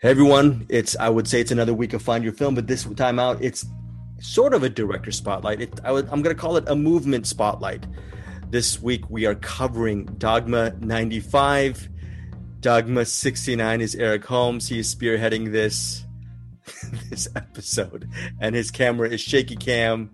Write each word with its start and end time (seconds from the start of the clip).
Hey 0.00 0.10
everyone, 0.10 0.64
it's 0.68 0.94
I 0.94 1.08
would 1.08 1.26
say 1.26 1.40
it's 1.40 1.50
another 1.50 1.74
week 1.74 1.92
of 1.92 2.00
Find 2.00 2.22
Your 2.22 2.32
Film, 2.32 2.54
but 2.54 2.68
this 2.68 2.84
time 2.94 3.18
out 3.18 3.42
it's 3.42 3.66
sort 4.20 4.54
of 4.54 4.62
a 4.62 4.68
director 4.68 5.10
spotlight. 5.10 5.60
It, 5.60 5.80
I 5.82 5.90
I'm 5.90 6.22
going 6.22 6.36
to 6.36 6.36
call 6.36 6.56
it 6.56 6.62
a 6.68 6.76
movement 6.76 7.26
spotlight. 7.26 7.84
This 8.48 8.80
week 8.80 9.10
we 9.10 9.26
are 9.26 9.34
covering 9.34 10.04
Dogma 10.04 10.76
95. 10.78 11.88
Dogma 12.60 13.04
69 13.06 13.80
is 13.80 13.96
Eric 13.96 14.24
Holmes. 14.24 14.68
He 14.68 14.78
is 14.78 14.94
spearheading 14.94 15.50
this 15.50 16.04
this 17.10 17.26
episode, 17.34 18.08
and 18.40 18.54
his 18.54 18.70
camera 18.70 19.08
is 19.08 19.20
shaky 19.20 19.56
cam. 19.56 20.10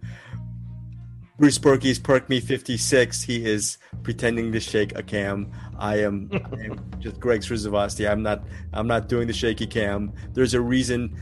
Bruce 1.38 1.58
Purkey's 1.58 1.98
Perk 1.98 2.30
Me 2.30 2.40
56. 2.40 3.22
He 3.22 3.44
is 3.44 3.76
pretending 4.02 4.50
to 4.52 4.60
shake 4.60 4.96
a 4.96 5.02
cam. 5.02 5.52
I 5.84 5.98
am, 5.98 6.30
I 6.32 6.64
am 6.64 6.80
just 6.98 7.20
Greg 7.20 7.42
Srisavasdi. 7.42 8.10
I'm 8.10 8.22
not 8.22 8.42
I'm 8.72 8.86
not 8.86 9.06
doing 9.06 9.26
the 9.26 9.34
shaky 9.34 9.66
cam. 9.66 10.14
There's 10.32 10.54
a 10.54 10.60
reason. 10.60 11.14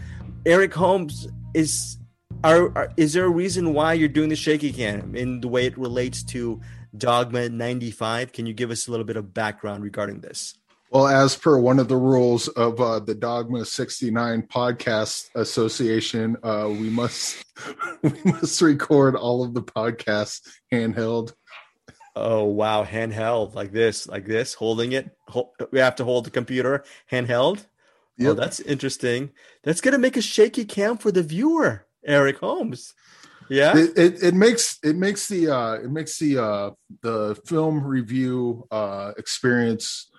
Eric 0.47 0.73
Holmes 0.73 1.27
is 1.53 1.99
are, 2.45 2.71
are, 2.79 2.93
is 2.97 3.13
there 3.13 3.25
a 3.25 3.29
reason 3.29 3.75
why 3.75 3.95
you're 3.95 4.09
doing 4.09 4.29
the 4.29 4.37
shaky 4.37 4.73
cam 4.73 5.17
in 5.17 5.41
the 5.41 5.49
way 5.49 5.67
it 5.67 5.77
relates 5.77 6.23
to 6.25 6.61
Dogma 6.97 7.49
95? 7.49 8.33
Can 8.33 8.47
you 8.47 8.55
give 8.55 8.71
us 8.71 8.87
a 8.87 8.93
little 8.93 9.05
bit 9.05 9.17
of 9.17 9.35
background 9.35 9.83
regarding 9.83 10.21
this? 10.21 10.57
Well, 10.93 11.09
as 11.09 11.35
per 11.35 11.59
one 11.59 11.81
of 11.81 11.89
the 11.89 11.97
rules 11.97 12.47
of 12.49 12.81
uh, 12.81 13.01
the 13.01 13.17
Dogma 13.17 13.65
69 13.65 14.43
Podcast 14.43 15.25
Association, 15.35 16.37
uh, 16.45 16.69
we 16.69 16.89
must 16.89 17.45
we 18.03 18.13
must 18.25 18.61
record 18.63 19.17
all 19.17 19.43
of 19.43 19.55
the 19.55 19.63
podcasts 19.63 20.43
handheld. 20.73 21.33
Oh 22.15 22.45
wow, 22.45 22.85
handheld 22.85 23.55
like 23.55 23.73
this, 23.73 24.07
like 24.07 24.27
this, 24.27 24.55
holding 24.55 24.93
it. 24.93 25.11
we 25.71 25.79
have 25.79 25.97
to 25.97 26.05
hold 26.05 26.27
the 26.27 26.31
computer 26.31 26.85
handheld. 27.11 27.67
Yeah, 28.19 28.31
oh, 28.31 28.35
that's 28.35 28.61
interesting. 28.61 29.31
That's 29.63 29.81
gonna 29.81 29.99
make 29.99 30.17
a 30.17 30.23
shaky 30.23 30.65
cam 30.65 30.99
for 30.99 31.11
the 31.11 31.23
viewer, 31.23 31.87
Eric 32.05 32.39
Holmes. 32.39 32.93
Yeah, 33.49 33.77
it, 33.77 33.99
it, 33.99 34.23
it 34.23 34.35
makes 34.35 34.79
it 34.83 34.97
makes 34.97 35.29
the 35.29 35.49
uh, 35.49 35.73
it 35.75 35.91
makes 35.91 36.19
the 36.19 36.39
uh, 36.39 36.71
the 37.01 37.41
film 37.47 37.83
review 37.83 38.67
uh, 38.71 39.13
experience 39.17 40.11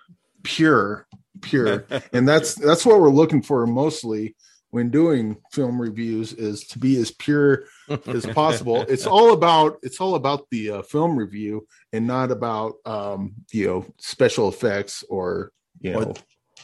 pure, 0.42 1.06
pure, 1.42 1.86
and 2.12 2.26
that's 2.26 2.56
that's 2.56 2.84
what 2.84 3.00
we're 3.00 3.08
looking 3.08 3.42
for 3.42 3.66
mostly 3.66 4.34
when 4.74 4.90
doing 4.90 5.36
film 5.52 5.80
reviews 5.80 6.32
is 6.32 6.64
to 6.64 6.80
be 6.80 6.96
as 6.96 7.12
pure 7.12 7.62
as 8.08 8.26
possible. 8.26 8.82
it's 8.88 9.06
all 9.06 9.32
about 9.32 9.78
it's 9.84 10.00
all 10.00 10.16
about 10.16 10.50
the 10.50 10.68
uh, 10.68 10.82
film 10.82 11.16
review 11.16 11.64
and 11.92 12.08
not 12.08 12.32
about 12.32 12.74
um, 12.84 13.34
you 13.52 13.68
know 13.68 13.86
special 13.98 14.48
effects 14.48 15.04
or 15.08 15.52
you 15.80 15.92
know. 15.92 16.12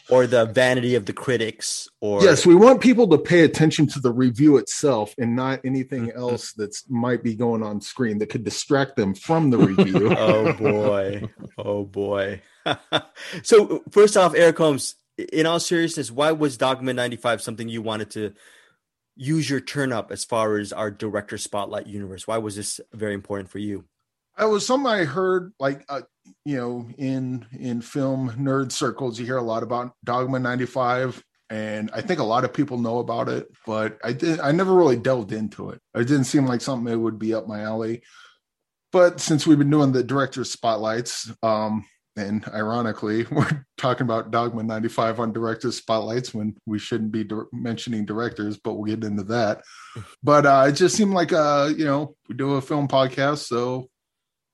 or, 0.09 0.23
or 0.25 0.27
the 0.27 0.45
vanity 0.47 0.97
of 0.97 1.07
the 1.07 1.13
critics 1.13 1.89
or 2.01 2.21
yes 2.21 2.45
we 2.45 2.57
want 2.57 2.81
people 2.81 3.07
to 3.07 3.17
pay 3.17 3.45
attention 3.45 3.87
to 3.87 4.01
the 4.01 4.11
review 4.11 4.57
itself 4.57 5.15
and 5.17 5.37
not 5.37 5.61
anything 5.65 6.11
else 6.17 6.53
that 6.55 6.77
might 6.89 7.23
be 7.23 7.37
going 7.37 7.63
on 7.63 7.81
screen 7.81 8.19
that 8.19 8.29
could 8.29 8.43
distract 8.43 8.97
them 8.97 9.15
from 9.15 9.51
the 9.51 9.59
review. 9.71 10.13
Oh 10.17 10.53
boy. 10.55 11.29
Oh 11.57 11.85
boy. 11.85 12.43
So 13.45 13.85
first 13.93 14.17
off 14.17 14.35
eric 14.35 14.59
holmes 14.59 14.97
in 15.33 15.47
all 15.47 15.61
seriousness, 15.61 16.11
why 16.11 16.33
was 16.33 16.57
Dogma 16.57 16.93
95 16.93 17.43
something 17.43 17.69
you 17.69 17.83
wanted 17.83 18.11
to 18.13 18.33
use 19.17 19.51
your 19.51 19.61
turn 19.61 19.93
up 19.93 20.11
as 20.11 20.25
far 20.25 20.59
as 20.59 20.73
our 20.73 20.91
director 20.91 21.39
spotlight 21.39 21.87
universe? 21.87 22.27
Why 22.27 22.39
was 22.39 22.57
this 22.57 22.81
very 22.93 23.15
important 23.15 23.51
for 23.51 23.59
you? 23.59 23.85
It 24.39 24.49
was 24.49 24.67
something 24.67 24.91
I 24.91 25.05
heard 25.05 25.53
like 25.59 25.85
uh, 25.89 26.03
you 26.45 26.57
know 26.57 26.89
in 26.97 27.47
in 27.59 27.83
film 27.83 28.31
nerd 28.39 28.73
circles 28.73 29.19
you 29.19 29.27
hear 29.27 29.37
a 29.37 29.43
lot 29.43 29.63
about 29.63 29.93
Dogma 30.05 30.39
95 30.39 31.23
and 31.51 31.91
I 31.93 32.01
think 32.01 32.21
a 32.21 32.25
lot 32.25 32.45
of 32.45 32.55
people 32.55 32.79
know 32.79 32.99
about 32.99 33.29
it, 33.29 33.49
but 33.67 33.99
I 34.05 34.13
did 34.13 34.39
I 34.41 34.53
never 34.53 34.73
really 34.73 34.97
delved 34.97 35.33
into 35.33 35.71
it. 35.71 35.81
It 35.95 36.05
didn't 36.05 36.25
seem 36.25 36.47
like 36.47 36.61
something 36.61 36.91
that 36.91 36.99
would 36.99 37.19
be 37.19 37.35
up 37.35 37.49
my 37.49 37.63
alley. 37.63 38.03
But 38.93 39.21
since 39.21 39.47
we've 39.47 39.59
been 39.59 39.71
doing 39.71 39.93
the 39.93 40.03
director 40.03 40.45
spotlights, 40.45 41.31
um, 41.43 41.85
and 42.17 42.47
ironically, 42.49 43.25
we're 43.31 43.67
talking 43.77 44.05
about 44.05 44.31
Dogma 44.31 44.63
95 44.63 45.21
on 45.21 45.33
directors 45.33 45.77
spotlights 45.77 46.35
when 46.35 46.57
we 46.67 46.79
shouldn't 46.79 47.13
be 47.13 47.25
di- 47.25 47.37
mentioning 47.53 48.05
directors, 48.05 48.59
but 48.59 48.75
we'll 48.75 48.95
get 48.95 49.05
into 49.05 49.25
that. 49.25 49.63
But 50.23 50.47
uh, 50.47 50.67
it 50.69 50.73
just 50.73 50.97
seemed 50.97 51.15
like, 51.15 51.33
uh, 51.33 51.73
you 51.77 51.85
know, 51.85 52.15
we 52.29 52.37
do 52.37 52.55
a 52.55 52.61
film 52.61 52.87
podcast. 52.87 53.39
So 53.39 53.89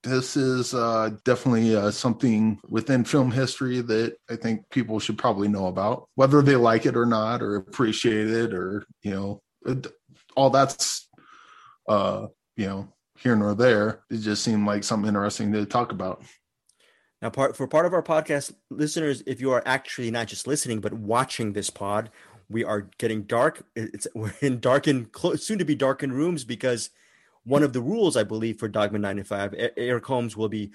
this 0.02 0.36
is 0.36 0.72
uh, 0.72 1.10
definitely 1.24 1.76
uh, 1.76 1.90
something 1.90 2.58
within 2.68 3.04
film 3.04 3.30
history 3.30 3.80
that 3.82 4.16
I 4.30 4.36
think 4.36 4.70
people 4.70 4.98
should 4.98 5.18
probably 5.18 5.48
know 5.48 5.66
about, 5.66 6.08
whether 6.14 6.40
they 6.40 6.56
like 6.56 6.86
it 6.86 6.96
or 6.96 7.04
not, 7.04 7.42
or 7.42 7.56
appreciate 7.56 8.30
it, 8.30 8.54
or, 8.54 8.86
you 9.02 9.10
know, 9.10 9.42
it, 9.66 9.88
all 10.36 10.50
that's, 10.50 11.08
uh, 11.88 12.28
you 12.56 12.66
know, 12.66 12.88
here 13.18 13.36
nor 13.36 13.54
there. 13.54 14.04
It 14.10 14.18
just 14.18 14.42
seemed 14.42 14.66
like 14.66 14.84
something 14.84 15.08
interesting 15.08 15.52
to 15.52 15.66
talk 15.66 15.92
about. 15.92 16.22
Now, 17.22 17.30
part 17.30 17.56
for 17.56 17.66
part 17.66 17.86
of 17.86 17.94
our 17.94 18.02
podcast 18.02 18.52
listeners, 18.70 19.22
if 19.26 19.40
you 19.40 19.50
are 19.52 19.62
actually 19.64 20.10
not 20.10 20.26
just 20.26 20.46
listening 20.46 20.80
but 20.80 20.92
watching 20.92 21.52
this 21.52 21.70
pod, 21.70 22.10
we 22.48 22.64
are 22.64 22.88
getting 22.98 23.22
dark. 23.22 23.64
It's 23.74 24.06
we're 24.14 24.32
in 24.40 24.60
darkened, 24.60 25.08
soon 25.36 25.58
to 25.58 25.64
be 25.64 25.74
darkened 25.74 26.12
rooms 26.12 26.44
because 26.44 26.90
one 27.44 27.62
of 27.62 27.72
the 27.72 27.80
rules, 27.80 28.16
I 28.16 28.24
believe, 28.24 28.58
for 28.58 28.68
Dogma 28.68 28.98
95, 28.98 29.54
Eric 29.76 30.04
Holmes 30.04 30.36
will 30.36 30.48
be 30.48 30.72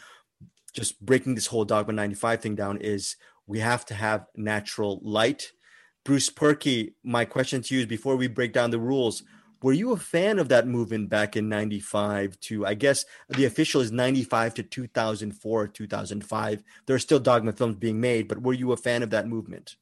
just 0.73 1.03
breaking 1.05 1.35
this 1.35 1.47
whole 1.47 1.65
Dogma 1.65 1.93
95 1.93 2.41
thing 2.41 2.55
down. 2.55 2.77
Is 2.77 3.17
we 3.45 3.59
have 3.59 3.85
to 3.87 3.93
have 3.93 4.25
natural 4.35 4.99
light. 5.03 5.51
Bruce 6.03 6.29
Purkey, 6.29 6.93
my 7.03 7.25
question 7.25 7.61
to 7.61 7.75
you 7.75 7.81
is 7.81 7.85
before 7.85 8.15
we 8.15 8.27
break 8.27 8.53
down 8.53 8.71
the 8.71 8.79
rules, 8.79 9.23
were 9.61 9.73
you 9.73 9.91
a 9.91 9.97
fan 9.97 10.39
of 10.39 10.49
that 10.49 10.67
movement 10.67 11.09
back 11.09 11.35
in 11.37 11.47
95 11.49 12.39
to 12.39 12.65
i 12.65 12.73
guess 12.73 13.05
the 13.29 13.45
official 13.45 13.81
is 13.81 13.91
95 13.91 14.55
to 14.55 14.63
2004 14.63 15.67
2005 15.67 16.63
there 16.85 16.95
are 16.95 16.99
still 16.99 17.19
dogma 17.19 17.51
films 17.51 17.75
being 17.75 17.99
made 18.01 18.27
but 18.27 18.41
were 18.41 18.53
you 18.53 18.71
a 18.71 18.77
fan 18.77 19.03
of 19.03 19.09
that 19.09 19.27
movement? 19.27 19.75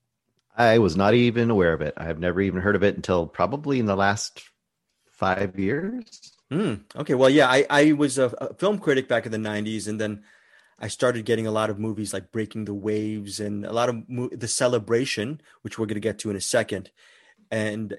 I 0.56 0.80
was 0.80 0.98
not 0.98 1.14
even 1.14 1.50
aware 1.50 1.72
of 1.72 1.82
it. 1.82 1.94
I 1.96 2.04
have 2.04 2.20
never 2.20 2.42
even 2.42 2.62
heard 2.62 2.76
of 2.76 2.84
it 2.84 2.96
until 2.96 3.28
probably 3.28 3.80
in 3.80 3.86
the 3.86 3.96
last 3.96 4.44
five 5.10 5.58
years. 5.58 6.34
Mm, 6.52 6.82
okay. 6.96 7.14
Well 7.14 7.30
yeah 7.30 7.48
I, 7.48 7.66
I 7.70 7.92
was 7.94 8.18
a, 8.18 8.26
a 8.40 8.54
film 8.56 8.80
critic 8.80 9.08
back 9.08 9.26
in 9.26 9.32
the 9.32 9.38
90s 9.38 9.88
and 9.88 10.00
then 10.00 10.24
I 10.80 10.88
started 10.88 11.26
getting 11.26 11.46
a 11.46 11.52
lot 11.52 11.70
of 11.70 11.80
movies 11.80 12.14
like 12.14 12.32
Breaking 12.32 12.66
the 12.66 12.74
Waves 12.74 13.40
and 13.40 13.66
a 13.66 13.74
lot 13.74 13.90
of 13.90 14.08
mo- 14.10 14.30
the 14.32 14.48
Celebration, 14.48 15.42
which 15.62 15.78
we're 15.78 15.86
going 15.86 15.96
to 15.96 16.00
get 16.00 16.20
to 16.20 16.30
in 16.30 16.38
a 16.38 16.42
second. 16.42 16.90
And 17.52 17.98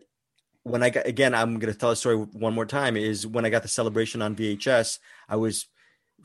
when 0.63 0.83
I 0.83 0.91
got 0.91 1.07
again, 1.07 1.35
I'm 1.35 1.59
going 1.59 1.73
to 1.73 1.79
tell 1.79 1.91
a 1.91 1.97
story 1.97 2.17
one 2.17 2.55
more 2.55 2.67
time. 2.67 2.97
Is 2.97 3.27
when 3.27 3.45
I 3.45 3.51
got 3.51 3.63
the 3.63 3.69
celebration 3.69 4.23
on 4.23 4.37
VHS, 4.37 4.99
I 5.29 5.37
was 5.37 5.67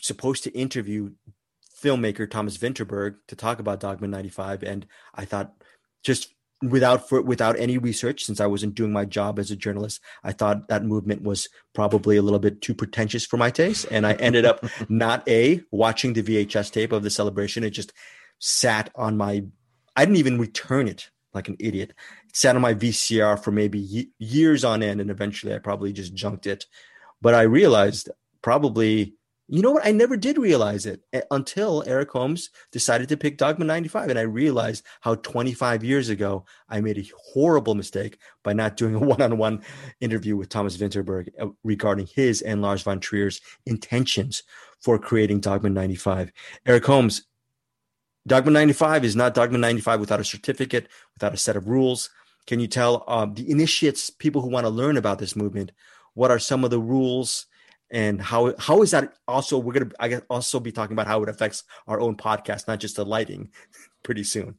supposed 0.02 0.44
to 0.44 0.58
interview 0.58 1.12
filmmaker 1.82 2.30
Thomas 2.30 2.58
Vinterberg 2.58 3.16
to 3.28 3.36
talk 3.36 3.60
about 3.60 3.80
Dogma 3.80 4.08
95, 4.08 4.64
and 4.64 4.86
I 5.14 5.26
thought 5.26 5.54
just 6.04 6.36
without 6.62 7.10
for, 7.10 7.22
without 7.22 7.60
any 7.60 7.78
research 7.78 8.24
since 8.24 8.40
I 8.40 8.48
wasn't 8.48 8.76
doing 8.76 8.92
my 8.92 9.06
job 9.06 9.40
as 9.40 9.52
a 9.52 9.56
journalist 9.56 10.00
I 10.24 10.32
thought 10.32 10.70
that 10.70 10.86
movement 10.86 11.22
was 11.22 11.50
probably 11.74 12.16
a 12.16 12.22
little 12.22 12.40
bit 12.40 12.62
too 12.62 12.74
pretentious 12.74 13.26
for 13.26 13.36
my 13.36 13.50
taste 13.52 13.88
and 13.92 14.08
I 14.08 14.14
ended 14.14 14.46
up 14.46 14.66
not 14.90 15.28
a 15.28 15.62
watching 15.72 16.14
the 16.14 16.24
VHS 16.24 16.72
tape 16.72 16.94
of 16.94 17.04
the 17.04 17.10
celebration 17.10 17.66
it 17.66 17.72
just 17.72 17.92
sat 18.40 18.90
on 18.96 19.18
my 19.18 19.44
I 19.98 20.06
didn't 20.06 20.18
even 20.18 20.40
return 20.40 20.88
it 20.88 21.10
like 21.34 21.50
an 21.50 21.58
idiot 21.60 21.94
sat 22.36 22.54
on 22.54 22.62
my 22.62 22.74
VCR 22.74 23.42
for 23.42 23.52
maybe 23.52 24.12
years 24.20 24.66
on 24.66 24.84
end, 24.84 25.00
and 25.00 25.10
eventually 25.10 25.56
I 25.56 25.60
probably 25.60 25.94
just 25.94 26.14
junked 26.14 26.46
it. 26.46 26.66
But 27.22 27.34
I 27.34 27.44
realized 27.44 28.10
probably, 28.42 29.16
you 29.48 29.62
know 29.62 29.72
what? 29.72 29.88
I 29.88 29.94
never 29.94 30.18
did 30.18 30.38
realize 30.38 30.86
it 30.86 31.02
until 31.32 31.82
Eric 31.88 32.12
Holmes 32.12 32.50
decided 32.74 33.08
to 33.08 33.16
pick 33.16 33.38
Dogma 33.38 33.64
95. 33.64 34.10
And 34.10 34.20
I 34.20 34.24
realized 34.24 34.84
how 35.00 35.16
25 35.16 35.86
years 35.86 36.10
ago 36.10 36.44
I 36.68 36.82
made 36.82 36.98
a 36.98 37.10
horrible 37.18 37.74
mistake 37.74 38.18
by 38.44 38.52
not 38.52 38.76
doing 38.76 38.96
a 38.96 39.00
one 39.00 39.22
on 39.22 39.38
one 39.38 39.64
interview 40.02 40.36
with 40.36 40.50
Thomas 40.50 40.76
Vinterberg 40.76 41.30
uh, 41.40 41.48
regarding 41.64 42.06
his 42.06 42.42
and 42.42 42.62
Lars 42.62 42.82
von 42.82 43.00
Trier's 43.00 43.40
intentions 43.66 44.44
for 44.82 45.00
creating 45.00 45.40
Dogma 45.40 45.70
95. 45.70 46.34
Eric 46.66 46.86
Holmes, 46.86 47.26
Dogma 48.28 48.52
95 48.52 49.06
is 49.06 49.16
not 49.16 49.36
Dogma 49.36 49.58
95 49.58 50.02
without 50.02 50.20
a 50.20 50.26
certificate, 50.26 50.90
without 51.14 51.34
a 51.34 51.38
set 51.38 51.56
of 51.56 51.70
rules. 51.70 52.10
Can 52.48 52.60
you 52.60 52.68
tell 52.68 53.04
um, 53.08 53.34
the 53.34 53.50
initiates, 53.50 54.10
people 54.10 54.42
who 54.42 54.50
want 54.50 54.66
to 54.66 54.70
learn 54.70 54.98
about 54.98 55.20
this 55.20 55.36
movement, 55.36 55.72
what 56.14 56.32
are 56.32 56.40
some 56.40 56.64
of 56.64 56.70
the 56.70 56.80
rules 56.80 57.48
and 57.92 58.22
how 58.22 58.54
how 58.58 58.82
is 58.82 58.92
that 58.92 59.14
also? 59.28 59.58
We're 59.58 59.74
gonna 59.74 59.92
I 60.00 60.08
guess 60.08 60.22
also 60.30 60.60
be 60.60 60.72
talking 60.72 60.94
about 60.94 61.08
how 61.08 61.22
it 61.24 61.30
affects 61.30 61.64
our 61.88 62.00
own 62.00 62.18
podcast, 62.18 62.68
not 62.68 62.80
just 62.80 62.96
the 62.96 63.06
lighting, 63.06 63.50
pretty 64.04 64.24
soon. 64.24 64.56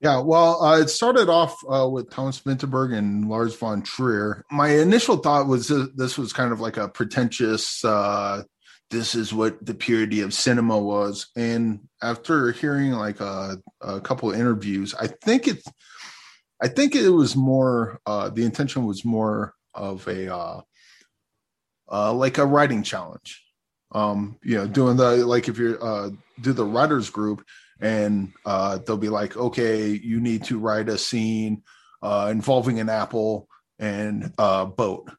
Yeah, 0.00 0.18
well, 0.18 0.62
uh, 0.64 0.80
it 0.80 0.88
started 0.88 1.28
off 1.28 1.56
uh, 1.68 1.88
with 1.88 2.10
Thomas 2.10 2.40
Vinterberg 2.40 2.96
and 2.96 3.28
Lars 3.28 3.54
von 3.54 3.82
Trier. 3.82 4.44
My 4.50 4.68
initial 4.68 5.16
thought 5.16 5.46
was 5.46 5.68
this 5.94 6.18
was 6.18 6.32
kind 6.32 6.52
of 6.52 6.60
like 6.60 6.76
a 6.76 6.88
pretentious. 6.88 7.84
Uh, 7.84 8.42
this 8.90 9.14
is 9.14 9.32
what 9.32 9.64
the 9.64 9.74
purity 9.74 10.20
of 10.20 10.34
cinema 10.34 10.78
was, 10.78 11.28
and 11.36 11.80
after 12.02 12.52
hearing 12.52 12.92
like 12.92 13.20
a, 13.20 13.58
a 13.80 14.00
couple 14.00 14.30
of 14.30 14.38
interviews, 14.38 14.94
I 14.94 15.06
think 15.06 15.48
it's 15.48 15.66
I 16.62 16.68
think 16.68 16.94
it 16.94 17.08
was 17.08 17.34
more 17.34 18.00
uh, 18.06 18.28
the 18.28 18.44
intention 18.44 18.86
was 18.86 19.04
more 19.04 19.54
of 19.74 20.06
a 20.06 20.32
uh, 20.32 20.60
uh, 21.90 22.12
like 22.12 22.38
a 22.38 22.46
writing 22.46 22.82
challenge. 22.82 23.44
Um, 23.90 24.38
you 24.42 24.56
know, 24.56 24.66
doing 24.66 24.96
the 24.96 25.26
like 25.26 25.48
if 25.48 25.58
you're 25.58 25.82
uh, 25.84 26.10
do 26.40 26.52
the 26.52 26.64
writers 26.64 27.10
group 27.10 27.44
and 27.80 28.32
uh, 28.46 28.78
they'll 28.78 28.96
be 28.96 29.08
like, 29.08 29.36
okay, 29.36 29.88
you 29.88 30.20
need 30.20 30.44
to 30.44 30.58
write 30.58 30.88
a 30.88 30.96
scene 30.96 31.62
uh, 32.00 32.28
involving 32.30 32.78
an 32.78 32.88
apple 32.88 33.48
and 33.78 34.32
a 34.38 34.64
boat. 34.64 35.10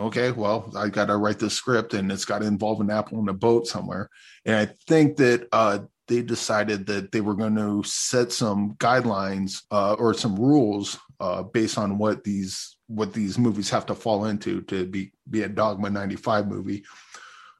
Okay, 0.00 0.30
well, 0.30 0.72
I 0.76 0.90
got 0.90 1.06
to 1.06 1.16
write 1.16 1.40
the 1.40 1.50
script 1.50 1.92
and 1.92 2.12
it's 2.12 2.24
got 2.24 2.38
to 2.38 2.46
involve 2.46 2.80
an 2.80 2.90
apple 2.90 3.18
and 3.18 3.28
a 3.28 3.34
boat 3.34 3.66
somewhere. 3.66 4.08
And 4.44 4.54
I 4.54 4.72
think 4.86 5.16
that 5.16 5.48
uh, 5.50 5.80
they 6.08 6.22
decided 6.22 6.86
that 6.86 7.12
they 7.12 7.20
were 7.20 7.34
going 7.34 7.54
to 7.56 7.82
set 7.84 8.32
some 8.32 8.74
guidelines 8.76 9.62
uh, 9.70 9.94
or 9.94 10.14
some 10.14 10.36
rules 10.36 10.98
uh, 11.20 11.42
based 11.42 11.78
on 11.78 11.98
what 11.98 12.24
these 12.24 12.76
what 12.86 13.12
these 13.12 13.38
movies 13.38 13.68
have 13.68 13.84
to 13.86 13.94
fall 13.94 14.24
into 14.24 14.62
to 14.62 14.86
be 14.86 15.12
be 15.28 15.42
a 15.42 15.48
Dogma 15.48 15.90
95 15.90 16.48
movie. 16.48 16.84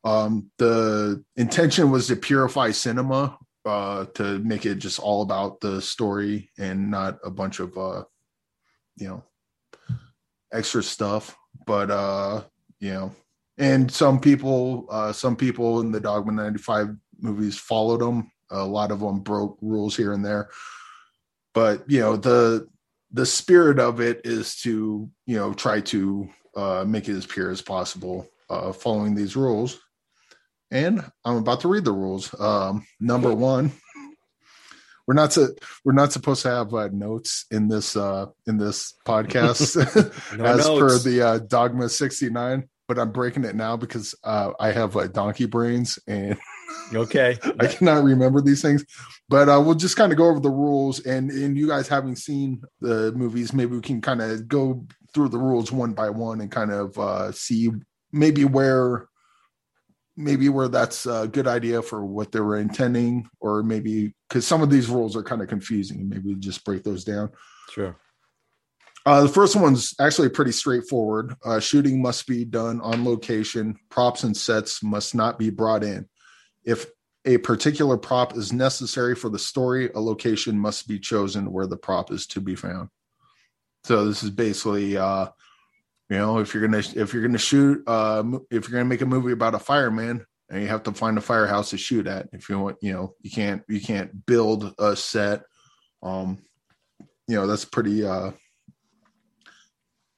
Um, 0.05 0.51
the 0.59 1.23
intention 1.37 1.91
was 1.91 2.07
to 2.07 2.17
purify 2.17 2.71
cinema 2.71 3.37
uh, 3.67 4.07
to 4.15 4.39
make 4.39 4.65
it 4.65 4.77
just 4.77 4.99
all 4.99 5.23
about 5.23 5.61
the 5.61 5.83
story 5.83 6.51
and 6.59 6.91
not 6.91 7.19
a 7.23 7.31
bunch 7.31 7.61
of 7.61 7.77
uh, 7.77 8.05
you 8.97 9.09
know 9.09 9.25
extra 10.53 10.83
stuff. 10.83 11.37
But 11.67 11.91
uh, 11.91 12.45
you 12.81 12.93
know, 12.95 13.13
and 13.59 13.91
some 13.91 14.21
people, 14.21 14.87
uh, 14.91 15.13
some 15.13 15.37
people 15.37 15.81
in 15.81 15.93
the 15.93 16.01
Dogma 16.01 16.33
95 16.33 16.97
movies 17.21 17.59
followed 17.59 18.01
them 18.01 18.31
a 18.51 18.65
lot 18.65 18.91
of 18.91 19.01
them 19.01 19.21
broke 19.21 19.59
rules 19.61 19.97
here 19.97 20.13
and 20.13 20.25
there, 20.25 20.49
but 21.55 21.89
you 21.91 22.01
know 22.01 22.17
the 22.17 22.69
the 23.13 23.27
spirit 23.27 23.79
of 23.79 24.01
it 24.01 24.23
is 24.25 24.57
to 24.63 25.11
you 25.27 25.37
know 25.37 25.53
try 25.53 25.81
to 25.81 26.29
uh, 26.57 26.85
make 26.87 27.09
it 27.09 27.17
as 27.17 27.27
pure 27.27 27.51
as 27.51 27.63
possible, 27.63 28.29
uh, 28.51 28.73
following 28.73 29.15
these 29.15 29.37
rules. 29.37 29.79
And 30.71 31.03
I'm 31.25 31.37
about 31.37 31.61
to 31.63 31.69
read 31.69 31.85
the 31.85 31.93
rules. 31.93 32.39
Um, 32.39 32.87
number 33.01 33.35
one, 33.35 33.73
we're 35.07 35.15
not 35.15 35.31
to, 35.33 35.57
we're 35.83 35.95
not 35.95 36.13
supposed 36.13 36.43
to 36.43 36.51
have 36.51 36.75
uh, 36.75 36.89
notes 36.93 37.47
in 37.51 37.69
this 37.69 37.97
uh, 37.97 38.27
in 38.47 38.59
this 38.59 38.95
podcast 39.07 39.77
no 40.39 40.45
as 40.45 40.67
notes. 40.67 41.05
per 41.05 41.11
the 41.11 41.23
uh, 41.23 41.39
Dogma 41.39 41.89
69 41.89 42.69
but 42.89 42.99
I'm 42.99 43.13
breaking 43.13 43.45
it 43.45 43.55
now 43.55 43.77
because 43.77 44.15
uh, 44.25 44.53
I 44.59 44.73
have 44.73 44.97
uh, 44.97 45.07
donkey 45.07 45.45
brains 45.45 45.99
and 46.07 46.39
okay, 46.95 47.39
I 47.61 47.67
cannot 47.67 48.05
remember 48.05 48.41
these 48.41 48.63
things. 48.63 48.85
But 49.29 49.49
uh, 49.49 49.61
we'll 49.61 49.75
just 49.75 49.97
kind 49.97 50.13
of 50.13 50.19
go 50.19 50.29
over 50.29 50.41
the 50.41 50.51
rules, 50.51 51.05
and 51.05 51.31
and 51.31 51.57
you 51.57 51.69
guys 51.69 51.89
having 51.89 52.17
seen 52.17 52.63
the 52.81 53.13
movies, 53.13 53.53
maybe 53.53 53.77
we 53.77 53.81
can 53.81 54.01
kind 54.01 54.23
of 54.23 54.49
go 54.49 54.87
through 55.15 55.29
the 55.29 55.39
rules 55.39 55.73
one 55.73 55.93
by 55.93 56.11
one 56.11 56.41
and 56.41 56.51
kind 56.51 56.71
of 56.71 56.99
uh, 56.99 57.33
see 57.33 57.71
maybe 58.13 58.45
where 58.45 59.09
maybe 60.17 60.49
where 60.49 60.69
that's 60.69 61.07
a 61.07 61.29
good 61.31 61.47
idea 61.47 61.81
for 61.81 62.05
what 62.05 62.33
they 62.33 62.41
were 62.41 62.59
intending, 62.59 63.29
or 63.41 63.63
maybe 63.63 64.15
because 64.29 64.47
some 64.47 64.63
of 64.63 64.71
these 64.71 64.89
rules 64.89 65.17
are 65.17 65.23
kind 65.23 65.43
of 65.43 65.49
confusing. 65.49 66.09
Maybe 66.09 66.35
just 66.35 66.65
break 66.65 66.83
those 66.83 67.05
down. 67.05 67.31
Sure. 67.71 67.97
Uh, 69.07 69.23
the 69.23 69.29
first 69.29 69.57
one's 69.57 69.95
actually 70.01 70.29
pretty 70.29 70.53
straightforward. 70.53 71.35
Uh, 71.45 71.61
shooting 71.61 72.03
must 72.03 72.27
be 72.27 72.45
done 72.45 72.81
on 72.81 73.05
location. 73.05 73.79
Props 73.89 74.25
and 74.25 74.37
sets 74.37 74.83
must 74.83 75.15
not 75.15 75.39
be 75.39 75.51
brought 75.51 75.83
in. 75.83 76.07
If 76.65 76.87
a 77.25 77.39
particular 77.39 77.97
prop 77.97 78.37
is 78.37 78.53
necessary 78.53 79.15
for 79.15 79.29
the 79.29 79.39
story, 79.39 79.91
a 79.95 80.01
location 80.01 80.59
must 80.59 80.89
be 80.89 80.99
chosen 80.99 81.53
where 81.53 81.67
the 81.67 81.77
prop 81.77 82.11
is 82.11 82.27
to 82.29 82.41
be 82.41 82.55
found. 82.55 82.89
So 83.85 84.07
this 84.07 84.23
is 84.23 84.31
basically, 84.31 84.97
uh, 84.97 85.29
you 86.09 86.17
know, 86.17 86.39
if 86.39 86.55
you're 86.55 86.67
gonna 86.67 86.83
if 86.95 87.13
you're 87.13 87.23
gonna 87.23 87.39
shoot, 87.39 87.83
uh, 87.87 88.23
if 88.51 88.69
you're 88.69 88.79
gonna 88.79 88.85
make 88.89 89.03
a 89.03 89.07
movie 89.07 89.33
about 89.33 89.55
a 89.55 89.59
fireman, 89.59 90.25
and 90.51 90.63
you 90.63 90.69
have 90.69 90.83
to 90.85 90.93
find 90.93 91.19
a 91.19 91.21
firehouse 91.21 91.71
to 91.71 91.79
shoot 91.79 92.07
at. 92.07 92.29
If 92.33 92.49
you 92.49 92.59
want, 92.59 92.79
you 92.81 92.93
know, 92.93 93.15
you 93.21 93.31
can't 93.31 93.63
you 93.69 93.81
can't 93.81 94.25
build 94.27 94.75
a 94.79 94.97
set. 94.97 95.43
Um, 96.03 96.39
you 97.27 97.37
know, 97.37 97.47
that's 97.47 97.65
pretty 97.65 98.05
uh 98.05 98.33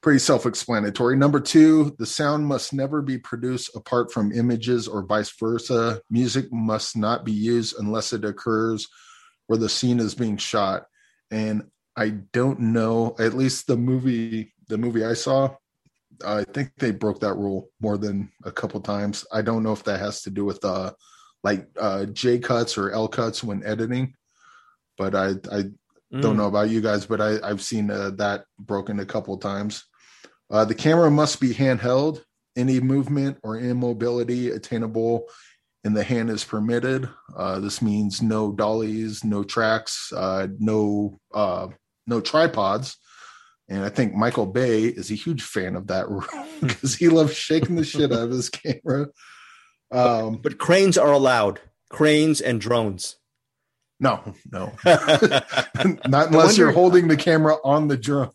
pretty 0.02 0.18
self-explanatory. 0.18 1.16
Number 1.16 1.40
two, 1.40 1.94
the 1.98 2.06
sound 2.06 2.46
must 2.46 2.72
never 2.72 3.02
be 3.02 3.18
produced 3.18 3.76
apart 3.76 4.12
from 4.12 4.32
images 4.32 4.88
or 4.88 5.04
vice 5.04 5.32
versa. 5.38 6.00
Music 6.10 6.50
must 6.52 6.96
not 6.96 7.24
be 7.24 7.32
used 7.32 7.76
unless 7.78 8.12
it 8.12 8.24
occurs 8.24 8.88
where 9.46 9.58
the 9.58 9.68
scene 9.68 10.00
is 10.00 10.14
being 10.14 10.36
shot. 10.36 10.84
And 11.30 11.64
I 11.96 12.10
don't 12.32 12.60
know, 12.60 13.14
at 13.18 13.34
least 13.34 13.66
the 13.66 13.76
movie, 13.76 14.54
the 14.68 14.78
movie 14.78 15.04
I 15.04 15.14
saw, 15.14 15.54
I 16.24 16.44
think 16.44 16.72
they 16.78 16.90
broke 16.90 17.20
that 17.20 17.34
rule 17.34 17.70
more 17.80 17.98
than 17.98 18.30
a 18.44 18.52
couple 18.52 18.80
times. 18.80 19.26
I 19.32 19.42
don't 19.42 19.62
know 19.62 19.72
if 19.72 19.84
that 19.84 20.00
has 20.00 20.22
to 20.22 20.30
do 20.30 20.44
with 20.44 20.64
uh 20.64 20.92
like 21.42 21.66
uh 21.78 22.06
J 22.06 22.38
cuts 22.38 22.76
or 22.76 22.90
L 22.90 23.08
cuts 23.08 23.42
when 23.42 23.64
editing, 23.64 24.14
but 24.98 25.14
I 25.14 25.30
I 25.50 25.62
mm. 26.12 26.20
don't 26.20 26.36
know 26.36 26.46
about 26.46 26.70
you 26.70 26.80
guys, 26.80 27.06
but 27.06 27.20
I 27.20 27.38
I've 27.42 27.62
seen 27.62 27.90
uh, 27.90 28.10
that 28.16 28.44
broken 28.58 29.00
a 29.00 29.06
couple 29.06 29.36
times. 29.38 29.84
Uh, 30.50 30.64
the 30.64 30.74
camera 30.74 31.10
must 31.10 31.40
be 31.40 31.54
handheld. 31.54 32.22
Any 32.56 32.80
movement 32.80 33.38
or 33.42 33.56
immobility 33.56 34.50
attainable 34.50 35.28
in 35.84 35.94
the 35.94 36.02
hand 36.02 36.30
is 36.30 36.44
permitted. 36.44 37.08
Uh, 37.34 37.60
this 37.60 37.80
means 37.80 38.20
no 38.20 38.52
dollies, 38.52 39.24
no 39.24 39.44
tracks, 39.44 40.12
uh, 40.12 40.48
no 40.58 41.18
uh, 41.32 41.68
no 42.06 42.20
tripods. 42.20 42.96
And 43.68 43.84
I 43.84 43.88
think 43.88 44.14
Michael 44.14 44.46
Bay 44.46 44.84
is 44.84 45.12
a 45.12 45.14
huge 45.14 45.42
fan 45.42 45.76
of 45.76 45.86
that 45.86 46.08
rule 46.10 46.26
because 46.60 46.94
he 46.96 47.08
loves 47.08 47.34
shaking 47.34 47.76
the 47.76 47.84
shit 47.84 48.12
out 48.12 48.24
of 48.24 48.30
his 48.30 48.48
camera. 48.48 49.08
Um, 49.92 50.32
but, 50.32 50.42
but 50.42 50.58
cranes 50.58 50.98
are 50.98 51.12
allowed. 51.12 51.60
Cranes 51.88 52.40
and 52.40 52.60
drones. 52.60 53.16
No, 54.02 54.34
no, 54.50 54.72
not 54.84 56.28
unless 56.28 56.56
you're 56.56 56.72
holding 56.72 57.08
the 57.08 57.18
camera 57.18 57.56
on 57.62 57.88
the 57.88 57.98
drone. 57.98 58.30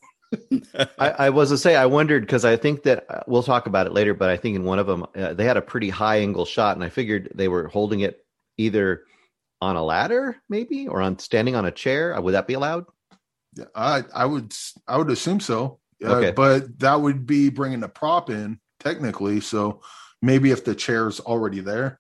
I, 1.00 1.10
I, 1.10 1.30
was 1.30 1.50
to 1.50 1.58
say 1.58 1.76
I 1.76 1.86
wondered 1.86 2.22
because 2.22 2.46
I 2.46 2.56
think 2.56 2.84
that 2.84 3.06
uh, 3.10 3.22
we'll 3.28 3.44
talk 3.44 3.68
about 3.68 3.88
it 3.88 3.94
later, 3.94 4.14
but 4.14 4.30
I 4.30 4.38
think 4.38 4.56
in 4.56 4.64
one 4.64 4.80
of 4.80 4.88
them 4.88 5.06
uh, 5.16 5.34
they 5.34 5.46
had 5.46 5.58
a 5.58 5.62
pretty 5.62 5.90
high 5.90 6.18
angle 6.18 6.46
shot, 6.46 6.76
and 6.76 6.84
I 6.84 6.90
figured 6.90 7.32
they 7.36 7.48
were 7.48 7.68
holding 7.68 8.02
it 8.02 8.26
either 8.58 9.04
on 9.62 9.76
a 9.76 9.84
ladder, 9.84 10.38
maybe, 10.50 10.88
or 10.88 11.02
on 11.02 11.20
standing 11.20 11.56
on 11.56 11.66
a 11.66 11.72
chair. 11.72 12.16
Uh, 12.16 12.22
would 12.22 12.34
that 12.34 12.48
be 12.48 12.54
allowed? 12.54 12.86
I 13.74 14.04
I 14.14 14.26
would 14.26 14.54
I 14.88 14.98
would 14.98 15.10
assume 15.10 15.40
so. 15.40 15.80
Uh, 16.04 16.16
okay, 16.16 16.32
but 16.32 16.80
that 16.80 17.02
would 17.02 17.26
be 17.26 17.50
bringing 17.50 17.84
a 17.84 17.90
prop 17.90 18.30
in 18.30 18.60
technically. 18.80 19.42
So 19.42 19.82
maybe 20.22 20.52
if 20.52 20.66
the 20.66 20.76
chair's 20.76 21.20
already 21.20 21.62
there, 21.62 22.00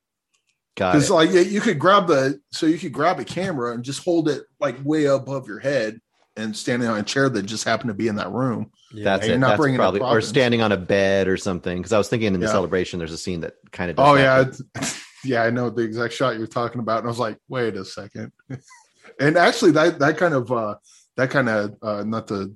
because 0.75 1.09
like 1.09 1.31
you 1.31 1.61
could 1.61 1.79
grab 1.79 2.07
the 2.07 2.39
so 2.51 2.65
you 2.65 2.77
could 2.77 2.91
grab 2.91 3.19
a 3.19 3.25
camera 3.25 3.73
and 3.73 3.83
just 3.83 4.03
hold 4.03 4.27
it 4.27 4.43
like 4.59 4.75
way 4.83 5.05
above 5.05 5.47
your 5.47 5.59
head 5.59 5.99
and 6.37 6.55
standing 6.55 6.89
on 6.89 6.99
a 6.99 7.03
chair 7.03 7.29
that 7.29 7.43
just 7.43 7.63
happened 7.63 7.89
to 7.89 7.93
be 7.93 8.07
in 8.07 8.15
that 8.15 8.31
room. 8.31 8.71
Yeah. 8.91 9.03
That's 9.05 9.27
it. 9.27 9.37
Not 9.37 9.57
That's 9.57 9.75
probably 9.75 10.01
or 10.01 10.21
standing 10.21 10.61
on 10.61 10.71
a 10.71 10.77
bed 10.77 11.27
or 11.27 11.37
something. 11.37 11.77
Because 11.77 11.93
I 11.93 11.97
was 11.97 12.09
thinking 12.09 12.33
in 12.33 12.39
the 12.39 12.45
yeah. 12.45 12.51
celebration, 12.51 12.99
there's 12.99 13.13
a 13.13 13.17
scene 13.17 13.41
that 13.41 13.53
kind 13.71 13.91
of. 13.91 13.99
Oh 13.99 14.15
yeah, 14.15 14.45
yeah, 15.23 15.43
I 15.43 15.49
know 15.49 15.69
the 15.69 15.83
exact 15.83 16.13
shot 16.13 16.37
you're 16.37 16.47
talking 16.47 16.79
about, 16.79 16.99
and 16.99 17.07
I 17.07 17.09
was 17.09 17.19
like, 17.19 17.37
wait 17.47 17.75
a 17.75 17.85
second. 17.85 18.31
and 19.19 19.37
actually, 19.37 19.71
that 19.71 19.99
that 19.99 20.17
kind 20.17 20.33
of 20.33 20.51
uh, 20.51 20.75
that 21.17 21.29
kind 21.29 21.49
of 21.49 21.75
uh, 21.81 22.03
not 22.03 22.27
to 22.27 22.55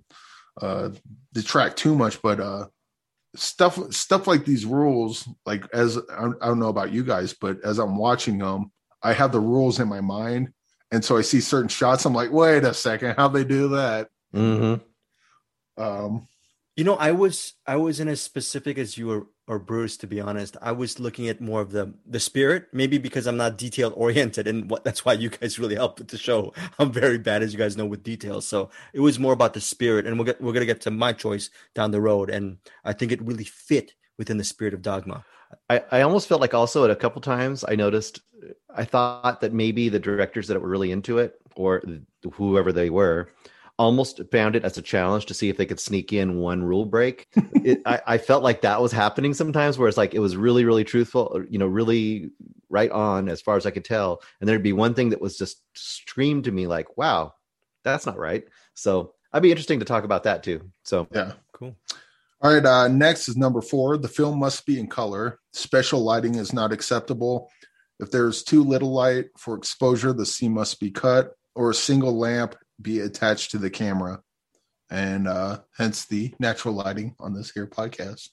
uh, 0.62 0.89
detract 1.33 1.77
too 1.77 1.95
much, 1.95 2.21
but 2.21 2.39
uh, 2.39 2.65
stuff 3.36 3.93
stuff 3.93 4.27
like 4.27 4.45
these 4.45 4.65
rules, 4.65 5.27
like 5.45 5.65
as 5.74 5.98
I 5.98 6.29
don't 6.41 6.59
know 6.59 6.69
about 6.69 6.91
you 6.91 7.03
guys, 7.03 7.33
but 7.33 7.63
as 7.63 7.79
I'm 7.79 7.98
watching 7.98 8.38
them, 8.38 8.71
I 9.01 9.13
have 9.13 9.31
the 9.31 9.39
rules 9.39 9.79
in 9.79 9.88
my 9.88 10.01
mind 10.01 10.51
and 10.91 11.03
so 11.03 11.17
I 11.17 11.22
see 11.22 11.41
certain 11.41 11.69
shots. 11.69 12.05
I'm 12.05 12.13
like, 12.13 12.31
wait 12.31 12.63
a 12.63 12.74
second, 12.74 13.15
how 13.15 13.27
they 13.27 13.43
do 13.43 13.69
that? 13.69 14.10
Mm-hmm. 14.34 15.81
Um, 15.81 16.27
you 16.75 16.86
know, 16.86 16.96
I 16.96 17.12
was 17.12 17.55
I 17.67 17.75
was 17.75 18.00
in 18.00 18.08
as 18.08 18.22
specific 18.22 18.77
as 18.77 18.98
you 18.98 19.12
or, 19.12 19.27
or 19.48 19.60
Bruce. 19.60 19.98
To 19.98 20.08
be 20.08 20.22
honest, 20.22 20.55
I 20.62 20.72
was 20.72 20.98
looking 20.98 21.27
at 21.27 21.41
more 21.41 21.60
of 21.60 21.72
the 21.72 21.93
the 22.05 22.22
spirit. 22.22 22.67
Maybe 22.72 22.98
because 22.98 23.27
I'm 23.27 23.36
not 23.36 23.58
detail 23.58 23.91
oriented, 23.98 24.48
and 24.48 24.69
what 24.69 24.86
that's 24.86 25.03
why 25.03 25.13
you 25.13 25.29
guys 25.29 25.60
really 25.60 25.75
helped 25.75 26.00
with 26.00 26.08
the 26.08 26.17
show. 26.17 26.53
I'm 26.79 26.91
very 26.91 27.17
bad, 27.17 27.43
as 27.43 27.51
you 27.51 27.60
guys 27.60 27.75
know, 27.75 27.86
with 27.86 28.03
details. 28.03 28.48
So 28.48 28.69
it 28.93 29.01
was 29.01 29.19
more 29.19 29.34
about 29.34 29.53
the 29.53 29.60
spirit, 29.60 30.08
and 30.08 30.17
we'll 30.17 30.25
get 30.25 30.41
we're 30.41 30.53
gonna 30.53 30.65
get 30.65 30.79
to 30.81 30.91
my 30.91 31.12
choice 31.12 31.50
down 31.75 31.91
the 31.91 32.00
road, 32.00 32.29
and 32.29 32.60
I 32.86 32.93
think 32.93 33.12
it 33.12 33.22
really 33.22 33.43
fit 33.43 33.93
within 34.17 34.38
the 34.38 34.46
spirit 34.46 34.74
of 34.74 34.81
Dogma. 34.81 35.25
I, 35.69 35.83
I 35.91 36.01
almost 36.01 36.27
felt 36.27 36.41
like 36.41 36.53
also 36.53 36.83
at 36.83 36.91
a 36.91 36.95
couple 36.95 37.21
times 37.21 37.65
I 37.67 37.75
noticed 37.75 38.21
I 38.73 38.85
thought 38.85 39.41
that 39.41 39.53
maybe 39.53 39.89
the 39.89 39.99
directors 39.99 40.47
that 40.47 40.61
were 40.61 40.69
really 40.69 40.91
into 40.91 41.17
it 41.17 41.39
or 41.55 41.83
whoever 42.33 42.71
they 42.71 42.89
were 42.89 43.29
almost 43.79 44.19
found 44.29 44.57
it 44.57 44.65
as 44.65 44.77
a 44.77 44.81
challenge 44.81 45.25
to 45.25 45.33
see 45.33 45.47
if 45.47 45.55
they 45.55 45.65
could 45.65 45.79
sneak 45.79 46.11
in 46.11 46.37
one 46.37 46.61
rule 46.61 46.85
break. 46.85 47.27
it, 47.63 47.81
I, 47.85 48.01
I, 48.05 48.17
felt 48.17 48.43
like 48.43 48.61
that 48.61 48.81
was 48.81 48.91
happening 48.91 49.33
sometimes 49.33 49.77
where 49.77 49.87
it's 49.87 49.97
like 49.97 50.13
it 50.13 50.19
was 50.19 50.35
really, 50.35 50.65
really 50.65 50.83
truthful, 50.83 51.45
you 51.49 51.57
know, 51.57 51.65
really 51.65 52.29
right 52.69 52.91
on 52.91 53.29
as 53.29 53.41
far 53.41 53.55
as 53.55 53.65
I 53.65 53.71
could 53.71 53.85
tell. 53.85 54.21
And 54.39 54.49
there'd 54.49 54.61
be 54.61 54.73
one 54.73 54.95
thing 54.95 55.11
that 55.11 55.21
was 55.21 55.37
just 55.37 55.61
screamed 55.73 56.43
to 56.43 56.51
me 56.51 56.67
like, 56.67 56.97
wow, 56.97 57.33
that's 57.85 58.05
not 58.05 58.17
right. 58.17 58.43
So 58.73 59.13
I'd 59.31 59.43
be 59.43 59.51
interesting 59.51 59.79
to 59.79 59.85
talk 59.85 60.03
about 60.03 60.23
that 60.23 60.43
too. 60.43 60.69
So 60.83 61.07
Yeah. 61.13 61.33
Cool. 61.53 61.75
All 62.41 62.53
right. 62.53 62.65
Uh, 62.65 62.89
next 62.89 63.29
is 63.29 63.37
number 63.37 63.61
four. 63.61 63.97
The 63.97 64.07
film 64.09 64.39
must 64.39 64.65
be 64.65 64.77
in 64.77 64.87
color. 64.87 65.38
Special 65.53 66.01
lighting 66.01 66.35
is 66.35 66.53
not 66.53 66.71
acceptable. 66.71 67.49
If 67.99 68.11
there's 68.11 68.43
too 68.43 68.63
little 68.63 68.93
light 68.93 69.25
for 69.37 69.55
exposure, 69.55 70.13
the 70.13 70.25
scene 70.25 70.53
must 70.53 70.79
be 70.79 70.91
cut, 70.91 71.33
or 71.55 71.69
a 71.69 71.75
single 71.75 72.17
lamp 72.17 72.55
be 72.81 72.99
attached 72.99 73.51
to 73.51 73.57
the 73.57 73.69
camera, 73.69 74.21
and 74.89 75.27
uh, 75.27 75.59
hence 75.77 76.05
the 76.05 76.33
natural 76.39 76.73
lighting 76.73 77.15
on 77.19 77.33
this 77.33 77.51
here 77.51 77.67
podcast. 77.67 78.29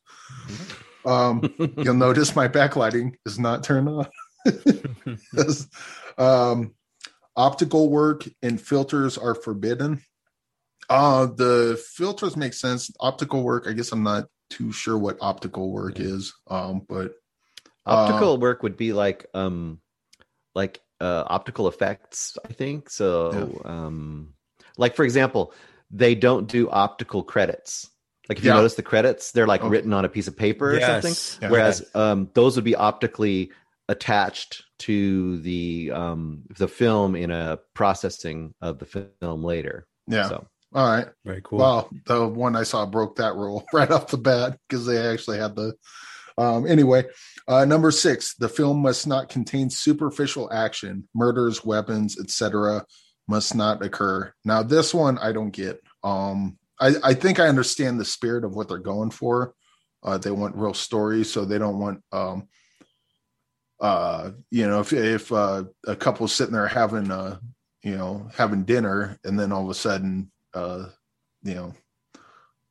Um, 1.04 1.52
you'll 1.78 1.94
notice 1.94 2.36
my 2.36 2.48
backlighting 2.48 3.14
is 3.24 3.38
not 3.38 3.64
turned 3.64 3.88
on. 3.88 4.06
Um, 6.18 6.74
optical 7.36 7.90
work 7.90 8.26
and 8.42 8.58
filters 8.58 9.18
are 9.18 9.34
forbidden. 9.34 10.00
Uh, 10.88 11.26
the 11.26 11.78
filters 11.94 12.38
make 12.38 12.54
sense. 12.54 12.90
Optical 13.00 13.42
work, 13.42 13.66
I 13.68 13.72
guess 13.72 13.92
I'm 13.92 14.02
not 14.02 14.28
too 14.50 14.72
sure 14.72 14.96
what 14.98 15.18
optical 15.20 15.70
work 15.72 15.98
is. 16.00 16.32
Um, 16.48 16.82
but 16.88 17.12
optical 17.86 18.38
work 18.38 18.62
would 18.62 18.76
be 18.76 18.92
like 18.92 19.26
um 19.34 19.80
like 20.54 20.80
uh 21.00 21.24
optical 21.26 21.68
effects, 21.68 22.36
I 22.48 22.52
think. 22.52 22.90
So 22.90 23.62
um 23.64 24.34
like 24.76 24.94
for 24.94 25.04
example, 25.04 25.52
they 25.90 26.14
don't 26.14 26.48
do 26.48 26.68
optical 26.70 27.22
credits. 27.22 27.90
Like 28.28 28.38
if 28.38 28.44
you 28.44 28.52
notice 28.52 28.74
the 28.74 28.82
credits, 28.82 29.30
they're 29.30 29.46
like 29.46 29.60
Okay. 29.60 29.70
written 29.70 29.92
on 29.92 30.04
a 30.04 30.08
piece 30.08 30.26
of 30.26 30.36
paper 30.36 30.76
or 30.76 30.80
something. 30.80 31.12
Yes. 31.12 31.38
Yeah. 31.40 31.50
Whereas 31.50 31.90
um, 31.94 32.28
those 32.34 32.56
would 32.56 32.64
be 32.64 32.74
optically 32.74 33.52
attached 33.88 34.64
to 34.80 35.38
the 35.42 35.92
um, 35.92 36.42
the 36.58 36.66
film 36.66 37.14
in 37.14 37.30
a 37.30 37.58
processing 37.74 38.52
of 38.60 38.80
the 38.80 38.86
film 38.86 39.44
later. 39.44 39.86
yeah. 40.08 40.28
So 40.28 40.46
All 40.76 40.86
right. 40.86 41.08
Very 41.24 41.40
cool. 41.42 41.58
Well, 41.58 41.88
the 42.04 42.28
one 42.28 42.54
I 42.54 42.62
saw 42.62 42.84
broke 42.84 43.16
that 43.16 43.34
rule 43.34 43.64
right 43.72 43.90
off 43.90 44.08
the 44.08 44.18
bat 44.18 44.58
because 44.68 44.84
they 44.84 44.98
actually 44.98 45.38
had 45.38 45.56
the. 45.56 45.74
Um, 46.36 46.66
anyway, 46.66 47.06
uh, 47.48 47.64
number 47.64 47.90
six, 47.90 48.34
the 48.34 48.50
film 48.50 48.82
must 48.82 49.06
not 49.06 49.30
contain 49.30 49.70
superficial 49.70 50.52
action, 50.52 51.08
murders, 51.14 51.64
weapons, 51.64 52.20
etc. 52.20 52.84
Must 53.26 53.54
not 53.54 53.82
occur. 53.82 54.34
Now, 54.44 54.62
this 54.62 54.92
one 54.92 55.16
I 55.16 55.32
don't 55.32 55.50
get. 55.50 55.80
Um, 56.04 56.58
I, 56.78 56.92
I 57.02 57.14
think 57.14 57.40
I 57.40 57.48
understand 57.48 57.98
the 57.98 58.04
spirit 58.04 58.44
of 58.44 58.54
what 58.54 58.68
they're 58.68 58.76
going 58.76 59.10
for. 59.10 59.54
Uh, 60.02 60.18
they 60.18 60.30
want 60.30 60.56
real 60.56 60.74
stories, 60.74 61.32
so 61.32 61.46
they 61.46 61.56
don't 61.56 61.78
want, 61.78 62.02
um, 62.12 62.48
uh, 63.80 64.32
you 64.50 64.66
know, 64.66 64.80
if 64.80 64.92
if 64.92 65.32
uh, 65.32 65.64
a 65.86 65.96
couple's 65.96 66.34
sitting 66.34 66.52
there 66.52 66.68
having, 66.68 67.10
uh, 67.10 67.38
you 67.82 67.96
know, 67.96 68.28
having 68.36 68.64
dinner, 68.64 69.18
and 69.24 69.40
then 69.40 69.52
all 69.52 69.64
of 69.64 69.70
a 69.70 69.74
sudden 69.74 70.30
uh, 70.56 70.86
you 71.42 71.54
know, 71.54 71.74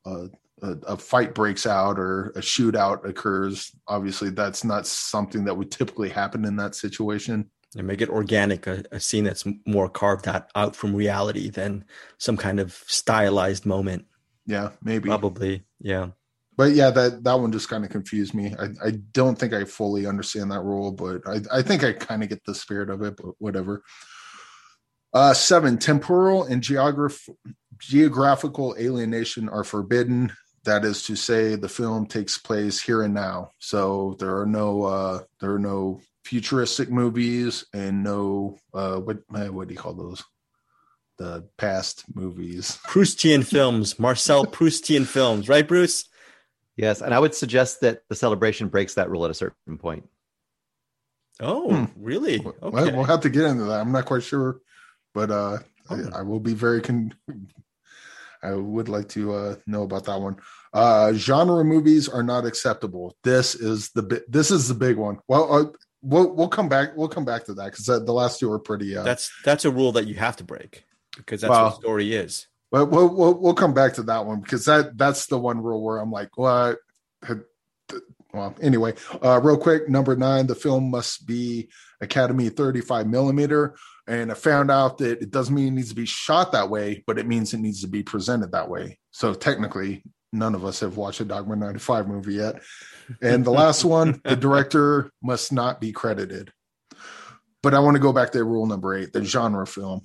uh, 0.04 0.26
a, 0.62 0.94
a 0.94 0.96
fight 0.96 1.34
breaks 1.34 1.66
out 1.66 1.98
or 1.98 2.28
a 2.36 2.40
shootout 2.40 3.08
occurs. 3.08 3.70
Obviously, 3.86 4.30
that's 4.30 4.64
not 4.64 4.86
something 4.86 5.44
that 5.44 5.56
would 5.56 5.70
typically 5.70 6.08
happen 6.08 6.44
in 6.44 6.56
that 6.56 6.74
situation. 6.74 7.50
and 7.76 7.86
make 7.86 8.00
it 8.00 8.08
organic, 8.08 8.66
a, 8.66 8.84
a 8.90 9.00
scene 9.00 9.24
that's 9.24 9.44
more 9.66 9.88
carved 9.88 10.28
out, 10.28 10.50
out 10.54 10.74
from 10.74 10.94
reality 10.94 11.50
than 11.50 11.84
some 12.18 12.36
kind 12.36 12.60
of 12.60 12.72
stylized 12.86 13.66
moment. 13.66 14.06
Yeah, 14.46 14.70
maybe. 14.82 15.08
Probably. 15.08 15.64
Yeah. 15.80 16.08
But 16.56 16.72
yeah, 16.72 16.90
that 16.90 17.22
that 17.24 17.38
one 17.38 17.52
just 17.52 17.68
kind 17.68 17.84
of 17.84 17.90
confused 17.90 18.32
me. 18.32 18.54
I, 18.58 18.68
I 18.86 18.90
don't 19.12 19.38
think 19.38 19.52
I 19.52 19.64
fully 19.64 20.06
understand 20.06 20.50
that 20.52 20.62
rule, 20.62 20.90
but 20.90 21.20
I, 21.26 21.58
I 21.58 21.62
think 21.62 21.84
I 21.84 21.92
kind 21.92 22.22
of 22.22 22.30
get 22.30 22.44
the 22.44 22.54
spirit 22.54 22.88
of 22.88 23.02
it, 23.02 23.16
but 23.16 23.34
whatever. 23.38 23.82
Uh, 25.16 25.32
seven, 25.32 25.78
temporal 25.78 26.44
and 26.44 26.62
geograph- 26.62 27.28
geographical 27.78 28.76
alienation 28.78 29.48
are 29.48 29.64
forbidden. 29.64 30.30
That 30.64 30.84
is 30.84 31.04
to 31.04 31.16
say, 31.16 31.54
the 31.54 31.70
film 31.70 32.04
takes 32.06 32.36
place 32.36 32.82
here 32.82 33.00
and 33.02 33.14
now. 33.14 33.52
So 33.58 34.16
there 34.18 34.36
are 34.40 34.44
no 34.46 34.82
uh, 34.82 35.22
there 35.40 35.54
are 35.54 35.58
no 35.58 36.00
futuristic 36.24 36.90
movies 36.90 37.64
and 37.72 38.02
no 38.02 38.58
uh, 38.74 38.96
what 38.98 39.18
uh, 39.34 39.46
what 39.46 39.68
do 39.68 39.74
you 39.74 39.80
call 39.80 39.94
those? 39.94 40.22
The 41.16 41.48
past 41.56 42.04
movies. 42.14 42.78
Proustian 42.86 43.42
films, 43.42 43.98
Marcel 43.98 44.44
Proustian 44.56 45.06
films, 45.06 45.48
right, 45.48 45.66
Bruce? 45.66 46.08
yes, 46.76 47.00
and 47.00 47.14
I 47.14 47.18
would 47.20 47.34
suggest 47.34 47.80
that 47.80 48.02
the 48.10 48.14
celebration 48.16 48.68
breaks 48.68 48.94
that 48.94 49.08
rule 49.08 49.24
at 49.24 49.30
a 49.30 49.34
certain 49.34 49.78
point. 49.78 50.06
Oh, 51.40 51.70
Hmm. 51.70 51.84
really? 52.04 52.40
Well, 52.40 52.54
Okay. 52.62 52.92
we'll 52.92 53.04
have 53.04 53.20
to 53.22 53.30
get 53.30 53.44
into 53.44 53.64
that. 53.64 53.80
I'm 53.80 53.92
not 53.92 54.04
quite 54.04 54.22
sure, 54.24 54.58
but 55.16 55.30
uh, 55.30 55.58
Oh. 55.88 55.94
I, 56.14 56.18
I 56.18 56.22
will 56.22 56.40
be 56.40 56.52
very. 56.52 56.80
Con- 56.80 57.14
I 58.42 58.54
would 58.54 58.88
like 58.88 59.08
to 59.10 59.34
uh, 59.34 59.54
know 59.66 59.84
about 59.84 60.04
that 60.06 60.20
one. 60.20 60.36
Uh, 60.72 61.12
genre 61.12 61.64
movies 61.64 62.08
are 62.08 62.24
not 62.24 62.44
acceptable. 62.44 63.16
This 63.22 63.54
is 63.54 63.90
the 63.90 64.02
bi- 64.02 64.26
this 64.28 64.50
is 64.50 64.66
the 64.66 64.74
big 64.74 64.96
one. 64.96 65.18
Well, 65.28 65.52
uh, 65.52 65.64
we'll 66.02 66.34
we'll 66.34 66.48
come 66.48 66.68
back. 66.68 66.96
We'll 66.96 67.06
come 67.08 67.24
back 67.24 67.44
to 67.44 67.54
that 67.54 67.66
because 67.72 67.86
the 67.86 68.12
last 68.12 68.40
two 68.40 68.50
are 68.50 68.58
pretty. 68.58 68.96
Uh, 68.96 69.04
That's 69.04 69.30
that's 69.44 69.64
a 69.64 69.70
rule 69.70 69.92
that 69.92 70.08
you 70.08 70.14
have 70.16 70.36
to 70.38 70.44
break 70.44 70.82
because 71.16 71.40
that's 71.40 71.50
Wow. 71.50 71.66
what 71.66 71.76
story 71.76 72.12
is. 72.14 72.48
but 72.72 72.86
we'll, 72.86 73.08
we'll 73.08 73.40
we'll 73.40 73.54
come 73.54 73.72
back 73.74 73.94
to 73.94 74.02
that 74.02 74.26
one 74.26 74.40
because 74.40 74.64
that 74.64 74.98
that's 74.98 75.26
the 75.26 75.38
one 75.38 75.62
rule 75.62 75.82
where 75.84 75.98
I'm 75.98 76.10
like, 76.10 76.36
what? 76.36 76.78
Well, 78.32 78.54
anyway, 78.60 78.94
uh, 79.24 79.40
real 79.42 79.56
quick, 79.56 79.88
number 79.88 80.14
nine, 80.16 80.46
the 80.46 80.54
film 80.56 80.90
must 80.90 81.26
be 81.26 81.68
Academy 82.02 82.48
35 82.50 83.06
millimeter. 83.06 83.76
And 84.08 84.30
I 84.30 84.34
found 84.34 84.70
out 84.70 84.98
that 84.98 85.20
it 85.20 85.30
doesn't 85.30 85.54
mean 85.54 85.68
it 85.68 85.72
needs 85.72 85.88
to 85.88 85.94
be 85.94 86.06
shot 86.06 86.52
that 86.52 86.70
way, 86.70 87.02
but 87.06 87.18
it 87.18 87.26
means 87.26 87.52
it 87.52 87.58
needs 87.58 87.80
to 87.80 87.88
be 87.88 88.02
presented 88.02 88.52
that 88.52 88.68
way. 88.68 88.98
So 89.10 89.34
technically, 89.34 90.04
none 90.32 90.54
of 90.54 90.64
us 90.64 90.80
have 90.80 90.96
watched 90.96 91.20
a 91.20 91.24
Dogma 91.24 91.56
95 91.56 92.06
movie 92.08 92.34
yet. 92.34 92.62
And 93.20 93.44
the 93.44 93.50
last 93.50 93.84
one, 93.96 94.20
the 94.24 94.36
director 94.36 95.10
must 95.22 95.52
not 95.52 95.80
be 95.80 95.92
credited. 95.92 96.52
But 97.62 97.74
I 97.74 97.80
want 97.80 97.96
to 97.96 98.00
go 98.02 98.12
back 98.12 98.30
to 98.32 98.44
rule 98.44 98.66
number 98.66 98.94
eight, 98.94 99.12
the 99.12 99.24
genre 99.24 99.66
film. 99.66 100.02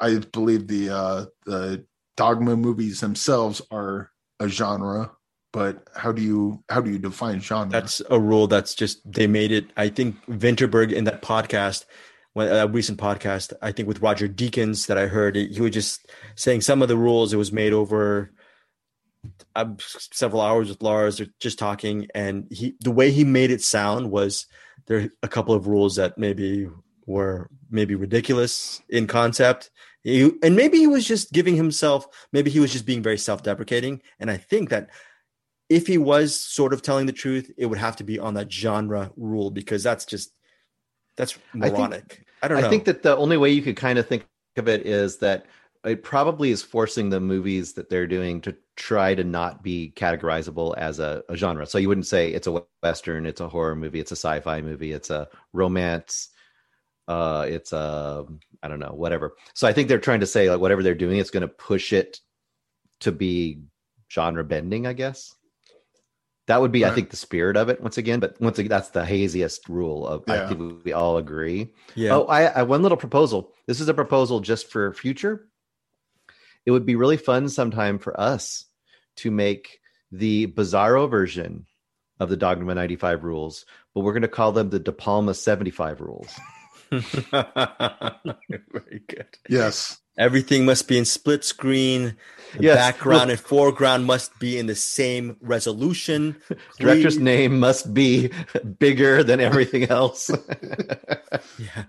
I 0.00 0.18
believe 0.18 0.66
the 0.66 0.90
uh, 0.90 1.26
the 1.44 1.84
Dogma 2.16 2.56
movies 2.56 3.00
themselves 3.00 3.60
are 3.70 4.10
a 4.40 4.48
genre, 4.48 5.12
but 5.52 5.88
how 5.94 6.10
do 6.12 6.22
you 6.22 6.64
how 6.68 6.80
do 6.80 6.90
you 6.90 6.98
define 6.98 7.40
genre? 7.40 7.70
That's 7.70 8.00
a 8.10 8.18
rule 8.18 8.46
that's 8.46 8.74
just 8.74 9.00
they 9.10 9.26
made 9.26 9.52
it. 9.52 9.66
I 9.76 9.90
think 9.90 10.24
Vinterberg 10.26 10.92
in 10.92 11.04
that 11.04 11.22
podcast, 11.22 11.84
when 12.34 12.48
a 12.48 12.66
recent 12.66 12.98
podcast, 12.98 13.52
I 13.60 13.72
think 13.72 13.88
with 13.88 14.00
Roger 14.00 14.28
Deakins 14.28 14.86
that 14.86 14.98
I 14.98 15.06
heard, 15.06 15.36
he 15.36 15.60
was 15.60 15.72
just 15.72 16.10
saying 16.34 16.62
some 16.62 16.82
of 16.82 16.88
the 16.88 16.96
rules. 16.96 17.32
It 17.32 17.36
was 17.36 17.52
made 17.52 17.72
over 17.72 18.30
um, 19.54 19.76
several 19.80 20.40
hours 20.40 20.68
with 20.68 20.82
Lars, 20.82 21.20
just 21.38 21.58
talking, 21.58 22.08
and 22.14 22.46
he 22.50 22.74
the 22.80 22.90
way 22.90 23.10
he 23.10 23.24
made 23.24 23.50
it 23.50 23.62
sound 23.62 24.10
was 24.10 24.46
there 24.86 24.98
are 24.98 25.08
a 25.22 25.28
couple 25.28 25.54
of 25.54 25.66
rules 25.66 25.96
that 25.96 26.18
maybe 26.18 26.68
were 27.06 27.48
maybe 27.70 27.94
ridiculous 27.94 28.82
in 28.88 29.06
concept. 29.06 29.70
He, 30.02 30.32
and 30.42 30.56
maybe 30.56 30.78
he 30.78 30.86
was 30.86 31.06
just 31.06 31.32
giving 31.32 31.54
himself, 31.54 32.06
maybe 32.32 32.50
he 32.50 32.58
was 32.58 32.72
just 32.72 32.86
being 32.86 33.02
very 33.02 33.18
self 33.18 33.42
deprecating. 33.42 34.02
And 34.18 34.30
I 34.30 34.36
think 34.36 34.70
that 34.70 34.90
if 35.68 35.86
he 35.86 35.98
was 35.98 36.34
sort 36.34 36.72
of 36.72 36.82
telling 36.82 37.06
the 37.06 37.12
truth, 37.12 37.50
it 37.56 37.66
would 37.66 37.78
have 37.78 37.96
to 37.96 38.04
be 38.04 38.18
on 38.18 38.34
that 38.34 38.52
genre 38.52 39.12
rule 39.16 39.50
because 39.50 39.82
that's 39.82 40.04
just 40.04 40.32
that's 41.16 41.38
I 41.60 41.70
think- 41.70 42.24
I, 42.42 42.48
don't 42.48 42.60
know. 42.60 42.66
I 42.66 42.70
think 42.70 42.84
that 42.86 43.02
the 43.02 43.16
only 43.16 43.36
way 43.36 43.50
you 43.50 43.62
could 43.62 43.76
kind 43.76 43.98
of 43.98 44.08
think 44.08 44.26
of 44.56 44.68
it 44.68 44.84
is 44.84 45.18
that 45.18 45.46
it 45.84 46.02
probably 46.02 46.50
is 46.50 46.62
forcing 46.62 47.10
the 47.10 47.20
movies 47.20 47.74
that 47.74 47.88
they're 47.88 48.06
doing 48.06 48.40
to 48.42 48.56
try 48.76 49.14
to 49.14 49.24
not 49.24 49.62
be 49.62 49.92
categorizable 49.96 50.76
as 50.76 50.98
a, 50.98 51.22
a 51.28 51.36
genre. 51.36 51.66
So 51.66 51.78
you 51.78 51.88
wouldn't 51.88 52.06
say 52.06 52.30
it's 52.30 52.46
a 52.46 52.62
western, 52.82 53.26
it's 53.26 53.40
a 53.40 53.48
horror 53.48 53.74
movie, 53.74 54.00
it's 54.00 54.12
a 54.12 54.16
sci-fi 54.16 54.60
movie, 54.60 54.92
it's 54.92 55.10
a 55.10 55.28
romance, 55.52 56.28
uh, 57.08 57.46
it's 57.48 57.72
a 57.72 58.24
I 58.62 58.68
don't 58.68 58.78
know, 58.80 58.92
whatever. 58.94 59.34
So 59.54 59.66
I 59.66 59.72
think 59.72 59.88
they're 59.88 59.98
trying 59.98 60.20
to 60.20 60.26
say 60.26 60.50
like 60.50 60.60
whatever 60.60 60.82
they're 60.82 60.94
doing, 60.94 61.18
it's 61.18 61.30
going 61.30 61.42
to 61.42 61.48
push 61.48 61.92
it 61.92 62.20
to 63.00 63.12
be 63.12 63.60
genre 64.10 64.44
bending, 64.44 64.86
I 64.86 64.92
guess. 64.92 65.34
That 66.48 66.60
would 66.60 66.72
be, 66.72 66.84
I 66.84 66.90
think, 66.90 67.10
the 67.10 67.16
spirit 67.16 67.56
of 67.56 67.68
it 67.68 67.80
once 67.80 67.98
again. 67.98 68.18
But 68.18 68.40
once 68.40 68.58
again, 68.58 68.70
that's 68.70 68.90
the 68.90 69.04
haziest 69.04 69.68
rule 69.68 70.06
of. 70.06 70.24
Yeah. 70.26 70.44
I 70.44 70.48
think 70.48 70.84
we 70.84 70.92
all 70.92 71.16
agree. 71.16 71.72
yeah. 71.94 72.16
Oh, 72.16 72.24
I, 72.24 72.44
I 72.46 72.62
one 72.64 72.82
little 72.82 72.98
proposal. 72.98 73.52
This 73.66 73.80
is 73.80 73.88
a 73.88 73.94
proposal 73.94 74.40
just 74.40 74.70
for 74.70 74.92
future. 74.92 75.46
It 76.66 76.72
would 76.72 76.86
be 76.86 76.96
really 76.96 77.16
fun 77.16 77.48
sometime 77.48 77.98
for 77.98 78.18
us 78.18 78.64
to 79.16 79.30
make 79.30 79.78
the 80.10 80.46
Bizarro 80.48 81.08
version 81.08 81.66
of 82.20 82.28
the 82.28 82.36
Dogma 82.36 82.74
95 82.74 83.24
rules, 83.24 83.64
but 83.94 84.00
we're 84.00 84.12
going 84.12 84.22
to 84.22 84.28
call 84.28 84.52
them 84.52 84.70
the 84.70 84.78
De 84.78 84.92
Palma 84.92 85.34
75 85.34 86.00
rules. 86.00 86.38
Very 86.90 87.02
good. 89.08 89.26
yes, 89.48 89.98
Everything 90.18 90.64
must 90.64 90.88
be 90.88 90.98
in 90.98 91.04
split 91.04 91.44
screen. 91.44 92.16
The 92.56 92.64
Yes. 92.64 92.76
background 92.76 93.30
and 93.30 93.40
foreground 93.40 94.04
must 94.04 94.38
be 94.38 94.58
in 94.58 94.66
the 94.66 94.74
same 94.74 95.36
resolution. 95.40 96.36
Director's 96.78 97.18
name 97.18 97.58
must 97.58 97.94
be 97.94 98.30
bigger 98.78 99.24
than 99.24 99.40
everything 99.40 99.84
else. 99.84 100.30
Yeah. 101.58 101.84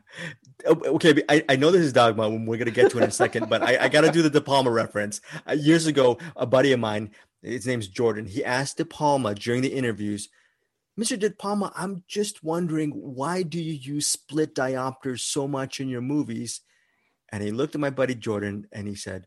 Okay, 0.65 1.21
I, 1.27 1.43
I 1.49 1.55
know 1.57 1.69
this 1.69 1.81
is 1.81 1.91
dogma. 1.91 2.29
We're 2.29 2.57
gonna 2.57 2.71
get 2.71 2.89
to 2.91 2.97
it 2.99 3.03
in 3.03 3.09
a 3.09 3.11
second, 3.11 3.49
but 3.49 3.61
I, 3.61 3.77
I 3.85 3.89
got 3.89 4.01
to 4.01 4.11
do 4.11 4.21
the 4.21 4.29
De 4.29 4.39
Palma 4.39 4.71
reference. 4.71 5.19
Uh, 5.47 5.53
years 5.53 5.87
ago, 5.87 6.17
a 6.37 6.45
buddy 6.45 6.71
of 6.71 6.79
mine, 6.79 7.11
his 7.41 7.67
name's 7.67 7.89
Jordan. 7.89 8.25
He 8.25 8.45
asked 8.45 8.77
De 8.77 8.85
Palma 8.85 9.35
during 9.35 9.61
the 9.61 9.73
interviews, 9.73 10.29
"Mr. 10.97 11.19
De 11.19 11.29
Palma, 11.31 11.73
I'm 11.75 12.03
just 12.07 12.43
wondering 12.43 12.91
why 12.91 13.43
do 13.43 13.61
you 13.61 13.73
use 13.73 14.07
split 14.07 14.55
diopters 14.55 15.19
so 15.19 15.47
much 15.47 15.81
in 15.81 15.89
your 15.89 16.01
movies?" 16.01 16.61
And 17.33 17.41
he 17.41 17.51
looked 17.51 17.73
at 17.73 17.81
my 17.81 17.89
buddy 17.89 18.13
Jordan 18.13 18.67
and 18.71 18.87
he 18.87 18.93
said, 18.93 19.25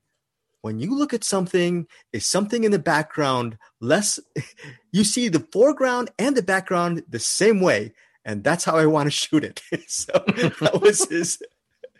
"When 0.62 0.78
you 0.78 0.96
look 0.96 1.12
at 1.12 1.24
something, 1.24 1.86
is 2.12 2.24
something 2.24 2.62
in 2.62 2.70
the 2.70 2.78
background 2.78 3.58
less? 3.80 4.18
You 4.92 5.04
see 5.04 5.28
the 5.28 5.46
foreground 5.52 6.10
and 6.18 6.34
the 6.34 6.42
background 6.42 7.02
the 7.06 7.18
same 7.18 7.60
way." 7.60 7.92
and 8.26 8.42
that's 8.42 8.64
how 8.64 8.76
I 8.76 8.86
want 8.86 9.06
to 9.06 9.10
shoot 9.10 9.44
it. 9.44 9.62
so 9.86 10.12
that 10.12 10.80
was 10.82 11.08
his, 11.08 11.38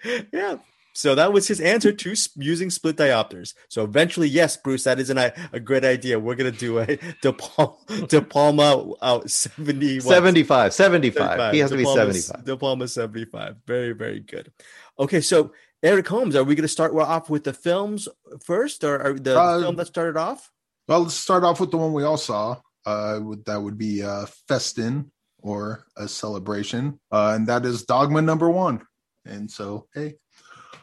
yeah. 0.33 0.57
So 0.93 1.15
that 1.15 1.31
was 1.33 1.47
his 1.47 1.61
answer 1.61 1.93
to 1.93 2.15
using 2.37 2.71
split 2.71 2.97
diopters. 2.97 3.53
So 3.69 3.85
eventually, 3.85 4.29
yes, 4.29 4.57
Bruce, 4.57 4.85
that 4.85 4.99
is 4.99 5.11
an, 5.11 5.19
a 5.53 5.61
great 5.61 5.85
idea. 5.85 6.19
We're 6.19 6.37
gonna 6.37 6.51
do 6.51 6.79
a 6.79 6.97
De 7.21 7.33
Palma, 7.35 7.77
De 8.09 8.23
Palma 8.23 8.93
out 9.03 9.31
seventy 9.31 9.97
what? 9.97 10.05
75, 10.05 10.73
75. 10.73 11.53
He 11.53 11.59
has 11.59 11.71
to 11.71 11.77
be 11.77 11.85
Palma- 11.85 12.15
75. 12.15 12.45
De 12.45 12.57
Palma 12.57 12.89
seventy 12.89 13.27
five. 13.27 13.57
Very 13.67 13.93
very 13.93 14.21
good. 14.21 14.51
Okay, 14.99 15.21
so 15.21 15.53
Eric 15.87 16.09
Holmes, 16.09 16.35
are 16.35 16.43
we 16.43 16.57
gonna 16.57 16.67
start 16.67 16.93
off 16.97 17.31
with 17.31 17.45
the 17.45 17.53
films 17.53 18.09
first, 18.45 18.83
or, 18.83 19.17
the 19.21 19.39
Uh, 19.39 19.61
film 19.61 19.77
that 19.77 19.87
started 19.87 20.17
off? 20.17 20.51
Well, 20.89 21.03
let's 21.03 21.15
start 21.15 21.45
off 21.45 21.61
with 21.61 21.71
the 21.71 21.77
one 21.77 21.93
we 21.93 22.03
all 22.03 22.17
saw. 22.17 22.57
Uh, 22.85 23.21
that 23.47 23.63
would 23.63 23.79
be 23.79 24.03
uh, 24.03 24.27
Festen 24.49 25.13
or 25.39 25.85
a 25.97 26.09
celebration, 26.09 26.99
uh, 27.13 27.35
and 27.37 27.47
that 27.47 27.65
is 27.65 27.85
Dogma 27.85 28.21
number 28.21 28.51
one. 28.51 28.83
And 29.25 29.49
so, 29.49 29.87
hey, 29.95 30.17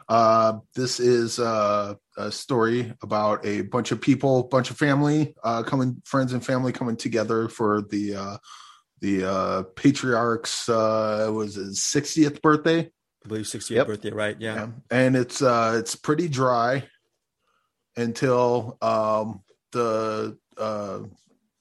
uh, 0.07 0.59
this 0.73 1.01
is 1.01 1.37
uh, 1.37 1.95
a 2.15 2.31
story 2.31 2.93
about 3.01 3.45
a 3.45 3.63
bunch 3.63 3.91
of 3.91 3.99
people, 3.99 4.43
bunch 4.43 4.71
of 4.71 4.77
family 4.77 5.35
uh, 5.43 5.63
coming, 5.63 6.01
friends 6.05 6.31
and 6.31 6.45
family 6.45 6.71
coming 6.71 6.95
together 6.95 7.49
for 7.49 7.81
the 7.81 8.15
uh, 8.15 8.37
the 9.01 9.29
uh, 9.29 9.63
patriarch's 9.75 10.69
uh, 10.69 11.29
was 11.33 11.55
his 11.55 11.81
60th 11.81 12.41
birthday. 12.41 12.89
I 13.23 13.27
believe 13.27 13.45
60th 13.45 13.69
Yep. 13.75 13.87
birthday, 13.87 14.11
right? 14.11 14.35
Yeah. 14.39 14.55
Yeah. 14.55 14.67
And 14.91 15.15
it's 15.15 15.41
uh 15.41 15.75
it's 15.79 15.95
pretty 15.95 16.27
dry 16.27 16.87
until 17.95 18.77
um 18.81 19.41
the 19.71 20.37
uh 20.57 20.99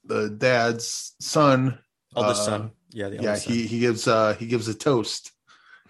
the 0.04 0.30
dad's 0.30 1.14
son 1.20 1.78
Eldest 2.16 2.42
uh, 2.42 2.44
son. 2.44 2.70
Yeah, 2.90 3.08
the 3.08 3.22
yeah 3.22 3.34
son. 3.36 3.52
he 3.52 3.66
he 3.66 3.78
gives 3.80 4.08
uh 4.08 4.34
he 4.34 4.46
gives 4.46 4.68
a 4.68 4.74
toast 4.74 5.32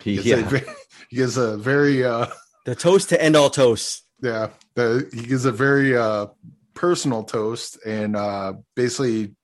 He, 0.02 0.16
he 0.16 0.22
gives, 0.22 0.26
a, 0.30 0.36
yeah. 0.42 0.48
very, 0.48 0.66
he 1.10 1.16
gives 1.16 1.36
a 1.36 1.56
very 1.56 2.04
uh 2.04 2.26
the 2.66 2.74
toast 2.74 3.08
to 3.08 3.20
end 3.22 3.34
all 3.36 3.50
toasts. 3.50 4.02
yeah 4.20 4.50
the 4.74 5.08
he 5.12 5.22
gives 5.22 5.44
a 5.46 5.52
very 5.52 5.96
uh 5.96 6.26
personal 6.74 7.24
toast 7.24 7.78
and 7.86 8.14
uh 8.16 8.52
basically 8.76 9.34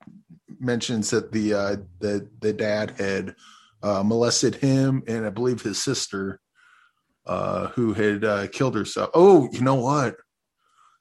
mentions 0.60 1.10
that 1.10 1.32
the 1.32 1.54
uh 1.54 1.76
the 2.00 2.28
the 2.40 2.52
dad 2.52 2.90
had 2.98 3.34
uh 3.82 4.02
molested 4.02 4.56
him 4.56 5.02
and 5.06 5.26
i 5.26 5.30
believe 5.30 5.62
his 5.62 5.80
sister 5.80 6.40
uh 7.26 7.68
who 7.68 7.92
had 7.92 8.24
uh 8.24 8.46
killed 8.48 8.74
herself 8.74 9.10
oh 9.14 9.48
you 9.52 9.60
know 9.60 9.76
what 9.76 10.16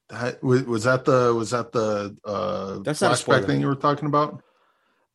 that 0.09 0.41
was, 0.43 0.63
was 0.63 0.83
that 0.85 1.05
the 1.05 1.33
was 1.33 1.51
that 1.51 1.71
the 1.71 2.15
uh 2.25 2.79
That's 2.79 3.01
not 3.01 3.11
a 3.11 3.15
flashback 3.15 3.17
spoiler. 3.17 3.41
thing 3.43 3.61
you 3.61 3.67
were 3.67 3.75
talking 3.75 4.07
about 4.07 4.41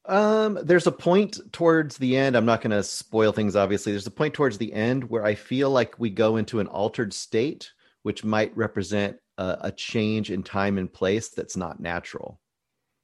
Um, 0.05 0.59
there's 0.65 0.87
a 0.89 0.93
point 0.93 1.39
towards 1.53 1.97
the 1.97 2.17
end. 2.17 2.37
I'm 2.37 2.45
not 2.45 2.61
going 2.61 2.73
to 2.73 2.83
spoil 2.83 3.31
things, 3.33 3.55
obviously. 3.55 3.93
There's 3.93 4.07
a 4.07 4.11
point 4.11 4.35
towards 4.35 4.59
the 4.59 4.73
end 4.73 5.09
where 5.09 5.25
I 5.25 5.35
feel 5.37 5.71
like 5.71 5.99
we 5.99 6.11
go 6.11 6.37
into 6.39 6.59
an 6.61 6.67
altered 6.67 7.15
state, 7.15 7.71
which 8.03 8.25
might 8.25 8.55
represent 8.57 9.17
a, 9.39 9.59
a 9.63 9.73
change 9.73 10.31
in 10.33 10.43
time 10.43 10.77
and 10.77 10.93
place 10.93 11.29
that's 11.29 11.57
not 11.57 11.79
natural. 11.81 12.41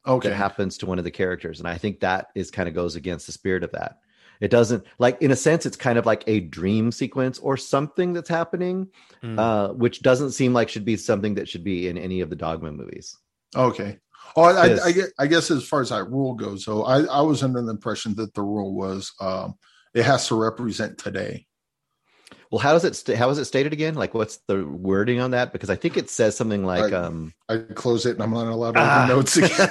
okay 0.07 0.29
that 0.29 0.35
happens 0.35 0.79
to 0.79 0.87
one 0.87 0.99
of 0.99 1.05
the 1.05 1.11
characters 1.11 1.59
and 1.61 1.69
i 1.69 1.77
think 1.79 2.00
that 2.00 2.27
is 2.35 2.50
kind 2.50 2.69
of 2.69 2.75
goes 2.75 2.97
against 2.97 3.26
the 3.26 3.32
spirit 3.32 3.63
of 3.65 3.73
that 3.73 3.99
it 4.41 4.51
doesn't 4.51 4.85
like 4.99 5.21
in 5.21 5.31
a 5.31 5.37
sense 5.37 5.67
it's 5.67 5.77
kind 5.77 5.99
of 5.99 6.07
like 6.07 6.23
a 6.27 6.41
dream 6.41 6.93
sequence 6.93 7.39
or 7.41 7.57
something 7.57 8.13
that's 8.13 8.29
happening 8.29 8.89
Mm. 9.23 9.37
uh 9.37 9.73
which 9.75 10.01
doesn't 10.03 10.31
seem 10.31 10.53
like 10.53 10.69
should 10.69 10.85
be 10.85 10.97
something 10.97 11.35
that 11.35 11.49
should 11.49 11.65
be 11.65 11.89
in 11.89 11.99
any 11.99 12.21
of 12.21 12.31
the 12.31 12.37
dogma 12.37 12.71
movies. 12.71 13.17
Okay. 13.57 13.99
Oh 14.37 14.43
I, 14.43 14.53
I, 14.53 14.85
I, 14.85 14.93
get, 14.93 15.11
I 15.19 15.27
guess 15.27 15.51
as 15.51 15.67
far 15.67 15.81
as 15.81 15.89
that 15.89 16.05
rule 16.05 16.35
goes 16.35 16.65
so 16.65 16.85
I, 16.85 17.03
I 17.03 17.23
was 17.23 17.43
under 17.43 17.61
the 17.61 17.73
impression 17.73 18.15
that 18.15 18.35
the 18.35 18.43
rule 18.43 18.75
was 18.75 19.13
um 19.21 19.55
it 19.93 20.05
has 20.05 20.29
to 20.29 20.37
represent 20.37 20.99
today 20.99 21.48
well 22.50 22.58
how 22.58 22.73
does 22.73 22.84
it 22.84 22.95
st- 22.97 23.17
how 23.19 23.28
is 23.30 23.38
it 23.38 23.45
stated 23.47 23.73
again 23.73 23.95
like 23.95 24.12
what's 24.14 24.38
the 24.49 24.64
wording 24.67 25.21
on 25.21 25.30
that 25.32 25.52
because 25.52 25.71
i 25.71 25.76
think 25.76 25.97
it 25.97 26.10
says 26.10 26.36
something 26.36 26.64
like 26.64 26.93
I- 26.93 26.97
um 26.97 27.32
I 27.49 27.58
close 27.58 28.04
it 28.06 28.12
and 28.12 28.23
I'm 28.23 28.32
not 28.32 28.47
allowed 28.47 28.73
to 28.73 28.80
Ah. 28.80 29.06
notes 29.08 29.36
again. 29.38 29.50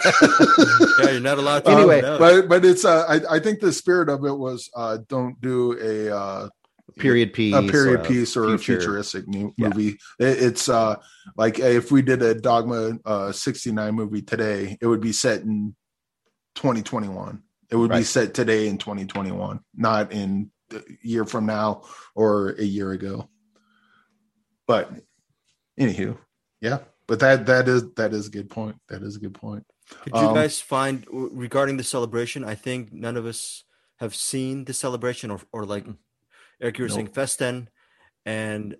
yeah, 0.99 1.11
you're 1.11 1.19
not 1.19 1.37
allowed 1.37 1.63
to. 1.65 1.71
Um, 1.71 1.77
Anyway, 1.77 2.01
no. 2.01 2.17
but 2.17 2.49
but 2.49 2.65
it's 2.65 2.83
uh, 2.85 3.05
I 3.07 3.35
I 3.35 3.39
think 3.39 3.59
the 3.59 3.71
spirit 3.71 4.09
of 4.09 4.25
it 4.25 4.33
was 4.33 4.67
uh, 4.75 4.97
don't 5.07 5.39
do 5.41 5.77
a 5.79 6.15
uh, 6.15 6.49
period 6.97 7.33
piece 7.33 7.53
a 7.53 7.61
period 7.61 8.03
piece 8.03 8.35
or 8.35 8.55
a 8.55 8.57
futuristic 8.57 9.27
mu- 9.27 9.51
Yeah. 9.57 9.67
movie. 9.67 9.99
It, 10.19 10.41
it's 10.41 10.67
uh 10.69 10.95
like 11.35 11.59
if 11.59 11.91
we 11.91 12.01
did 12.01 12.23
a 12.23 12.33
Dogma 12.33 12.97
uh, 13.05 13.31
69 13.31 13.93
movie 13.93 14.23
today, 14.23 14.75
it 14.81 14.87
would 14.87 15.01
be 15.01 15.11
set 15.13 15.41
in 15.41 15.75
2021. 16.55 17.43
It 17.69 17.75
would 17.75 17.91
be 17.91 18.03
set 18.03 18.33
today 18.33 18.67
in 18.69 18.77
2021, 18.79 19.59
not 19.75 20.11
in 20.11 20.49
a 20.49 20.56
year 21.01 21.25
from 21.25 21.45
now 21.45 21.83
or 22.15 22.49
a 22.51 22.63
year 22.63 22.91
ago. 22.91 23.29
But 24.67 24.91
anywho, 25.79 26.17
yeah. 26.61 26.79
But 27.07 27.19
that 27.21 27.45
that 27.45 27.67
is 27.67 27.93
that 27.93 28.13
is 28.13 28.27
a 28.27 28.31
good 28.31 28.49
point. 28.49 28.75
That 28.89 29.01
is 29.01 29.15
a 29.15 29.19
good 29.19 29.33
point. 29.33 29.65
Did 30.03 30.15
you 30.15 30.27
Um, 30.27 30.35
guys 30.35 30.59
find 30.59 31.05
regarding 31.09 31.77
the 31.77 31.83
celebration? 31.83 32.43
I 32.43 32.55
think 32.55 32.91
none 32.91 33.15
of 33.15 33.25
us 33.25 33.63
have 33.99 34.13
seen 34.13 34.65
the 34.65 34.73
celebration, 34.73 35.31
or 35.31 35.39
or 35.53 35.65
like 35.65 35.85
Eric, 36.61 36.77
you 36.77 36.83
were 36.83 36.89
saying 36.89 37.07
Festen, 37.07 37.69
and 38.25 38.75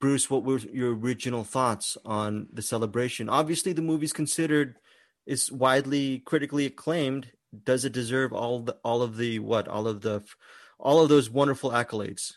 Bruce. 0.00 0.30
What 0.30 0.44
were 0.44 0.58
your 0.58 0.96
original 0.96 1.44
thoughts 1.44 1.98
on 2.06 2.48
the 2.52 2.62
celebration? 2.62 3.28
Obviously, 3.28 3.74
the 3.74 3.82
movie's 3.82 4.14
considered 4.14 4.78
is 5.26 5.52
widely 5.52 6.20
critically 6.20 6.64
acclaimed. 6.64 7.30
Does 7.64 7.84
it 7.84 7.92
deserve 7.92 8.32
all 8.32 8.60
the 8.60 8.78
all 8.82 9.02
of 9.02 9.18
the 9.18 9.38
what 9.40 9.68
all 9.68 9.86
of 9.86 10.00
the 10.00 10.22
all 10.78 11.02
of 11.02 11.08
those 11.08 11.30
wonderful 11.30 11.70
accolades? 11.70 12.34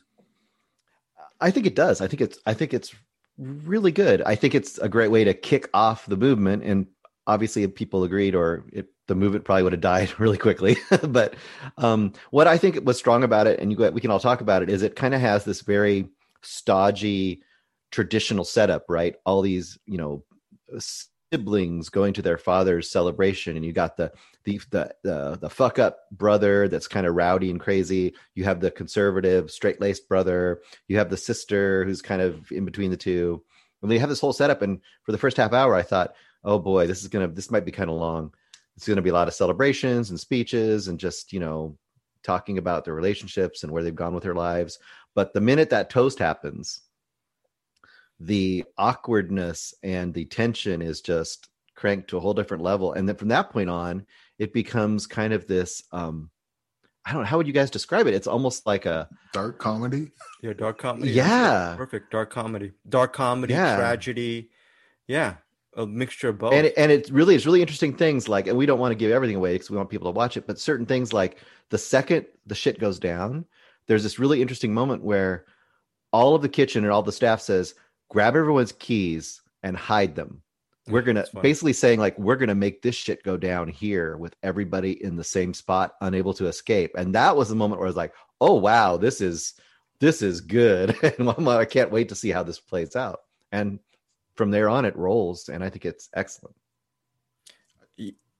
I 1.40 1.52
think 1.52 1.66
it 1.66 1.76
does. 1.76 2.02
I 2.02 2.08
think 2.08 2.22
it's 2.22 2.38
I 2.46 2.54
think 2.54 2.74
it's 2.74 2.94
really 3.38 3.92
good. 3.92 4.22
I 4.22 4.36
think 4.36 4.54
it's 4.54 4.78
a 4.78 4.90
great 4.90 5.12
way 5.12 5.24
to 5.24 5.34
kick 5.34 5.70
off 5.74 6.06
the 6.06 6.18
movement 6.18 6.64
and 6.64 6.88
obviously 7.28 7.64
if 7.64 7.76
people 7.76 8.04
agreed 8.04 8.36
or 8.36 8.66
it, 8.72 8.88
the 9.08 9.16
movement 9.16 9.46
probably 9.46 9.64
would 9.64 9.74
have 9.74 9.82
died 9.82 10.14
really 10.20 10.38
quickly. 10.38 10.78
but 11.08 11.36
um, 11.78 12.14
what 12.30 12.48
I 12.48 12.58
think 12.58 12.86
was 12.86 12.98
strong 12.98 13.24
about 13.24 13.48
it 13.48 13.60
and 13.60 13.72
you 13.72 13.92
we 13.92 14.02
can 14.02 14.12
all 14.12 14.20
talk 14.20 14.42
about 14.42 14.62
it 14.62 14.70
is 14.70 14.84
it 14.84 14.96
kind 14.96 15.14
of 15.14 15.22
has 15.22 15.46
this 15.46 15.62
very 15.62 16.10
stodgy 16.44 17.42
traditional 17.92 18.46
setup, 18.46 18.86
right? 18.88 19.16
All 19.26 19.42
these, 19.42 19.78
you 19.86 19.98
know, 19.98 20.24
siblings 21.32 21.90
going 21.90 22.14
to 22.14 22.22
their 22.22 22.38
father's 22.38 22.90
celebration 22.90 23.56
and 23.56 23.66
you 23.66 23.72
got 23.72 23.96
the 23.96 24.12
the 24.44 24.60
the 24.70 24.94
the, 25.04 25.38
the 25.42 25.50
fuck 25.50 25.80
up 25.80 26.00
brother 26.12 26.68
that's 26.68 26.88
kind 26.88 27.08
of 27.08 27.16
rowdy 27.16 27.50
and 27.50 27.60
crazy. 27.60 28.14
You 28.36 28.44
have 28.44 28.60
the 28.60 28.72
conservative, 28.72 29.50
straight 29.50 29.80
laced 29.80 30.10
brother. 30.10 30.62
You 30.88 30.98
have 30.98 31.10
the 31.10 31.18
sister 31.18 31.86
who's 31.86 32.02
kind 32.02 32.22
of 32.22 32.52
in 32.52 32.66
between 32.66 32.92
the 32.92 32.98
two. 32.98 33.44
And 33.82 33.90
they 33.90 33.98
have 33.98 34.10
this 34.10 34.20
whole 34.20 34.34
setup. 34.34 34.62
And 34.62 34.80
for 35.04 35.12
the 35.12 35.18
first 35.18 35.38
half 35.38 35.54
hour, 35.54 35.74
I 35.74 35.82
thought, 35.82 36.14
oh 36.44 36.60
boy, 36.60 36.86
this 36.88 37.02
is 37.02 37.08
gonna 37.08 37.28
this 37.28 37.52
might 37.52 37.66
be 37.66 37.72
kind 37.72 37.90
of 37.90 37.96
long. 37.96 38.34
It's 38.76 38.88
gonna 38.88 39.02
be 39.02 39.10
a 39.10 39.14
lot 39.14 39.28
of 39.28 39.34
celebrations 39.34 40.10
and 40.10 40.20
speeches 40.20 40.88
and 40.88 41.00
just 41.00 41.32
you 41.32 41.40
know 41.40 41.78
talking 42.24 42.58
about 42.58 42.86
their 42.86 42.94
relationships 42.94 43.64
and 43.64 43.72
where 43.72 43.84
they've 43.84 43.96
gone 43.96 44.14
with 44.14 44.24
their 44.24 44.36
lives. 44.36 44.80
But 45.16 45.34
the 45.34 45.42
minute 45.42 45.70
that 45.72 45.90
toast 45.90 46.20
happens, 46.20 46.82
the 48.26 48.64
awkwardness 48.78 49.74
and 49.84 50.14
the 50.14 50.26
tension 50.26 50.82
is 50.82 51.02
just 51.02 51.50
cranked 51.76 52.10
to 52.10 52.18
a 52.18 52.20
whole 52.20 52.34
different 52.34 52.62
level. 52.64 52.94
And 52.94 53.08
then 53.08 53.16
from 53.16 53.30
that 53.30 53.50
point 53.50 53.70
on, 53.70 54.06
it 54.38 54.54
becomes 54.54 55.08
kind 55.08 55.34
of 55.34 55.48
this 55.48 55.84
um 55.92 56.30
I 57.04 57.14
don't 57.14 57.22
know 57.24 57.28
how 57.28 57.38
would 57.38 57.48
you 57.48 57.54
guys 57.54 57.72
describe 57.72 58.06
it? 58.06 58.14
It's 58.14 58.28
almost 58.28 58.68
like 58.68 58.86
a 58.86 59.10
Dark 59.34 59.58
comedy. 59.58 60.12
Yeah, 60.44 60.54
dark 60.54 60.78
comedy. 60.78 61.12
Yeah. 61.12 61.74
perfect. 61.76 62.12
Dark 62.12 62.30
comedy, 62.30 62.74
dark 62.88 63.14
comedy, 63.14 63.54
Yeah. 63.54 63.76
tragedy. 63.76 64.52
Yeah, 65.08 65.36
a 65.76 65.88
mixture 65.88 66.30
of 66.30 66.38
both. 66.38 66.54
and 66.54 66.68
it, 66.68 66.74
and 66.78 66.92
it 66.92 67.10
really 67.10 67.34
is 67.34 67.46
really 67.48 67.62
interesting 67.62 67.96
things 67.96 68.30
like 68.30 68.46
and 68.48 68.56
we 68.58 68.66
don't 68.68 68.80
want 68.80 68.92
to 68.92 68.96
give 68.96 69.12
everything 69.12 69.36
away 69.36 69.54
because 69.54 69.72
we 69.72 69.78
want 69.78 69.90
people 69.90 70.12
to 70.12 70.16
watch 70.16 70.38
it 70.38 70.46
but 70.46 70.60
certain 70.60 70.86
things 70.86 71.12
like 71.12 71.38
the 71.70 71.78
second 71.78 72.26
the 72.46 72.54
shit 72.56 72.78
goes 72.80 73.00
down 73.00 73.46
there's 73.88 74.04
this 74.04 74.20
really 74.20 74.42
interesting 74.42 74.74
moment 74.74 75.04
where 75.04 75.46
all 76.14 76.36
of 76.36 76.42
the 76.44 76.50
kitchen 76.50 76.84
and 76.84 76.92
all 76.94 77.02
the 77.02 77.12
staff 77.12 77.42
says 77.42 77.74
grab 78.12 78.36
everyone's 78.36 78.74
keys 78.74 79.42
and 79.64 79.78
hide 79.78 80.16
them. 80.16 80.42
We're 80.88 81.02
gonna 81.02 81.26
basically 81.42 81.74
saying 81.74 82.00
like 82.00 82.18
we're 82.20 82.36
gonna 82.36 82.56
make 82.56 82.82
this 82.82 82.96
shit 82.96 83.24
go 83.24 83.38
down 83.38 83.70
here 83.70 84.18
with 84.18 84.36
everybody 84.44 85.02
in 85.02 85.16
the 85.16 85.24
same 85.24 85.54
spot, 85.54 85.94
unable 86.02 86.34
to 86.34 86.48
escape. 86.48 86.92
And 86.98 87.16
that 87.16 87.38
was 87.38 87.48
the 87.48 87.56
moment 87.56 87.80
where 87.80 87.88
I 87.88 87.90
was 87.90 87.96
like, 87.96 88.14
oh 88.42 88.56
wow, 88.56 88.98
this 88.98 89.22
is 89.22 89.54
this 90.00 90.22
is 90.22 90.42
good, 90.42 90.98
and 91.20 91.30
I 91.48 91.66
can't 91.66 91.92
wait 91.92 92.10
to 92.10 92.16
see 92.16 92.30
how 92.30 92.44
this 92.44 92.60
plays 92.60 92.96
out. 92.96 93.22
And 93.54 93.80
from 94.36 94.52
there 94.52 94.68
on, 94.68 94.84
it 94.84 94.98
rolls, 94.98 95.48
and 95.48 95.64
I 95.64 95.70
think 95.70 95.86
it's 95.86 96.10
excellent. 96.14 96.56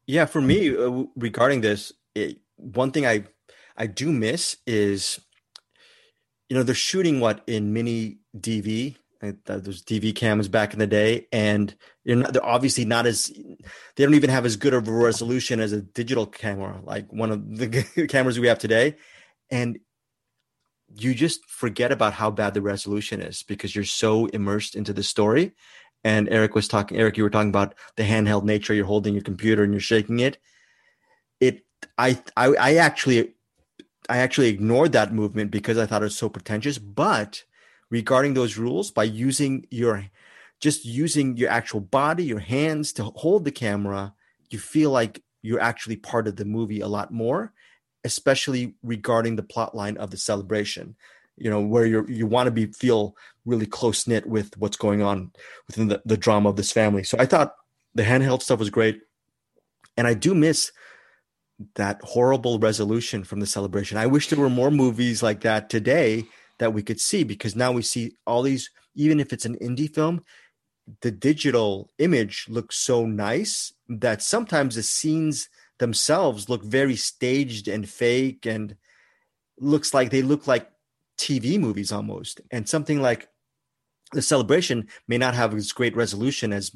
Yeah, 0.08 0.26
for 0.26 0.42
me 0.42 0.76
uh, 0.76 1.04
regarding 1.16 1.62
this, 1.62 1.94
it, 2.16 2.40
one 2.58 2.92
thing 2.92 3.06
I 3.06 3.24
I 3.78 3.88
do 3.88 4.12
miss 4.12 4.58
is, 4.68 5.22
you 6.50 6.58
know, 6.58 6.64
they're 6.64 6.76
shooting 6.76 7.22
what 7.22 7.44
in 7.48 7.72
mini 7.72 8.18
DV. 8.38 8.98
Those 9.22 9.84
DV 9.84 10.16
cameras 10.16 10.48
back 10.48 10.74
in 10.74 10.80
the 10.80 10.88
day, 10.88 11.28
and 11.32 11.76
not, 12.06 12.34
they're 12.34 12.46
obviously 12.46 12.86
not 12.86 13.06
as 13.06 13.28
they 13.96 14.04
don't 14.04 14.16
even 14.16 14.32
have 14.32 14.46
as 14.46 14.56
good 14.56 14.74
of 14.74 14.88
a 14.88 14.92
resolution 14.92 15.60
as 15.60 15.74
a 15.74 15.82
digital 15.82 16.26
camera, 16.26 16.80
like 16.84 17.12
one 17.14 17.32
of 17.32 17.58
the 17.58 18.08
cameras 18.10 18.40
we 18.40 18.48
have 18.48 18.58
today, 18.58 18.96
and 19.52 19.80
you 20.96 21.14
just 21.14 21.46
forget 21.46 21.92
about 21.92 22.14
how 22.14 22.32
bad 22.32 22.54
the 22.54 22.62
resolution 22.62 23.22
is 23.22 23.44
because 23.44 23.76
you're 23.76 23.84
so 23.86 24.26
immersed 24.28 24.76
into 24.76 24.94
the 24.94 25.04
story. 25.04 25.54
And 26.04 26.28
Eric 26.30 26.56
was 26.56 26.68
talking. 26.68 26.98
Eric, 26.98 27.18
you 27.18 27.24
were 27.24 27.30
talking 27.30 27.50
about 27.50 27.76
the 27.96 28.04
handheld 28.04 28.44
nature. 28.44 28.74
You're 28.74 28.86
holding 28.86 29.14
your 29.14 29.24
computer 29.24 29.64
and 29.64 29.72
you're 29.72 29.80
shaking 29.80 30.20
it. 30.20 30.38
It, 31.40 31.64
I, 31.98 32.22
I, 32.36 32.48
I 32.56 32.76
actually, 32.76 33.34
I 34.10 34.18
actually 34.18 34.50
ignored 34.50 34.94
that 34.94 35.14
movement 35.14 35.52
because 35.52 35.78
I 35.78 35.86
thought 35.86 36.02
it 36.02 36.06
was 36.06 36.18
so 36.18 36.30
pretentious. 36.30 36.80
But 36.80 37.44
regarding 37.92 38.34
those 38.34 38.58
rules, 38.58 38.90
by 38.90 39.04
using 39.04 39.68
your, 39.70 40.06
just 40.60 40.86
using 40.86 41.38
your 41.38 41.52
actual 41.52 41.82
body, 41.82 42.24
your 42.24 42.40
hands 42.40 42.94
to 42.94 43.04
hold 43.04 43.46
the 43.46 43.52
camera, 43.52 44.14
you 44.50 44.58
feel 44.58 44.90
like 44.90 45.22
you're 45.44 45.60
actually 45.60 45.98
part 45.98 46.28
of 46.28 46.38
the 46.38 46.46
movie 46.46 46.80
a 46.80 46.88
lot 46.88 47.12
more, 47.12 47.54
especially 48.04 48.76
regarding 48.82 49.36
the 49.36 49.44
plot 49.44 49.76
line 49.76 49.98
of 49.98 50.10
the 50.10 50.18
celebration. 50.18 50.96
You 51.38 51.50
know 51.50 51.62
where 51.62 51.86
you 51.86 52.06
you 52.08 52.28
want 52.28 52.48
to 52.48 52.52
be 52.52 52.68
feel 52.68 53.16
really 53.46 53.66
close 53.66 54.06
knit 54.06 54.28
with 54.28 54.56
what's 54.58 54.78
going 54.78 55.02
on 55.02 55.32
within 55.68 55.88
the, 55.88 56.02
the 56.06 56.18
drama 56.18 56.50
of 56.50 56.56
this 56.56 56.72
family. 56.72 57.04
So 57.04 57.18
i 57.20 57.26
thought 57.26 57.56
the 57.96 58.04
handheld 58.04 58.44
stuff 58.44 58.60
was 58.60 58.70
great. 58.70 59.02
And 59.98 60.06
i 60.06 60.14
do 60.14 60.36
miss 60.36 60.72
that 61.76 62.00
horrible 62.04 62.60
resolution 62.60 63.24
from 63.24 63.40
the 63.40 63.48
celebration. 63.48 63.98
I 63.98 64.08
wish 64.08 64.28
there 64.28 64.40
were 64.40 64.50
more 64.50 64.72
movies 64.72 65.24
like 65.24 65.42
that 65.42 65.70
today 65.70 66.26
that 66.62 66.74
we 66.74 66.82
could 66.82 67.02
see 67.02 67.26
because 67.26 67.56
now 67.56 67.72
we 67.74 67.82
see 67.82 68.14
all 68.26 68.44
these 68.44 68.70
even 68.96 69.20
if 69.20 69.34
it's 69.34 69.46
an 69.46 69.58
indie 69.58 69.94
film 69.94 70.22
the 71.02 71.12
digital 71.12 71.92
image 71.98 72.46
looks 72.50 72.78
so 72.78 73.06
nice 73.06 73.74
that 73.90 74.22
sometimes 74.22 74.76
the 74.76 74.84
scenes 74.84 75.50
themselves 75.80 76.50
look 76.50 76.64
very 76.64 76.96
staged 76.96 77.68
and 77.68 77.90
fake 77.90 78.46
and 78.46 78.76
looks 79.60 79.94
like 79.94 80.10
they 80.10 80.22
look 80.22 80.48
like 80.48 80.70
TV 81.18 81.60
movies 81.60 81.92
almost. 81.92 82.42
And 82.52 82.68
something 82.68 83.02
like 83.02 83.30
the 84.12 84.22
celebration 84.22 84.88
may 85.08 85.18
not 85.18 85.34
have 85.36 85.54
as 85.54 85.72
great 85.72 85.96
resolution 85.96 86.52
as 86.52 86.76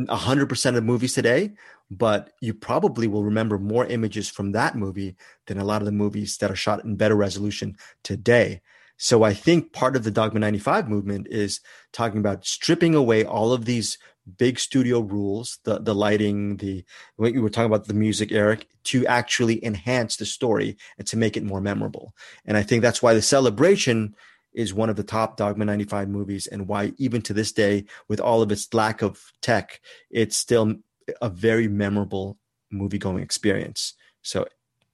100% 0.00 0.76
of 0.76 0.84
movies 0.84 1.14
today, 1.14 1.52
but 1.90 2.32
you 2.40 2.54
probably 2.54 3.06
will 3.06 3.24
remember 3.24 3.58
more 3.58 3.86
images 3.86 4.28
from 4.28 4.52
that 4.52 4.74
movie 4.76 5.16
than 5.46 5.58
a 5.58 5.64
lot 5.64 5.82
of 5.82 5.86
the 5.86 5.92
movies 5.92 6.36
that 6.38 6.50
are 6.50 6.56
shot 6.56 6.84
in 6.84 6.96
better 6.96 7.14
resolution 7.14 7.76
today. 8.02 8.60
So 9.02 9.24
I 9.24 9.34
think 9.34 9.72
part 9.72 9.96
of 9.96 10.04
the 10.04 10.12
Dogma 10.12 10.38
95 10.38 10.88
movement 10.88 11.26
is 11.28 11.58
talking 11.92 12.20
about 12.20 12.46
stripping 12.46 12.94
away 12.94 13.24
all 13.24 13.52
of 13.52 13.64
these 13.64 13.98
big 14.38 14.60
studio 14.60 15.00
rules, 15.00 15.58
the 15.64 15.80
the 15.80 15.92
lighting, 15.92 16.58
the 16.58 16.84
what 17.16 17.34
you 17.34 17.42
were 17.42 17.50
talking 17.50 17.66
about 17.66 17.88
the 17.88 17.94
music, 17.94 18.30
Eric, 18.30 18.68
to 18.84 19.04
actually 19.08 19.62
enhance 19.64 20.14
the 20.14 20.24
story 20.24 20.76
and 20.98 21.06
to 21.08 21.16
make 21.16 21.36
it 21.36 21.42
more 21.42 21.60
memorable. 21.60 22.14
And 22.44 22.56
I 22.56 22.62
think 22.62 22.80
that's 22.80 23.02
why 23.02 23.12
the 23.12 23.22
celebration 23.22 24.14
is 24.52 24.72
one 24.72 24.88
of 24.88 24.94
the 24.94 25.02
top 25.02 25.36
Dogma 25.36 25.64
95 25.64 26.08
movies 26.08 26.46
and 26.46 26.68
why 26.68 26.92
even 26.96 27.22
to 27.22 27.32
this 27.32 27.50
day, 27.50 27.86
with 28.06 28.20
all 28.20 28.40
of 28.40 28.52
its 28.52 28.72
lack 28.72 29.02
of 29.02 29.32
tech, 29.40 29.80
it's 30.12 30.36
still 30.36 30.76
a 31.20 31.28
very 31.28 31.66
memorable 31.66 32.38
movie 32.70 32.98
going 32.98 33.20
experience. 33.20 33.94
So 34.22 34.46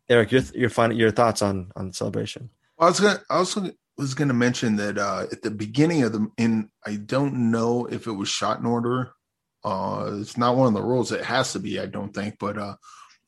Eric, 0.08 0.32
your 0.32 0.42
your 0.54 0.70
final 0.70 0.96
your 0.96 1.10
thoughts 1.10 1.42
on 1.42 1.72
on 1.76 1.92
celebration. 1.92 2.48
I 2.78 2.86
was 2.86 3.00
gonna 3.00 3.20
I 3.28 3.36
also 3.36 3.70
was 3.98 4.14
gonna 4.14 4.34
mention 4.34 4.76
that 4.76 4.98
uh 4.98 5.26
at 5.30 5.42
the 5.42 5.50
beginning 5.50 6.02
of 6.02 6.12
the 6.12 6.28
in 6.38 6.70
I 6.86 6.96
don't 6.96 7.50
know 7.50 7.86
if 7.86 8.06
it 8.06 8.12
was 8.12 8.28
shot 8.28 8.60
in 8.60 8.66
order 8.66 9.12
uh, 9.64 10.16
it's 10.20 10.36
not 10.36 10.56
one 10.56 10.68
of 10.68 10.74
the 10.74 10.82
rules. 10.82 11.12
It 11.12 11.24
has 11.24 11.52
to 11.52 11.58
be, 11.58 11.80
I 11.80 11.86
don't 11.86 12.14
think, 12.14 12.36
but 12.38 12.58
uh, 12.58 12.76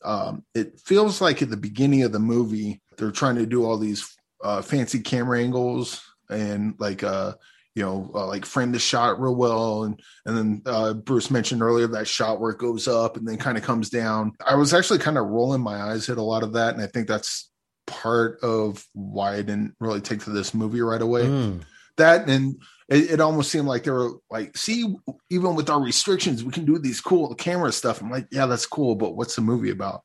um, 0.04 0.44
it 0.54 0.80
feels 0.80 1.20
like 1.20 1.42
at 1.42 1.50
the 1.50 1.56
beginning 1.56 2.02
of 2.02 2.12
the 2.12 2.18
movie 2.18 2.80
they're 2.96 3.10
trying 3.10 3.36
to 3.36 3.46
do 3.46 3.64
all 3.64 3.78
these 3.78 4.16
uh, 4.42 4.62
fancy 4.62 5.00
camera 5.00 5.40
angles 5.40 6.02
and 6.30 6.74
like 6.78 7.02
uh, 7.02 7.34
you 7.74 7.82
know 7.82 8.10
uh, 8.14 8.26
like 8.26 8.46
frame 8.46 8.72
the 8.72 8.78
shot 8.78 9.20
real 9.20 9.34
well 9.34 9.84
and 9.84 10.00
and 10.24 10.36
then 10.36 10.62
uh, 10.66 10.94
Bruce 10.94 11.30
mentioned 11.30 11.62
earlier 11.62 11.86
that 11.88 12.08
shot 12.08 12.40
where 12.40 12.52
it 12.52 12.58
goes 12.58 12.88
up 12.88 13.16
and 13.16 13.26
then 13.26 13.36
kind 13.36 13.58
of 13.58 13.64
comes 13.64 13.90
down. 13.90 14.32
I 14.46 14.54
was 14.54 14.72
actually 14.72 15.00
kind 15.00 15.18
of 15.18 15.26
rolling 15.26 15.60
my 15.60 15.82
eyes 15.82 16.08
at 16.08 16.18
a 16.18 16.22
lot 16.22 16.42
of 16.42 16.54
that, 16.54 16.74
and 16.74 16.82
I 16.82 16.86
think 16.86 17.08
that's 17.08 17.49
part 17.90 18.38
of 18.42 18.86
why 18.92 19.34
I 19.34 19.42
didn't 19.42 19.74
really 19.80 20.00
take 20.00 20.20
to 20.24 20.30
this 20.30 20.54
movie 20.54 20.80
right 20.80 21.02
away. 21.02 21.24
Mm. 21.24 21.62
That 21.96 22.28
and 22.28 22.62
it, 22.88 23.10
it, 23.10 23.20
almost 23.20 23.50
seemed 23.50 23.66
like 23.66 23.82
they 23.82 23.90
were 23.90 24.12
like, 24.30 24.56
see, 24.56 24.96
even 25.28 25.54
with 25.56 25.68
our 25.68 25.80
restrictions, 25.80 26.44
we 26.44 26.52
can 26.52 26.64
do 26.64 26.78
these 26.78 27.00
cool 27.00 27.34
camera 27.34 27.72
stuff. 27.72 28.00
I'm 28.00 28.10
like, 28.10 28.28
yeah, 28.30 28.46
that's 28.46 28.64
cool, 28.64 28.94
but 28.94 29.16
what's 29.16 29.34
the 29.34 29.42
movie 29.42 29.70
about? 29.70 30.02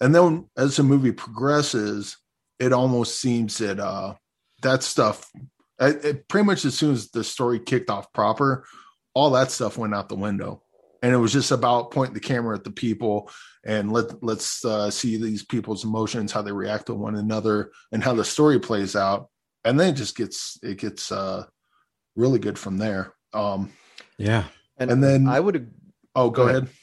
And 0.00 0.14
then 0.14 0.48
as 0.56 0.76
the 0.76 0.82
movie 0.82 1.12
progresses, 1.12 2.16
it 2.58 2.72
almost 2.72 3.20
seems 3.20 3.58
that 3.58 3.78
uh, 3.78 4.14
that 4.62 4.82
stuff, 4.82 5.30
it, 5.80 6.04
it, 6.04 6.28
pretty 6.28 6.44
much 6.44 6.64
as 6.64 6.76
soon 6.76 6.92
as 6.92 7.10
the 7.10 7.22
story 7.22 7.60
kicked 7.60 7.88
off 7.88 8.12
proper, 8.12 8.66
all 9.14 9.30
that 9.30 9.52
stuff 9.52 9.78
went 9.78 9.94
out 9.94 10.08
the 10.08 10.16
window. 10.16 10.62
And 11.02 11.14
it 11.14 11.18
was 11.18 11.32
just 11.32 11.52
about 11.52 11.92
pointing 11.92 12.14
the 12.14 12.20
camera 12.20 12.56
at 12.56 12.64
the 12.64 12.72
people 12.72 13.30
and 13.68 13.92
let 13.92 14.24
let's 14.24 14.64
uh, 14.64 14.90
see 14.90 15.18
these 15.18 15.44
people's 15.44 15.84
emotions, 15.84 16.32
how 16.32 16.40
they 16.40 16.50
react 16.50 16.86
to 16.86 16.94
one 16.94 17.14
another, 17.14 17.70
and 17.92 18.02
how 18.02 18.14
the 18.14 18.24
story 18.24 18.58
plays 18.58 18.96
out. 18.96 19.28
And 19.62 19.78
then 19.78 19.90
it 19.90 19.96
just 19.96 20.16
gets 20.16 20.58
it 20.62 20.78
gets 20.78 21.12
uh, 21.12 21.44
really 22.16 22.38
good 22.38 22.58
from 22.58 22.78
there. 22.78 23.12
Um, 23.34 23.70
yeah, 24.16 24.44
and, 24.78 24.90
and 24.90 25.04
then 25.04 25.28
I 25.28 25.38
would. 25.38 25.70
Oh, 26.16 26.30
go, 26.30 26.44
go 26.44 26.48
ahead. 26.48 26.62
ahead. 26.62 26.74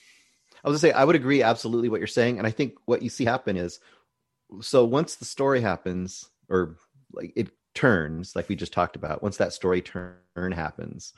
I 0.64 0.70
was 0.70 0.82
gonna 0.82 0.94
say 0.94 0.98
I 0.98 1.04
would 1.04 1.16
agree 1.16 1.42
absolutely 1.42 1.90
what 1.90 2.00
you're 2.00 2.08
saying, 2.08 2.38
and 2.38 2.46
I 2.46 2.52
think 2.52 2.76
what 2.86 3.02
you 3.02 3.10
see 3.10 3.26
happen 3.26 3.58
is 3.58 3.80
so 4.62 4.86
once 4.86 5.16
the 5.16 5.26
story 5.26 5.62
happens 5.62 6.30
or 6.50 6.78
like 7.12 7.34
it 7.36 7.50
turns, 7.74 8.36
like 8.36 8.48
we 8.48 8.56
just 8.56 8.74
talked 8.74 8.96
about, 8.96 9.24
once 9.24 9.38
that 9.38 9.54
story 9.54 9.82
turn 9.82 10.52
happens, 10.52 11.14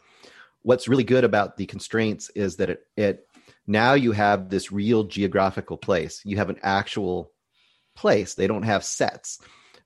what's 0.62 0.88
really 0.88 1.04
good 1.04 1.24
about 1.26 1.58
the 1.58 1.66
constraints 1.66 2.30
is 2.32 2.56
that 2.56 2.70
it 2.70 2.88
it 2.96 3.27
now 3.68 3.94
you 3.94 4.14
have 4.14 4.50
this 4.50 4.72
real 4.72 5.04
geographical 5.04 5.78
place. 5.78 6.22
You 6.24 6.38
have 6.38 6.50
an 6.50 6.60
actual 6.64 7.32
place. 7.96 8.34
They 8.34 8.48
don't 8.48 8.64
have 8.64 8.84
sets. 8.84 9.40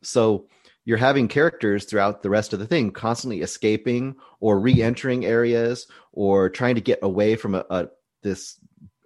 So 0.03 0.47
you're 0.85 0.97
having 0.97 1.27
characters 1.27 1.85
throughout 1.85 2.21
the 2.21 2.29
rest 2.29 2.53
of 2.53 2.59
the 2.59 2.67
thing 2.67 2.91
constantly 2.91 3.41
escaping 3.41 4.15
or 4.39 4.59
re-entering 4.59 5.25
areas 5.25 5.87
or 6.11 6.49
trying 6.49 6.75
to 6.75 6.81
get 6.81 6.99
away 7.01 7.35
from 7.35 7.55
a, 7.55 7.65
a 7.69 7.87
this 8.23 8.59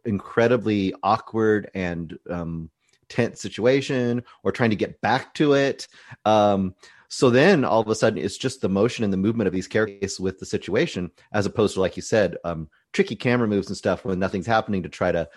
incredibly 0.04 0.94
awkward 1.04 1.70
and 1.74 2.18
um, 2.30 2.70
tense 3.10 3.42
situation 3.42 4.24
or 4.44 4.52
trying 4.52 4.70
to 4.70 4.76
get 4.76 5.02
back 5.02 5.34
to 5.36 5.54
it 5.54 5.88
um, 6.26 6.76
so 7.16 7.30
then 7.30 7.64
all 7.64 7.80
of 7.80 7.88
a 7.88 7.96
sudden 7.96 8.20
it's 8.20 8.38
just 8.38 8.60
the 8.60 8.68
motion 8.68 9.06
and 9.06 9.14
the 9.14 9.18
movement 9.18 9.48
of 9.48 9.54
these 9.54 9.70
characters 9.70 10.20
with 10.20 10.38
the 10.38 10.46
situation 10.46 11.10
as 11.32 11.46
opposed 11.46 11.76
to 11.76 11.80
like 11.80 11.96
you 11.96 12.02
said 12.02 12.36
um, 12.44 12.68
tricky 12.92 13.16
camera 13.16 13.48
moves 13.48 13.68
and 13.68 13.78
stuff 13.78 14.04
when 14.04 14.20
nothing's 14.20 14.46
happening 14.46 14.84
to 14.84 14.90
try 14.90 15.14
to 15.14 15.30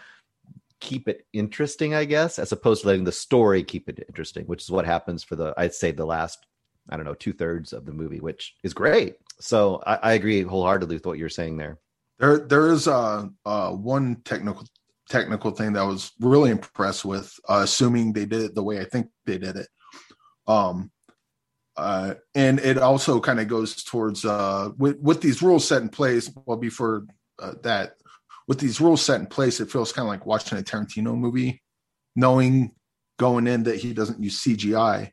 keep 0.80 1.08
it 1.08 1.26
interesting, 1.32 1.94
I 1.94 2.04
guess, 2.04 2.38
as 2.38 2.52
opposed 2.52 2.82
to 2.82 2.88
letting 2.88 3.04
the 3.04 3.12
story 3.12 3.62
keep 3.62 3.88
it 3.88 4.04
interesting, 4.08 4.44
which 4.46 4.62
is 4.62 4.70
what 4.70 4.86
happens 4.86 5.22
for 5.22 5.36
the 5.36 5.54
I'd 5.56 5.74
say 5.74 5.92
the 5.92 6.04
last 6.04 6.46
I 6.88 6.96
don't 6.96 7.06
know 7.06 7.14
two 7.14 7.32
thirds 7.32 7.72
of 7.72 7.84
the 7.84 7.92
movie, 7.92 8.20
which 8.20 8.56
is 8.62 8.74
great. 8.74 9.16
So 9.40 9.82
I, 9.86 9.94
I 9.96 10.12
agree 10.14 10.42
wholeheartedly 10.42 10.96
with 10.96 11.06
what 11.06 11.18
you're 11.18 11.28
saying 11.28 11.58
there. 11.58 11.78
There 12.18 12.38
there 12.38 12.68
is 12.68 12.88
uh, 12.88 13.28
one 13.44 14.16
technical 14.24 14.66
technical 15.08 15.52
thing 15.52 15.72
that 15.72 15.80
I 15.80 15.86
was 15.86 16.12
really 16.20 16.50
impressed 16.50 17.04
with, 17.04 17.32
uh, 17.48 17.60
assuming 17.62 18.12
they 18.12 18.26
did 18.26 18.42
it 18.42 18.54
the 18.54 18.62
way 18.62 18.80
I 18.80 18.84
think 18.84 19.08
they 19.26 19.38
did 19.38 19.56
it. 19.56 19.68
Um, 20.46 20.90
uh, 21.78 22.14
and 22.34 22.58
it 22.58 22.76
also 22.76 23.20
kind 23.20 23.38
of 23.38 23.46
goes 23.46 23.84
towards 23.84 24.24
uh, 24.24 24.70
with, 24.76 24.98
with 24.98 25.20
these 25.20 25.40
rules 25.40 25.66
set 25.66 25.80
in 25.80 25.88
place. 25.88 26.28
Well, 26.44 26.56
before 26.56 27.06
uh, 27.38 27.54
that, 27.62 27.94
with 28.48 28.58
these 28.58 28.80
rules 28.80 29.00
set 29.00 29.20
in 29.20 29.26
place, 29.26 29.60
it 29.60 29.70
feels 29.70 29.92
kind 29.92 30.04
of 30.06 30.10
like 30.10 30.26
watching 30.26 30.58
a 30.58 30.62
Tarantino 30.62 31.16
movie, 31.16 31.62
knowing 32.16 32.72
going 33.16 33.46
in 33.46 33.62
that 33.62 33.76
he 33.76 33.94
doesn't 33.94 34.20
use 34.20 34.42
CGI. 34.42 35.12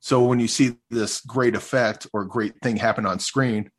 So 0.00 0.22
when 0.24 0.40
you 0.40 0.48
see 0.48 0.76
this 0.90 1.22
great 1.22 1.54
effect 1.56 2.06
or 2.12 2.26
great 2.26 2.52
thing 2.62 2.76
happen 2.76 3.06
on 3.06 3.18
screen, 3.18 3.70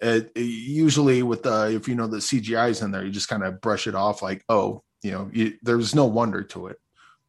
it, 0.00 0.32
it- 0.34 0.40
usually 0.40 1.22
with 1.22 1.42
the 1.42 1.74
if 1.74 1.88
you 1.88 1.94
know 1.94 2.06
the 2.06 2.18
CGI 2.18 2.70
is 2.70 2.80
in 2.80 2.90
there, 2.90 3.04
you 3.04 3.10
just 3.10 3.28
kind 3.28 3.44
of 3.44 3.60
brush 3.60 3.86
it 3.86 3.94
off 3.94 4.22
like, 4.22 4.42
oh, 4.48 4.82
you 5.02 5.10
know, 5.10 5.28
you, 5.30 5.58
there's 5.60 5.94
no 5.94 6.06
wonder 6.06 6.42
to 6.42 6.68
it. 6.68 6.78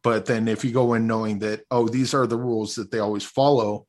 But 0.02 0.24
then 0.24 0.48
if 0.48 0.64
you 0.64 0.72
go 0.72 0.94
in 0.94 1.06
knowing 1.06 1.40
that, 1.40 1.64
oh, 1.70 1.86
these 1.86 2.14
are 2.14 2.26
the 2.26 2.38
rules 2.38 2.76
that 2.76 2.90
they 2.90 2.98
always 2.98 3.24
follow, 3.24 3.86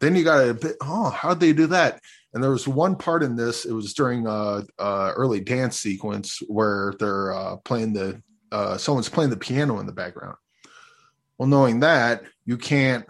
then 0.00 0.16
you 0.16 0.24
got 0.24 0.60
to, 0.60 0.76
oh, 0.82 1.10
how'd 1.10 1.40
they 1.40 1.52
do 1.52 1.66
that? 1.68 2.00
And 2.32 2.42
there 2.42 2.50
was 2.50 2.66
one 2.66 2.96
part 2.96 3.22
in 3.22 3.36
this. 3.36 3.64
It 3.64 3.72
was 3.72 3.94
during 3.94 4.26
a, 4.26 4.64
a 4.78 5.12
early 5.14 5.40
dance 5.40 5.78
sequence 5.78 6.42
where 6.48 6.94
they're 6.98 7.32
uh, 7.32 7.56
playing 7.58 7.92
the 7.92 8.20
uh, 8.50 8.76
someone's 8.76 9.08
playing 9.08 9.30
the 9.30 9.36
piano 9.36 9.80
in 9.80 9.86
the 9.86 9.92
background. 9.92 10.36
Well, 11.38 11.48
knowing 11.48 11.80
that, 11.80 12.22
you 12.44 12.56
can't. 12.56 13.04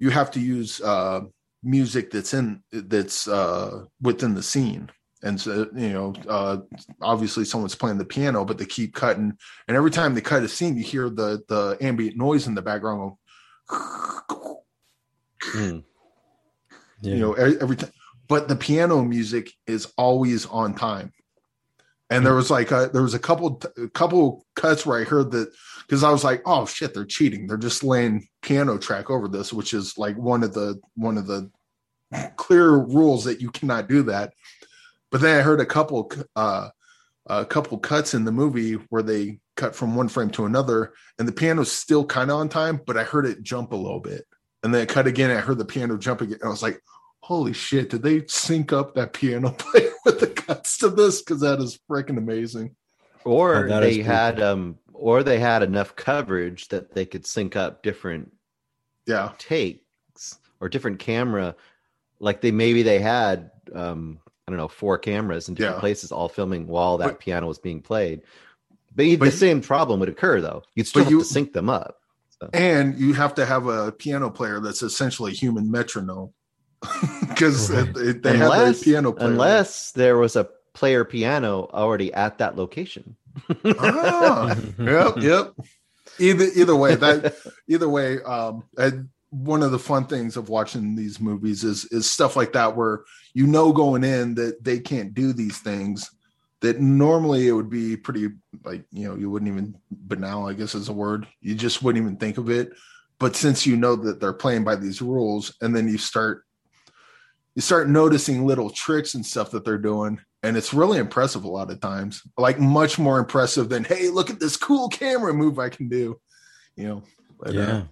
You 0.00 0.10
have 0.10 0.32
to 0.32 0.40
use 0.40 0.80
uh, 0.80 1.20
music 1.62 2.10
that's 2.10 2.34
in 2.34 2.62
that's 2.72 3.28
uh, 3.28 3.84
within 4.00 4.34
the 4.34 4.42
scene, 4.42 4.90
and 5.22 5.40
so 5.40 5.68
you 5.74 5.90
know, 5.90 6.12
uh, 6.28 6.58
obviously 7.00 7.44
someone's 7.44 7.76
playing 7.76 7.98
the 7.98 8.04
piano, 8.04 8.44
but 8.44 8.58
they 8.58 8.66
keep 8.66 8.94
cutting, 8.94 9.32
and 9.68 9.76
every 9.76 9.92
time 9.92 10.14
they 10.14 10.20
cut 10.20 10.42
a 10.42 10.48
scene, 10.48 10.76
you 10.76 10.82
hear 10.82 11.08
the 11.08 11.42
the 11.48 11.76
ambient 11.80 12.16
noise 12.16 12.48
in 12.48 12.54
the 12.54 12.62
background. 12.62 13.12
Go, 14.28 14.63
Hmm. 15.52 15.78
Yeah. 17.02 17.14
you 17.14 17.20
know 17.20 17.32
every, 17.34 17.60
every 17.60 17.76
time 17.76 17.90
but 18.28 18.48
the 18.48 18.56
piano 18.56 19.02
music 19.02 19.52
is 19.66 19.92
always 19.98 20.46
on 20.46 20.74
time. 20.74 21.12
And 22.10 22.24
there 22.24 22.34
was 22.34 22.50
like 22.50 22.70
a, 22.70 22.88
there 22.92 23.02
was 23.02 23.14
a 23.14 23.18
couple 23.18 23.60
a 23.76 23.88
couple 23.88 24.46
cuts 24.54 24.86
where 24.86 25.00
i 25.00 25.04
heard 25.04 25.30
that 25.32 25.50
because 25.80 26.04
i 26.04 26.10
was 26.10 26.22
like 26.22 26.42
oh 26.46 26.64
shit 26.64 26.94
they're 26.94 27.04
cheating. 27.04 27.46
They're 27.46 27.56
just 27.56 27.82
laying 27.82 28.28
piano 28.42 28.78
track 28.78 29.10
over 29.10 29.26
this 29.26 29.52
which 29.52 29.74
is 29.74 29.98
like 29.98 30.16
one 30.16 30.42
of 30.42 30.54
the 30.54 30.80
one 30.94 31.18
of 31.18 31.26
the 31.26 31.50
clear 32.36 32.70
rules 32.70 33.24
that 33.24 33.40
you 33.40 33.50
cannot 33.50 33.88
do 33.88 34.04
that. 34.04 34.32
But 35.10 35.22
then 35.22 35.38
i 35.38 35.42
heard 35.42 35.60
a 35.60 35.66
couple 35.66 36.10
uh 36.36 36.68
a 37.26 37.44
couple 37.44 37.78
cuts 37.78 38.14
in 38.14 38.24
the 38.24 38.32
movie 38.32 38.74
where 38.90 39.02
they 39.02 39.40
cut 39.56 39.74
from 39.74 39.96
one 39.96 40.08
frame 40.08 40.30
to 40.30 40.44
another 40.44 40.92
and 41.18 41.26
the 41.26 41.32
piano's 41.32 41.72
still 41.72 42.04
kind 42.04 42.30
of 42.30 42.38
on 42.38 42.48
time 42.48 42.80
but 42.86 42.96
i 42.96 43.04
heard 43.04 43.24
it 43.24 43.42
jump 43.42 43.72
a 43.72 43.76
little 43.76 44.00
bit 44.00 44.26
and 44.64 44.74
then 44.74 44.82
it 44.82 44.88
cut 44.88 45.06
again. 45.06 45.30
And 45.30 45.38
I 45.38 45.42
heard 45.42 45.58
the 45.58 45.64
piano 45.64 45.96
jump 45.96 46.22
again. 46.22 46.38
And 46.40 46.44
I 46.48 46.50
was 46.50 46.62
like, 46.62 46.82
holy 47.20 47.52
shit, 47.52 47.90
did 47.90 48.02
they 48.02 48.26
sync 48.26 48.72
up 48.72 48.94
that 48.94 49.12
piano 49.12 49.50
player 49.58 49.92
with 50.04 50.18
the 50.20 50.26
cuts 50.26 50.78
to 50.78 50.88
this? 50.88 51.22
Because 51.22 51.40
that 51.42 51.60
is 51.60 51.78
freaking 51.88 52.18
amazing. 52.18 52.74
Or 53.24 53.64
Oh, 53.64 53.68
that 53.68 53.82
is 53.84 53.96
they 53.98 54.02
cool. 54.02 54.12
had 54.12 54.42
um 54.42 54.78
or 54.92 55.22
they 55.22 55.38
had 55.38 55.62
enough 55.62 55.94
coverage 55.96 56.68
that 56.68 56.94
they 56.94 57.04
could 57.06 57.26
sync 57.26 57.56
up 57.56 57.82
different 57.82 58.32
Yeah. 59.06 59.32
takes 59.38 60.38
or 60.60 60.68
different 60.68 60.98
camera 60.98 61.54
like 62.20 62.40
they 62.40 62.50
maybe 62.52 62.82
they 62.82 63.00
had 63.00 63.50
um 63.74 64.18
i 64.46 64.50
don't 64.50 64.58
know 64.58 64.68
four 64.68 64.96
cameras 64.98 65.48
in 65.48 65.54
different 65.54 65.76
Yeah. 65.78 65.80
places 65.80 66.12
all 66.12 66.28
filming 66.28 66.66
while 66.68 66.96
that 66.98 67.06
But- 67.08 67.20
piano 67.20 67.46
was 67.48 67.58
being 67.58 67.80
played 67.82 68.22
but, 68.94 69.18
But 69.18 69.24
the 69.24 69.30
same 69.32 69.60
problem 69.60 69.98
would 70.00 70.08
occur 70.08 70.40
though 70.40 70.62
you'd 70.76 70.86
still 70.86 71.02
have 71.02 71.10
you- 71.10 71.18
to 71.20 71.24
sync 71.24 71.52
them 71.54 71.68
up 71.68 71.98
And 72.54 72.98
you 72.98 73.14
have 73.14 73.34
to 73.36 73.46
have 73.46 73.66
a 73.66 73.92
piano 73.92 74.30
player 74.30 74.60
that's 74.60 74.82
essentially 74.82 75.32
a 75.32 75.34
human 75.34 75.70
metronome. 75.70 76.32
Because 77.28 77.70
Right. 77.70 77.92
they 77.94 78.36
have 78.36 78.42
unless 78.52 78.80
a 78.82 78.84
piano 78.84 79.12
player. 79.12 79.30
unless 79.30 79.92
there 79.92 80.16
was 80.18 80.36
a 80.36 80.48
player 80.74 81.04
piano 81.04 81.68
already 81.72 82.12
at 82.12 82.38
that 82.38 82.56
location 82.56 83.16
Ah, 83.64 84.54
yep, 84.78 85.14
yep. 85.18 85.52
Either 86.20 86.44
either 86.54 86.76
way, 86.76 86.94
that 86.94 87.34
either 87.68 87.88
way, 87.88 88.22
um, 88.22 88.62
and 88.78 89.08
one 89.30 89.62
of 89.64 89.72
the 89.72 89.78
fun 89.80 90.04
things 90.06 90.36
of 90.36 90.48
watching 90.48 90.94
these 90.94 91.18
movies 91.20 91.64
is 91.64 91.84
is 91.86 92.08
stuff 92.08 92.36
like 92.36 92.52
that 92.52 92.76
where 92.76 93.00
you 93.32 93.46
know 93.48 93.72
going 93.72 94.04
in 94.04 94.34
that 94.36 94.62
they 94.62 94.78
can't 94.78 95.12
do 95.14 95.32
these 95.32 95.58
things 95.58 96.08
that 96.64 96.80
normally 96.80 97.46
it 97.46 97.52
would 97.52 97.68
be 97.68 97.94
pretty 97.94 98.30
like 98.64 98.84
you 98.90 99.06
know 99.06 99.14
you 99.14 99.28
wouldn't 99.28 99.50
even 99.50 99.76
banal 99.90 100.48
I 100.48 100.54
guess 100.54 100.74
is 100.74 100.88
a 100.88 100.92
word. 100.92 101.26
You 101.40 101.54
just 101.54 101.82
wouldn't 101.82 102.02
even 102.02 102.16
think 102.16 102.38
of 102.38 102.48
it. 102.50 102.72
But 103.18 103.36
since 103.36 103.66
you 103.66 103.76
know 103.76 103.96
that 103.96 104.18
they're 104.18 104.32
playing 104.32 104.64
by 104.64 104.76
these 104.76 105.02
rules 105.02 105.54
and 105.60 105.76
then 105.76 105.88
you 105.88 105.98
start 105.98 106.44
you 107.54 107.60
start 107.60 107.88
noticing 107.88 108.46
little 108.46 108.70
tricks 108.70 109.14
and 109.14 109.24
stuff 109.24 109.50
that 109.50 109.64
they're 109.64 109.78
doing 109.78 110.18
and 110.42 110.56
it's 110.56 110.74
really 110.74 110.98
impressive 110.98 111.44
a 111.44 111.48
lot 111.48 111.70
of 111.70 111.80
times. 111.80 112.22
Like 112.38 112.58
much 112.58 112.98
more 112.98 113.18
impressive 113.18 113.68
than 113.68 113.84
hey 113.84 114.08
look 114.08 114.30
at 114.30 114.40
this 114.40 114.56
cool 114.56 114.88
camera 114.88 115.34
move 115.34 115.58
i 115.58 115.68
can 115.68 115.88
do 115.88 116.18
you 116.76 116.88
know 116.88 117.02
but, 117.38 117.56
uh, 117.56 117.60
yeah, 117.60 117.82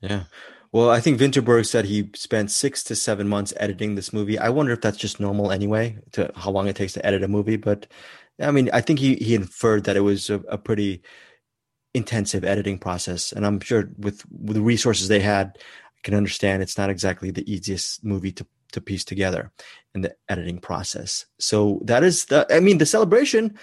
yeah. 0.00 0.22
Well, 0.72 0.88
I 0.88 1.00
think 1.00 1.20
Vinterberg 1.20 1.66
said 1.66 1.84
he 1.84 2.10
spent 2.14 2.50
six 2.50 2.82
to 2.84 2.96
seven 2.96 3.28
months 3.28 3.52
editing 3.58 3.94
this 3.94 4.12
movie. 4.12 4.38
I 4.38 4.48
wonder 4.48 4.72
if 4.72 4.80
that's 4.80 4.96
just 4.96 5.20
normal 5.20 5.52
anyway, 5.52 5.98
to 6.12 6.32
how 6.34 6.50
long 6.50 6.66
it 6.66 6.76
takes 6.76 6.94
to 6.94 7.04
edit 7.06 7.22
a 7.22 7.28
movie. 7.28 7.58
But 7.58 7.86
I 8.40 8.50
mean, 8.50 8.70
I 8.72 8.80
think 8.80 8.98
he 8.98 9.16
he 9.16 9.34
inferred 9.34 9.84
that 9.84 9.96
it 9.96 10.00
was 10.00 10.30
a, 10.30 10.36
a 10.48 10.56
pretty 10.56 11.02
intensive 11.94 12.44
editing 12.44 12.78
process, 12.78 13.32
and 13.32 13.44
I'm 13.46 13.60
sure 13.60 13.90
with 13.98 14.24
with 14.30 14.56
the 14.56 14.62
resources 14.62 15.08
they 15.08 15.20
had, 15.20 15.58
I 15.58 16.00
can 16.04 16.14
understand 16.14 16.62
it's 16.62 16.78
not 16.78 16.90
exactly 16.90 17.30
the 17.30 17.50
easiest 17.52 18.02
movie 18.04 18.32
to 18.32 18.46
to 18.72 18.80
piece 18.80 19.04
together 19.04 19.52
in 19.94 20.00
the 20.00 20.16
editing 20.30 20.58
process. 20.58 21.26
So 21.38 21.80
that 21.84 22.02
is 22.02 22.26
the. 22.26 22.46
I 22.50 22.60
mean, 22.60 22.78
the 22.78 22.86
celebration. 22.86 23.58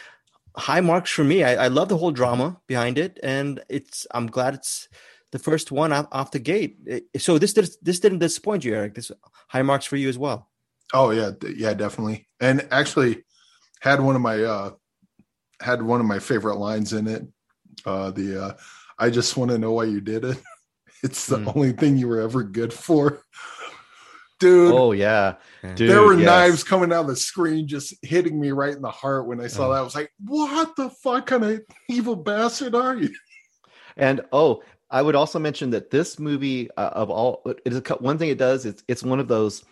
High 0.58 0.82
marks 0.82 1.12
for 1.12 1.24
me. 1.24 1.44
I, 1.44 1.66
I 1.66 1.68
love 1.70 1.90
the 1.90 1.98
whole 1.98 2.12
drama 2.12 2.60
behind 2.68 2.98
it, 3.00 3.20
and 3.24 3.64
it's. 3.70 4.06
I'm 4.12 4.28
glad 4.28 4.54
it's 4.56 4.90
the 5.32 5.40
first 5.40 5.72
one 5.72 5.92
off, 5.94 6.08
off 6.12 6.32
the 6.32 6.40
gate. 6.40 6.78
So 7.18 7.38
this 7.38 7.54
did, 7.54 7.70
this 7.82 8.00
didn't 8.00 8.20
disappoint 8.20 8.66
you, 8.66 8.74
Eric. 8.76 8.96
This 8.96 9.12
high 9.48 9.62
marks 9.62 9.86
for 9.86 9.96
you 9.98 10.10
as 10.10 10.18
well. 10.18 10.50
oh 10.94 11.12
yeah 11.12 11.32
yeah 11.56 11.74
definitely 11.76 12.28
and 12.40 12.68
actually 12.72 13.24
had 13.80 14.02
one 14.02 14.16
of 14.16 14.22
my 14.24 14.42
uh 14.44 14.72
had 15.62 15.84
one 15.84 16.00
of 16.00 16.08
my 16.08 16.18
favorite 16.20 16.56
lines 16.58 16.94
in 16.94 17.08
it 17.08 17.22
uh 17.86 18.10
the 18.12 18.44
uh 18.44 18.54
i 18.98 19.08
just 19.10 19.38
want 19.38 19.52
to 19.52 19.58
know 19.60 19.72
why 19.74 19.84
you 19.84 20.02
did 20.02 20.26
it 20.26 20.38
it's 21.04 21.28
the 21.28 21.38
Hmm. 21.38 21.50
only 21.54 21.72
thing 21.74 21.96
you 21.96 22.08
were 22.08 22.22
ever 22.22 22.42
good 22.44 22.74
for 22.74 23.22
dude 24.40 24.74
oh 24.74 24.92
yeah 24.94 25.36
Yeah. 25.64 25.76
Dude, 25.76 25.90
there 25.92 26.02
were 26.02 26.16
yes. 26.18 26.26
knives 26.26 26.64
coming 26.64 26.92
out 26.94 27.02
of 27.02 27.08
the 27.08 27.16
screen 27.16 27.68
just 27.68 27.94
hitting 28.02 28.40
me 28.40 28.52
right 28.52 28.74
in 28.76 28.82
the 28.82 28.90
heart 28.92 29.28
when 29.28 29.40
I 29.42 29.48
saw 29.48 29.68
Oh. 29.68 29.74
that. 29.74 29.80
I 29.80 29.82
was 29.84 29.94
like, 29.96 30.12
what 30.26 30.76
the 30.78 30.90
fuck 30.90 31.28
kind 31.28 31.44
of 31.44 31.62
evil 31.90 32.16
bastard 32.16 32.74
are 32.76 32.96
you? 32.96 33.10
And 33.98 34.22
oh, 34.32 34.64
I 34.92 35.02
would 35.02 35.16
also 35.16 35.40
mention 35.40 35.70
that 35.72 35.92
this 35.92 36.18
movie 36.20 36.70
uh, 36.78 36.90
of 36.94 37.10
all 37.10 37.42
it 37.46 37.62
is 37.66 37.78
a, 37.78 37.82
one 37.96 38.18
thing 38.18 38.30
it 38.30 38.38
does. 38.38 38.66
It's 38.66 38.84
it's 38.88 39.04
one 39.04 39.20
of 39.20 39.28
those 39.28 39.64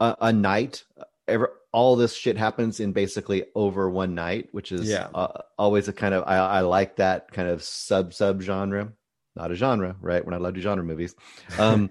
uh, 0.00 0.14
a 0.20 0.32
night. 0.32 0.84
Ever, 1.26 1.52
all 1.72 1.96
this 1.96 2.14
shit 2.14 2.36
happens 2.38 2.80
in 2.80 2.92
basically 2.92 3.44
over 3.54 3.90
one 3.90 4.14
night, 4.14 4.48
which 4.52 4.72
is 4.72 4.88
Yeah. 4.88 5.08
uh, 5.14 5.42
always 5.58 5.88
a 5.88 5.92
kind 5.92 6.14
of 6.14 6.24
I, 6.26 6.36
I 6.36 6.60
like 6.60 6.96
that 6.96 7.30
kind 7.32 7.48
of 7.48 7.62
sub 7.62 8.14
sub 8.14 8.40
genre. 8.42 8.92
Not 9.36 9.50
a 9.50 9.54
genre, 9.54 9.94
right? 10.00 10.24
We're 10.24 10.32
not 10.32 10.40
allowed 10.40 10.54
to 10.54 10.60
genre 10.60 10.84
movies. 10.84 11.14
Um, 11.58 11.90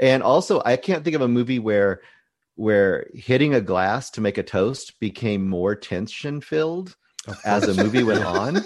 and 0.00 0.22
also, 0.22 0.60
I 0.64 0.76
can't 0.76 1.04
think 1.04 1.14
of 1.14 1.22
a 1.22 1.28
movie 1.28 1.58
where 1.58 2.00
where 2.56 3.06
hitting 3.14 3.54
a 3.54 3.60
glass 3.60 4.10
to 4.10 4.20
make 4.20 4.38
a 4.38 4.42
toast 4.42 4.98
became 5.00 5.48
more 5.48 5.74
tension 5.74 6.40
filled 6.40 6.96
as 7.44 7.66
the 7.66 7.74
movie 7.74 8.02
went 8.02 8.24
on. 8.24 8.62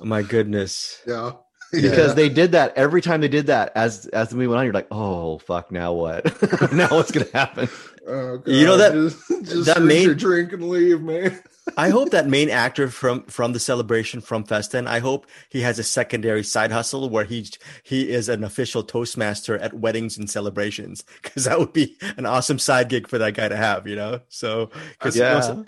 Oh, 0.00 0.04
my 0.04 0.22
goodness. 0.22 1.00
Yeah. 1.06 1.32
because 1.72 2.14
they 2.14 2.28
did 2.28 2.52
that 2.52 2.72
every 2.76 3.02
time 3.02 3.20
they 3.20 3.28
did 3.28 3.46
that 3.48 3.72
as 3.74 4.06
as 4.06 4.28
the 4.30 4.36
movie 4.36 4.46
went 4.48 4.58
on 4.60 4.64
you're 4.64 4.74
like 4.74 4.88
oh 4.90 5.38
fuck 5.38 5.70
now 5.72 5.92
what 5.92 6.24
now 6.72 6.88
what's 6.90 7.10
gonna 7.10 7.26
happen 7.32 7.68
Oh, 8.08 8.40
You 8.46 8.64
know 8.66 8.76
that- 8.76 8.92
just, 8.92 9.28
just 9.44 9.64
that 9.66 9.78
drink 9.78 9.88
main- 9.88 10.16
drink 10.16 10.52
and 10.52 10.68
leave, 10.68 11.00
man. 11.02 11.40
I 11.76 11.88
hope 11.88 12.10
that 12.10 12.28
main 12.28 12.50
actor 12.50 12.86
from 12.86 13.24
from 13.24 13.52
the 13.52 13.58
celebration 13.58 14.20
from 14.20 14.44
Festen. 14.44 14.86
I 14.86 15.00
hope 15.00 15.26
he 15.48 15.62
has 15.62 15.80
a 15.80 15.82
secondary 15.82 16.44
side 16.44 16.70
hustle 16.70 17.10
where 17.10 17.24
he 17.24 17.48
he 17.82 18.08
is 18.12 18.28
an 18.28 18.44
official 18.44 18.84
toastmaster 18.84 19.58
at 19.58 19.74
weddings 19.74 20.16
and 20.18 20.30
celebrations 20.30 21.02
because 21.20 21.46
that 21.46 21.58
would 21.58 21.72
be 21.72 21.96
an 22.16 22.26
awesome 22.26 22.60
side 22.60 22.88
gig 22.88 23.08
for 23.08 23.18
that 23.18 23.34
guy 23.34 23.48
to 23.48 23.56
have. 23.56 23.88
You 23.88 23.96
know, 23.96 24.20
so 24.28 24.70
Yeah. 25.12 25.64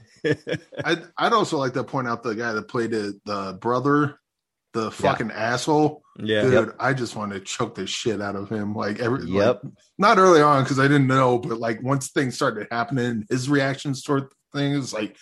I'd, 0.84 1.02
I'd 1.16 1.32
also 1.32 1.58
like 1.58 1.72
to 1.72 1.82
point 1.82 2.06
out 2.06 2.22
the 2.22 2.36
guy 2.36 2.52
that 2.52 2.68
played 2.68 2.92
it, 2.94 3.16
the 3.24 3.58
brother, 3.60 4.20
the 4.84 4.90
fucking 4.90 5.30
asshole. 5.30 6.02
yeah. 6.18 6.42
Dude, 6.42 6.74
I 6.78 6.92
just 6.94 7.16
want 7.16 7.32
to 7.32 7.40
choke 7.40 7.74
the 7.74 7.86
shit 7.86 8.20
out 8.20 8.36
of 8.36 8.48
him. 8.48 8.74
Like 8.74 9.00
every, 9.00 9.20
like, 9.20 9.28
yep 9.28 9.62
not 9.98 10.18
early 10.18 10.40
on 10.40 10.62
because 10.62 10.78
I 10.78 10.84
didn't 10.88 11.06
know, 11.08 11.38
but 11.38 11.58
like 11.58 11.82
once 11.82 12.10
things 12.10 12.34
started 12.36 12.68
happening, 12.70 13.24
his 13.30 13.48
reactions 13.50 14.02
toward 14.02 14.28
things 14.54 14.92
like, 14.92 15.16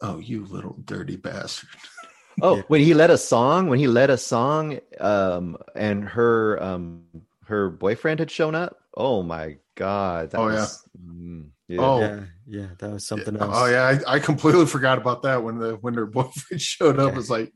"Oh, 0.00 0.18
you 0.18 0.44
little 0.46 0.76
dirty 0.84 1.16
bastard." 1.16 1.68
oh 2.42 2.56
Yeah. 2.56 2.62
when 2.68 2.80
he 2.82 2.94
led 2.94 3.10
a 3.10 3.18
song 3.18 3.68
when 3.68 3.78
he 3.78 3.86
led 3.88 4.10
a 4.10 4.18
song 4.18 4.78
um 5.00 5.56
and 5.74 6.04
her 6.04 6.62
um 6.62 7.04
her 7.46 7.70
boyfriend 7.70 8.20
had 8.20 8.30
shown 8.30 8.54
up 8.54 8.76
oh 8.94 9.22
my 9.22 9.56
god 9.74 10.30
that 10.32 10.38
Oh, 10.40 10.44
was, 10.44 10.86
mm, 11.02 11.48
yeah. 11.66 11.80
Oh. 11.80 12.00
yeah, 12.00 12.20
yeah, 12.46 12.66
that 12.78 12.90
was 12.90 13.06
something 13.06 13.36
else. 13.36 13.54
Oh 13.56 13.66
yeah, 13.66 14.00
I, 14.06 14.16
I 14.16 14.18
completely 14.20 14.66
forgot 14.66 14.98
about 14.98 15.22
that 15.22 15.42
when 15.42 15.58
the 15.58 15.76
when 15.80 15.94
their 15.94 16.06
boyfriend 16.18 16.60
showed 16.60 16.98
up. 17.00 17.16
It's 17.16 17.30
like 17.30 17.52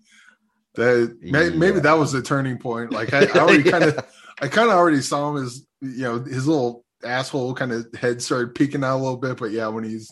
that. 0.74 1.16
May, 1.20 1.50
Maybe 1.50 1.76
Yeah. 1.76 1.82
that 1.82 1.98
was 1.98 2.12
the 2.12 2.22
turning 2.22 2.58
point. 2.58 2.92
Like 3.00 3.12
I, 3.12 3.24
I 3.26 3.38
already 3.38 3.62
kind 3.70 3.84
of, 3.84 3.98
I 4.40 4.48
kind 4.48 4.68
of 4.70 4.76
already 4.76 5.00
saw 5.00 5.30
him 5.34 5.44
as 5.44 5.64
you 5.80 6.02
know 6.02 6.20
his 6.20 6.46
little 6.46 6.84
asshole 7.04 7.54
kind 7.54 7.72
of 7.72 7.86
head 7.98 8.20
started 8.22 8.54
peeking 8.54 8.84
out 8.84 8.96
a 8.96 9.02
little 9.02 9.16
bit, 9.16 9.36
but 9.38 9.50
yeah, 9.50 9.68
when 9.68 9.84
he's 9.84 10.10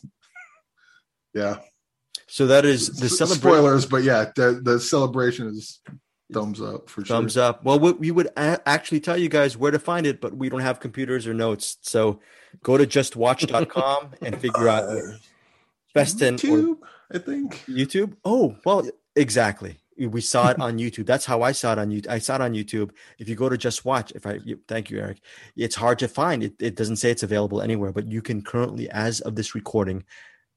yeah. 1.35 1.59
So 2.27 2.47
that 2.49 2.65
is 2.65 2.89
the 2.99 3.09
celebration. 3.09 3.41
Spoilers, 3.41 3.87
but 3.87 4.03
yeah, 4.03 4.27
the 4.35 4.61
the 4.63 4.81
celebration 4.81 5.47
is 5.49 5.81
thumbs 6.33 6.61
up 6.61 6.91
for 6.91 7.03
thumbs 7.03 7.35
sure. 7.35 7.43
up. 7.45 7.65
Well, 7.65 7.79
we, 7.79 8.11
would 8.11 8.27
a- 8.37 8.61
actually 8.69 9.01
tell 9.01 9.17
you 9.17 9.31
guys 9.31 9.57
where 9.57 9.71
to 9.71 9.79
find 9.79 10.07
it, 10.07 10.21
but 10.21 10.37
we 10.37 10.51
don't 10.51 10.61
have 10.61 10.79
computers 10.79 11.27
or 11.27 11.33
notes. 11.33 11.79
So 11.81 12.21
go 12.63 12.77
to 12.77 12.87
justwatch.com 12.87 14.11
and 14.23 14.39
figure 14.39 14.69
out 14.69 14.85
Uh, 14.85 15.01
Festen 15.95 16.37
YouTube, 16.37 16.77
I 17.13 17.19
think. 17.19 17.65
YouTube. 17.67 18.15
Oh, 18.27 18.57
well, 18.67 18.87
exactly. 19.17 19.79
We 19.99 20.21
saw 20.21 20.49
it 20.51 20.61
on 20.61 20.79
YouTube. 20.79 21.07
That's 21.07 21.25
how 21.25 21.43
I 21.43 21.53
saw 21.53 21.73
it 21.73 21.79
on 21.79 21.91
YouTube. 21.91 22.09
I 22.09 22.19
saw 22.19 22.37
it 22.37 22.41
on 22.41 22.55
YouTube. 22.55 22.91
If 23.19 23.29
you 23.29 23.35
go 23.35 23.49
to 23.49 23.59
Just 23.59 23.85
Watch, 23.85 24.13
if 24.13 24.27
I 24.27 24.39
you, 24.45 24.61
thank 24.69 24.91
you, 24.91 24.99
Eric, 24.99 25.21
it's 25.57 25.75
hard 25.75 25.99
to 26.01 26.09
find. 26.09 26.43
It, 26.43 26.55
it 26.61 26.77
doesn't 26.77 26.97
say 26.97 27.11
it's 27.11 27.23
available 27.23 27.61
anywhere, 27.61 27.93
but 27.93 28.07
you 28.07 28.23
can 28.23 28.43
currently, 28.43 28.89
as 28.91 29.21
of 29.21 29.35
this 29.35 29.55
recording, 29.55 30.05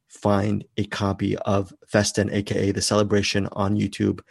find 0.08 0.66
a 0.78 0.84
copy 0.86 1.38
of 1.38 1.74
Festen, 1.88 2.30
aka 2.32 2.72
the 2.72 2.82
celebration, 2.82 3.48
on 3.54 3.76
YouTube. 3.76 4.22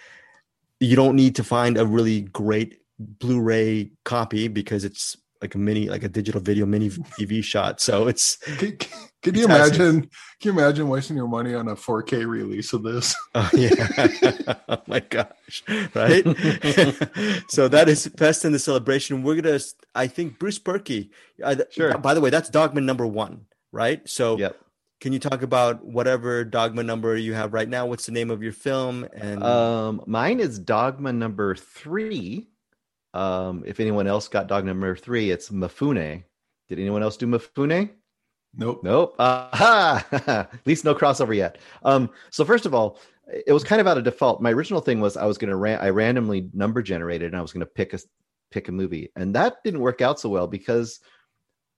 You 0.78 0.96
don't 0.96 1.16
need 1.16 1.36
to 1.36 1.44
find 1.44 1.76
a 1.76 1.86
really 1.86 2.22
great 2.22 2.80
Blu-ray 2.98 3.92
copy 4.04 4.48
because 4.48 4.84
it's 4.84 5.16
like 5.42 5.54
a 5.54 5.58
mini, 5.58 5.88
like 5.88 6.02
a 6.04 6.08
digital 6.08 6.40
video 6.40 6.66
mini 6.66 6.90
TV 6.90 7.42
shot. 7.42 7.80
So 7.80 8.08
it's 8.08 8.36
Can, 8.36 8.76
can 9.22 9.34
you 9.34 9.44
It's 9.44 9.50
actually- 9.50 9.86
imagine? 9.86 10.10
Can 10.40 10.54
you 10.54 10.58
imagine 10.58 10.88
wasting 10.88 11.16
your 11.16 11.28
money 11.28 11.54
on 11.54 11.68
a 11.68 11.76
4K 11.76 12.26
release 12.26 12.72
of 12.72 12.82
this? 12.82 13.14
Oh 13.34 13.48
yeah! 13.54 14.54
oh 14.68 14.78
my 14.86 15.00
gosh! 15.00 15.62
Right. 15.94 16.24
so 17.48 17.68
that 17.68 17.86
is 17.88 18.06
Festen 18.16 18.52
the 18.52 18.58
celebration. 18.58 19.22
We're 19.22 19.40
gonna, 19.40 19.60
I 19.94 20.06
think, 20.06 20.38
Bruce 20.38 20.58
Purkey. 20.58 21.10
Uh, 21.42 21.54
th- 21.56 21.68
Sure. 21.72 21.96
By 21.98 22.14
the 22.14 22.20
way, 22.20 22.30
that's 22.30 22.48
Dogma 22.50 22.80
number 22.80 23.06
one, 23.06 23.46
right? 23.72 24.00
So, 24.08 24.38
Yep. 24.38 24.56
can 25.00 25.12
you 25.12 25.18
talk 25.18 25.42
about 25.42 25.84
whatever 25.84 26.44
Dogma 26.44 26.82
number 26.82 27.16
you 27.16 27.34
have 27.34 27.52
right 27.52 27.68
now? 27.68 27.86
What's 27.86 28.06
the 28.06 28.12
name 28.12 28.30
of 28.30 28.42
your 28.42 28.52
film? 28.52 29.06
And 29.14 29.42
Um, 29.42 30.02
mine 30.06 30.40
is 30.40 30.58
Dogma 30.58 31.12
number 31.12 31.54
three. 31.54 32.48
Um, 33.14 33.64
if 33.66 33.80
anyone 33.80 34.06
else 34.06 34.28
got 34.28 34.46
dog 34.46 34.64
number 34.64 34.94
three, 34.96 35.30
it's 35.30 35.50
Mifune. 35.50 36.24
Did 36.68 36.78
anyone 36.78 37.02
else 37.02 37.16
do 37.16 37.26
Mifune? 37.26 37.90
Nope. 38.54 38.82
Nope. 38.82 39.16
Aha! 39.18 40.06
At 40.26 40.66
least 40.66 40.84
no 40.84 40.94
crossover 40.94 41.34
yet. 41.34 41.58
Um, 41.82 42.10
so 42.30 42.44
first 42.44 42.66
of 42.66 42.74
all, 42.74 42.98
it 43.46 43.52
was 43.52 43.64
kind 43.64 43.80
of 43.80 43.86
out 43.86 43.98
of 43.98 44.04
default. 44.04 44.42
My 44.42 44.52
original 44.52 44.80
thing 44.80 45.00
was 45.00 45.16
I 45.16 45.26
was 45.26 45.38
going 45.38 45.50
to 45.50 45.56
ran- 45.56 45.80
I 45.80 45.90
randomly 45.90 46.48
number 46.52 46.82
generated 46.82 47.28
and 47.28 47.36
I 47.36 47.42
was 47.42 47.52
going 47.52 47.60
to 47.60 47.66
pick 47.66 47.94
a 47.94 47.98
pick 48.50 48.68
a 48.68 48.72
movie, 48.72 49.10
and 49.14 49.34
that 49.34 49.62
didn't 49.62 49.80
work 49.80 50.00
out 50.00 50.18
so 50.18 50.28
well 50.28 50.48
because, 50.48 51.00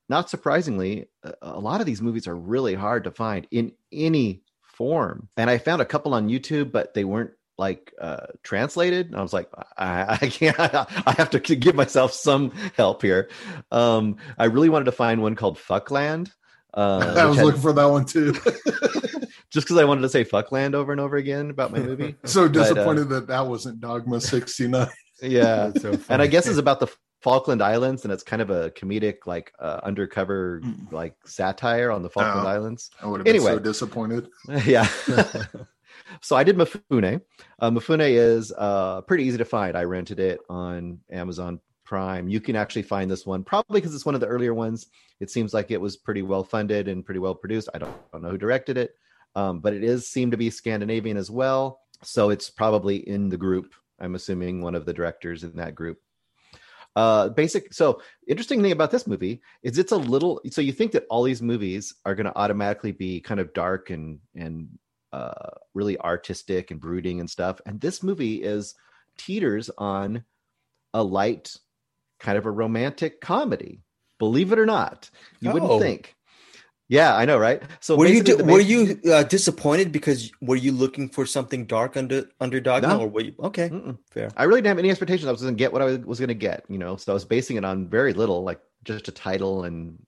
not 0.08 0.30
surprisingly, 0.30 1.08
a, 1.22 1.34
a 1.42 1.60
lot 1.60 1.80
of 1.80 1.86
these 1.86 2.00
movies 2.00 2.26
are 2.26 2.36
really 2.36 2.74
hard 2.74 3.04
to 3.04 3.10
find 3.10 3.46
in 3.50 3.72
any 3.92 4.42
form. 4.62 5.28
And 5.36 5.50
I 5.50 5.58
found 5.58 5.82
a 5.82 5.86
couple 5.86 6.14
on 6.14 6.30
YouTube, 6.30 6.72
but 6.72 6.94
they 6.94 7.04
weren't 7.04 7.32
like 7.58 7.92
uh 8.00 8.26
translated 8.42 9.06
and 9.08 9.16
i 9.16 9.22
was 9.22 9.32
like 9.32 9.48
i, 9.76 10.18
I 10.22 10.26
can't 10.28 10.56
i 10.60 11.12
have 11.18 11.30
to 11.30 11.38
give 11.40 11.74
myself 11.74 12.12
some 12.12 12.50
help 12.76 13.02
here 13.02 13.28
um 13.70 14.16
i 14.38 14.46
really 14.46 14.68
wanted 14.70 14.86
to 14.86 14.92
find 14.92 15.20
one 15.22 15.36
called 15.36 15.58
fuckland 15.58 16.30
uh, 16.74 17.14
I 17.18 17.26
was 17.26 17.36
had- 17.36 17.44
looking 17.44 17.60
for 17.60 17.74
that 17.74 17.84
one 17.84 18.06
too. 18.06 18.32
just 19.50 19.66
because 19.66 19.76
I 19.76 19.84
wanted 19.84 20.00
to 20.00 20.08
say 20.08 20.24
"fuckland" 20.24 20.74
over 20.74 20.90
and 20.90 21.02
over 21.02 21.16
again 21.16 21.50
about 21.50 21.70
my 21.70 21.80
movie. 21.80 22.16
so 22.24 22.48
But, 22.48 22.56
uh, 22.56 22.62
disappointed 22.62 23.10
that 23.10 23.26
that 23.26 23.46
wasn't 23.46 23.78
Dogma 23.82 24.22
69. 24.22 24.88
yeah, 25.20 25.70
so 25.78 25.98
and 26.08 26.22
I 26.22 26.26
guess 26.26 26.46
it's 26.46 26.56
about 26.56 26.80
the 26.80 26.86
Falkland 27.20 27.60
Islands, 27.62 28.04
and 28.04 28.12
it's 28.12 28.22
kind 28.22 28.40
of 28.40 28.48
a 28.48 28.70
comedic, 28.70 29.26
like 29.26 29.52
uh, 29.58 29.80
undercover, 29.82 30.62
Mm. 30.64 30.90
like 30.92 31.14
satire 31.26 31.90
on 31.90 32.02
the 32.02 32.08
Falkland 32.08 32.46
Oh. 32.46 32.50
Islands. 32.50 32.90
I 33.02 33.06
would 33.06 33.18
have 33.20 33.24
been 33.26 33.36
Anyway. 33.36 33.52
so 33.52 33.58
disappointed. 33.58 34.28
yeah. 34.64 34.88
So 36.20 36.36
I 36.36 36.44
did 36.44 36.56
Mifune. 36.56 37.20
Uh, 37.58 37.70
Mifune 37.70 38.08
is 38.08 38.52
uh, 38.56 39.00
pretty 39.02 39.24
easy 39.24 39.38
to 39.38 39.44
find. 39.44 39.76
I 39.76 39.84
rented 39.84 40.20
it 40.20 40.40
on 40.48 41.00
Amazon 41.10 41.60
Prime. 41.84 42.28
You 42.28 42.40
can 42.40 42.56
actually 42.56 42.82
find 42.82 43.10
this 43.10 43.26
one 43.26 43.44
probably 43.44 43.80
because 43.80 43.94
it's 43.94 44.06
one 44.06 44.14
of 44.14 44.20
the 44.20 44.26
earlier 44.26 44.54
ones. 44.54 44.86
It 45.20 45.30
seems 45.30 45.52
like 45.52 45.70
it 45.70 45.80
was 45.80 45.96
pretty 45.96 46.22
well 46.22 46.44
funded 46.44 46.88
and 46.88 47.04
pretty 47.04 47.20
well 47.20 47.34
produced. 47.34 47.68
I 47.74 47.78
don't, 47.78 47.94
don't 48.12 48.22
know 48.22 48.30
who 48.30 48.38
directed 48.38 48.78
it, 48.78 48.94
um, 49.34 49.60
but 49.60 49.74
it 49.74 49.84
is 49.84 50.08
seemed 50.08 50.32
to 50.32 50.38
be 50.38 50.50
Scandinavian 50.50 51.16
as 51.16 51.30
well. 51.30 51.80
So 52.02 52.30
it's 52.30 52.50
probably 52.50 52.96
in 52.96 53.28
the 53.28 53.36
group. 53.36 53.74
I'm 54.00 54.14
assuming 54.14 54.60
one 54.60 54.74
of 54.74 54.86
the 54.86 54.92
directors 54.92 55.44
in 55.44 55.56
that 55.56 55.74
group. 55.74 55.98
Uh, 56.94 57.30
basic. 57.30 57.72
So 57.72 58.02
interesting 58.26 58.60
thing 58.62 58.72
about 58.72 58.90
this 58.90 59.06
movie 59.06 59.40
is 59.62 59.78
it's 59.78 59.92
a 59.92 59.96
little. 59.96 60.40
So 60.50 60.60
you 60.60 60.72
think 60.72 60.92
that 60.92 61.06
all 61.08 61.22
these 61.22 61.40
movies 61.40 61.94
are 62.04 62.14
going 62.14 62.26
to 62.26 62.36
automatically 62.36 62.92
be 62.92 63.20
kind 63.20 63.40
of 63.40 63.54
dark 63.54 63.90
and 63.90 64.18
and 64.34 64.68
uh, 65.12 65.50
really 65.74 65.98
artistic 65.98 66.70
and 66.70 66.80
brooding 66.80 67.20
and 67.20 67.28
stuff, 67.28 67.60
and 67.66 67.80
this 67.80 68.02
movie 68.02 68.42
is 68.42 68.74
teeters 69.18 69.70
on 69.78 70.24
a 70.94 71.02
light, 71.02 71.56
kind 72.20 72.38
of 72.38 72.46
a 72.46 72.50
romantic 72.50 73.20
comedy. 73.20 73.80
Believe 74.18 74.52
it 74.52 74.58
or 74.58 74.66
not, 74.66 75.10
you 75.40 75.50
Oh. 75.50 75.54
wouldn't 75.54 75.82
think. 75.82 76.14
Yeah, 76.88 77.16
I 77.16 77.24
know, 77.24 77.38
right? 77.38 77.62
So 77.80 77.96
were 77.96 78.06
you 78.06 78.22
di- 78.22 78.34
the 78.34 78.44
were 78.44 78.60
you 78.60 79.00
uh, 79.10 79.22
disappointed 79.22 79.92
because 79.92 80.30
were 80.42 80.56
you 80.56 80.72
looking 80.72 81.08
for 81.08 81.24
something 81.24 81.64
dark 81.64 81.96
under 81.96 82.26
under 82.38 82.60
Dogma 82.60 82.88
No. 82.88 83.00
or 83.00 83.08
were 83.08 83.22
you 83.22 83.34
okay? 83.40 83.70
Mm-mm. 83.70 83.96
Fair. 84.10 84.28
I 84.36 84.44
really 84.44 84.58
didn't 84.60 84.68
have 84.76 84.78
any 84.78 84.90
expectations. 84.90 85.26
I 85.26 85.32
was 85.32 85.40
going 85.40 85.54
to 85.54 85.58
get 85.58 85.72
what 85.72 85.80
I 85.80 85.96
was 85.96 86.18
going 86.18 86.28
to 86.28 86.34
get, 86.34 86.64
you 86.68 86.76
know. 86.78 86.96
So 86.96 87.12
I 87.12 87.14
was 87.14 87.24
basing 87.24 87.56
it 87.56 87.64
on 87.64 87.88
very 87.88 88.12
little, 88.12 88.42
like 88.42 88.60
just 88.84 89.08
a 89.08 89.12
title 89.12 89.64
and 89.64 89.98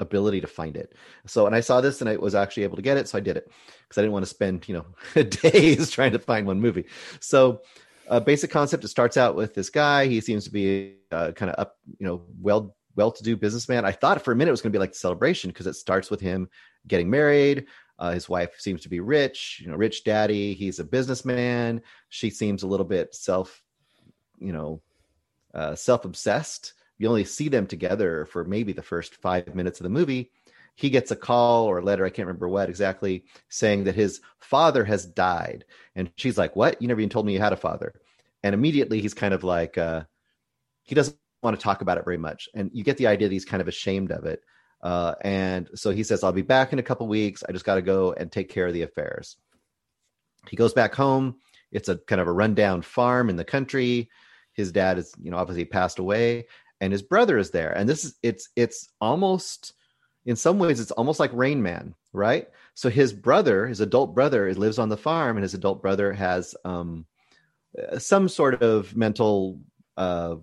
ability 0.00 0.40
to 0.40 0.46
find 0.46 0.76
it. 0.76 0.94
So, 1.26 1.46
and 1.46 1.54
I 1.54 1.60
saw 1.60 1.80
this 1.80 2.00
and 2.00 2.10
I 2.10 2.16
was 2.16 2.34
actually 2.34 2.64
able 2.64 2.76
to 2.76 2.82
get 2.82 2.96
it, 2.96 3.08
so 3.08 3.18
I 3.18 3.20
did 3.20 3.36
it 3.36 3.50
because 3.82 3.98
I 3.98 4.02
didn't 4.02 4.12
want 4.12 4.24
to 4.24 4.30
spend, 4.30 4.68
you 4.68 4.74
know, 4.74 5.22
days 5.22 5.90
trying 5.90 6.12
to 6.12 6.18
find 6.18 6.46
one 6.46 6.60
movie. 6.60 6.86
So, 7.20 7.62
uh, 8.08 8.20
basic 8.20 8.50
concept: 8.50 8.84
it 8.84 8.88
starts 8.88 9.16
out 9.16 9.36
with 9.36 9.54
this 9.54 9.70
guy. 9.70 10.06
He 10.06 10.20
seems 10.20 10.44
to 10.44 10.50
be 10.50 10.96
uh, 11.10 11.32
kind 11.32 11.50
of 11.50 11.58
up, 11.58 11.78
you 11.98 12.06
know, 12.06 12.22
well 12.40 12.74
well-to-do 12.96 13.36
businessman. 13.36 13.84
I 13.84 13.92
thought 13.92 14.22
for 14.22 14.32
a 14.32 14.36
minute 14.36 14.50
it 14.50 14.52
was 14.52 14.62
going 14.62 14.70
to 14.72 14.76
be 14.76 14.80
like 14.80 14.92
the 14.92 14.98
celebration 14.98 15.50
because 15.50 15.66
it 15.66 15.74
starts 15.74 16.10
with 16.10 16.20
him 16.20 16.48
getting 16.86 17.10
married. 17.10 17.66
Uh, 17.98 18.12
his 18.12 18.28
wife 18.28 18.58
seems 18.58 18.82
to 18.82 18.88
be 18.88 19.00
rich, 19.00 19.60
you 19.62 19.70
know, 19.70 19.76
rich 19.76 20.04
daddy. 20.04 20.54
He's 20.54 20.78
a 20.78 20.84
businessman. 20.84 21.82
She 22.08 22.30
seems 22.30 22.62
a 22.62 22.66
little 22.66 22.86
bit 22.86 23.14
self, 23.14 23.62
you 24.38 24.52
know, 24.52 24.80
uh, 25.54 25.74
self-obsessed. 25.74 26.74
You 26.98 27.08
only 27.08 27.24
see 27.24 27.48
them 27.48 27.66
together 27.66 28.26
for 28.26 28.44
maybe 28.44 28.72
the 28.72 28.82
first 28.82 29.16
five 29.16 29.54
minutes 29.54 29.80
of 29.80 29.84
the 29.84 29.90
movie. 29.90 30.30
He 30.76 30.90
gets 30.90 31.10
a 31.10 31.16
call 31.16 31.66
or 31.66 31.78
a 31.78 31.84
letter, 31.84 32.04
I 32.04 32.10
can't 32.10 32.26
remember 32.26 32.48
what 32.48 32.68
exactly, 32.68 33.24
saying 33.48 33.84
that 33.84 33.94
his 33.94 34.20
father 34.40 34.84
has 34.84 35.06
died. 35.06 35.64
And 35.94 36.10
she's 36.16 36.38
like, 36.38 36.56
What? 36.56 36.80
You 36.82 36.88
never 36.88 37.00
even 37.00 37.10
told 37.10 37.26
me 37.26 37.32
you 37.32 37.40
had 37.40 37.52
a 37.52 37.56
father. 37.56 37.94
And 38.42 38.54
immediately 38.54 39.00
he's 39.00 39.14
kind 39.14 39.34
of 39.34 39.44
like, 39.44 39.78
uh, 39.78 40.02
he 40.82 40.94
doesn't 40.94 41.16
want 41.42 41.58
to 41.58 41.62
talk 41.62 41.80
about 41.80 41.98
it 41.98 42.04
very 42.04 42.18
much. 42.18 42.48
And 42.54 42.70
you 42.72 42.84
get 42.84 42.96
the 42.96 43.06
idea 43.06 43.28
that 43.28 43.32
he's 43.32 43.44
kind 43.44 43.60
of 43.60 43.68
ashamed 43.68 44.10
of 44.10 44.24
it. 44.24 44.40
Uh, 44.82 45.14
and 45.22 45.70
so 45.74 45.90
he 45.90 46.02
says, 46.02 46.22
I'll 46.22 46.32
be 46.32 46.42
back 46.42 46.72
in 46.72 46.78
a 46.78 46.82
couple 46.82 47.06
weeks. 47.06 47.42
I 47.48 47.52
just 47.52 47.64
got 47.64 47.76
to 47.76 47.82
go 47.82 48.12
and 48.12 48.30
take 48.30 48.50
care 48.50 48.66
of 48.66 48.74
the 48.74 48.82
affairs. 48.82 49.36
He 50.48 50.56
goes 50.56 50.74
back 50.74 50.94
home. 50.94 51.36
It's 51.72 51.88
a 51.88 51.96
kind 51.96 52.20
of 52.20 52.28
a 52.28 52.32
rundown 52.32 52.82
farm 52.82 53.30
in 53.30 53.36
the 53.36 53.44
country. 53.44 54.10
His 54.52 54.72
dad 54.72 54.98
is, 54.98 55.12
you 55.20 55.30
know, 55.30 55.38
obviously 55.38 55.64
passed 55.64 55.98
away, 55.98 56.46
and 56.80 56.92
his 56.92 57.02
brother 57.02 57.38
is 57.38 57.50
there. 57.50 57.72
And 57.72 57.88
this 57.88 58.04
is 58.04 58.14
it's 58.22 58.48
it's 58.56 58.88
almost 59.00 59.74
in 60.26 60.36
some 60.36 60.58
ways 60.58 60.80
it's 60.80 60.90
almost 60.92 61.20
like 61.20 61.30
Rain 61.32 61.62
Man, 61.62 61.94
right? 62.12 62.48
So 62.74 62.88
his 62.88 63.12
brother, 63.12 63.66
his 63.66 63.80
adult 63.80 64.14
brother, 64.14 64.52
lives 64.54 64.78
on 64.78 64.88
the 64.88 64.96
farm, 64.96 65.36
and 65.36 65.42
his 65.42 65.54
adult 65.54 65.82
brother 65.82 66.12
has 66.12 66.54
um, 66.64 67.06
uh, 67.78 67.98
some 67.98 68.28
sort 68.28 68.62
of 68.62 68.96
mental 68.96 69.60
uh, 69.96 70.36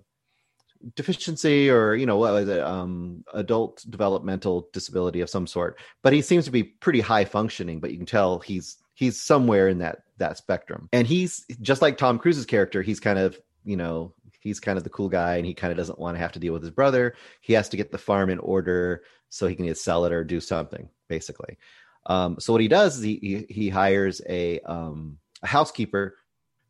deficiency 0.94 1.70
or 1.70 1.94
you 1.94 2.06
know 2.06 2.16
what 2.16 2.32
was 2.32 2.48
it 2.48 2.60
um 2.60 3.24
adult 3.34 3.84
developmental 3.88 4.68
disability 4.72 5.20
of 5.20 5.30
some 5.30 5.46
sort 5.46 5.78
but 6.02 6.12
he 6.12 6.20
seems 6.20 6.44
to 6.44 6.50
be 6.50 6.64
pretty 6.64 7.00
high 7.00 7.24
functioning 7.24 7.78
but 7.78 7.92
you 7.92 7.96
can 7.96 8.06
tell 8.06 8.40
he's 8.40 8.78
he's 8.94 9.20
somewhere 9.20 9.68
in 9.68 9.78
that 9.78 10.02
that 10.18 10.36
spectrum 10.36 10.88
and 10.92 11.06
he's 11.06 11.44
just 11.60 11.82
like 11.82 11.96
tom 11.96 12.18
cruise's 12.18 12.46
character 12.46 12.82
he's 12.82 12.98
kind 12.98 13.18
of 13.18 13.38
you 13.64 13.76
know 13.76 14.12
he's 14.42 14.60
kind 14.60 14.76
of 14.78 14.84
the 14.84 14.90
cool 14.90 15.08
guy 15.08 15.36
and 15.36 15.46
he 15.46 15.54
kind 15.54 15.70
of 15.70 15.76
doesn't 15.76 15.98
want 15.98 16.16
to 16.16 16.20
have 16.20 16.32
to 16.32 16.38
deal 16.38 16.52
with 16.52 16.62
his 16.62 16.70
brother. 16.70 17.14
He 17.40 17.52
has 17.54 17.68
to 17.70 17.76
get 17.76 17.92
the 17.92 17.98
farm 17.98 18.28
in 18.30 18.38
order 18.38 19.02
so 19.28 19.46
he 19.46 19.54
can 19.54 19.64
either 19.64 19.74
sell 19.74 20.04
it 20.04 20.12
or 20.12 20.24
do 20.24 20.40
something 20.40 20.88
basically. 21.08 21.58
Um 22.06 22.38
so 22.40 22.52
what 22.52 22.62
he 22.62 22.68
does 22.68 22.98
is 22.98 23.02
he 23.02 23.18
he, 23.22 23.54
he 23.54 23.68
hires 23.68 24.20
a 24.28 24.60
um 24.60 25.18
a 25.42 25.46
housekeeper 25.46 26.16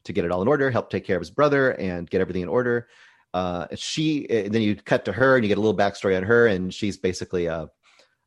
to 0.05 0.13
get 0.13 0.25
it 0.25 0.31
all 0.33 0.43
in 0.43 0.49
order 0.49 0.71
help 0.71 0.91
take 0.91 1.05
care 1.05 1.17
of 1.17 1.21
his 1.23 1.31
brother 1.31 1.71
and 1.73 2.11
get 2.11 2.21
everything 2.21 2.43
in 2.43 2.49
order. 2.49 2.89
Uh, 3.35 3.67
she 3.75 4.29
and 4.29 4.53
then 4.55 4.61
you 4.61 4.77
cut 4.77 5.05
to 5.07 5.13
her 5.13 5.37
and 5.37 5.45
you 5.45 5.49
get 5.49 5.57
a 5.57 5.61
little 5.61 5.77
backstory 5.77 6.17
on 6.17 6.23
her 6.23 6.47
and 6.47 6.75
she's 6.75 6.99
basically 6.99 7.47
a, 7.47 7.69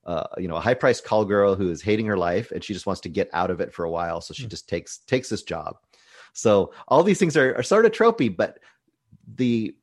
uh, 0.06 0.28
you 0.38 0.48
know 0.48 0.56
a 0.56 0.60
high 0.60 0.74
priced 0.74 1.04
call 1.06 1.26
girl 1.26 1.56
who 1.56 1.70
is 1.70 1.82
hating 1.82 2.08
her 2.08 2.18
life 2.18 2.52
and 2.52 2.64
she 2.64 2.74
just 2.74 2.88
wants 2.88 3.02
to 3.02 3.10
get 3.10 3.30
out 3.34 3.52
of 3.52 3.60
it 3.60 3.72
for 3.74 3.86
a 3.86 3.92
while. 3.92 4.20
So 4.22 4.34
she 4.34 4.44
Hmm. 4.44 4.50
just 4.50 4.68
takes 4.68 5.00
takes 5.00 5.30
this 5.30 5.44
job. 5.44 5.78
So 6.34 6.74
all 6.88 7.04
these 7.04 7.20
things 7.20 7.38
are, 7.38 7.56
are 7.56 7.64
sort 7.64 7.86
of 7.86 7.92
tropey 7.92 8.36
but 8.36 8.60
the 9.36 9.76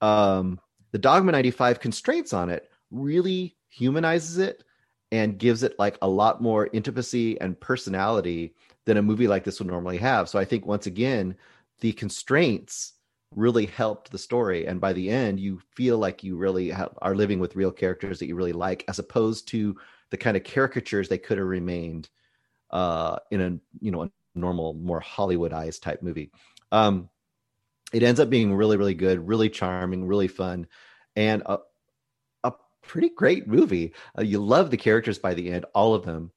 um 0.00 0.60
the 0.92 0.98
dogma 0.98 1.32
95 1.32 1.80
constraints 1.80 2.32
on 2.32 2.50
it 2.50 2.70
really 2.90 3.56
humanizes 3.68 4.38
it 4.38 4.64
and 5.10 5.38
gives 5.38 5.62
it 5.62 5.78
like 5.78 5.98
a 6.02 6.08
lot 6.08 6.42
more 6.42 6.68
intimacy 6.72 7.40
and 7.40 7.60
personality 7.60 8.54
than 8.86 8.96
a 8.96 9.02
movie 9.02 9.28
like 9.28 9.44
this 9.44 9.58
would 9.58 9.68
normally 9.68 9.98
have. 9.98 10.28
So 10.28 10.38
I 10.38 10.44
think 10.44 10.66
once 10.66 10.86
again, 10.86 11.36
the 11.80 11.92
constraints 11.92 12.94
really 13.34 13.66
helped 13.66 14.10
the 14.10 14.18
story 14.18 14.66
and 14.66 14.80
by 14.80 14.92
the 14.92 15.08
end 15.08 15.40
you 15.40 15.58
feel 15.74 15.96
like 15.98 16.22
you 16.22 16.36
really 16.36 16.72
are 16.72 17.14
living 17.14 17.38
with 17.38 17.56
real 17.56 17.70
characters 17.70 18.18
that 18.18 18.26
you 18.26 18.34
really 18.34 18.52
like 18.52 18.84
as 18.88 18.98
opposed 18.98 19.48
to 19.48 19.74
the 20.10 20.18
kind 20.18 20.36
of 20.36 20.44
caricatures 20.44 21.08
they 21.08 21.16
could 21.16 21.38
have 21.38 21.46
remained 21.46 22.10
uh, 22.72 23.16
in 23.30 23.40
a 23.40 23.58
you 23.80 23.90
know 23.90 24.02
a 24.02 24.10
normal 24.34 24.74
more 24.74 25.00
hollywoodized 25.00 25.80
type 25.80 26.02
movie 26.02 26.30
um, 26.72 27.08
it 27.92 28.02
ends 28.02 28.20
up 28.20 28.30
being 28.30 28.54
really 28.54 28.76
really 28.76 28.94
good 28.94 29.26
really 29.26 29.48
charming 29.48 30.06
really 30.06 30.28
fun 30.28 30.66
and 31.16 31.42
a, 31.46 31.58
a 32.44 32.52
pretty 32.82 33.10
great 33.10 33.46
movie 33.46 33.92
uh, 34.18 34.22
you 34.22 34.38
love 34.38 34.70
the 34.70 34.76
characters 34.76 35.18
by 35.18 35.34
the 35.34 35.50
end 35.50 35.64
all 35.74 35.94
of 35.94 36.04
them 36.04 36.30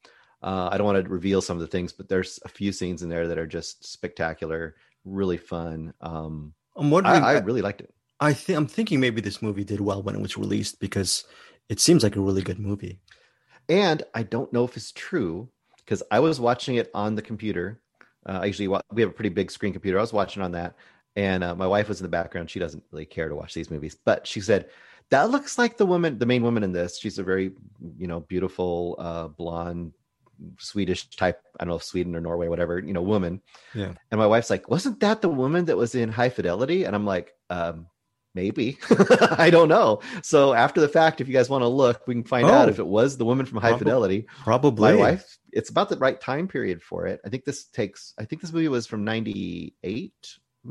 uh, 0.44 0.70
i 0.72 0.78
don't 0.78 0.86
want 0.86 1.04
to 1.04 1.10
reveal 1.10 1.42
some 1.42 1.58
of 1.58 1.62
the 1.62 1.68
things 1.68 1.92
but 1.92 2.10
there's 2.10 2.40
a 2.46 2.50
few 2.50 2.72
scenes 2.72 3.04
in 3.04 3.10
there 3.10 3.28
that 3.28 3.38
are 3.38 3.48
just 3.48 3.86
spectacular 3.86 4.76
really 5.04 5.38
fun 5.38 5.94
um, 6.02 6.54
I'm 6.76 6.92
wondering. 6.92 7.24
I, 7.24 7.36
I 7.36 7.40
really 7.40 7.62
liked 7.62 7.82
it. 7.82 7.94
I 8.20 8.34
think 8.34 8.58
I'm 8.58 8.68
thinking 8.68 9.00
maybe 9.00 9.22
this 9.22 9.42
movie 9.42 9.64
did 9.64 9.82
well 9.82 10.02
when 10.02 10.16
it 10.16 10.22
was 10.22 10.38
released 10.38 10.80
because 10.80 11.26
it 11.70 11.80
seems 11.80 12.04
like 12.04 12.16
a 12.16 12.22
really 12.22 12.42
good 12.42 12.60
movie. 12.60 13.00
And 13.68 14.04
I 14.14 14.24
don't 14.24 14.52
know 14.54 14.64
if 14.64 14.78
it's 14.78 14.92
true 14.92 15.50
because 15.78 16.04
I 16.12 16.20
was 16.20 16.40
watching 16.40 16.76
it 16.76 16.90
on 16.94 17.16
the 17.16 17.22
computer. 17.22 17.82
Uh, 18.26 18.40
I 18.42 18.46
usually 18.46 18.68
we 18.92 19.02
have 19.02 19.12
a 19.12 19.14
pretty 19.14 19.30
big 19.30 19.52
screen 19.52 19.74
computer. 19.74 19.98
I 19.98 20.02
was 20.02 20.14
watching 20.14 20.42
on 20.42 20.52
that, 20.52 20.76
and 21.16 21.44
uh, 21.44 21.56
my 21.56 21.68
wife 21.68 21.88
was 21.88 22.00
in 22.00 22.04
the 22.04 22.10
background. 22.10 22.50
She 22.50 22.60
doesn't 22.60 22.84
really 22.92 23.06
care 23.06 23.30
to 23.30 23.36
watch 23.36 23.54
these 23.54 23.72
movies, 23.72 23.98
but 24.04 24.28
she 24.28 24.42
said 24.42 24.70
that 25.10 25.30
looks 25.30 25.58
like 25.58 25.78
the 25.78 25.86
woman, 25.86 26.18
the 26.18 26.26
main 26.26 26.44
woman 26.44 26.64
in 26.64 26.72
this. 26.72 27.00
She's 27.00 27.20
a 27.20 27.24
very, 27.24 27.52
you 27.98 28.08
know, 28.08 28.22
beautiful 28.22 28.96
uh, 28.98 29.28
blonde 29.28 29.94
Swedish 30.60 31.10
type, 31.12 31.42
I 31.60 31.64
don't 31.64 31.70
know, 31.70 31.76
if 31.76 31.84
Sweden 31.84 32.16
or 32.16 32.22
Norway, 32.22 32.48
whatever, 32.48 32.80
you 32.80 32.94
know, 32.94 33.02
woman. 33.02 33.42
Yeah. 33.74 33.94
And 34.12 34.20
my 34.20 34.28
wife's 34.28 34.50
like, 34.50 34.70
wasn't 34.70 35.00
that 35.02 35.22
the 35.22 35.30
woman 35.30 35.66
that 35.66 35.78
was 35.78 35.96
in 35.96 36.10
High 36.10 36.30
Fidelity? 36.30 36.84
And 36.84 36.96
I'm 36.96 37.06
like, 37.06 37.34
um, 37.50 37.88
maybe. 38.34 38.78
I 39.38 39.50
don't 39.50 39.70
know. 39.70 40.02
So 40.22 40.54
after 40.54 40.82
the 40.82 40.90
fact, 40.90 41.22
if 41.22 41.28
you 41.28 41.34
guys 41.34 41.50
want 41.50 41.62
to 41.62 41.68
look, 41.68 42.08
we 42.08 42.16
can 42.16 42.24
find 42.24 42.48
oh, 42.48 42.54
out 42.54 42.70
if 42.70 42.80
it 42.80 42.88
was 42.88 43.18
the 43.18 43.26
woman 43.26 43.46
from 43.46 43.60
High 43.60 43.78
Fidelity. 43.78 44.28
Probably. 44.44 44.94
My 44.94 45.00
wife, 45.00 45.38
it's 45.52 45.70
about 45.70 45.90
the 45.90 45.98
right 45.98 46.20
time 46.20 46.48
period 46.48 46.82
for 46.82 47.06
it. 47.06 47.22
I 47.26 47.30
think 47.30 47.46
this 47.46 47.66
takes, 47.66 48.14
I 48.20 48.26
think 48.26 48.42
this 48.42 48.52
movie 48.52 48.68
was 48.68 48.88
from 48.88 49.04
98, 49.04 50.14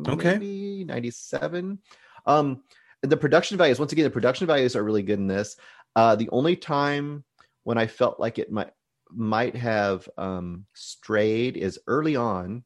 okay. 0.09 0.85
97. 0.85 1.79
Um, 2.27 2.63
the 3.03 3.17
production 3.17 3.59
values, 3.59 3.79
once 3.79 3.93
again, 3.93 4.05
the 4.05 4.11
production 4.11 4.47
values 4.47 4.77
are 4.77 4.83
really 4.83 5.03
good 5.03 5.19
in 5.19 5.27
this. 5.27 5.57
Uh, 5.95 6.17
the 6.17 6.29
only 6.31 6.57
time 6.57 7.25
when 7.63 7.79
I 7.79 7.87
felt 7.87 8.19
like 8.19 8.39
it 8.39 8.51
might 8.51 8.73
might 9.11 9.55
have 9.55 10.09
um, 10.19 10.67
strayed 10.75 11.57
is 11.57 11.79
early 11.87 12.17
on. 12.17 12.65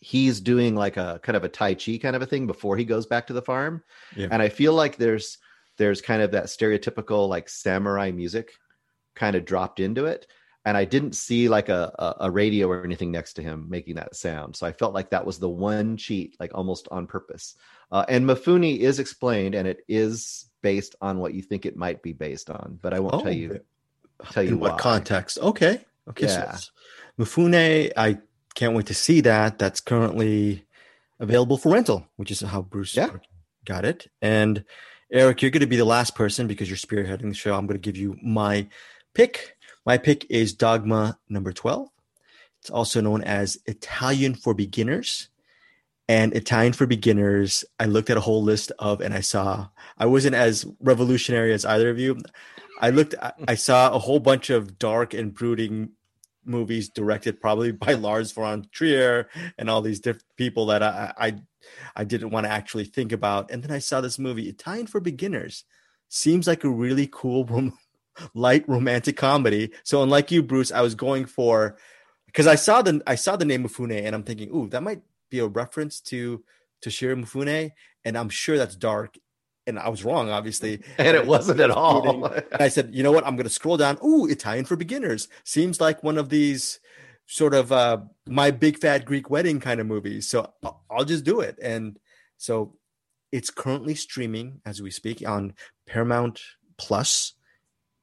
He's 0.00 0.40
doing 0.40 0.74
like 0.74 0.96
a 0.96 1.20
kind 1.22 1.36
of 1.36 1.44
a 1.44 1.48
tai 1.48 1.74
chi 1.74 1.98
kind 1.98 2.16
of 2.16 2.22
a 2.22 2.26
thing 2.26 2.46
before 2.46 2.76
he 2.76 2.84
goes 2.84 3.06
back 3.06 3.26
to 3.26 3.32
the 3.32 3.42
farm, 3.42 3.82
yeah. 4.16 4.28
and 4.30 4.40
I 4.42 4.48
feel 4.48 4.74
like 4.74 4.96
there's 4.96 5.38
there's 5.78 6.00
kind 6.00 6.22
of 6.22 6.32
that 6.32 6.46
stereotypical 6.46 7.28
like 7.28 7.48
samurai 7.48 8.10
music 8.10 8.52
kind 9.14 9.36
of 9.36 9.44
dropped 9.44 9.80
into 9.80 10.06
it 10.06 10.26
and 10.64 10.76
I 10.76 10.84
didn't 10.84 11.16
see 11.16 11.48
like 11.48 11.68
a, 11.68 12.16
a, 12.20 12.30
radio 12.30 12.68
or 12.68 12.84
anything 12.84 13.10
next 13.10 13.32
to 13.34 13.42
him 13.42 13.66
making 13.68 13.96
that 13.96 14.14
sound. 14.14 14.54
So 14.54 14.66
I 14.66 14.72
felt 14.72 14.94
like 14.94 15.10
that 15.10 15.26
was 15.26 15.38
the 15.38 15.48
one 15.48 15.96
cheat, 15.96 16.36
like 16.38 16.52
almost 16.54 16.86
on 16.90 17.06
purpose. 17.06 17.56
Uh, 17.90 18.04
and 18.08 18.24
Mifune 18.24 18.78
is 18.78 18.98
explained, 18.98 19.54
and 19.54 19.66
it 19.66 19.80
is 19.88 20.46
based 20.62 20.94
on 21.00 21.18
what 21.18 21.34
you 21.34 21.42
think 21.42 21.66
it 21.66 21.76
might 21.76 22.02
be 22.02 22.12
based 22.12 22.48
on, 22.48 22.78
but 22.80 22.94
I 22.94 23.00
won't 23.00 23.14
oh, 23.14 23.22
tell 23.22 23.32
you 23.32 23.60
tell 24.30 24.42
you 24.42 24.50
in 24.50 24.60
what 24.60 24.78
context. 24.78 25.38
Okay. 25.38 25.80
Okay. 26.08 26.26
Yeah. 26.26 26.54
So 26.54 26.70
Mifune, 27.18 27.92
I 27.96 28.18
can't 28.54 28.74
wait 28.74 28.86
to 28.86 28.94
see 28.94 29.20
that. 29.22 29.58
That's 29.58 29.80
currently 29.80 30.64
available 31.18 31.58
for 31.58 31.72
rental, 31.72 32.06
which 32.16 32.30
is 32.30 32.40
how 32.40 32.62
Bruce 32.62 32.96
yeah. 32.96 33.10
got 33.64 33.84
it. 33.84 34.08
And 34.20 34.64
Eric, 35.12 35.42
you're 35.42 35.50
going 35.50 35.60
to 35.60 35.66
be 35.66 35.76
the 35.76 35.84
last 35.84 36.14
person 36.14 36.46
because 36.46 36.70
you're 36.70 36.76
spearheading 36.76 37.28
the 37.28 37.34
show. 37.34 37.54
I'm 37.54 37.66
going 37.66 37.80
to 37.80 37.92
give 37.92 37.96
you 37.96 38.16
my 38.22 38.66
pick. 39.14 39.56
My 39.84 39.98
pick 39.98 40.26
is 40.30 40.54
Dogma 40.54 41.18
number 41.28 41.52
12. 41.52 41.88
It's 42.60 42.70
also 42.70 43.00
known 43.00 43.22
as 43.24 43.58
Italian 43.66 44.34
for 44.34 44.54
Beginners. 44.54 45.28
And 46.08 46.34
Italian 46.34 46.72
for 46.72 46.86
Beginners, 46.86 47.64
I 47.80 47.86
looked 47.86 48.10
at 48.10 48.16
a 48.16 48.20
whole 48.20 48.42
list 48.42 48.70
of, 48.78 49.00
and 49.00 49.14
I 49.14 49.20
saw 49.20 49.68
I 49.98 50.06
wasn't 50.06 50.34
as 50.34 50.66
revolutionary 50.80 51.52
as 51.52 51.64
either 51.64 51.90
of 51.90 51.98
you. 51.98 52.18
I 52.80 52.90
looked, 52.90 53.14
I 53.48 53.54
saw 53.54 53.92
a 53.92 53.98
whole 53.98 54.20
bunch 54.20 54.50
of 54.50 54.78
dark 54.78 55.14
and 55.14 55.34
brooding 55.34 55.90
movies 56.44 56.88
directed 56.88 57.40
probably 57.40 57.72
by 57.84 57.94
Lars 57.94 58.32
von 58.32 58.66
Trier 58.72 59.28
and 59.58 59.70
all 59.70 59.82
these 59.82 60.00
different 60.00 60.26
people 60.36 60.66
that 60.66 60.82
I, 60.82 61.12
I, 61.16 61.34
I 61.96 62.04
didn't 62.04 62.30
want 62.30 62.46
to 62.46 62.52
actually 62.52 62.84
think 62.84 63.12
about. 63.12 63.50
And 63.50 63.62
then 63.62 63.70
I 63.70 63.78
saw 63.78 64.00
this 64.00 64.18
movie, 64.18 64.48
Italian 64.48 64.86
for 64.86 65.00
Beginners. 65.00 65.64
Seems 66.08 66.46
like 66.46 66.64
a 66.64 66.68
really 66.68 67.08
cool, 67.10 67.44
light 68.34 68.68
romantic 68.68 69.16
comedy. 69.16 69.72
So 69.84 70.02
unlike 70.02 70.30
you, 70.30 70.42
Bruce, 70.42 70.72
I 70.72 70.80
was 70.80 70.94
going 70.94 71.26
for 71.26 71.76
because 72.26 72.46
I 72.46 72.54
saw 72.54 72.82
the 72.82 73.02
I 73.06 73.14
saw 73.14 73.36
the 73.36 73.44
name 73.44 73.64
Mifune 73.64 74.04
and 74.04 74.14
I'm 74.14 74.22
thinking, 74.22 74.50
ooh, 74.54 74.68
that 74.68 74.82
might 74.82 75.02
be 75.30 75.38
a 75.38 75.46
reference 75.46 76.00
to 76.00 76.42
Toshiro 76.84 77.22
Mifune, 77.22 77.72
and 78.04 78.18
I'm 78.18 78.28
sure 78.28 78.58
that's 78.58 78.76
dark 78.76 79.16
and 79.66 79.78
I 79.78 79.88
was 79.88 80.04
wrong, 80.04 80.30
obviously. 80.30 80.82
And 80.98 81.16
it 81.16 81.26
wasn't 81.26 81.60
at 81.60 81.70
all. 81.70 82.26
and 82.26 82.44
I 82.60 82.68
said, 82.68 82.94
you 82.94 83.02
know 83.02 83.12
what? 83.12 83.26
I'm 83.26 83.36
going 83.36 83.44
to 83.44 83.50
scroll 83.50 83.76
down. 83.76 83.98
Ooh, 84.04 84.26
Italian 84.26 84.64
for 84.64 84.76
beginners. 84.76 85.28
Seems 85.44 85.80
like 85.80 86.02
one 86.02 86.18
of 86.18 86.28
these 86.28 86.80
sort 87.26 87.54
of 87.54 87.72
uh, 87.72 87.98
my 88.26 88.50
big 88.50 88.78
fat 88.78 89.04
Greek 89.04 89.30
wedding 89.30 89.60
kind 89.60 89.80
of 89.80 89.86
movies. 89.86 90.28
So 90.28 90.52
I'll 90.90 91.04
just 91.04 91.24
do 91.24 91.40
it. 91.40 91.58
And 91.62 91.98
so 92.36 92.76
it's 93.30 93.50
currently 93.50 93.94
streaming 93.94 94.60
as 94.66 94.82
we 94.82 94.90
speak 94.90 95.26
on 95.26 95.54
Paramount 95.86 96.40
Plus. 96.76 97.34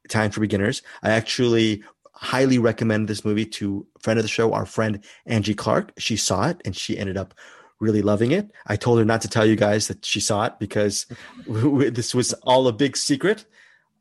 Italian 0.09 0.31
for 0.31 0.41
beginners. 0.41 0.81
I 1.03 1.11
actually 1.11 1.83
highly 2.13 2.57
recommend 2.57 3.07
this 3.07 3.23
movie 3.23 3.45
to 3.45 3.85
a 3.95 3.99
friend 3.99 4.19
of 4.19 4.23
the 4.23 4.29
show, 4.29 4.53
our 4.53 4.65
friend 4.65 5.03
Angie 5.25 5.53
Clark. 5.53 5.93
She 5.97 6.17
saw 6.17 6.49
it 6.49 6.61
and 6.65 6.75
she 6.75 6.97
ended 6.97 7.15
up 7.15 7.33
really 7.79 8.01
loving 8.01 8.31
it. 8.31 8.51
I 8.67 8.75
told 8.75 8.99
her 8.99 9.05
not 9.05 9.21
to 9.21 9.29
tell 9.29 9.45
you 9.45 9.55
guys 9.55 9.87
that 9.87 10.03
she 10.03 10.19
saw 10.19 10.45
it 10.45 10.59
because 10.59 11.05
this 11.47 12.13
was 12.13 12.33
all 12.43 12.67
a 12.67 12.73
big 12.73 12.97
secret. 12.97 13.45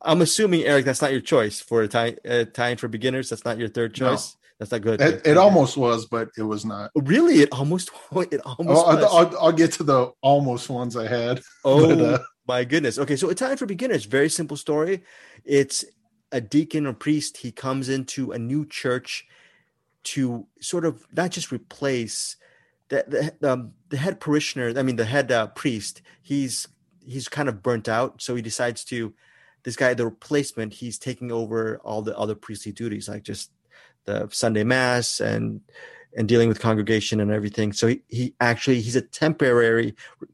I'm 0.01 0.21
assuming 0.21 0.63
Eric, 0.63 0.85
that's 0.85 1.01
not 1.01 1.11
your 1.11 1.21
choice 1.21 1.59
for 1.61 1.83
Italian, 1.83 2.17
Italian 2.23 2.77
for 2.77 2.87
beginners. 2.87 3.29
That's 3.29 3.45
not 3.45 3.57
your 3.57 3.69
third 3.69 3.93
choice. 3.93 4.33
No. 4.33 4.39
That's 4.59 4.71
not 4.71 4.81
good. 4.81 4.99
It, 4.99 5.25
it, 5.25 5.37
almost 5.37 5.77
was, 5.77 6.05
but 6.05 6.29
it 6.37 6.43
was 6.43 6.65
not. 6.65 6.91
Really, 6.93 7.35
it 7.35 7.49
almost. 7.53 7.91
It 8.11 8.41
almost. 8.41 8.85
I'll, 8.85 9.05
I'll, 9.05 9.37
I'll, 9.39 9.51
get 9.53 9.71
to 9.73 9.83
the 9.83 10.11
almost 10.21 10.69
ones 10.69 10.97
I 10.97 11.07
had. 11.07 11.41
Oh 11.63 11.95
but, 11.95 12.01
uh, 12.01 12.19
my 12.45 12.65
goodness. 12.65 12.99
Okay, 12.99 13.15
so 13.15 13.29
Italian 13.29 13.57
for 13.57 13.65
beginners. 13.65 14.03
Very 14.03 14.29
simple 14.29 14.57
story. 14.57 15.03
It's 15.45 15.85
a 16.31 16.41
deacon 16.41 16.85
or 16.85 16.93
priest. 16.93 17.37
He 17.37 17.51
comes 17.51 17.89
into 17.89 18.31
a 18.31 18.39
new 18.39 18.65
church 18.65 19.25
to 20.03 20.47
sort 20.61 20.85
of 20.85 21.05
not 21.15 21.31
just 21.31 21.51
replace 21.51 22.35
the 22.89 23.33
the, 23.39 23.51
um, 23.51 23.73
the 23.89 23.97
head 23.97 24.19
parishioner, 24.19 24.77
I 24.77 24.83
mean 24.83 24.95
the 24.95 25.05
head 25.05 25.31
uh, 25.31 25.47
priest, 25.47 26.01
he's 26.21 26.67
he's 27.05 27.27
kind 27.27 27.49
of 27.49 27.63
burnt 27.63 27.87
out, 27.87 28.21
so 28.21 28.35
he 28.35 28.41
decides 28.41 28.83
to 28.85 29.13
this 29.63 29.75
guy, 29.75 29.93
the 29.93 30.05
replacement, 30.05 30.73
he's 30.73 30.97
taking 30.97 31.31
over 31.31 31.79
all 31.83 32.01
the 32.01 32.17
other 32.17 32.35
priestly 32.35 32.71
duties, 32.71 33.09
like 33.09 33.23
just 33.23 33.51
the 34.05 34.27
Sunday 34.31 34.63
mass 34.63 35.19
and 35.19 35.61
and 36.17 36.27
dealing 36.27 36.49
with 36.49 36.59
congregation 36.59 37.19
and 37.19 37.31
everything. 37.31 37.71
So 37.71 37.87
he, 37.87 38.01
he 38.07 38.33
actually 38.39 38.81
he's 38.81 38.95
a 38.95 39.01
temporary 39.01 39.95
re- 40.19 40.27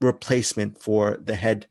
replacement 0.00 0.80
for 0.80 1.18
the 1.22 1.34
head 1.34 1.66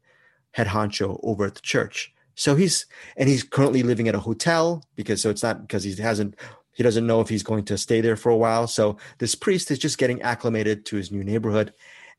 head 0.52 0.68
honcho 0.68 1.20
over 1.24 1.46
at 1.46 1.56
the 1.56 1.62
church. 1.62 2.14
So 2.36 2.56
he's 2.56 2.86
and 3.16 3.30
he's 3.30 3.44
currently 3.44 3.82
living 3.82 4.08
at 4.08 4.16
a 4.16 4.20
hotel 4.20 4.84
because 4.96 5.22
so 5.22 5.30
it's 5.30 5.44
not 5.44 5.62
because 5.62 5.84
he 5.84 5.96
hasn't 5.96 6.36
he 6.74 6.84
doesn't 6.84 7.08
know 7.08 7.22
if 7.22 7.30
he's 7.30 7.44
going 7.44 7.64
to 7.66 7.78
stay 7.78 8.02
there 8.02 8.18
for 8.18 8.30
a 8.30 8.38
while. 8.38 8.68
So 8.68 8.98
this 9.20 9.34
priest 9.34 9.72
is 9.72 9.80
just 9.80 9.98
getting 9.98 10.22
acclimated 10.22 10.86
to 10.88 10.98
his 10.98 11.12
new 11.12 11.24
neighborhood, 11.24 11.74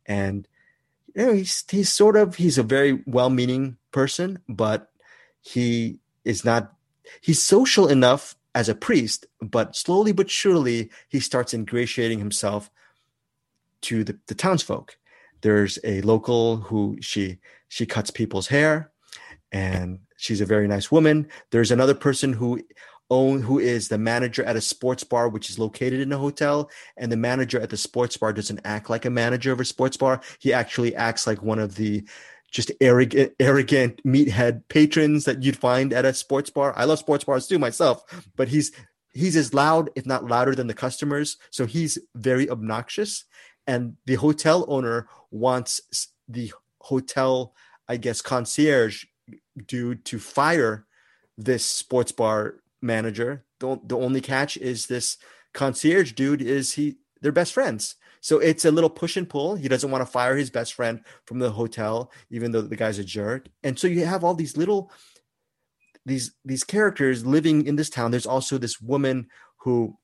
and 0.07 0.49
you 1.15 1.27
know 1.27 1.33
he's 1.35 1.65
he's 1.71 1.93
sort 1.93 2.17
of 2.17 2.37
he's 2.37 2.57
a 2.57 2.63
very 2.63 3.03
well-meaning 3.07 3.77
person, 3.93 4.39
but 4.49 4.91
he 5.43 5.99
is 6.25 6.45
not 6.45 6.73
he's 7.21 7.43
social 7.43 7.87
enough 7.87 8.35
as 8.55 8.71
a 8.71 8.75
priest, 8.75 9.27
but 9.43 9.77
slowly 9.77 10.13
but 10.13 10.31
surely 10.31 10.91
he 11.09 11.21
starts 11.21 11.53
ingratiating 11.53 12.19
himself 12.19 12.71
to 13.83 14.03
the, 14.03 14.19
the 14.29 14.35
townsfolk. 14.35 14.97
There's 15.43 15.79
a 15.85 16.01
local 16.01 16.57
who 16.57 16.97
she 17.03 17.39
she 17.69 17.85
cuts 17.85 18.11
people's 18.11 18.49
hair 18.49 18.91
and 19.53 19.99
she's 20.17 20.41
a 20.41 20.47
very 20.47 20.69
nice 20.69 20.91
woman. 20.91 21.29
There's 21.51 21.71
another 21.71 21.95
person 21.95 22.33
who 22.33 22.63
own 23.09 23.41
who 23.41 23.61
is 23.61 23.89
the 23.89 23.99
manager 23.99 24.43
at 24.43 24.57
a 24.57 24.61
sports 24.61 25.05
bar 25.05 25.29
which 25.29 25.49
is 25.49 25.61
located 25.61 26.01
in 26.01 26.13
a 26.13 26.19
hotel 26.19 26.69
and 26.97 27.13
the 27.13 27.17
manager 27.17 27.61
at 27.61 27.71
the 27.71 27.77
sports 27.77 28.17
bar 28.17 28.33
doesn't 28.33 28.61
act 28.65 28.91
like 28.91 29.05
a 29.05 29.11
manager 29.11 29.53
of 29.53 29.61
a 29.61 29.65
sports 29.65 29.97
bar 29.97 30.21
he 30.41 30.53
actually 30.53 30.93
acts 30.97 31.25
like 31.25 31.41
one 31.41 31.61
of 31.61 31.77
the 31.77 32.05
just 32.51 32.73
arrogant, 32.81 33.33
arrogant 33.41 34.03
meathead 34.05 34.63
patrons 34.69 35.25
that 35.25 35.43
you'd 35.43 35.57
find 35.57 35.93
at 35.93 36.05
a 36.05 36.15
sports 36.15 36.51
bar. 36.51 36.73
I 36.77 36.85
love 36.85 36.99
sports 36.99 37.25
bars 37.25 37.47
too 37.47 37.59
myself, 37.59 38.03
but 38.35 38.49
he's 38.49 38.73
he's 39.13 39.37
as 39.37 39.55
loud, 39.55 39.91
if 39.95 40.07
not 40.07 40.25
louder, 40.25 40.55
than 40.55 40.67
the 40.67 40.75
customers. 40.75 41.37
So 41.51 41.67
he's 41.67 41.99
very 42.15 42.49
obnoxious. 42.49 43.25
And 43.67 43.97
the 44.07 44.15
hotel 44.15 44.65
owner 44.69 45.09
wants 45.31 45.81
the 46.29 46.53
hotel, 46.81 47.53
I 47.89 47.97
guess, 47.97 48.23
concierge 48.23 49.05
dude 49.67 50.05
to 50.07 50.19
fire 50.19 50.87
this 51.39 51.65
sports 51.65 52.13
bar 52.13 52.57
manager. 52.83 53.45
The, 53.61 53.81
the 53.85 53.97
only 53.97 54.21
catch 54.21 54.57
is 54.57 54.87
this 54.87 55.17
concierge 55.55 56.13
dude 56.13 56.43
is 56.43 56.73
he 56.73 56.97
they're 57.21 57.33
best 57.33 57.53
friends. 57.53 57.97
So 58.21 58.39
it's 58.39 58.65
a 58.65 58.71
little 58.71 58.91
push 58.91 59.17
and 59.17 59.29
pull. 59.29 59.55
He 59.55 59.69
doesn't 59.69 59.91
want 59.91 60.03
to 60.03 60.11
fire 60.11 60.37
his 60.37 60.51
best 60.51 60.75
friend 60.75 61.01
from 61.27 61.39
the 61.39 61.51
hotel, 61.51 62.11
even 62.31 62.51
though 62.51 62.63
the 62.63 62.77
guy's 62.77 62.99
a 62.99 63.05
jerk. 63.05 63.47
And 63.63 63.79
so 63.79 63.87
you 63.87 64.05
have 64.05 64.25
all 64.25 64.35
these 64.35 64.57
little 64.57 64.91
these 66.05 66.33
these 66.45 66.65
characters 66.65 67.27
living 67.27 67.67
in 67.67 67.77
this 67.77 67.91
town. 67.91 68.11
There's 68.11 68.27
also 68.27 68.59
this 68.59 68.81
woman 68.81 69.29
who 69.59 69.97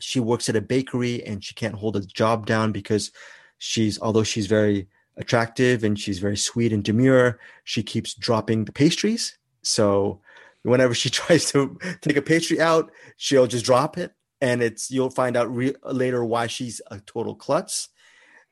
she 0.00 0.20
works 0.20 0.48
at 0.48 0.56
a 0.56 0.60
bakery 0.60 1.24
and 1.24 1.42
she 1.42 1.54
can't 1.54 1.74
hold 1.74 1.96
a 1.96 2.00
job 2.00 2.46
down 2.46 2.72
because 2.72 3.10
she's 3.58 4.00
although 4.00 4.22
she's 4.22 4.46
very 4.46 4.88
attractive 5.18 5.84
and 5.84 5.98
she's 5.98 6.18
very 6.18 6.36
sweet 6.36 6.72
and 6.72 6.82
demure, 6.82 7.38
she 7.64 7.82
keeps 7.82 8.14
dropping 8.14 8.64
the 8.64 8.72
pastries. 8.72 9.36
So 9.62 10.20
whenever 10.62 10.94
she 10.94 11.10
tries 11.10 11.50
to 11.52 11.78
take 12.00 12.16
a 12.16 12.22
pastry 12.22 12.60
out, 12.60 12.90
she'll 13.16 13.46
just 13.46 13.64
drop 13.64 13.98
it 13.98 14.12
and 14.40 14.62
it's 14.62 14.90
you'll 14.90 15.10
find 15.10 15.36
out 15.36 15.54
re- 15.54 15.74
later 15.84 16.24
why 16.24 16.46
she's 16.46 16.80
a 16.90 17.00
total 17.00 17.34
klutz. 17.34 17.88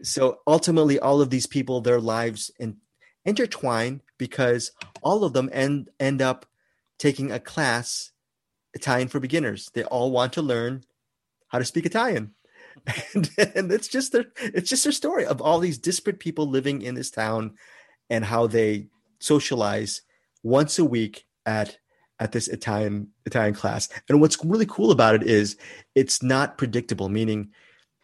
So 0.03 0.41
ultimately, 0.47 0.99
all 0.99 1.23
of 1.23 1.31
these 1.31 1.47
people, 1.47 1.81
their 1.81 2.01
lives 2.01 2.51
in, 2.59 2.79
intertwine 3.25 4.03
because 4.19 4.73
all 5.03 5.25
of 5.25 5.33
them 5.33 5.49
end 5.53 5.91
end 5.99 6.21
up 6.21 6.47
taking 6.99 7.31
a 7.31 7.41
class 7.41 8.13
Italian 8.75 9.09
for 9.09 9.21
beginners. 9.21 9.71
They 9.73 9.85
all 9.85 10.11
want 10.11 10.33
to 10.35 10.43
learn 10.43 10.85
how 11.49 11.59
to 11.59 11.65
speak 11.65 11.87
Italian. 11.87 12.35
And, 13.15 13.31
and 13.55 13.73
it's 13.73 13.89
just 13.89 14.13
their 14.13 14.27
it's 14.39 14.69
just 14.69 14.85
their 14.85 14.93
story 14.93 15.25
of 15.25 15.41
all 15.41 15.59
these 15.59 15.79
disparate 15.79 16.21
people 16.21 16.47
living 16.47 16.83
in 16.83 16.95
this 16.95 17.11
town 17.11 17.57
and 18.11 18.25
how 18.25 18.47
they 18.47 18.89
socialize 19.19 20.03
once 20.43 20.79
a 20.79 20.85
week 20.85 21.27
at 21.47 21.79
at 22.19 22.33
this 22.33 22.49
Italian 22.49 23.09
Italian 23.25 23.55
class. 23.55 23.89
And 24.09 24.21
what's 24.21 24.43
really 24.45 24.67
cool 24.67 24.91
about 24.91 25.15
it 25.15 25.23
is 25.23 25.57
it's 25.95 26.23
not 26.23 26.59
predictable, 26.59 27.09
meaning 27.09 27.51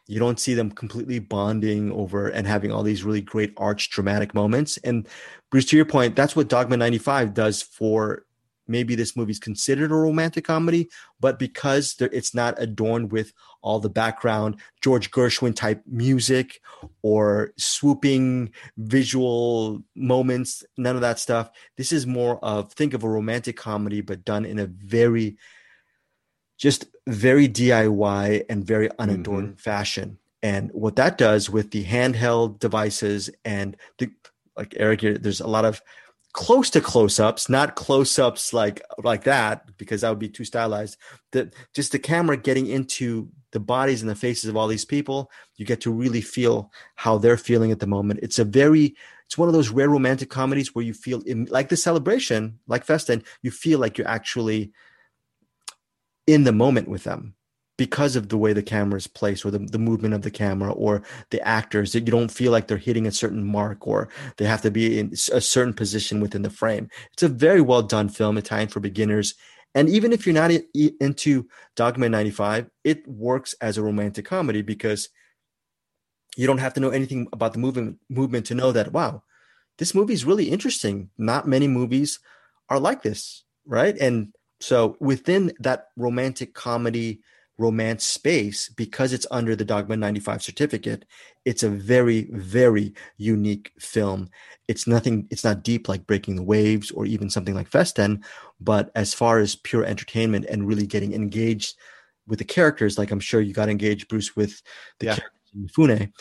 you 0.09 0.19
don't 0.19 0.41
see 0.41 0.55
them 0.55 0.71
completely 0.71 1.19
bonding 1.19 1.93
over 1.93 2.29
and 2.29 2.47
having 2.47 2.73
all 2.73 2.83
these 2.83 3.05
really 3.05 3.21
great 3.21 3.55
arch 3.57 3.91
dramatic 3.91 4.35
moments. 4.35 4.77
And 4.79 5.09
Bruce, 5.51 5.67
to 5.67 5.77
your 5.77 5.85
point, 5.85 6.17
that's 6.17 6.35
what 6.37 6.49
Dogma 6.49 6.77
95 6.77 7.35
does 7.35 7.63
for 7.63 8.25
maybe 8.73 8.97
this 8.97 9.15
movie's 9.17 9.39
considered 9.39 9.93
a 9.93 9.95
romantic 9.95 10.45
comedy, 10.45 10.89
but 11.21 11.39
because 11.39 11.95
there, 11.95 12.11
it's 12.13 12.35
not 12.35 12.61
adorned 12.61 13.13
with 13.13 13.33
all 13.61 13.79
the 13.79 13.89
background 13.89 14.57
George 14.81 15.13
Gershwin 15.13 15.55
type 15.55 15.83
music 15.87 16.61
or 17.03 17.53
swooping 17.57 18.51
visual 18.77 19.85
moments, 19.95 20.65
none 20.77 20.97
of 20.97 21.03
that 21.03 21.21
stuff. 21.21 21.51
This 21.77 21.93
is 21.93 22.07
more 22.07 22.45
of 22.45 22.73
think 22.73 22.95
of 22.95 23.05
a 23.05 23.09
romantic 23.09 23.57
comedy, 23.57 24.01
but 24.01 24.25
done 24.25 24.45
in 24.45 24.59
a 24.59 24.67
very, 24.67 25.37
just 26.59 26.87
very 27.07 27.49
DIY 27.49 28.47
and 28.49 28.65
very 28.65 28.89
unadorned 28.99 29.51
mm-hmm. 29.51 29.57
fashion. 29.57 30.19
And 30.43 30.71
what 30.73 30.97
that 30.97 31.19
does 31.19 31.49
with 31.49 31.71
the 31.71 31.85
handheld 31.85 32.59
devices 32.59 33.31
and 33.45 33.77
the 33.99 34.11
like 34.57 34.75
Eric, 34.77 35.01
there's 35.01 35.41
a 35.41 35.47
lot 35.47 35.65
of 35.65 35.81
close 36.33 36.71
to 36.71 36.81
close-ups 36.81 37.49
not 37.49 37.75
close-ups 37.75 38.55
like 38.55 38.83
like 39.03 39.25
that 39.25 39.77
because 39.77 40.01
that 40.01 40.09
would 40.09 40.19
be 40.19 40.29
too 40.29 40.45
stylized. 40.45 40.97
The 41.33 41.53
just 41.75 41.93
the 41.93 41.99
camera 41.99 42.37
getting 42.37 42.67
into 42.67 43.29
the 43.51 43.61
bodies 43.61 44.01
and 44.01 44.11
the 44.11 44.15
faces 44.15 44.49
of 44.49 44.57
all 44.57 44.67
these 44.67 44.85
people 44.85 45.31
you 45.57 45.67
get 45.67 45.83
to 45.83 45.93
really 45.93 46.23
feel 46.23 46.73
how 46.95 47.19
they're 47.19 47.37
feeling 47.37 47.71
at 47.71 47.81
the 47.81 47.87
moment. 47.87 48.21
It's 48.23 48.39
a 48.39 48.45
very 48.45 48.97
it's 49.27 49.37
one 49.37 49.49
of 49.49 49.55
those 49.55 49.71
rare 49.71 49.91
romantic 49.91 50.31
comedies 50.31 50.75
where 50.75 50.85
you 50.85 50.95
feel 50.95 51.23
like 51.49 51.69
the 51.69 51.77
celebration 51.77 52.59
like 52.67 52.85
festen 52.85 53.23
you 53.43 53.51
feel 53.51 53.79
like 53.79 53.99
you're 53.99 54.09
actually 54.09 54.73
in 56.27 56.45
the 56.45 56.53
moment 56.53 56.89
with 56.89 57.05
them 57.05 57.35
because 57.77 58.17
of 58.17 58.29
the 58.29 58.37
way 58.37 58.53
the 58.53 58.63
camera 58.63 58.99
is 58.99 59.07
placed 59.07 59.45
or 59.45 59.51
the, 59.51 59.59
the 59.59 59.79
movement 59.79 60.15
of 60.15 60.23
the 60.23 60.31
camera 60.31 60.73
or 60.73 61.03
the 61.31 61.41
actors 61.47 61.93
that 61.93 62.01
you 62.01 62.13
don't 62.13 62.31
feel 62.31 62.53
like 62.53 62.67
they're 62.67 62.77
hitting 62.77 63.07
a 63.07 63.13
certain 63.13 63.45
mark 63.45 63.87
or 63.87 64.09
they 64.37 64.45
have 64.45 64.63
to 64.63 64.71
be 64.71 64.99
in 64.99 65.13
a 65.33 65.41
certain 65.41 65.73
position 65.73 66.21
within 66.21 66.43
the 66.43 66.51
frame. 66.51 66.89
It's 67.13 67.23
a 67.23 67.29
very 67.29 67.61
well 67.61 67.83
done 67.83 68.09
film 68.09 68.37
italian 68.39 68.69
for 68.69 68.81
beginners. 68.81 69.35
And 69.75 69.89
even 69.89 70.13
if 70.13 70.27
you're 70.27 70.35
not 70.35 70.51
into 70.75 71.49
dogma 71.77 72.09
95 72.09 72.71
it 72.85 73.09
works 73.09 73.55
as 73.61 73.79
a 73.79 73.83
romantic 73.83 74.27
comedy 74.27 74.63
because 74.63 75.09
you 76.37 76.47
don't 76.47 76.59
have 76.59 76.75
to 76.75 76.81
know 76.81 76.91
anything 76.91 77.27
about 77.33 77.53
the 77.55 77.59
movement 77.59 77.99
movement 78.11 78.47
to 78.47 78.55
know 78.55 78.73
that 78.73 78.93
wow 78.93 79.23
this 79.79 79.95
movie 79.95 80.13
is 80.13 80.27
really 80.27 80.51
interesting. 80.51 81.09
Not 81.17 81.49
many 81.49 81.67
movies 81.67 82.21
are 82.69 82.79
like 82.79 83.03
this 83.03 83.45
right? 83.67 83.97
And 83.99 84.33
so 84.61 84.97
within 85.01 85.53
that 85.61 85.89
romantic 85.97 86.55
comedy 86.55 87.21
romance 87.63 88.05
space 88.05 88.69
because 88.69 89.13
it's 89.13 89.27
under 89.31 89.55
the 89.55 89.65
Dogma 89.65 89.97
95 89.97 90.43
certificate. 90.43 91.05
It's 91.45 91.63
a 91.63 91.69
very, 91.69 92.29
very 92.33 92.95
unique 93.17 93.73
film. 93.79 94.29
It's 94.67 94.87
nothing, 94.87 95.29
it's 95.31 95.45
not 95.45 95.63
deep 95.63 95.89
like 95.89 96.07
Breaking 96.07 96.35
the 96.37 96.43
Waves 96.43 96.91
or 96.91 97.07
even 97.07 97.31
something 97.31 97.55
like 97.55 97.69
Festen, 97.69 98.25
but 98.61 98.91
as 98.97 99.15
far 99.15 99.39
as 99.39 99.55
pure 99.55 99.85
entertainment 99.85 100.47
and 100.49 100.67
really 100.67 100.87
getting 100.87 101.15
engaged 101.15 101.77
with 102.27 102.41
the 102.41 102.45
characters, 102.45 102.99
like 102.99 103.11
I'm 103.11 103.21
sure 103.21 103.41
you 103.41 103.55
got 103.55 103.69
engaged, 103.69 104.09
Bruce, 104.09 104.35
with 104.35 104.61
the 104.99 105.07
yeah. 105.07 105.17
characters 105.17 105.51
in 105.55 105.67
Mifune. 105.67 106.13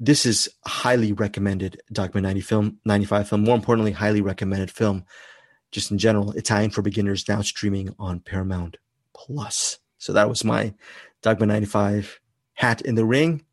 This 0.00 0.24
is 0.24 0.48
highly 0.66 1.12
recommended 1.12 1.80
Dogma 1.92 2.20
90 2.20 2.40
film, 2.40 2.78
95 2.84 3.28
film. 3.28 3.44
More 3.44 3.56
importantly, 3.56 3.92
highly 3.92 4.20
recommended 4.20 4.70
film. 4.70 5.04
Just 5.70 5.90
in 5.90 5.98
general, 5.98 6.32
Italian 6.32 6.70
for 6.70 6.82
beginners 6.82 7.28
now 7.28 7.42
streaming 7.42 7.94
on 7.98 8.20
Paramount 8.20 8.78
Plus. 9.14 9.78
So 9.98 10.12
that 10.12 10.28
was 10.28 10.44
my 10.44 10.72
Dogma 11.22 11.46
95 11.46 12.20
hat 12.54 12.80
in 12.82 12.94
the 12.94 13.04
ring. 13.04 13.44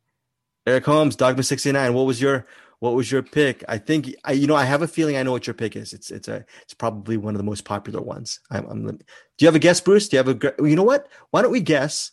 Eric 0.66 0.84
Holmes, 0.84 1.16
Dogma 1.16 1.42
69. 1.42 1.94
What 1.94 2.06
was 2.06 2.20
your 2.20 2.46
what 2.80 2.94
was 2.94 3.10
your 3.10 3.22
pick? 3.22 3.64
I 3.68 3.78
think 3.78 4.14
I 4.24 4.32
you 4.32 4.46
know 4.46 4.56
I 4.56 4.64
have 4.64 4.82
a 4.82 4.88
feeling 4.88 5.16
I 5.16 5.22
know 5.22 5.32
what 5.32 5.46
your 5.46 5.54
pick 5.54 5.76
is. 5.76 5.92
It's 5.92 6.10
it's 6.10 6.28
a 6.28 6.44
it's 6.62 6.74
probably 6.74 7.16
one 7.16 7.34
of 7.34 7.38
the 7.38 7.44
most 7.44 7.64
popular 7.64 8.00
ones. 8.00 8.40
I'm, 8.50 8.66
I'm 8.66 8.86
do 8.86 9.04
you 9.38 9.46
have 9.46 9.54
a 9.54 9.60
guess, 9.60 9.80
Bruce? 9.80 10.08
Do 10.08 10.16
you 10.16 10.22
have 10.22 10.42
a 10.42 10.68
you 10.68 10.76
know 10.76 10.82
what? 10.82 11.08
Why 11.30 11.42
don't 11.42 11.52
we 11.52 11.60
guess, 11.60 12.10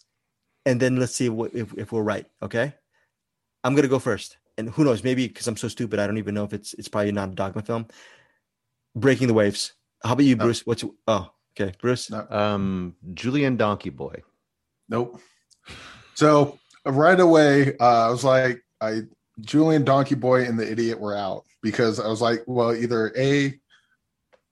and 0.66 0.80
then 0.80 0.98
let's 0.98 1.16
see 1.16 1.30
what, 1.30 1.54
if 1.54 1.74
if 1.78 1.92
we're 1.92 2.04
right. 2.04 2.26
Okay, 2.42 2.74
I'm 3.64 3.76
gonna 3.76 3.88
go 3.88 4.00
first, 4.00 4.38
and 4.58 4.70
who 4.70 4.84
knows? 4.84 5.04
Maybe 5.04 5.28
because 5.28 5.48
I'm 5.48 5.58
so 5.58 5.68
stupid, 5.68 6.00
I 6.00 6.08
don't 6.08 6.18
even 6.18 6.36
know 6.36 6.44
if 6.44 6.54
it's 6.54 6.74
it's 6.76 6.88
probably 6.88 7.12
not 7.12 7.30
a 7.30 7.36
Dogma 7.36 7.62
film. 7.62 7.88
Breaking 8.96 9.28
the 9.28 9.34
Waves. 9.34 9.74
How 10.04 10.14
about 10.14 10.26
you, 10.26 10.36
oh. 10.36 10.44
Bruce? 10.44 10.66
What's 10.66 10.84
oh 11.08 11.32
Okay, 11.60 11.74
Bruce. 11.80 12.10
No. 12.10 12.26
Um, 12.30 12.96
Julien 13.14 13.58
Donkey 13.58 13.90
Boy. 13.90 14.24
Nope. 14.90 15.20
So 16.16 16.60
right 16.86 17.20
away, 17.20 17.78
uh, 17.80 18.08
I 18.08 18.10
was 18.10 18.24
like, 18.24 18.64
I 18.82 19.02
Julien 19.42 19.84
Donkey 19.84 20.16
Boy 20.16 20.46
and 20.46 20.60
the 20.60 20.70
Idiot 20.70 21.00
were 21.00 21.16
out 21.16 21.44
because 21.62 22.00
I 22.00 22.08
was 22.08 22.22
like, 22.22 22.44
well, 22.48 22.76
either 22.76 23.14
a, 23.18 23.54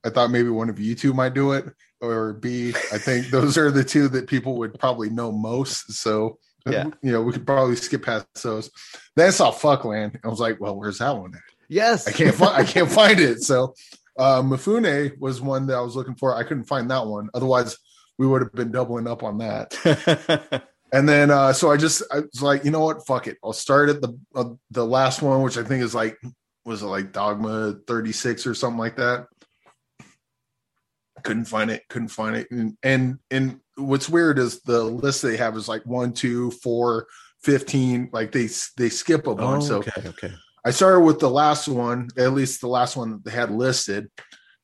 I 0.04 0.10
thought 0.10 0.30
maybe 0.30 0.48
one 0.48 0.68
of 0.68 0.80
you 0.80 0.94
two 0.94 1.12
might 1.12 1.34
do 1.34 1.52
it, 1.52 1.66
or 2.00 2.34
B, 2.34 2.70
I 2.92 2.98
think 2.98 3.26
those 3.30 3.56
are 3.56 3.70
the 3.70 3.84
two 3.84 4.08
that 4.08 4.26
people 4.26 4.56
would 4.58 4.78
probably 4.78 5.10
know 5.10 5.30
most. 5.30 5.92
So 5.92 6.38
yeah, 6.66 6.84
you 7.02 7.12
know, 7.12 7.22
we 7.22 7.32
could 7.32 7.46
probably 7.46 7.76
skip 7.76 8.04
past 8.04 8.26
those. 8.42 8.70
Then 9.16 9.28
I 9.28 9.30
saw 9.30 9.52
Fuckland. 9.52 10.18
I 10.24 10.28
was 10.28 10.40
like, 10.40 10.60
well, 10.60 10.76
where's 10.76 10.98
that 10.98 11.16
one 11.16 11.34
at? 11.34 11.40
Yes, 11.68 12.06
I 12.06 12.12
can't 12.12 12.34
find. 12.34 12.54
I 12.54 12.64
can't 12.64 12.90
find 12.90 13.18
it. 13.18 13.42
So 13.42 13.74
uh, 14.22 14.42
Mifune 14.42 15.18
was 15.18 15.40
one 15.40 15.66
that 15.66 15.76
I 15.76 15.80
was 15.80 15.96
looking 15.96 16.14
for. 16.14 16.36
I 16.36 16.44
couldn't 16.44 16.64
find 16.64 16.90
that 16.90 17.06
one. 17.06 17.28
Otherwise, 17.34 17.76
we 18.18 18.26
would 18.26 18.40
have 18.40 18.52
been 18.52 18.70
doubling 18.70 19.08
up 19.08 19.24
on 19.24 19.38
that. 19.38 20.64
and 20.92 21.08
then, 21.08 21.30
uh, 21.32 21.52
so 21.52 21.72
I 21.72 21.76
just 21.76 22.02
I 22.12 22.20
was 22.20 22.40
like, 22.40 22.64
you 22.64 22.70
know 22.70 22.84
what? 22.84 23.04
Fuck 23.04 23.26
it. 23.26 23.38
I'll 23.42 23.52
start 23.52 23.88
at 23.88 24.00
the 24.00 24.16
uh, 24.34 24.50
the 24.70 24.86
last 24.86 25.22
one, 25.22 25.42
which 25.42 25.58
I 25.58 25.64
think 25.64 25.82
is 25.82 25.94
like 25.94 26.16
was 26.64 26.82
it 26.82 26.86
like 26.86 27.12
Dogma 27.12 27.78
36 27.88 28.46
or 28.46 28.54
something 28.54 28.78
like 28.78 28.96
that. 28.96 29.26
Couldn't 31.24 31.46
find 31.46 31.70
it. 31.70 31.82
Couldn't 31.88 32.08
find 32.08 32.36
it. 32.36 32.48
And 32.52 32.76
and, 32.84 33.18
and 33.30 33.60
what's 33.76 34.08
weird 34.08 34.38
is 34.38 34.60
the 34.62 34.84
list 34.84 35.22
they 35.22 35.36
have 35.36 35.56
is 35.56 35.68
like 35.68 35.84
one, 35.84 36.12
two, 36.12 36.52
four, 36.52 37.08
15. 37.42 38.10
Like 38.12 38.30
they 38.30 38.48
they 38.76 38.88
skip 38.88 39.26
a 39.26 39.34
bunch. 39.34 39.64
Oh, 39.70 39.76
okay, 39.78 39.90
so 40.00 40.08
okay. 40.10 40.32
I 40.64 40.70
started 40.70 41.00
with 41.00 41.18
the 41.18 41.30
last 41.30 41.68
one, 41.68 42.08
at 42.16 42.32
least 42.32 42.60
the 42.60 42.68
last 42.68 42.96
one 42.96 43.10
that 43.12 43.24
they 43.24 43.30
had 43.30 43.50
listed. 43.50 44.08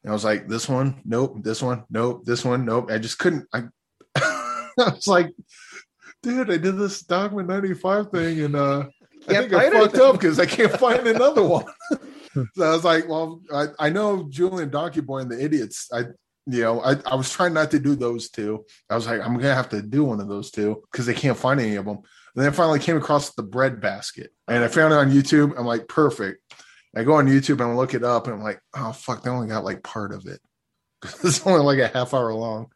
And 0.03 0.11
I 0.11 0.12
was 0.12 0.24
like, 0.24 0.46
this 0.46 0.68
one, 0.68 1.01
nope, 1.05 1.38
this 1.42 1.61
one, 1.61 1.84
nope, 1.90 2.24
this 2.24 2.44
one, 2.44 2.64
nope. 2.64 2.90
I 2.90 2.99
just 2.99 3.18
couldn't. 3.18 3.46
I, 3.53 3.64
I 4.16 4.70
was 4.76 5.09
like, 5.09 5.34
dude, 6.22 6.51
I 6.51 6.57
did 6.57 6.76
this 6.76 7.03
Dogma 7.03 7.42
95 7.42 8.11
thing 8.11 8.40
and 8.40 8.57
uh, 8.57 8.86
I 9.28 9.34
think 9.34 9.53
I 9.53 9.70
fucked 9.70 9.96
up 9.96 10.12
because 10.14 10.38
I 10.38 10.46
can't 10.46 10.72
find 10.78 11.07
another 11.07 11.42
one. 11.42 11.66
so 12.55 12.64
I 12.64 12.70
was 12.70 12.84
like, 12.84 13.09
well, 13.09 13.40
I, 13.53 13.66
I 13.78 13.90
know 13.90 14.28
Julien 14.28 14.70
Donkey 14.70 15.01
Boy 15.01 15.18
and 15.18 15.30
the 15.30 15.42
Idiots. 15.42 15.88
I 15.92 16.05
you 16.51 16.62
know, 16.62 16.80
I, 16.80 16.96
I 17.05 17.14
was 17.14 17.30
trying 17.30 17.53
not 17.53 17.70
to 17.72 17.78
do 17.78 17.94
those 17.94 18.30
two. 18.30 18.64
I 18.88 18.94
was 18.94 19.07
like, 19.07 19.20
I'm 19.20 19.34
gonna 19.34 19.55
have 19.55 19.68
to 19.70 19.82
do 19.82 20.05
one 20.05 20.18
of 20.18 20.28
those 20.28 20.51
two 20.51 20.82
because 20.90 21.05
they 21.05 21.12
can't 21.12 21.36
find 21.36 21.61
any 21.61 21.76
of 21.76 21.84
them. 21.84 21.99
And 22.35 22.45
then 22.45 22.53
I 22.53 22.55
finally 22.55 22.79
came 22.79 22.97
across 22.97 23.35
the 23.35 23.43
bread 23.43 23.81
basket 23.81 24.31
and 24.47 24.62
I 24.62 24.68
found 24.68 24.93
it 24.93 24.97
on 24.97 25.11
YouTube. 25.11 25.59
I'm 25.59 25.66
like, 25.66 25.89
perfect. 25.89 26.41
I 26.97 27.05
go 27.05 27.14
on 27.14 27.26
YouTube 27.26 27.61
and 27.61 27.72
I 27.72 27.74
look 27.74 27.95
it 27.95 28.05
up 28.05 28.26
and 28.26 28.35
I'm 28.35 28.43
like, 28.43 28.61
oh 28.74 28.93
fuck, 28.93 29.22
they 29.22 29.31
only 29.31 29.49
got 29.49 29.64
like 29.64 29.83
part 29.83 30.12
of 30.12 30.26
it. 30.26 30.41
it's 31.24 31.47
only 31.47 31.61
like 31.61 31.79
a 31.79 31.89
half 31.97 32.14
hour 32.14 32.33
long. 32.35 32.68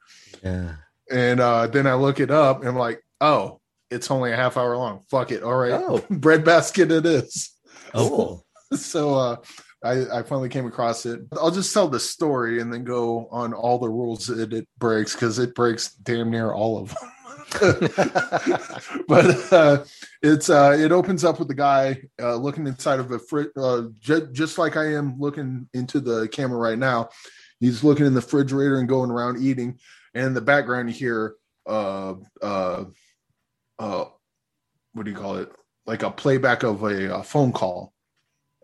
Yeah. 0.42 0.76
And 1.10 1.40
uh, 1.40 1.66
then 1.66 1.86
I 1.86 1.94
look 1.94 2.20
it 2.20 2.30
up 2.30 2.60
and 2.60 2.68
I'm 2.68 2.76
like, 2.76 3.02
oh, 3.20 3.60
it's 3.90 4.10
only 4.10 4.32
a 4.32 4.36
half 4.36 4.56
hour 4.56 4.76
long. 4.76 5.02
Fuck 5.10 5.32
it. 5.32 5.42
All 5.42 5.56
right. 5.56 5.72
Oh. 5.72 6.04
bread 6.10 6.44
basket 6.44 6.90
it 6.90 7.06
is. 7.06 7.50
Oh. 7.94 8.42
So 8.74 9.14
uh 9.14 9.36
I, 9.84 10.20
I 10.20 10.22
finally 10.22 10.48
came 10.48 10.66
across 10.66 11.06
it. 11.06 11.20
I'll 11.32 11.50
just 11.50 11.74
tell 11.74 11.88
the 11.88 12.00
story 12.00 12.60
and 12.60 12.72
then 12.72 12.84
go 12.84 13.28
on 13.30 13.52
all 13.52 13.78
the 13.78 13.90
rules 13.90 14.26
that 14.28 14.52
it 14.52 14.68
breaks 14.78 15.14
because 15.14 15.38
it 15.38 15.54
breaks 15.54 15.92
damn 15.94 16.30
near 16.30 16.52
all 16.52 16.78
of 16.78 16.88
them. 16.88 17.10
but 19.08 19.52
uh, 19.52 19.84
it's 20.22 20.48
uh, 20.50 20.76
it 20.78 20.92
opens 20.92 21.24
up 21.24 21.38
with 21.38 21.48
the 21.48 21.54
guy 21.54 22.02
uh, 22.20 22.36
looking 22.36 22.66
inside 22.66 23.00
of 23.00 23.10
a 23.10 23.18
fridge, 23.18 23.50
uh, 23.56 23.82
j- 23.98 24.26
just 24.32 24.58
like 24.58 24.76
I 24.76 24.94
am 24.94 25.18
looking 25.18 25.68
into 25.74 26.00
the 26.00 26.28
camera 26.28 26.58
right 26.58 26.78
now. 26.78 27.08
He's 27.60 27.84
looking 27.84 28.06
in 28.06 28.14
the 28.14 28.20
refrigerator 28.20 28.78
and 28.78 28.88
going 28.88 29.10
around 29.10 29.42
eating, 29.42 29.78
and 30.14 30.26
in 30.26 30.34
the 30.34 30.40
background 30.40 30.88
you 30.88 30.94
hear 30.94 31.34
uh 31.66 32.14
uh 32.42 32.84
uh 33.78 34.04
what 34.94 35.04
do 35.04 35.10
you 35.10 35.16
call 35.16 35.36
it? 35.36 35.50
Like 35.86 36.02
a 36.02 36.10
playback 36.10 36.62
of 36.64 36.82
a, 36.82 37.16
a 37.16 37.22
phone 37.22 37.52
call 37.52 37.92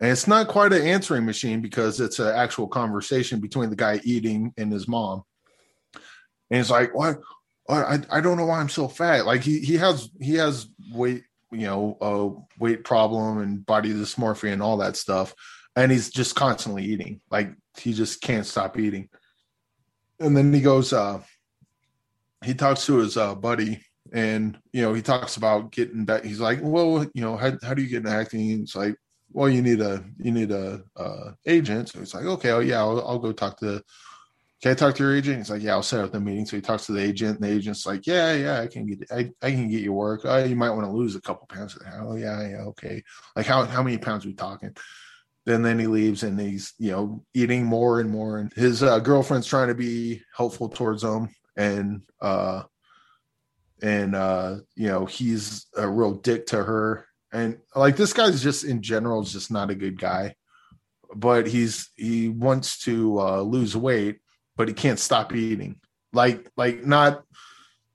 and 0.01 0.11
it's 0.11 0.27
not 0.27 0.47
quite 0.47 0.71
an 0.71 0.81
answering 0.81 1.25
machine 1.25 1.61
because 1.61 1.99
it's 1.99 2.19
an 2.19 2.33
actual 2.33 2.67
conversation 2.67 3.39
between 3.41 3.69
the 3.69 3.75
guy 3.75 3.99
eating 4.03 4.53
and 4.57 4.71
his 4.71 4.87
mom. 4.87 5.23
And 6.49 6.61
it's 6.61 6.69
like, 6.69 6.95
what? 6.95 7.19
I, 7.69 7.99
I 8.09 8.21
don't 8.21 8.37
know 8.37 8.45
why 8.45 8.59
I'm 8.59 8.69
so 8.69 8.87
fat. 8.87 9.25
Like 9.25 9.41
he, 9.41 9.59
he 9.59 9.77
has 9.77 10.09
he 10.19 10.35
has 10.35 10.67
weight, 10.91 11.23
you 11.51 11.67
know, 11.67 11.97
a 12.01 12.59
weight 12.61 12.83
problem 12.83 13.39
and 13.39 13.65
body 13.65 13.93
dysmorphia 13.93 14.53
and 14.53 14.63
all 14.63 14.77
that 14.77 14.97
stuff. 14.97 15.33
And 15.75 15.91
he's 15.91 16.09
just 16.09 16.35
constantly 16.35 16.83
eating. 16.83 17.21
Like 17.29 17.53
he 17.77 17.93
just 17.93 18.21
can't 18.21 18.45
stop 18.45 18.77
eating. 18.77 19.09
And 20.19 20.35
then 20.35 20.51
he 20.51 20.61
goes, 20.61 20.91
uh, 20.91 21.21
he 22.43 22.53
talks 22.53 22.85
to 22.87 22.97
his 22.97 23.17
uh, 23.17 23.35
buddy 23.35 23.83
and 24.11 24.57
you 24.73 24.81
know 24.81 24.93
he 24.93 25.03
talks 25.03 25.37
about 25.37 25.71
getting 25.71 26.03
back 26.03 26.23
he's 26.23 26.39
like 26.39 26.57
well 26.63 27.05
you 27.13 27.21
know 27.21 27.37
how, 27.37 27.51
how 27.61 27.75
do 27.75 27.83
you 27.83 27.87
get 27.87 27.97
into 27.97 28.09
acting 28.09 28.49
it's 28.61 28.75
like 28.75 28.95
well, 29.31 29.49
you 29.49 29.61
need 29.61 29.81
a 29.81 30.03
you 30.17 30.31
need 30.31 30.51
a 30.51 30.81
uh, 30.95 31.31
agent. 31.45 31.89
So 31.89 31.99
he's 31.99 32.13
like, 32.13 32.25
okay, 32.25 32.51
oh 32.51 32.59
yeah, 32.59 32.79
I'll, 32.79 33.05
I'll 33.07 33.19
go 33.19 33.31
talk 33.31 33.59
to. 33.59 33.83
Can 34.61 34.71
I 34.71 34.75
talk 34.75 34.95
to 34.95 35.03
your 35.03 35.15
agent? 35.15 35.37
He's 35.37 35.49
like, 35.49 35.61
yeah, 35.61 35.71
I'll 35.71 35.83
set 35.83 36.03
up 36.03 36.11
the 36.11 36.19
meeting. 36.19 36.45
So 36.45 36.57
he 36.57 36.61
talks 36.61 36.85
to 36.87 36.91
the 36.91 37.01
agent, 37.01 37.39
and 37.39 37.47
the 37.47 37.53
agent's 37.53 37.85
like, 37.85 38.05
yeah, 38.05 38.33
yeah, 38.33 38.59
I 38.59 38.67
can 38.67 38.85
get, 38.87 39.09
I, 39.09 39.31
I 39.41 39.51
can 39.51 39.69
get 39.69 39.81
you 39.81 39.93
work. 39.93 40.21
Oh, 40.25 40.43
you 40.43 40.55
might 40.55 40.71
want 40.71 40.83
to 40.83 40.91
lose 40.91 41.15
a 41.15 41.21
couple 41.21 41.47
pounds. 41.47 41.77
Oh 42.01 42.15
yeah, 42.15 42.47
yeah, 42.47 42.61
okay. 42.67 43.03
Like 43.35 43.45
how 43.45 43.63
how 43.65 43.83
many 43.83 43.97
pounds 43.97 44.25
are 44.25 44.29
we 44.29 44.33
talking? 44.33 44.75
Then 45.45 45.61
then 45.61 45.79
he 45.79 45.87
leaves, 45.87 46.23
and 46.23 46.39
he's 46.39 46.73
you 46.77 46.91
know 46.91 47.23
eating 47.33 47.63
more 47.63 48.01
and 48.01 48.09
more, 48.09 48.37
and 48.37 48.51
his 48.53 48.83
uh, 48.83 48.99
girlfriend's 48.99 49.47
trying 49.47 49.69
to 49.69 49.75
be 49.75 50.21
helpful 50.35 50.67
towards 50.67 51.03
him, 51.03 51.29
and 51.55 52.01
uh, 52.19 52.63
and 53.81 54.15
uh, 54.15 54.57
you 54.75 54.87
know 54.87 55.05
he's 55.05 55.67
a 55.77 55.87
real 55.87 56.15
dick 56.15 56.47
to 56.47 56.61
her 56.61 57.05
and 57.31 57.57
like 57.75 57.95
this 57.95 58.13
guy's 58.13 58.41
just 58.41 58.63
in 58.63 58.81
general 58.81 59.23
just 59.23 59.51
not 59.51 59.69
a 59.69 59.75
good 59.75 59.99
guy 59.99 60.35
but 61.15 61.47
he's 61.47 61.89
he 61.95 62.29
wants 62.29 62.83
to 62.83 63.19
uh, 63.19 63.41
lose 63.41 63.75
weight 63.75 64.19
but 64.59 64.67
he 64.67 64.73
can't 64.73 64.99
stop 64.99 65.33
eating. 65.33 65.79
Like 66.11 66.51
like 66.57 66.85
not 66.85 67.23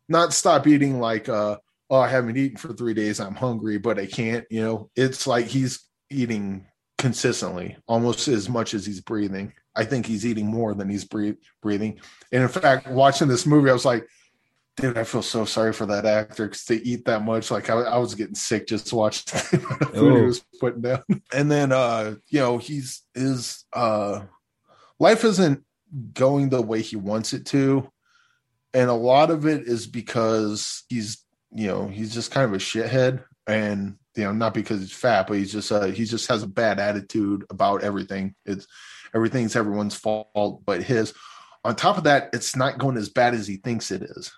not 0.09 0.33
stop 0.33 0.67
eating 0.67 0.99
like 0.99 1.29
uh 1.29 1.59
oh 1.91 1.99
i 1.99 2.09
haven't 2.09 2.37
eaten 2.37 2.57
for 2.57 2.73
three 2.73 2.95
days 2.95 3.21
i'm 3.21 3.35
hungry 3.35 3.79
but 3.79 3.99
i 3.99 4.07
can't 4.07 4.45
you 4.51 4.62
know? 4.62 4.91
It's 4.97 5.27
like 5.27 5.47
he's 5.47 5.85
eating 6.11 6.67
consistently 6.97 7.77
almost 7.87 8.29
as 8.29 8.49
much 8.49 8.73
as 8.73 8.87
he's 8.87 9.01
breathing. 9.01 9.53
I 9.77 9.85
think 9.85 10.07
he's 10.07 10.25
eating 10.25 10.47
more 10.47 10.73
than 10.73 10.89
he's 10.89 11.05
breathe, 11.05 11.37
breathing. 11.61 12.01
And 12.33 12.43
in 12.43 12.49
fact 12.49 12.89
watching 12.89 13.29
this 13.29 13.47
movie 13.47 13.69
i 13.69 13.75
was 13.75 13.85
like 13.85 14.09
dude, 14.77 14.99
I 14.99 15.05
feel 15.05 15.23
so 15.23 15.45
sorry 15.45 15.73
for 15.73 15.87
that 15.87 16.05
actor 16.05 16.47
because 16.47 16.65
they 16.65 16.77
eat 16.77 17.05
that 17.05 17.23
much. 17.23 17.51
Like 17.51 17.71
I, 17.71 17.75
I 17.75 17.99
was 17.99 18.17
getting 18.17 18.35
sick 18.35 18.67
just 18.67 18.93
watching 18.93 19.39
the 19.53 19.91
food 19.93 20.17
he 20.17 20.23
was 20.23 20.45
putting 20.59 20.83
down. 20.83 21.05
And 21.33 21.49
then, 21.49 21.71
uh, 21.71 22.17
you 22.27 22.41
know, 22.41 22.59
he's 22.59 23.03
his 23.15 23.65
uh, 23.73 24.23
life 24.99 25.23
isn't 25.23 25.65
going 26.13 26.49
the 26.49 26.63
way 26.63 26.83
he 26.83 26.97
wants 26.97 27.33
it 27.33 27.47
to, 27.47 27.91
and 28.73 28.91
a 28.91 28.95
lot 28.95 29.31
of 29.31 29.47
it 29.47 29.67
is 29.69 29.87
because 29.87 30.85
he's, 30.89 31.25
you 31.53 31.69
know, 31.69 31.89
he's 31.89 32.13
just 32.13 32.31
kind 32.31 32.45
of 32.45 32.53
a 32.53 32.59
shithead, 32.59 33.25
and 33.47 33.97
you 34.17 34.25
know, 34.25 34.33
not 34.33 34.55
because 34.55 34.81
he's 34.81 34.93
fat, 34.93 35.27
but 35.27 35.39
he's 35.39 35.53
just 35.53 35.71
uh, 35.73 35.87
he 35.87 36.05
just 36.05 36.29
has 36.29 36.43
a 36.43 36.49
bad 36.49 36.79
attitude 36.79 37.45
about 37.51 37.83
everything. 37.83 38.35
It's 38.45 38.67
everything's 39.15 39.57
everyone's 39.57 39.95
fault 39.95 40.63
but 40.65 40.83
his. 40.83 41.15
On 41.65 41.75
top 41.75 41.97
of 41.97 42.05
that, 42.05 42.29
it's 42.35 42.57
not 42.57 42.79
going 42.79 42.99
as 42.99 43.09
bad 43.09 43.33
as 43.33 43.47
he 43.47 43.57
thinks 43.57 43.91
it 43.91 44.03
is 44.03 44.31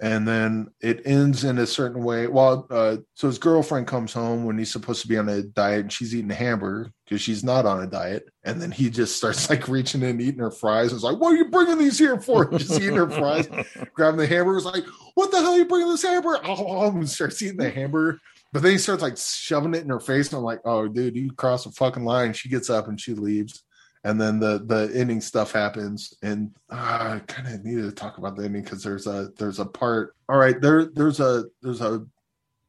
and 0.00 0.26
then 0.26 0.68
it 0.80 1.02
ends 1.04 1.44
in 1.44 1.58
a 1.58 1.66
certain 1.66 2.02
way. 2.02 2.26
Well, 2.26 2.66
uh, 2.70 2.96
so 3.14 3.26
his 3.26 3.38
girlfriend 3.38 3.86
comes 3.86 4.14
home 4.14 4.44
when 4.44 4.56
he's 4.56 4.72
supposed 4.72 5.02
to 5.02 5.08
be 5.08 5.18
on 5.18 5.28
a 5.28 5.42
diet, 5.42 5.80
and 5.80 5.92
she's 5.92 6.14
eating 6.14 6.30
a 6.30 6.34
hamburger 6.34 6.90
because 7.04 7.20
she's 7.20 7.44
not 7.44 7.66
on 7.66 7.82
a 7.82 7.86
diet. 7.86 8.24
And 8.42 8.62
then 8.62 8.70
he 8.70 8.88
just 8.88 9.16
starts 9.16 9.50
like 9.50 9.68
reaching 9.68 10.02
in, 10.02 10.20
eating 10.20 10.40
her 10.40 10.50
fries. 10.50 10.92
It's 10.92 11.02
like, 11.02 11.18
"What 11.18 11.34
are 11.34 11.36
you 11.36 11.50
bringing 11.50 11.78
these 11.78 11.98
here 11.98 12.18
for?" 12.18 12.50
Just 12.58 12.80
eating 12.80 12.96
her 12.96 13.10
fries, 13.10 13.46
grabbing 13.94 14.18
the 14.18 14.26
hamburger. 14.26 14.56
It's 14.56 14.66
like, 14.66 14.84
"What 15.14 15.30
the 15.30 15.38
hell 15.38 15.52
are 15.52 15.58
you 15.58 15.66
bringing 15.66 15.88
this 15.88 16.02
hamburger?" 16.02 16.40
Oh, 16.46 16.88
and 16.88 17.08
starts 17.08 17.42
eating 17.42 17.58
the 17.58 17.70
hamburger. 17.70 18.20
But 18.52 18.62
then 18.62 18.72
he 18.72 18.78
starts 18.78 19.02
like 19.02 19.18
shoving 19.18 19.74
it 19.74 19.82
in 19.82 19.90
her 19.90 20.00
face, 20.00 20.28
and 20.28 20.38
I'm 20.38 20.44
like, 20.44 20.60
"Oh, 20.64 20.88
dude, 20.88 21.16
you 21.16 21.30
cross 21.32 21.64
the 21.64 21.72
fucking 21.72 22.04
line." 22.04 22.32
She 22.32 22.48
gets 22.48 22.70
up 22.70 22.88
and 22.88 22.98
she 22.98 23.12
leaves 23.12 23.62
and 24.04 24.20
then 24.20 24.40
the 24.40 24.62
the 24.66 24.90
ending 24.94 25.20
stuff 25.20 25.52
happens 25.52 26.14
and 26.22 26.50
uh, 26.70 27.18
i 27.18 27.18
kind 27.26 27.48
of 27.48 27.64
needed 27.64 27.82
to 27.82 27.92
talk 27.92 28.18
about 28.18 28.36
the 28.36 28.44
ending 28.44 28.62
because 28.62 28.82
there's 28.82 29.06
a 29.06 29.30
there's 29.38 29.58
a 29.58 29.64
part 29.64 30.14
all 30.28 30.38
right 30.38 30.60
there 30.60 30.86
there's 30.86 31.20
a 31.20 31.44
there's 31.62 31.80
a 31.80 32.04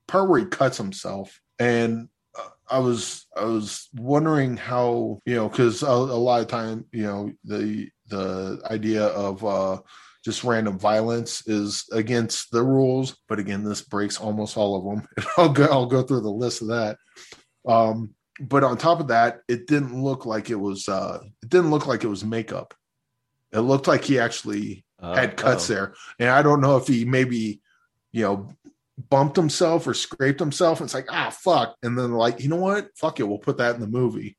part 0.07 0.29
where 0.29 0.39
he 0.39 0.45
cuts 0.45 0.77
himself 0.77 1.39
and 1.59 2.09
uh, 2.37 2.49
i 2.69 2.79
was 2.79 3.27
i 3.37 3.45
was 3.45 3.89
wondering 3.95 4.57
how 4.57 5.19
you 5.25 5.35
know 5.35 5.47
because 5.47 5.83
a, 5.83 5.87
a, 5.87 5.89
lot 5.89 6.41
of 6.41 6.47
time 6.47 6.85
you 6.91 7.03
know 7.03 7.31
the 7.45 7.89
the 8.07 8.61
idea 8.69 9.05
of 9.07 9.43
uh 9.45 9.79
just 10.23 10.43
random 10.43 10.77
violence 10.77 11.47
is 11.47 11.85
against 11.93 12.51
the 12.51 12.61
rules 12.61 13.17
but 13.27 13.39
again 13.39 13.63
this 13.63 13.81
breaks 13.81 14.19
almost 14.19 14.55
all 14.57 14.75
of 14.75 14.83
them 14.83 15.07
i'll 15.37 15.49
go 15.49 15.65
i'll 15.65 15.85
go 15.87 16.03
through 16.03 16.21
the 16.21 16.29
list 16.29 16.61
of 16.61 16.67
that. 16.67 16.97
Um 17.67 18.13
but 18.47 18.63
on 18.63 18.77
top 18.77 18.99
of 18.99 19.07
that, 19.07 19.41
it 19.47 19.67
didn't 19.67 20.01
look 20.01 20.25
like 20.25 20.49
it 20.49 20.59
was 20.59 20.89
uh 20.89 21.19
it 21.41 21.49
didn't 21.49 21.71
look 21.71 21.87
like 21.87 22.03
it 22.03 22.07
was 22.07 22.23
makeup. 22.23 22.73
It 23.51 23.59
looked 23.59 23.87
like 23.87 24.03
he 24.03 24.19
actually 24.19 24.85
uh, 24.99 25.15
had 25.15 25.37
cuts 25.37 25.69
oh. 25.69 25.73
there. 25.73 25.93
And 26.19 26.29
I 26.29 26.41
don't 26.41 26.61
know 26.61 26.77
if 26.77 26.87
he 26.87 27.05
maybe, 27.05 27.61
you 28.11 28.23
know, 28.23 28.53
bumped 29.09 29.35
himself 29.35 29.87
or 29.87 29.93
scraped 29.93 30.39
himself. 30.39 30.79
And 30.79 30.87
it's 30.87 30.93
like, 30.93 31.07
ah, 31.09 31.29
fuck. 31.29 31.75
And 31.83 31.97
then 31.97 32.13
like, 32.13 32.41
you 32.41 32.49
know 32.49 32.55
what? 32.57 32.89
Fuck 32.95 33.19
it. 33.19 33.27
We'll 33.27 33.39
put 33.39 33.57
that 33.57 33.75
in 33.75 33.81
the 33.81 33.87
movie. 33.87 34.37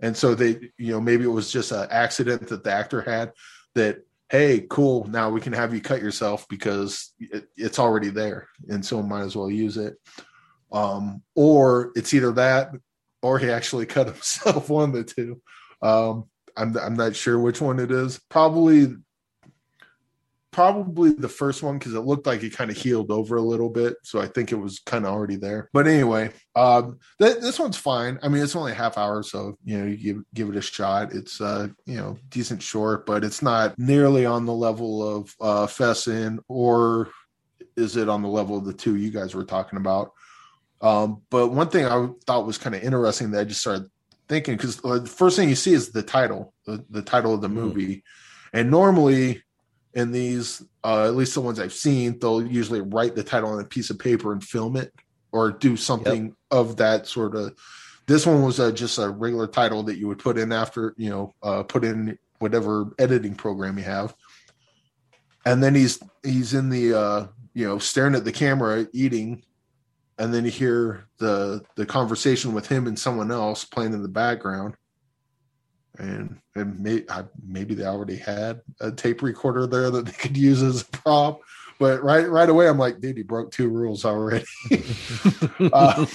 And 0.00 0.16
so 0.16 0.34
they, 0.34 0.70
you 0.78 0.92
know, 0.92 1.00
maybe 1.00 1.24
it 1.24 1.28
was 1.28 1.52
just 1.52 1.72
an 1.72 1.86
accident 1.90 2.48
that 2.48 2.64
the 2.64 2.72
actor 2.72 3.02
had 3.02 3.32
that, 3.74 3.98
hey, 4.30 4.66
cool. 4.68 5.06
Now 5.06 5.30
we 5.30 5.40
can 5.40 5.52
have 5.52 5.74
you 5.74 5.80
cut 5.80 6.00
yourself 6.00 6.48
because 6.48 7.12
it, 7.18 7.48
it's 7.56 7.78
already 7.78 8.08
there. 8.08 8.48
And 8.68 8.84
so 8.84 9.02
might 9.02 9.22
as 9.22 9.36
well 9.36 9.50
use 9.50 9.76
it. 9.76 9.96
Um, 10.72 11.22
or 11.34 11.92
it's 11.96 12.14
either 12.14 12.32
that 12.32 12.72
or 13.22 13.38
he 13.38 13.50
actually 13.50 13.86
cut 13.86 14.06
himself. 14.14 14.68
One 14.68 14.90
of 14.90 14.94
the 14.94 15.04
two. 15.04 15.40
Um, 15.82 16.24
I'm 16.56 16.76
I'm 16.76 16.94
not 16.94 17.16
sure 17.16 17.38
which 17.38 17.60
one 17.60 17.78
it 17.78 17.90
is. 17.90 18.20
Probably 18.28 18.94
probably 20.52 21.12
the 21.12 21.28
first 21.28 21.62
one 21.62 21.78
because 21.78 21.94
it 21.94 22.00
looked 22.00 22.26
like 22.26 22.42
it 22.42 22.52
kind 22.52 22.70
of 22.70 22.76
healed 22.76 23.10
over 23.10 23.36
a 23.36 23.42
little 23.42 23.70
bit 23.70 23.94
so 24.02 24.20
i 24.20 24.26
think 24.26 24.50
it 24.50 24.56
was 24.56 24.80
kind 24.80 25.04
of 25.04 25.12
already 25.12 25.36
there 25.36 25.70
but 25.72 25.86
anyway 25.86 26.30
um 26.56 26.98
th- 27.20 27.38
this 27.38 27.58
one's 27.58 27.76
fine 27.76 28.18
i 28.22 28.28
mean 28.28 28.42
it's 28.42 28.56
only 28.56 28.72
a 28.72 28.74
half 28.74 28.98
hour 28.98 29.22
so 29.22 29.56
you 29.64 29.78
know 29.78 29.86
you 29.86 29.96
give, 29.96 30.22
give 30.34 30.48
it 30.48 30.56
a 30.56 30.60
shot 30.60 31.12
it's 31.12 31.40
uh 31.40 31.68
you 31.86 31.96
know 31.96 32.18
decent 32.30 32.60
short 32.60 33.06
but 33.06 33.22
it's 33.22 33.42
not 33.42 33.78
nearly 33.78 34.26
on 34.26 34.44
the 34.44 34.52
level 34.52 35.06
of 35.06 35.34
uh 35.40 35.66
Festen 35.66 36.40
or 36.48 37.10
is 37.76 37.96
it 37.96 38.08
on 38.08 38.22
the 38.22 38.28
level 38.28 38.58
of 38.58 38.64
the 38.64 38.72
two 38.72 38.96
you 38.96 39.10
guys 39.10 39.34
were 39.34 39.44
talking 39.44 39.78
about 39.78 40.10
um, 40.80 41.22
but 41.30 41.48
one 41.48 41.68
thing 41.68 41.84
I 41.86 42.08
thought 42.26 42.46
was 42.46 42.58
kind 42.58 42.74
of 42.74 42.82
interesting 42.82 43.30
that 43.30 43.40
I 43.40 43.44
just 43.44 43.60
started 43.60 43.90
thinking 44.28 44.56
because 44.56 44.82
uh, 44.84 44.98
the 44.98 45.06
first 45.06 45.36
thing 45.36 45.48
you 45.48 45.54
see 45.54 45.72
is 45.72 45.90
the 45.90 46.02
title, 46.02 46.54
the, 46.64 46.84
the 46.90 47.02
title 47.02 47.34
of 47.34 47.40
the 47.40 47.48
hmm. 47.48 47.54
movie, 47.54 47.96
mm. 47.96 48.02
and 48.52 48.70
normally 48.70 49.42
in 49.94 50.12
these, 50.12 50.62
uh, 50.84 51.06
at 51.06 51.16
least 51.16 51.34
the 51.34 51.40
ones 51.40 51.58
I've 51.58 51.72
seen, 51.72 52.18
they'll 52.18 52.46
usually 52.46 52.80
write 52.80 53.16
the 53.16 53.24
title 53.24 53.50
on 53.50 53.60
a 53.60 53.64
piece 53.64 53.90
of 53.90 53.98
paper 53.98 54.32
and 54.32 54.42
film 54.42 54.76
it 54.76 54.92
or 55.32 55.50
do 55.50 55.76
something 55.76 56.26
yep. 56.26 56.34
of 56.50 56.76
that 56.76 57.06
sort 57.06 57.34
of 57.34 57.54
this 58.06 58.26
one 58.26 58.42
was 58.42 58.58
a, 58.58 58.72
just 58.72 58.98
a 58.98 59.08
regular 59.08 59.46
title 59.46 59.84
that 59.84 59.96
you 59.96 60.08
would 60.08 60.18
put 60.18 60.36
in 60.36 60.52
after 60.52 60.94
you 60.96 61.10
know 61.10 61.32
uh, 61.42 61.62
put 61.62 61.84
in 61.84 62.18
whatever 62.38 62.92
editing 62.98 63.34
program 63.34 63.78
you 63.78 63.84
have 63.84 64.14
and 65.44 65.62
then 65.62 65.74
he's 65.74 66.00
he's 66.22 66.54
in 66.54 66.68
the 66.68 66.94
uh 66.98 67.26
you 67.54 67.66
know 67.66 67.78
staring 67.78 68.14
at 68.14 68.24
the 68.24 68.32
camera 68.32 68.86
eating 68.92 69.42
and 70.20 70.34
then 70.34 70.44
you 70.44 70.50
hear 70.50 71.06
the 71.18 71.64
the 71.76 71.86
conversation 71.86 72.52
with 72.52 72.68
him 72.68 72.86
and 72.86 72.98
someone 72.98 73.32
else 73.32 73.64
playing 73.64 73.94
in 73.94 74.02
the 74.02 74.08
background. 74.08 74.74
And 75.98 76.38
and 76.54 76.78
may, 76.78 77.04
maybe 77.42 77.74
they 77.74 77.84
already 77.84 78.16
had 78.16 78.60
a 78.80 78.92
tape 78.92 79.22
recorder 79.22 79.66
there 79.66 79.90
that 79.90 80.06
they 80.06 80.12
could 80.12 80.36
use 80.36 80.62
as 80.62 80.82
a 80.82 80.86
prop 80.86 81.40
but 81.78 82.02
right 82.04 82.28
right 82.28 82.48
away 82.48 82.68
i'm 82.68 82.78
like 82.78 83.00
dude 83.00 83.16
he 83.16 83.22
broke 83.22 83.50
two 83.50 83.68
rules 83.68 84.04
already. 84.04 84.44
Uh, 85.72 86.06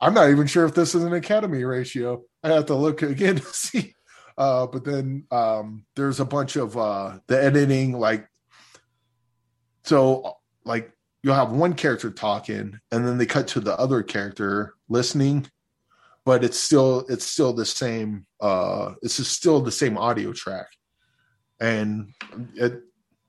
i'm 0.00 0.14
not 0.14 0.30
even 0.30 0.46
sure 0.46 0.64
if 0.64 0.74
this 0.74 0.94
is 0.94 1.04
an 1.04 1.12
academy 1.12 1.64
ratio. 1.64 2.22
I 2.42 2.48
have 2.48 2.66
to 2.66 2.74
look 2.74 3.02
again 3.02 3.36
to 3.36 3.44
see. 3.44 3.94
Uh, 4.36 4.66
but 4.66 4.84
then 4.84 5.24
um, 5.30 5.84
there's 5.94 6.20
a 6.20 6.24
bunch 6.24 6.56
of 6.56 6.76
uh, 6.76 7.18
the 7.28 7.42
editing 7.42 7.92
like 7.92 8.28
so 9.84 10.38
like 10.64 10.93
you'll 11.24 11.34
have 11.34 11.50
one 11.50 11.72
character 11.72 12.10
talking 12.10 12.78
and 12.92 13.08
then 13.08 13.16
they 13.16 13.24
cut 13.24 13.48
to 13.48 13.58
the 13.60 13.76
other 13.78 14.02
character 14.02 14.74
listening 14.90 15.46
but 16.24 16.44
it's 16.44 16.58
still 16.58 17.04
it's 17.08 17.24
still 17.24 17.52
the 17.52 17.64
same 17.64 18.26
uh 18.40 18.92
it's 19.02 19.14
still 19.26 19.60
the 19.60 19.72
same 19.72 19.96
audio 19.96 20.32
track. 20.32 20.66
And 21.60 22.12
it 22.54 22.82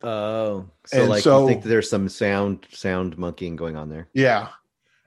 oh 0.03 0.69
so 0.85 1.01
and 1.01 1.09
like 1.09 1.23
so, 1.23 1.41
you 1.41 1.47
think 1.47 1.63
there's 1.63 1.89
some 1.89 2.09
sound 2.09 2.67
sound 2.71 3.17
monkeying 3.17 3.55
going 3.55 3.75
on 3.75 3.89
there? 3.89 4.09
Yeah. 4.13 4.49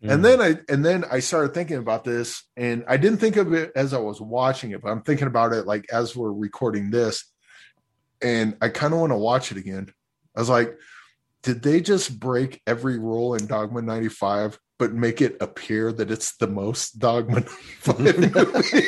Mm. 0.03 0.12
and 0.12 0.24
then 0.24 0.41
i 0.41 0.72
and 0.72 0.84
then 0.84 1.05
i 1.11 1.18
started 1.18 1.55
thinking 1.55 1.78
about 1.78 2.05
this 2.05 2.45
and 2.57 2.84
i 2.86 2.97
didn't 2.97 3.18
think 3.18 3.34
of 3.34 3.53
it 3.53 3.72
as 3.74 3.93
i 3.93 3.99
was 3.99 4.20
watching 4.20 4.70
it 4.70 4.80
but 4.80 4.91
i'm 4.91 5.03
thinking 5.03 5.26
about 5.26 5.53
it 5.53 5.66
like 5.66 5.86
as 5.93 6.14
we're 6.14 6.30
recording 6.30 6.93
this 6.93 7.24
and 8.22 8.57
i 8.61 8.68
kind 8.68 8.95
of 8.95 9.01
want 9.01 9.11
to 9.11 9.16
watch 9.16 9.51
it 9.51 9.59
again. 9.59 9.93
I 10.36 10.41
was 10.41 10.49
like 10.49 10.78
did 11.43 11.62
they 11.62 11.80
just 11.80 12.18
break 12.18 12.61
every 12.66 12.99
rule 12.99 13.34
in 13.34 13.47
Dogma 13.47 13.82
95 13.82 14.59
but 14.78 14.93
make 14.93 15.20
it 15.20 15.36
appear 15.41 15.93
that 15.93 16.11
it's 16.11 16.36
the 16.36 16.47
most 16.47 16.99
Dogma 16.99 17.41
95 17.86 17.99
movie? 17.99 18.82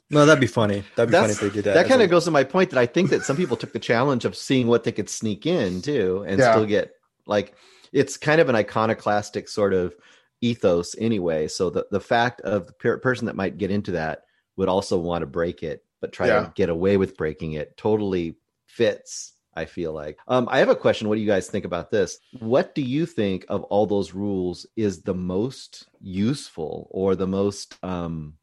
no, 0.10 0.26
that'd 0.26 0.40
be 0.40 0.46
funny. 0.46 0.82
That'd 0.96 1.10
be 1.10 1.12
That's, 1.12 1.38
funny 1.38 1.48
if 1.48 1.52
they 1.54 1.56
did 1.56 1.64
that. 1.64 1.74
That 1.74 1.88
kind 1.88 2.02
of 2.02 2.10
goes 2.10 2.24
to 2.24 2.30
my 2.30 2.44
point 2.44 2.70
that 2.70 2.78
I 2.78 2.86
think 2.86 3.10
that 3.10 3.22
some 3.24 3.36
people 3.36 3.56
took 3.56 3.72
the 3.72 3.78
challenge 3.78 4.24
of 4.24 4.36
seeing 4.36 4.66
what 4.66 4.84
they 4.84 4.92
could 4.92 5.08
sneak 5.08 5.46
in 5.46 5.80
too 5.80 6.24
and 6.26 6.38
yeah. 6.38 6.52
still 6.52 6.66
get 6.66 6.92
like 7.26 7.54
it's 7.92 8.16
kind 8.16 8.40
of 8.40 8.48
an 8.48 8.56
iconoclastic 8.56 9.48
sort 9.48 9.74
of 9.74 9.94
ethos 10.40 10.96
anyway. 10.98 11.46
So 11.46 11.70
the, 11.70 11.86
the 11.90 12.00
fact 12.00 12.40
of 12.40 12.66
the 12.66 12.72
per- 12.72 12.98
person 12.98 13.26
that 13.26 13.36
might 13.36 13.58
get 13.58 13.70
into 13.70 13.92
that 13.92 14.24
would 14.56 14.68
also 14.68 14.98
want 14.98 15.22
to 15.22 15.26
break 15.26 15.62
it, 15.62 15.84
but 16.00 16.12
try 16.12 16.28
yeah. 16.28 16.40
to 16.40 16.52
get 16.54 16.68
away 16.68 16.96
with 16.96 17.16
breaking 17.16 17.52
it 17.52 17.76
totally 17.76 18.36
fits 18.66 19.32
I 19.54 19.66
feel 19.66 19.92
like. 19.92 20.18
Um, 20.28 20.48
I 20.50 20.58
have 20.58 20.68
a 20.68 20.76
question. 20.76 21.08
What 21.08 21.16
do 21.16 21.20
you 21.20 21.26
guys 21.26 21.48
think 21.48 21.64
about 21.64 21.90
this? 21.90 22.18
What 22.40 22.74
do 22.74 22.82
you 22.82 23.06
think 23.06 23.44
of 23.48 23.62
all 23.64 23.86
those 23.86 24.14
rules 24.14 24.66
is 24.76 25.02
the 25.02 25.14
most 25.14 25.88
useful 26.00 26.88
or 26.90 27.14
the 27.14 27.26
most 27.26 27.76
um, 27.82 28.34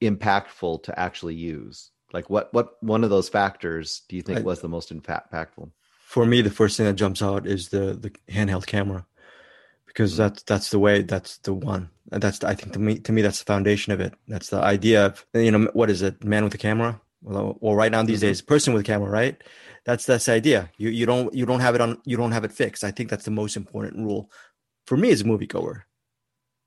impactful 0.00 0.84
to 0.84 0.98
actually 0.98 1.34
use? 1.34 1.90
Like, 2.12 2.30
what 2.30 2.52
what 2.54 2.82
one 2.82 3.04
of 3.04 3.10
those 3.10 3.28
factors 3.28 4.02
do 4.08 4.16
you 4.16 4.22
think 4.22 4.38
I, 4.38 4.42
was 4.42 4.60
the 4.60 4.68
most 4.68 4.94
impactful? 4.94 5.70
For 6.04 6.24
me, 6.24 6.40
the 6.40 6.50
first 6.50 6.76
thing 6.76 6.86
that 6.86 6.94
jumps 6.94 7.22
out 7.22 7.46
is 7.46 7.68
the 7.70 7.94
the 7.94 8.10
handheld 8.30 8.66
camera, 8.66 9.04
because 9.86 10.12
mm-hmm. 10.12 10.22
that's 10.22 10.42
that's 10.44 10.70
the 10.70 10.78
way. 10.78 11.02
That's 11.02 11.38
the 11.38 11.54
one. 11.54 11.90
And 12.12 12.22
that's 12.22 12.44
I 12.44 12.54
think 12.54 12.72
to 12.74 12.78
me 12.78 12.98
to 13.00 13.12
me 13.12 13.22
that's 13.22 13.40
the 13.40 13.44
foundation 13.44 13.92
of 13.92 14.00
it. 14.00 14.14
That's 14.28 14.50
the 14.50 14.58
idea 14.58 15.06
of 15.06 15.26
you 15.34 15.50
know 15.50 15.68
what 15.72 15.90
is 15.90 16.02
it? 16.02 16.22
Man 16.22 16.44
with 16.44 16.54
a 16.54 16.58
camera. 16.58 17.00
Well, 17.26 17.58
well 17.60 17.74
right 17.74 17.92
now 17.92 18.02
these 18.02 18.20
mm-hmm. 18.20 18.28
days, 18.28 18.40
person 18.40 18.72
with 18.72 18.86
camera, 18.86 19.10
right? 19.10 19.36
that's 19.86 20.04
that's 20.04 20.26
the 20.26 20.32
idea. 20.32 20.70
You 20.76 20.90
you 20.90 21.06
don't 21.06 21.32
you 21.32 21.46
don't 21.46 21.60
have 21.60 21.74
it 21.74 21.80
on 21.80 22.00
you 22.04 22.16
don't 22.16 22.32
have 22.32 22.44
it 22.44 22.52
fixed. 22.52 22.84
I 22.84 22.90
think 22.90 23.08
that's 23.08 23.24
the 23.24 23.30
most 23.30 23.56
important 23.56 24.04
rule 24.04 24.30
for 24.86 24.96
me 24.96 25.10
as 25.10 25.20
a 25.22 25.24
moviegoer. 25.24 25.82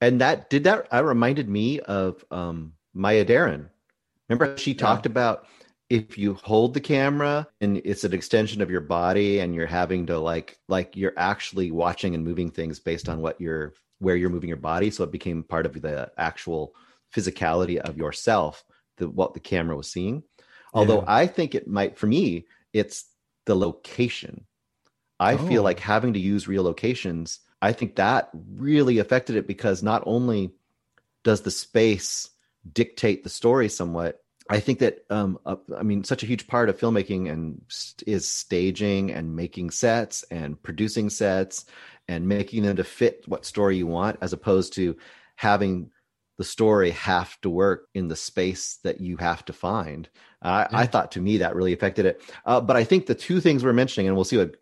And 0.02 0.22
that 0.22 0.50
did 0.50 0.64
that. 0.64 0.88
I 0.92 1.00
reminded 1.00 1.50
me 1.50 1.82
of 1.82 2.24
um, 2.32 2.74
Maya 2.94 3.26
Deren 3.26 3.70
Remember 4.30 4.58
she 4.58 4.74
talked 4.74 5.06
about 5.06 5.48
if 5.90 6.18
you 6.18 6.36
hold 6.36 6.74
the 6.74 6.80
camera 6.80 7.48
and 7.62 7.82
it's 7.84 8.04
an 8.04 8.14
extension 8.14 8.62
of 8.62 8.70
your 8.70 8.82
body 8.82 9.40
and 9.40 9.54
you're 9.54 9.68
having 9.68 10.06
to 10.06 10.18
like 10.18 10.58
like 10.68 10.96
you're 10.96 11.18
actually 11.18 11.72
watching 11.72 12.16
and 12.16 12.24
moving 12.24 12.50
things 12.50 12.80
based 12.80 13.10
on 13.10 13.22
what 13.22 13.42
you're 13.42 13.74
where 13.98 14.16
you're 14.16 14.30
moving 14.30 14.48
your 14.48 14.58
body 14.58 14.92
so 14.92 15.04
it 15.04 15.12
became 15.12 15.44
part 15.44 15.66
of 15.66 15.82
the 15.82 16.10
actual 16.18 16.74
physicality 17.14 17.78
of 17.78 17.98
yourself 17.98 18.64
the 18.98 19.10
what 19.10 19.34
the 19.34 19.40
camera 19.40 19.76
was 19.76 19.92
seeing 19.92 20.24
although 20.74 21.00
yeah. 21.00 21.06
i 21.08 21.28
think 21.28 21.56
it 21.56 21.68
might 21.68 21.98
for 21.98 22.08
me 22.08 22.46
it's 22.74 23.06
the 23.46 23.56
location. 23.56 24.46
I 25.20 25.34
oh. 25.34 25.38
feel 25.38 25.64
like 25.64 25.80
having 25.80 26.14
to 26.14 26.20
use 26.20 26.48
real 26.48 26.64
locations, 26.64 27.40
I 27.62 27.74
think 27.74 27.96
that 27.96 28.30
really 28.34 29.00
affected 29.00 29.36
it 29.36 29.48
because 29.48 29.84
not 29.84 30.04
only 30.06 30.52
does 31.24 31.42
the 31.42 31.52
space 31.52 32.30
dictate 32.72 33.24
the 33.24 33.30
story 33.30 33.68
somewhat, 33.68 34.22
I 34.50 34.60
think 34.60 34.80
that 34.80 35.06
um, 35.10 35.40
uh, 35.46 35.58
I 35.78 35.84
mean, 35.84 36.04
such 36.04 36.24
a 36.24 36.26
huge 36.26 36.48
part 36.48 36.70
of 36.70 36.80
filmmaking 36.80 37.30
and 37.32 37.62
st- 37.68 38.08
is 38.08 38.28
staging 38.28 39.12
and 39.12 39.36
making 39.36 39.72
sets 39.72 40.24
and 40.32 40.62
producing 40.62 41.10
sets 41.10 41.66
and 42.08 42.28
making 42.28 42.64
them 42.64 42.78
to 42.78 42.84
fit 42.84 43.24
what 43.28 43.46
story 43.46 43.78
you 43.78 43.88
want, 43.88 44.18
as 44.22 44.34
opposed 44.34 44.74
to 44.74 44.96
having 45.36 45.92
the 46.40 46.46
story 46.46 46.92
have 46.92 47.40
to 47.42 47.50
work 47.50 47.90
in 47.94 48.08
the 48.08 48.16
space 48.16 48.80
that 48.86 49.02
you 49.02 49.18
have 49.18 49.44
to 49.44 49.52
find. 49.52 50.08
Uh, 50.42 50.66
yeah. 50.72 50.78
I 50.80 50.86
thought 50.86 51.12
to 51.12 51.22
me 51.22 51.40
that 51.40 51.54
really 51.54 51.74
affected 51.74 52.06
it. 52.06 52.22
Uh, 52.46 52.62
but 52.62 52.78
I 52.78 52.86
think 52.86 53.06
the 53.06 53.14
two 53.14 53.42
things 53.42 53.62
we're 53.62 53.74
mentioning, 53.74 54.08
and 54.08 54.16
we'll 54.16 54.24
see 54.24 54.38
what 54.38 54.56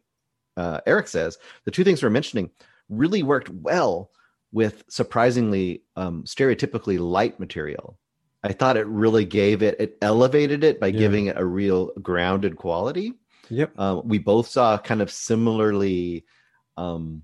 uh, 0.58 0.82
Eric 0.88 1.08
says, 1.08 1.38
the 1.66 1.72
two 1.72 1.84
things 1.84 2.02
we're 2.02 2.10
mentioning 2.10 2.50
really 2.90 3.22
worked 3.22 3.50
well 3.50 4.10
with 4.52 4.86
surprisingly 4.90 5.84
um, 5.96 6.24
stereotypically 6.24 6.98
light 6.98 7.40
material. 7.40 8.00
I 8.44 8.54
thought 8.54 8.76
it 8.78 8.88
really 8.88 9.26
gave 9.26 9.62
it, 9.62 9.80
it 9.80 10.00
elevated 10.02 10.64
it 10.64 10.80
by 10.80 10.88
yeah. 10.88 10.98
giving 10.98 11.28
it 11.28 11.38
a 11.38 11.46
real 11.46 11.92
grounded 12.02 12.56
quality. 12.56 13.14
Yep. 13.52 13.80
Um, 13.80 14.02
we 14.04 14.18
both 14.18 14.48
saw 14.48 14.80
kind 14.80 15.04
of 15.04 15.12
similarly 15.12 16.26
um, 16.76 17.22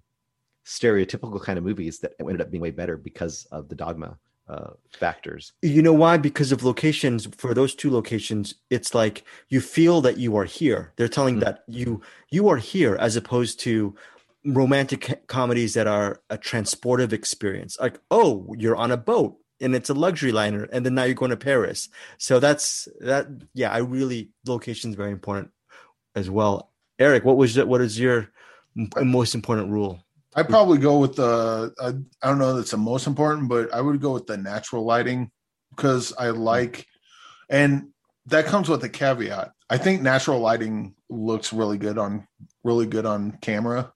stereotypical 0.63 1.41
kind 1.41 1.57
of 1.57 1.63
movies 1.63 2.01
that 2.01 2.13
ended 2.19 2.41
up 2.41 2.51
being 2.51 2.61
way 2.61 2.69
better 2.69 2.97
because 2.97 3.45
of 3.45 3.67
the 3.67 3.75
dogma 3.75 4.19
uh, 4.47 4.71
factors. 4.91 5.53
You 5.61 5.81
know 5.81 5.93
why? 5.93 6.17
Because 6.17 6.51
of 6.51 6.63
locations. 6.63 7.25
For 7.37 7.53
those 7.53 7.75
two 7.75 7.89
locations, 7.89 8.55
it's 8.69 8.93
like 8.93 9.23
you 9.49 9.61
feel 9.61 10.01
that 10.01 10.17
you 10.17 10.35
are 10.35 10.45
here. 10.45 10.91
They're 10.95 11.07
telling 11.07 11.35
mm-hmm. 11.35 11.45
that 11.45 11.63
you 11.67 12.01
you 12.29 12.49
are 12.49 12.57
here, 12.57 12.95
as 12.95 13.15
opposed 13.15 13.59
to 13.61 13.95
romantic 14.45 15.25
comedies 15.27 15.73
that 15.73 15.87
are 15.87 16.21
a 16.29 16.37
transportive 16.37 17.13
experience. 17.13 17.77
Like, 17.79 17.99
oh, 18.11 18.53
you're 18.57 18.75
on 18.75 18.91
a 18.91 18.97
boat 18.97 19.37
and 19.61 19.73
it's 19.75 19.89
a 19.89 19.93
luxury 19.93 20.31
liner, 20.31 20.67
and 20.73 20.85
then 20.85 20.95
now 20.95 21.03
you're 21.03 21.15
going 21.15 21.31
to 21.31 21.37
Paris. 21.37 21.89
So 22.17 22.39
that's 22.39 22.87
that. 22.99 23.27
Yeah, 23.53 23.71
I 23.71 23.77
really 23.77 24.29
location 24.45 24.89
is 24.89 24.95
very 24.95 25.11
important 25.11 25.51
as 26.15 26.29
well. 26.29 26.71
Eric, 26.99 27.23
what 27.23 27.37
was 27.37 27.57
what 27.57 27.81
is 27.81 27.99
your 27.99 28.29
most 28.75 29.35
important 29.35 29.69
rule? 29.69 30.03
I 30.35 30.43
probably 30.43 30.77
go 30.77 30.99
with 30.99 31.15
the 31.15 31.73
I, 31.79 31.89
I 32.25 32.29
don't 32.29 32.39
know 32.39 32.55
that's 32.55 32.71
the 32.71 32.77
most 32.77 33.07
important, 33.07 33.49
but 33.49 33.73
I 33.73 33.81
would 33.81 34.01
go 34.01 34.13
with 34.13 34.27
the 34.27 34.37
natural 34.37 34.83
lighting 34.83 35.31
because 35.75 36.13
I 36.17 36.29
like 36.29 36.85
and 37.49 37.89
that 38.27 38.45
comes 38.45 38.69
with 38.69 38.83
a 38.83 38.89
caveat. 38.89 39.51
I 39.69 39.77
think 39.77 40.01
natural 40.01 40.39
lighting 40.39 40.95
looks 41.09 41.53
really 41.53 41.77
good 41.77 41.97
on 41.97 42.27
really 42.63 42.85
good 42.85 43.05
on 43.05 43.37
camera. 43.41 43.93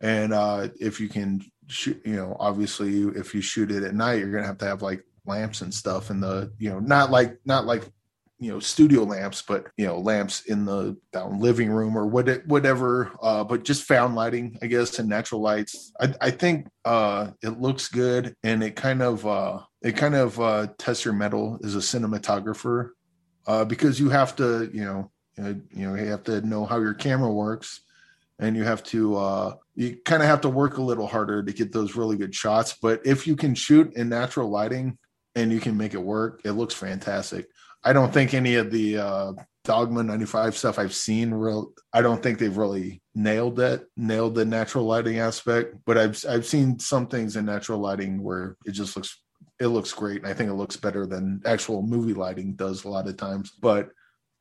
And 0.00 0.32
uh 0.32 0.68
if 0.80 1.00
you 1.00 1.08
can 1.08 1.42
shoot, 1.68 2.00
you 2.04 2.16
know, 2.16 2.36
obviously 2.38 3.02
if 3.02 3.34
you 3.34 3.40
shoot 3.40 3.70
it 3.70 3.82
at 3.82 3.94
night, 3.94 4.18
you're 4.18 4.32
gonna 4.32 4.46
have 4.46 4.58
to 4.58 4.66
have 4.66 4.82
like 4.82 5.02
lamps 5.26 5.60
and 5.60 5.74
stuff 5.74 6.10
and 6.10 6.22
the, 6.22 6.52
you 6.58 6.70
know, 6.70 6.78
not 6.78 7.10
like 7.10 7.38
not 7.44 7.66
like 7.66 7.84
you 8.38 8.50
know 8.52 8.60
studio 8.60 9.02
lamps 9.02 9.42
but 9.42 9.68
you 9.76 9.86
know 9.86 9.98
lamps 9.98 10.42
in 10.42 10.66
the 10.66 10.96
down 11.12 11.40
living 11.40 11.70
room 11.70 11.96
or 11.96 12.06
what 12.06 12.46
whatever 12.46 13.10
uh 13.22 13.42
but 13.42 13.64
just 13.64 13.84
found 13.84 14.14
lighting 14.14 14.58
i 14.62 14.66
guess 14.66 14.98
and 14.98 15.08
natural 15.08 15.40
lights. 15.40 15.92
I, 16.00 16.14
I 16.20 16.30
think 16.30 16.68
uh 16.84 17.30
it 17.42 17.60
looks 17.60 17.88
good 17.88 18.34
and 18.42 18.62
it 18.62 18.76
kind 18.76 19.02
of 19.02 19.26
uh 19.26 19.60
it 19.82 19.96
kind 19.96 20.14
of 20.14 20.38
uh 20.40 20.68
tests 20.78 21.04
your 21.04 21.14
mettle 21.14 21.58
as 21.64 21.74
a 21.74 21.78
cinematographer 21.78 22.90
uh 23.46 23.64
because 23.64 23.98
you 23.98 24.10
have 24.10 24.36
to 24.36 24.70
you 24.72 24.84
know 24.84 25.10
you 25.38 25.88
know 25.88 25.94
you 25.94 26.06
have 26.06 26.24
to 26.24 26.40
know 26.42 26.64
how 26.66 26.78
your 26.78 26.94
camera 26.94 27.32
works 27.32 27.82
and 28.38 28.54
you 28.56 28.64
have 28.64 28.82
to 28.84 29.16
uh 29.16 29.54
you 29.74 29.96
kind 30.04 30.22
of 30.22 30.28
have 30.28 30.42
to 30.42 30.48
work 30.48 30.76
a 30.76 30.82
little 30.82 31.06
harder 31.06 31.42
to 31.42 31.52
get 31.52 31.70
those 31.70 31.96
really 31.96 32.16
good 32.16 32.34
shots. 32.34 32.74
But 32.80 33.02
if 33.04 33.26
you 33.26 33.36
can 33.36 33.54
shoot 33.54 33.92
in 33.94 34.08
natural 34.08 34.48
lighting 34.48 34.96
and 35.34 35.52
you 35.52 35.60
can 35.60 35.76
make 35.76 35.94
it 35.94 36.02
work 36.02 36.40
it 36.44 36.52
looks 36.52 36.74
fantastic 36.74 37.48
I 37.84 37.92
don't 37.92 38.12
think 38.12 38.34
any 38.34 38.56
of 38.56 38.70
the 38.70 38.98
uh, 38.98 39.32
Dogma 39.66 40.04
95 40.04 40.56
stuff 40.56 40.78
I've 40.78 40.94
seen 40.94 41.34
real 41.34 41.72
I 41.92 42.00
don't 42.00 42.22
think 42.22 42.38
they've 42.38 42.56
really 42.56 43.02
nailed 43.14 43.56
that, 43.56 43.84
nailed 43.96 44.36
the 44.36 44.44
natural 44.44 44.84
lighting 44.84 45.18
aspect, 45.18 45.74
but 45.84 45.98
I've 45.98 46.24
I've 46.28 46.46
seen 46.46 46.78
some 46.78 47.08
things 47.08 47.36
in 47.36 47.44
natural 47.44 47.80
lighting 47.80 48.22
where 48.22 48.56
it 48.64 48.72
just 48.72 48.96
looks 48.96 49.20
it 49.58 49.68
looks 49.68 49.92
great, 49.92 50.22
and 50.22 50.28
I 50.28 50.34
think 50.34 50.50
it 50.50 50.54
looks 50.54 50.76
better 50.76 51.04
than 51.04 51.42
actual 51.44 51.82
movie 51.82 52.14
lighting 52.14 52.54
does 52.54 52.84
a 52.84 52.88
lot 52.88 53.08
of 53.08 53.16
times. 53.16 53.50
But 53.50 53.90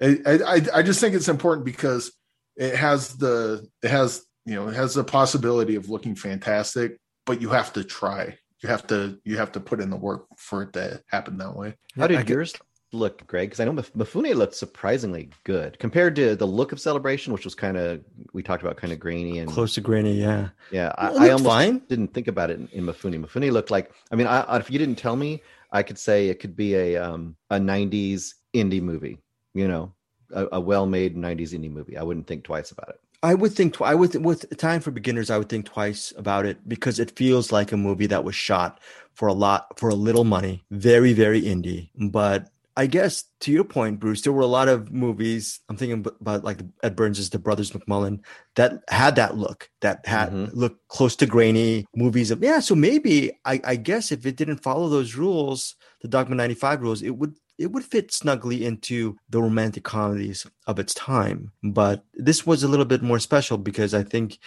I 0.01 0.19
I, 0.25 0.61
I 0.75 0.81
just 0.83 0.99
think 0.99 1.15
it's 1.15 1.29
important 1.29 1.65
because 1.65 2.11
it 2.55 2.75
has 2.75 3.15
the 3.17 3.67
it 3.81 3.89
has 3.89 4.23
you 4.45 4.53
know 4.53 4.67
it 4.67 4.75
has 4.75 4.93
the 4.93 5.03
possibility 5.03 5.75
of 5.75 5.89
looking 5.89 6.15
fantastic, 6.15 6.97
but 7.25 7.41
you 7.41 7.49
have 7.49 7.73
to 7.73 7.83
try. 7.83 8.37
You 8.61 8.69
have 8.69 8.85
to 8.87 9.19
you 9.23 9.37
have 9.37 9.53
to 9.53 9.59
put 9.59 9.81
in 9.81 9.89
the 9.89 9.97
work 9.97 10.27
for 10.37 10.61
it 10.61 10.73
to 10.73 11.01
happen 11.07 11.37
that 11.37 11.55
way. 11.55 11.75
How 11.95 12.07
did 12.07 12.29
yours 12.29 12.53
look, 12.91 13.25
Greg? 13.27 13.49
Because 13.49 13.59
I 13.59 13.65
know 13.65 13.73
Mifune 13.73 14.35
looked 14.35 14.55
surprisingly 14.55 15.29
good 15.43 15.77
compared 15.79 16.15
to 16.15 16.35
the 16.35 16.45
look 16.45 16.71
of 16.71 16.79
Celebration, 16.79 17.33
which 17.33 17.43
was 17.43 17.55
kind 17.55 17.77
of 17.77 18.01
we 18.33 18.43
talked 18.43 18.63
about 18.63 18.77
kind 18.77 18.93
of 18.93 18.99
grainy 18.99 19.39
and 19.39 19.49
close 19.49 19.75
to 19.75 19.81
grainy. 19.81 20.13
Yeah, 20.13 20.49
yeah. 20.71 20.93
I, 20.97 21.07
I, 21.07 21.29
almost 21.29 21.45
fine. 21.45 21.81
didn't 21.89 22.13
think 22.13 22.27
about 22.27 22.49
it 22.49 22.59
in, 22.59 22.67
in 22.69 22.85
Mifune. 22.85 23.23
Mifune 23.23 23.51
looked 23.51 23.71
like. 23.71 23.91
I 24.11 24.15
mean, 24.15 24.27
I, 24.27 24.57
if 24.57 24.71
you 24.71 24.79
didn't 24.79 24.95
tell 24.95 25.15
me, 25.15 25.41
I 25.71 25.83
could 25.83 25.99
say 25.99 26.29
it 26.29 26.39
could 26.39 26.55
be 26.55 26.75
a 26.75 26.97
um, 26.97 27.35
a 27.49 27.57
'90s 27.57 28.33
indie 28.53 28.81
movie. 28.81 29.19
You 29.53 29.67
know, 29.67 29.93
a, 30.31 30.47
a 30.53 30.59
well-made 30.59 31.15
'90s 31.15 31.51
indie 31.51 31.71
movie. 31.71 31.97
I 31.97 32.03
wouldn't 32.03 32.27
think 32.27 32.43
twice 32.43 32.71
about 32.71 32.89
it. 32.89 32.99
I 33.23 33.33
would 33.33 33.53
think 33.53 33.73
tw- 33.73 33.81
I 33.81 33.95
would 33.95 34.23
with 34.23 34.55
time 34.57 34.81
for 34.81 34.91
beginners. 34.91 35.29
I 35.29 35.37
would 35.37 35.49
think 35.49 35.65
twice 35.65 36.13
about 36.17 36.45
it 36.45 36.67
because 36.67 36.99
it 36.99 37.17
feels 37.17 37.51
like 37.51 37.71
a 37.71 37.77
movie 37.77 38.07
that 38.07 38.23
was 38.23 38.35
shot 38.35 38.79
for 39.13 39.27
a 39.27 39.33
lot 39.33 39.79
for 39.79 39.89
a 39.89 39.95
little 39.95 40.23
money, 40.23 40.63
very 40.69 41.13
very 41.13 41.41
indie. 41.41 41.89
But 41.95 42.49
I 42.77 42.87
guess 42.87 43.23
to 43.41 43.51
your 43.51 43.63
point, 43.63 43.99
Bruce, 43.99 44.21
there 44.21 44.33
were 44.33 44.41
a 44.41 44.47
lot 44.47 44.67
of 44.67 44.91
movies. 44.91 45.61
I'm 45.69 45.77
thinking 45.77 46.05
about 46.19 46.43
like 46.43 46.59
Ed 46.83 46.95
Burns's 46.95 47.29
The 47.29 47.39
Brothers 47.39 47.71
McMullen 47.71 48.19
that 48.55 48.83
had 48.89 49.15
that 49.15 49.37
look, 49.37 49.69
that 49.79 50.05
had 50.05 50.31
mm-hmm. 50.31 50.57
look 50.57 50.77
close 50.89 51.15
to 51.17 51.25
grainy 51.25 51.85
movies. 51.95 52.31
Of 52.31 52.43
yeah, 52.43 52.59
so 52.59 52.75
maybe 52.75 53.31
I, 53.45 53.61
I 53.63 53.75
guess 53.77 54.11
if 54.11 54.25
it 54.25 54.35
didn't 54.35 54.63
follow 54.63 54.89
those 54.89 55.15
rules, 55.15 55.75
the 56.01 56.09
Dogma 56.09 56.35
'95 56.35 56.81
rules, 56.81 57.01
it 57.01 57.11
would 57.11 57.35
it 57.57 57.71
would 57.71 57.85
fit 57.85 58.11
snugly 58.11 58.65
into 58.65 59.15
the 59.29 59.41
romantic 59.41 59.83
comedies 59.85 60.45
of 60.67 60.77
its 60.77 60.93
time. 60.93 61.51
But 61.63 62.03
this 62.13 62.45
was 62.45 62.63
a 62.63 62.67
little 62.67 62.85
bit 62.85 63.01
more 63.01 63.19
special 63.19 63.57
because 63.57 63.93
I 63.93 64.03
think 64.03 64.39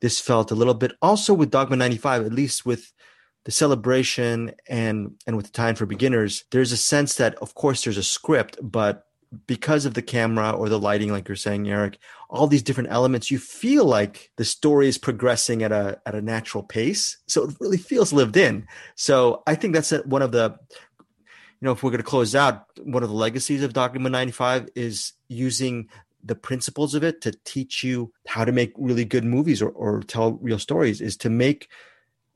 this 0.00 0.20
felt 0.20 0.50
a 0.50 0.56
little 0.56 0.74
bit 0.74 0.92
also 1.02 1.34
with 1.34 1.50
Dogma 1.50 1.76
95, 1.76 2.26
at 2.26 2.32
least 2.32 2.64
with 2.64 2.92
the 3.44 3.50
celebration 3.50 4.52
and 4.68 5.14
and 5.26 5.36
with 5.36 5.46
the 5.46 5.52
time 5.52 5.74
for 5.74 5.86
beginners, 5.86 6.44
there's 6.50 6.72
a 6.72 6.76
sense 6.76 7.16
that 7.16 7.34
of 7.36 7.54
course 7.54 7.84
there's 7.84 7.98
a 7.98 8.02
script, 8.02 8.58
but 8.62 9.06
because 9.46 9.86
of 9.86 9.94
the 9.94 10.02
camera 10.02 10.50
or 10.50 10.68
the 10.68 10.78
lighting, 10.78 11.10
like 11.10 11.26
you're 11.26 11.36
saying, 11.36 11.66
Eric, 11.66 11.98
all 12.28 12.46
these 12.46 12.62
different 12.62 12.90
elements, 12.90 13.30
you 13.30 13.38
feel 13.38 13.86
like 13.86 14.30
the 14.36 14.44
story 14.44 14.88
is 14.88 14.98
progressing 14.98 15.62
at 15.62 15.72
a 15.72 16.00
at 16.06 16.14
a 16.14 16.22
natural 16.22 16.62
pace. 16.62 17.18
So 17.26 17.44
it 17.44 17.56
really 17.60 17.78
feels 17.78 18.12
lived 18.12 18.36
in. 18.36 18.66
So 18.94 19.42
I 19.46 19.54
think 19.54 19.74
that's 19.74 19.90
one 20.04 20.22
of 20.22 20.32
the 20.32 20.58
you 21.62 21.66
know, 21.66 21.72
if 21.72 21.82
we're 21.84 21.90
going 21.90 21.98
to 21.98 22.04
close 22.04 22.34
out, 22.34 22.64
one 22.82 23.04
of 23.04 23.08
the 23.08 23.14
legacies 23.14 23.62
of 23.62 23.72
document 23.72 24.12
95 24.12 24.68
is 24.74 25.12
using 25.28 25.88
the 26.24 26.34
principles 26.34 26.96
of 26.96 27.04
it 27.04 27.20
to 27.20 27.32
teach 27.44 27.84
you 27.84 28.12
how 28.26 28.44
to 28.44 28.50
make 28.50 28.72
really 28.76 29.04
good 29.04 29.24
movies 29.24 29.62
or, 29.62 29.70
or 29.70 30.02
tell 30.02 30.32
real 30.42 30.58
stories 30.58 31.00
is 31.00 31.16
to 31.18 31.30
make 31.30 31.68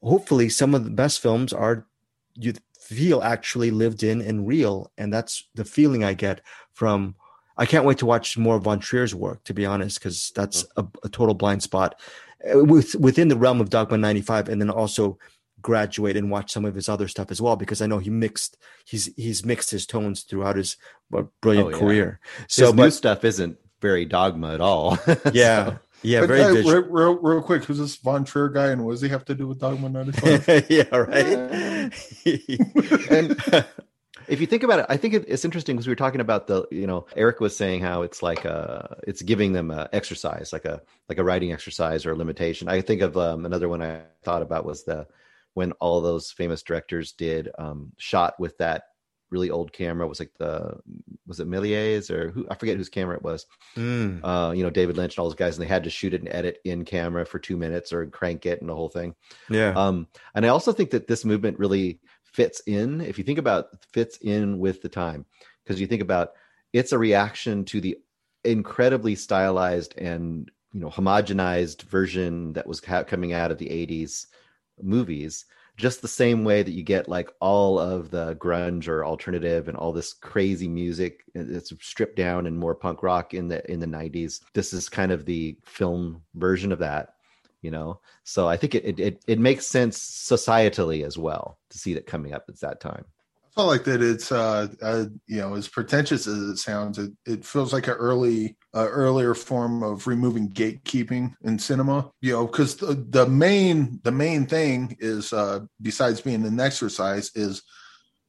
hopefully 0.07 0.49
some 0.49 0.75
of 0.75 0.85
the 0.85 0.91
best 0.91 1.21
films 1.21 1.53
are 1.53 1.87
you 2.35 2.53
feel 2.81 3.23
actually 3.23 3.71
lived 3.71 4.03
in 4.03 4.21
and 4.21 4.47
real 4.47 4.91
and 4.97 5.13
that's 5.13 5.49
the 5.55 5.65
feeling 5.65 6.05
i 6.05 6.15
get 6.15 6.41
from 6.73 7.15
i 7.57 7.67
can't 7.67 7.85
wait 7.85 7.99
to 7.99 8.07
watch 8.07 8.39
more 8.39 8.59
von 8.59 8.79
trier's 8.79 9.15
work 9.15 9.43
to 9.45 9.53
be 9.53 9.67
honest 9.67 9.99
because 9.99 10.31
that's 10.37 10.65
a, 10.77 10.87
a, 11.03 11.09
total 11.09 11.35
blind 11.35 11.63
spot 11.63 11.99
uh, 12.55 12.65
with, 12.65 12.95
within 12.97 13.29
the 13.29 13.37
realm 13.37 13.61
of 13.61 13.71
dogma 13.71 13.99
95 13.99 14.49
and 14.49 14.61
then 14.61 14.71
also 14.71 15.19
graduate 15.67 16.17
and 16.17 16.31
watch 16.31 16.53
some 16.53 16.65
of 16.65 16.77
his 16.77 16.89
other 16.89 17.09
stuff 17.09 17.33
as 17.33 17.43
well 17.43 17.57
because 17.57 17.83
I 17.83 17.89
know 17.89 17.99
he 17.99 18.09
mixed 18.09 18.57
he's 18.85 19.13
he's 19.17 19.45
mixed 19.45 19.73
his 19.73 19.85
tones 19.85 20.23
throughout 20.23 20.55
his 20.55 20.77
brilliant 21.41 21.69
oh, 21.69 21.71
yeah. 21.71 21.79
career. 21.79 22.21
So 22.47 22.67
his 22.67 22.75
but, 22.75 22.83
new 22.85 22.91
stuff 22.93 23.25
isn't 23.25 23.59
very 23.81 24.05
dogma 24.05 24.55
at 24.55 24.61
all. 24.61 24.97
yeah. 25.33 25.65
So. 25.65 25.79
Yeah, 26.03 26.20
but, 26.20 26.28
very 26.28 26.40
uh, 26.42 26.53
real, 26.53 26.82
real, 26.82 27.14
real, 27.14 27.42
quick. 27.42 27.64
Who's 27.64 27.78
this 27.78 27.97
Von 27.97 28.24
Trier 28.24 28.49
guy, 28.49 28.68
and 28.68 28.84
what 28.84 28.92
does 28.92 29.01
he 29.01 29.09
have 29.09 29.24
to 29.26 29.34
do 29.34 29.49
with 29.49 29.59
Dogma 29.59 29.88
95? 29.88 30.66
yeah, 30.70 30.84
right. 30.94 31.26
and 33.11 33.64
if 34.28 34.40
you 34.40 34.47
think 34.47 34.62
about 34.62 34.80
it, 34.80 34.86
I 34.88 34.97
think 34.97 35.14
it's 35.14 35.44
interesting 35.44 35.76
because 35.76 35.86
we 35.86 35.92
were 35.92 35.97
talking 35.97 36.20
about 36.20 36.47
the, 36.47 36.66
you 36.70 36.86
know, 36.86 37.07
Eric 37.16 37.40
was 37.40 37.57
saying 37.57 37.82
how 37.82 38.03
it's 38.03 38.22
like 38.22 38.44
a, 38.44 38.99
it's 39.07 39.22
giving 39.22 39.53
them 39.53 39.70
a 39.70 39.88
exercise, 39.92 40.53
like 40.53 40.64
a, 40.64 40.82
like 41.09 41.18
a 41.18 41.24
writing 41.24 41.53
exercise 41.53 42.07
or 42.07 42.12
a 42.12 42.16
limitation. 42.16 42.68
I 42.68 42.80
think 42.80 43.03
of 43.03 43.16
um, 43.16 43.47
another 43.47 43.68
one 43.68 43.82
I 43.82 44.03
thought 44.22 44.42
about 44.42 44.64
was 44.64 44.84
the 44.84 45.07
when 45.55 45.72
all 45.72 46.03
those 46.03 46.30
famous 46.30 46.62
directors 46.62 47.12
did 47.12 47.49
um, 47.59 47.92
shot 47.97 48.38
with 48.38 48.59
that 48.59 48.88
really 49.31 49.51
old 49.51 49.72
camera 49.72 50.07
was 50.07 50.20
like 50.20 50.33
the 50.39 50.79
was 51.27 51.41
it 51.41 51.49
Méliès 51.49 52.11
or 52.11 52.31
who 52.31 52.47
I 52.51 52.55
forget 52.55 52.77
whose 52.77 52.89
camera 52.89 53.16
it 53.16 53.22
was. 53.22 53.47
Mm. 53.77 54.20
Uh, 54.22 54.53
you 54.53 54.62
know, 54.62 54.70
David 54.70 54.97
Lynch 54.97 55.14
and 55.14 55.18
all 55.18 55.29
those 55.29 55.35
guys, 55.35 55.57
and 55.57 55.64
they 55.64 55.68
had 55.68 55.85
to 55.85 55.91
shoot 55.91 56.14
it 56.14 56.20
and 56.20 56.33
edit 56.33 56.59
in 56.64 56.85
camera 56.85 57.27
for 57.27 57.39
two 57.39 57.57
minutes 57.57 57.93
or 57.93 58.07
crank 58.07 58.47
it 58.47 58.61
and 58.61 58.70
the 58.70 58.74
whole 58.74 58.89
thing. 58.89 59.14
Yeah. 59.51 59.72
Um, 59.77 60.07
and 60.35 60.47
I 60.47 60.51
also 60.51 60.72
think 60.72 60.91
that 60.91 61.09
this 61.09 61.24
movement 61.24 61.59
really 61.59 62.01
fits 62.24 62.61
in. 62.66 63.01
If 63.01 63.18
you 63.18 63.24
think 63.24 63.39
about 63.39 63.66
fits 63.93 64.18
in 64.18 64.59
with 64.59 64.83
the 64.83 64.89
time, 64.89 65.27
because 65.64 65.81
you 65.81 65.87
think 65.87 66.03
about 66.03 66.33
it's 66.72 66.93
a 66.93 66.99
reaction 66.99 67.64
to 67.66 67.81
the 67.81 67.99
incredibly 68.45 69.16
stylized 69.16 69.97
and 69.99 70.51
you 70.72 70.81
know 70.81 70.91
homogenized 70.91 71.83
version 71.83 72.53
that 72.53 72.66
was 72.66 72.85
ha- 72.85 73.03
coming 73.03 73.33
out 73.33 73.51
of 73.51 73.59
the 73.59 73.66
80s 73.66 74.27
movies 74.81 75.47
just 75.77 76.01
the 76.01 76.09
same 76.09 76.45
way 76.45 76.62
that 76.62 76.72
you 76.72 76.83
get 76.83 77.09
like 77.09 77.31
all 77.41 77.79
of 77.79 78.11
the 78.11 78.35
grunge 78.37 78.89
or 78.89 79.05
alternative 79.05 79.68
and 79.68 79.77
all 79.77 79.93
this 79.93 80.12
crazy 80.12 80.68
music 80.68 81.24
it's 81.35 81.72
stripped 81.81 82.16
down 82.16 82.47
and 82.47 82.59
more 82.59 82.74
punk 82.74 83.03
rock 83.03 83.35
in 83.35 83.49
the 83.49 83.70
in 83.70 83.79
the 83.79 83.87
90s 83.87 84.41
this 84.55 84.72
is 84.72 84.89
kind 84.89 85.12
of 85.12 85.24
the 85.24 85.57
film 85.64 86.22
version 86.35 86.72
of 86.72 86.79
that 86.79 87.11
you 87.62 87.70
know? 87.70 88.01
So 88.24 88.49
i 88.49 88.57
think 88.57 88.74
it 88.74 89.01
it, 89.01 89.24
it 89.27 89.39
makes 89.39 89.66
sense 89.66 89.99
societally 89.99 91.05
as 91.05 91.18
well 91.18 91.59
to 91.70 91.79
see 91.79 91.95
that 91.95 92.07
coming 92.07 92.33
up 92.33 92.45
at 92.49 92.61
that 92.61 92.81
time 92.81 93.05
felt 93.57 93.69
like 93.69 93.85
that 93.85 94.03
it's 94.03 94.31
uh, 94.31 94.69
uh, 94.83 95.07
you 95.27 95.39
know 95.39 95.55
as 95.55 95.67
pretentious 95.67 96.27
as 96.27 96.37
it 96.37 96.59
sounds 96.59 96.99
it, 96.99 97.11
it 97.25 97.45
feels 97.45 97.73
like 97.73 97.89
an 97.89 97.95
early 97.95 98.57
uh, 98.75 98.87
earlier 98.89 99.35
form 99.35 99.83
of 99.83 100.07
removing 100.07 100.51
gatekeeping 100.51 101.33
in 101.43 101.59
cinema 101.59 102.11
you 102.21 102.33
know 102.33 102.47
because 102.47 102.77
the, 102.77 103.07
the 103.09 103.27
main 103.27 103.99
the 104.05 104.13
main 104.13 104.47
thing 104.47 104.95
is 105.01 105.33
uh 105.33 105.61
besides 105.81 106.21
being 106.21 106.45
an 106.45 106.61
exercise 106.61 107.31
is 107.35 107.63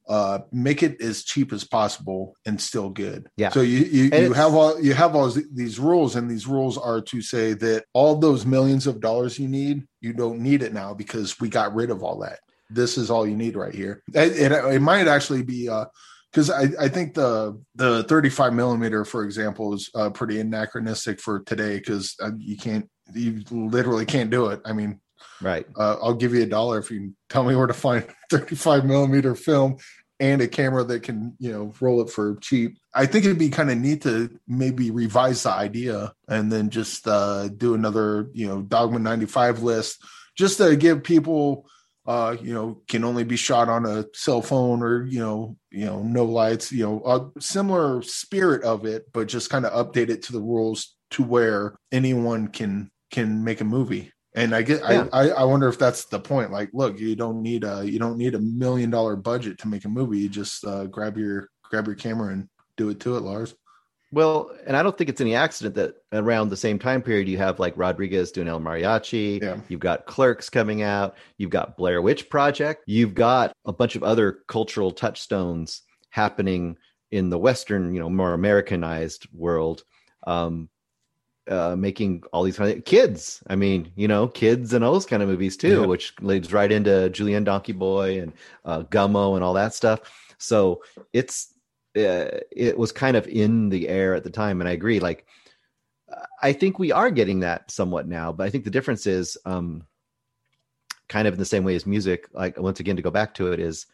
uh 0.08 0.38
make 0.50 0.82
it 0.82 0.98
as 1.02 1.22
cheap 1.24 1.52
as 1.52 1.64
possible 1.64 2.34
and 2.46 2.58
still 2.58 2.88
good. 2.88 3.28
Yeah. 3.36 3.50
So 3.50 3.60
you 3.60 3.80
you, 3.80 4.04
you 4.04 4.32
have 4.32 4.54
all 4.54 4.80
you 4.80 4.94
have 4.94 5.14
all 5.14 5.30
these 5.52 5.78
rules 5.78 6.16
and 6.16 6.30
these 6.30 6.46
rules 6.46 6.78
are 6.78 7.02
to 7.02 7.20
say 7.20 7.52
that 7.52 7.84
all 7.92 8.16
those 8.16 8.46
millions 8.46 8.86
of 8.86 9.00
dollars 9.00 9.38
you 9.38 9.48
need 9.48 9.86
you 10.00 10.14
don't 10.14 10.40
need 10.40 10.62
it 10.62 10.72
now 10.72 10.94
because 10.94 11.38
we 11.38 11.50
got 11.50 11.74
rid 11.74 11.90
of 11.90 12.02
all 12.02 12.20
that 12.20 12.38
this 12.70 12.98
is 12.98 13.10
all 13.10 13.26
you 13.26 13.36
need 13.36 13.56
right 13.56 13.74
here. 13.74 14.02
It, 14.14 14.52
it, 14.52 14.52
it 14.52 14.80
might 14.80 15.08
actually 15.08 15.42
be 15.42 15.68
because 16.32 16.50
uh, 16.50 16.54
I, 16.54 16.84
I 16.84 16.88
think 16.88 17.14
the 17.14 17.60
the 17.74 18.04
35 18.04 18.52
millimeter, 18.52 19.04
for 19.04 19.24
example, 19.24 19.74
is 19.74 19.90
uh, 19.94 20.10
pretty 20.10 20.40
anachronistic 20.40 21.20
for 21.20 21.40
today 21.40 21.78
because 21.78 22.14
uh, 22.22 22.30
you 22.38 22.56
can't 22.56 22.88
you 23.14 23.42
literally 23.50 24.06
can't 24.06 24.30
do 24.30 24.48
it. 24.48 24.60
I 24.64 24.72
mean, 24.72 25.00
right? 25.40 25.66
Uh, 25.76 25.96
I'll 26.02 26.14
give 26.14 26.34
you 26.34 26.42
a 26.42 26.46
dollar 26.46 26.78
if 26.78 26.90
you 26.90 27.14
tell 27.28 27.44
me 27.44 27.56
where 27.56 27.66
to 27.66 27.74
find 27.74 28.06
35 28.30 28.84
millimeter 28.84 29.34
film 29.34 29.78
and 30.20 30.42
a 30.42 30.48
camera 30.48 30.82
that 30.84 31.02
can 31.02 31.34
you 31.38 31.52
know 31.52 31.72
roll 31.80 32.02
it 32.02 32.10
for 32.10 32.36
cheap. 32.36 32.78
I 32.94 33.06
think 33.06 33.24
it'd 33.24 33.38
be 33.38 33.50
kind 33.50 33.70
of 33.70 33.78
neat 33.78 34.02
to 34.02 34.38
maybe 34.46 34.90
revise 34.90 35.44
the 35.44 35.52
idea 35.52 36.12
and 36.28 36.50
then 36.50 36.70
just 36.70 37.06
uh, 37.06 37.48
do 37.48 37.74
another 37.74 38.28
you 38.32 38.46
know 38.46 38.62
Dogma 38.62 38.98
95 38.98 39.62
list 39.62 40.04
just 40.36 40.58
to 40.58 40.76
give 40.76 41.02
people 41.02 41.66
uh, 42.08 42.34
you 42.40 42.54
know, 42.54 42.80
can 42.88 43.04
only 43.04 43.22
be 43.22 43.36
shot 43.36 43.68
on 43.68 43.84
a 43.84 44.06
cell 44.14 44.40
phone 44.40 44.82
or 44.82 45.04
you 45.04 45.20
know, 45.20 45.58
you 45.70 45.84
know, 45.84 46.02
no 46.02 46.24
lights. 46.24 46.72
You 46.72 46.86
know, 46.86 47.02
a 47.36 47.40
similar 47.40 48.00
spirit 48.00 48.64
of 48.64 48.86
it, 48.86 49.12
but 49.12 49.28
just 49.28 49.50
kind 49.50 49.66
of 49.66 49.74
update 49.74 50.08
it 50.08 50.22
to 50.22 50.32
the 50.32 50.40
rules 50.40 50.96
to 51.10 51.22
where 51.22 51.76
anyone 51.92 52.48
can 52.48 52.90
can 53.10 53.44
make 53.44 53.60
a 53.60 53.64
movie. 53.64 54.10
And 54.34 54.54
I 54.54 54.62
get, 54.62 54.80
yeah. 54.80 55.06
I, 55.12 55.30
I 55.30 55.44
wonder 55.44 55.68
if 55.68 55.78
that's 55.78 56.06
the 56.06 56.18
point. 56.18 56.50
Like, 56.50 56.70
look, 56.72 56.98
you 56.98 57.14
don't 57.14 57.42
need 57.42 57.62
a 57.64 57.84
you 57.84 57.98
don't 57.98 58.16
need 58.16 58.34
a 58.34 58.40
million 58.40 58.88
dollar 58.88 59.14
budget 59.14 59.58
to 59.58 59.68
make 59.68 59.84
a 59.84 59.88
movie. 59.90 60.20
You 60.20 60.30
just 60.30 60.64
uh, 60.64 60.86
grab 60.86 61.18
your 61.18 61.50
grab 61.64 61.86
your 61.86 61.96
camera 61.96 62.32
and 62.32 62.48
do 62.78 62.88
it 62.88 63.00
to 63.00 63.18
it, 63.18 63.20
Lars. 63.20 63.54
Well, 64.10 64.50
and 64.66 64.76
I 64.76 64.82
don't 64.82 64.96
think 64.96 65.10
it's 65.10 65.20
any 65.20 65.34
accident 65.34 65.74
that 65.74 65.96
around 66.12 66.48
the 66.48 66.56
same 66.56 66.78
time 66.78 67.02
period 67.02 67.28
you 67.28 67.36
have 67.38 67.58
like 67.58 67.74
Rodriguez 67.76 68.32
doing 68.32 68.48
El 68.48 68.60
Mariachi. 68.60 69.42
Yeah. 69.42 69.58
You've 69.68 69.80
got 69.80 70.06
Clerks 70.06 70.48
coming 70.48 70.82
out. 70.82 71.16
You've 71.36 71.50
got 71.50 71.76
Blair 71.76 72.00
Witch 72.00 72.30
Project. 72.30 72.84
You've 72.86 73.14
got 73.14 73.52
a 73.66 73.72
bunch 73.72 73.96
of 73.96 74.02
other 74.02 74.38
cultural 74.48 74.92
touchstones 74.92 75.82
happening 76.10 76.78
in 77.10 77.28
the 77.28 77.38
Western, 77.38 77.92
you 77.92 78.00
know, 78.00 78.08
more 78.08 78.32
Americanized 78.32 79.26
world. 79.32 79.84
Um, 80.26 80.68
uh, 81.46 81.74
making 81.76 82.22
all 82.30 82.42
these 82.42 82.58
kind 82.58 82.76
of 82.76 82.84
kids. 82.84 83.42
I 83.46 83.56
mean, 83.56 83.90
you 83.96 84.06
know, 84.06 84.28
kids 84.28 84.74
and 84.74 84.84
all 84.84 84.92
those 84.92 85.06
kind 85.06 85.22
of 85.22 85.30
movies 85.30 85.56
too, 85.56 85.80
Yeah. 85.80 85.86
which 85.86 86.12
leads 86.20 86.52
right 86.52 86.70
into 86.70 87.08
Julien 87.08 87.42
Donkey 87.44 87.72
Boy 87.72 88.20
and 88.20 88.34
uh, 88.66 88.82
Gummo 88.82 89.34
and 89.34 89.42
all 89.42 89.54
that 89.54 89.72
stuff. 89.72 90.00
So 90.36 90.82
it's 91.14 91.54
uh, 91.98 92.40
it 92.50 92.78
was 92.78 92.92
kind 92.92 93.16
of 93.16 93.26
in 93.26 93.68
the 93.68 93.88
air 93.88 94.14
at 94.14 94.24
the 94.24 94.30
time, 94.30 94.60
and 94.60 94.68
I 94.68 94.72
agree. 94.72 95.00
Like, 95.00 95.26
I 96.42 96.52
think 96.52 96.78
we 96.78 96.92
are 96.92 97.10
getting 97.10 97.40
that 97.40 97.70
somewhat 97.70 98.06
now, 98.08 98.32
but 98.32 98.46
I 98.46 98.50
think 98.50 98.64
the 98.64 98.70
difference 98.70 99.06
is 99.06 99.36
um, 99.44 99.84
kind 101.08 101.26
of 101.28 101.34
in 101.34 101.38
the 101.38 101.44
same 101.44 101.64
way 101.64 101.74
as 101.74 101.86
music. 101.86 102.28
Like 102.32 102.58
once 102.58 102.80
again, 102.80 102.96
to 102.96 103.02
go 103.02 103.10
back 103.10 103.34
to 103.34 103.52
it, 103.52 103.60
is 103.60 103.86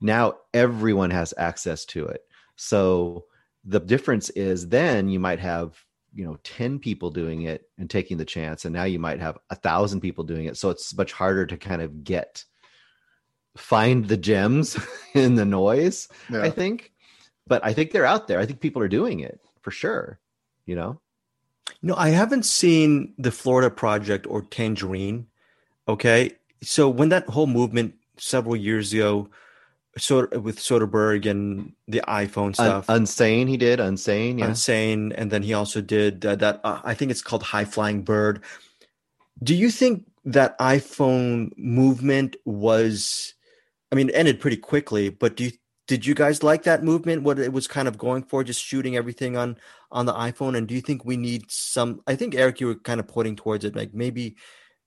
now 0.00 0.36
everyone 0.54 1.10
has 1.10 1.34
access 1.36 1.84
to 1.86 2.06
it. 2.06 2.22
So 2.56 3.24
the 3.64 3.80
difference 3.80 4.30
is 4.30 4.68
then 4.68 5.08
you 5.08 5.20
might 5.20 5.40
have 5.40 5.84
you 6.12 6.24
know 6.24 6.38
10 6.42 6.78
people 6.78 7.10
doing 7.10 7.42
it 7.42 7.68
and 7.78 7.88
taking 7.88 8.16
the 8.16 8.24
chance 8.24 8.64
and 8.64 8.72
now 8.74 8.84
you 8.84 8.98
might 8.98 9.20
have 9.20 9.38
a 9.50 9.54
thousand 9.54 10.00
people 10.00 10.24
doing 10.24 10.46
it 10.46 10.56
so 10.56 10.70
it's 10.70 10.96
much 10.96 11.12
harder 11.12 11.46
to 11.46 11.56
kind 11.56 11.82
of 11.82 12.02
get 12.02 12.44
find 13.56 14.08
the 14.08 14.16
gems 14.16 14.76
in 15.14 15.36
the 15.36 15.44
noise 15.44 16.08
Yeah. 16.28 16.42
i 16.42 16.50
think 16.50 16.92
but 17.50 17.60
i 17.66 17.74
think 17.74 17.90
they're 17.90 18.06
out 18.14 18.28
there 18.28 18.38
i 18.40 18.46
think 18.46 18.60
people 18.62 18.80
are 18.80 18.88
doing 18.98 19.18
it 19.20 19.40
for 19.60 19.72
sure 19.74 20.18
you 20.70 20.76
know 20.78 20.92
No, 21.82 21.94
I 21.96 22.10
haven't 22.12 22.44
seen 22.44 23.14
the 23.16 23.30
Florida 23.32 23.70
Project 23.72 24.26
or 24.28 24.42
Tangerine. 24.42 25.26
Okay, 25.86 26.36
so 26.60 26.90
when 26.92 27.08
that 27.08 27.24
whole 27.34 27.46
movement 27.48 27.94
several 28.18 28.56
years 28.56 28.92
ago, 28.92 29.30
sort 29.96 30.28
with 30.42 30.58
Soderbergh 30.60 31.24
and 31.24 31.72
the 31.88 32.02
iPhone 32.06 32.52
Un- 32.52 32.60
stuff, 32.60 32.86
unsane 32.92 33.48
he 33.48 33.56
did 33.56 33.78
unsane 33.80 34.38
yeah 34.38 34.50
Unsane, 34.50 35.14
and 35.16 35.30
then 35.32 35.42
he 35.42 35.54
also 35.56 35.80
did 35.80 36.26
uh, 36.26 36.36
that. 36.42 36.60
Uh, 36.64 36.80
I 36.84 36.92
think 36.92 37.10
it's 37.10 37.24
called 37.24 37.42
High 37.42 37.64
Flying 37.64 38.02
Bird. 38.04 38.42
Do 39.40 39.54
you 39.54 39.70
think 39.70 40.04
that 40.28 40.58
iPhone 40.58 41.56
movement 41.56 42.36
was? 42.44 43.32
I 43.90 43.96
mean, 43.96 44.10
it 44.10 44.14
ended 44.20 44.36
pretty 44.38 44.60
quickly, 44.60 45.08
but 45.08 45.36
do 45.36 45.44
you 45.48 45.52
did 45.90 46.06
you 46.06 46.14
guys 46.14 46.44
like 46.44 46.62
that 46.62 46.84
movement? 46.84 47.24
What 47.24 47.40
it 47.40 47.52
was 47.52 47.66
kind 47.66 47.88
of 47.88 47.98
going 47.98 48.22
for, 48.22 48.44
just 48.44 48.62
shooting 48.62 48.96
everything 48.96 49.36
on 49.36 49.56
on 49.90 50.06
the 50.06 50.12
iPhone? 50.12 50.56
And 50.56 50.68
do 50.68 50.72
you 50.72 50.80
think 50.80 51.04
we 51.04 51.16
need 51.16 51.50
some? 51.50 52.00
I 52.06 52.14
think 52.14 52.36
Eric, 52.36 52.60
you 52.60 52.68
were 52.68 52.76
kind 52.76 53.00
of 53.00 53.08
pointing 53.08 53.34
towards 53.34 53.64
it, 53.64 53.74
like 53.74 53.92
maybe 53.92 54.36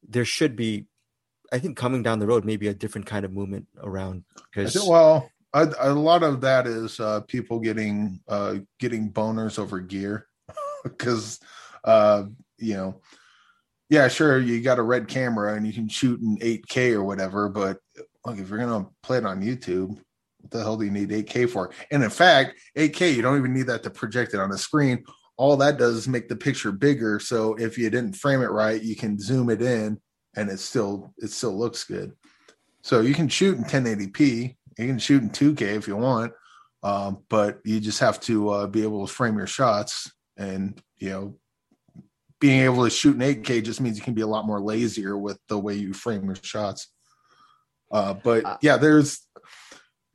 there 0.08 0.24
should 0.24 0.56
be. 0.56 0.86
I 1.52 1.60
think 1.60 1.76
coming 1.76 2.04
down 2.04 2.20
the 2.20 2.26
road, 2.26 2.46
maybe 2.46 2.70
a 2.70 2.74
different 2.74 3.06
kind 3.06 3.26
of 3.26 3.34
movement 3.34 3.68
around 3.82 4.24
because 4.50 4.76
well, 4.88 5.30
a, 5.54 5.74
a 5.78 5.92
lot 5.92 6.24
of 6.24 6.40
that 6.40 6.68
is 6.68 7.02
uh, 7.02 7.20
people 7.28 7.60
getting 7.60 8.22
uh, 8.30 8.60
getting 8.80 9.12
boners 9.12 9.60
over 9.60 9.82
gear 9.82 10.28
because 10.86 11.42
uh, 11.84 12.24
you 12.58 12.76
know, 12.76 13.02
yeah, 13.90 14.08
sure, 14.08 14.40
you 14.40 14.62
got 14.62 14.80
a 14.80 14.84
red 14.84 15.10
camera 15.10 15.56
and 15.56 15.68
you 15.68 15.74
can 15.74 15.90
shoot 15.90 16.22
in 16.22 16.38
8K 16.38 16.94
or 16.94 17.04
whatever, 17.04 17.50
but 17.50 17.80
look, 18.26 18.40
if 18.40 18.50
you're 18.50 18.58
gonna 18.58 18.88
play 19.02 19.18
it 19.18 19.26
on 19.26 19.42
YouTube, 19.42 20.00
what 20.44 20.52
the 20.52 20.60
hell 20.60 20.76
do 20.76 20.84
you 20.84 20.92
need 20.92 21.10
8K 21.10 21.50
for? 21.50 21.72
And 21.90 22.04
in 22.04 22.10
fact, 22.10 22.60
8K, 22.78 23.16
you 23.16 23.22
don't 23.22 23.38
even 23.38 23.54
need 23.54 23.68
that 23.68 23.82
to 23.84 23.90
project 23.90 24.34
it 24.34 24.42
on 24.42 24.50
the 24.50 24.58
screen. 24.58 25.06
All 25.38 25.56
that 25.58 25.78
does 25.78 25.96
is 25.96 26.08
make 26.08 26.28
the 26.28 26.36
picture 26.36 26.72
bigger. 26.72 27.20
So 27.20 27.56
if 27.56 27.78
you 27.78 27.90
didn't 27.90 28.18
frame 28.18 28.42
it 28.42 28.52
right, 28.52 28.82
you 28.82 28.96
can 28.96 29.18
zoom 29.18 29.50
it 29.50 29.62
in, 29.62 30.00
and 30.36 30.50
it 30.50 30.60
still 30.60 31.14
it 31.18 31.32
still 31.32 31.58
looks 31.58 31.86
good. 31.86 32.12
So 32.82 33.00
you 33.00 33.14
can 33.14 33.30
shoot 33.30 33.58
in 33.58 33.64
1080p. 33.64 34.56
You 34.78 34.88
can 34.88 35.00
shoot 35.00 35.24
in 35.24 35.30
2K 35.30 35.62
if 35.62 35.88
you 35.88 35.96
want, 35.96 36.34
um, 36.84 37.20
but 37.30 37.60
you 37.64 37.80
just 37.80 38.00
have 38.00 38.20
to 38.22 38.50
uh, 38.50 38.68
be 38.68 38.84
able 38.84 39.08
to 39.08 39.14
frame 39.14 39.38
your 39.38 39.48
shots. 39.48 40.12
And 40.36 40.82
you 40.98 41.10
know, 41.10 41.36
being 42.42 42.62
able 42.62 42.84
to 42.84 42.90
shoot 42.90 43.16
in 43.16 43.22
8K 43.22 43.64
just 43.64 43.80
means 43.80 43.98
you 43.98 44.04
can 44.04 44.14
be 44.14 44.22
a 44.24 44.28
lot 44.28 44.46
more 44.46 44.60
lazier 44.60 45.18
with 45.18 45.40
the 45.48 45.58
way 45.58 45.76
you 45.76 45.94
frame 45.94 46.26
your 46.26 46.36
shots. 46.36 46.90
Uh, 47.92 48.14
but 48.14 48.44
Uh, 48.44 48.58
yeah, 48.62 48.76
there's 48.76 49.26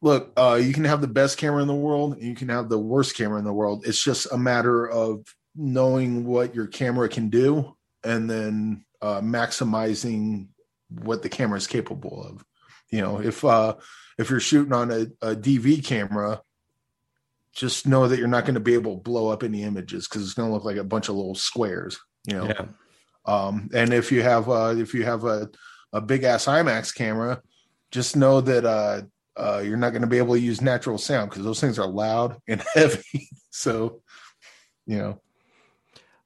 look. 0.01 0.33
Uh, 0.37 0.61
you 0.63 0.73
can 0.73 0.85
have 0.85 1.01
the 1.01 1.09
best 1.09 1.39
camera 1.39 1.63
in 1.63 1.69
the 1.69 1.75
world, 1.75 2.15
and 2.15 2.23
you 2.23 2.35
can 2.35 2.49
have 2.49 2.69
the 2.69 2.79
worst 2.79 3.17
camera 3.17 3.39
in 3.39 3.45
the 3.45 3.53
world. 3.53 3.87
It's 3.87 4.03
just 4.03 4.33
a 4.33 4.39
matter 4.39 4.89
of 4.89 5.25
knowing 5.55 6.25
what 6.25 6.55
your 6.55 6.67
camera 6.67 7.09
can 7.09 7.29
do, 7.29 7.77
and 8.05 8.29
then 8.29 8.85
uh, 9.03 9.21
maximizing 9.21 10.49
what 10.89 11.23
the 11.23 11.29
camera 11.29 11.59
is 11.59 11.67
capable 11.67 12.25
of. 12.25 12.45
You 12.91 13.03
know, 13.03 13.21
if 13.21 13.45
uh, 13.45 13.77
if 14.19 14.31
you're 14.31 14.41
shooting 14.41 14.73
on 14.73 14.91
a, 14.91 15.07
a 15.23 15.37
DV 15.37 15.85
camera, 15.85 16.43
just 17.53 17.87
know 17.87 18.09
that 18.09 18.19
you're 18.19 18.29
not 18.29 18.45
going 18.45 18.55
to 18.55 18.61
be 18.61 18.75
able 18.75 18.97
to 18.97 19.03
blow 19.03 19.29
up 19.29 19.43
any 19.43 19.63
images 19.63 20.09
because 20.09 20.23
it's 20.23 20.35
going 20.35 20.49
to 20.49 20.55
look 20.55 20.65
like 20.65 20.77
a 20.77 20.85
bunch 20.85 21.09
of 21.09 21.17
little 21.17 21.35
squares. 21.35 21.99
You 22.27 22.35
know, 22.35 22.47
yeah, 22.47 22.67
um, 23.27 23.69
and 23.75 23.93
if 23.93 24.11
you 24.11 24.23
have 24.23 24.49
uh, 24.49 24.75
if 24.77 24.95
you 24.95 25.05
have 25.05 25.25
a, 25.25 25.51
a 25.93 26.01
big 26.01 26.25
ass 26.25 26.47
IMAX 26.47 26.95
camera, 26.95 27.43
just 27.91 28.17
know 28.17 28.41
that 28.41 28.65
uh, 28.65 29.03
uh, 29.39 29.63
you're 29.65 29.77
not 29.77 29.91
going 29.91 30.03
to 30.03 30.09
be 30.09 30.19
able 30.19 30.35
to 30.35 30.41
use 30.41 30.61
natural 30.61 30.99
sound 30.99 31.31
because 31.31 31.45
those 31.45 31.61
things 31.61 31.79
are 31.79 31.87
loud 31.87 32.41
and 32.49 32.63
heavy. 32.75 33.29
so, 33.51 34.03
you 34.87 34.99
know, 34.99 35.21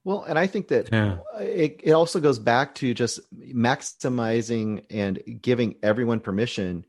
well 0.04 0.24
and 0.24 0.38
i 0.38 0.46
think 0.46 0.68
that 0.68 0.88
yeah. 0.92 1.18
it, 1.40 1.80
it 1.84 1.92
also 1.92 2.20
goes 2.20 2.38
back 2.38 2.74
to 2.74 2.92
just 2.94 3.20
maximizing 3.54 4.84
and 4.90 5.22
giving 5.40 5.76
everyone 5.82 6.20
permission 6.20 6.84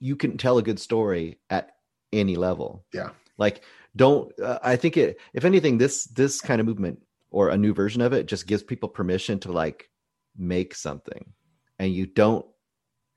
you 0.00 0.16
can 0.16 0.36
tell 0.36 0.58
a 0.58 0.62
good 0.62 0.80
story 0.80 1.38
at 1.50 1.70
any 2.12 2.36
level 2.36 2.84
Yeah. 2.92 3.10
like 3.38 3.62
don't 3.94 4.32
uh, 4.40 4.58
i 4.62 4.76
think 4.76 4.96
it 4.96 5.20
if 5.34 5.44
anything 5.44 5.78
this 5.78 6.04
this 6.04 6.40
kind 6.40 6.60
of 6.60 6.66
movement 6.66 7.00
or 7.30 7.48
a 7.50 7.56
new 7.56 7.72
version 7.74 8.02
of 8.02 8.12
it 8.12 8.26
just 8.26 8.46
gives 8.46 8.62
people 8.62 8.88
permission 8.88 9.38
to 9.40 9.52
like 9.52 9.88
make 10.36 10.74
something 10.74 11.32
and 11.78 11.92
you 11.94 12.06
don't 12.06 12.46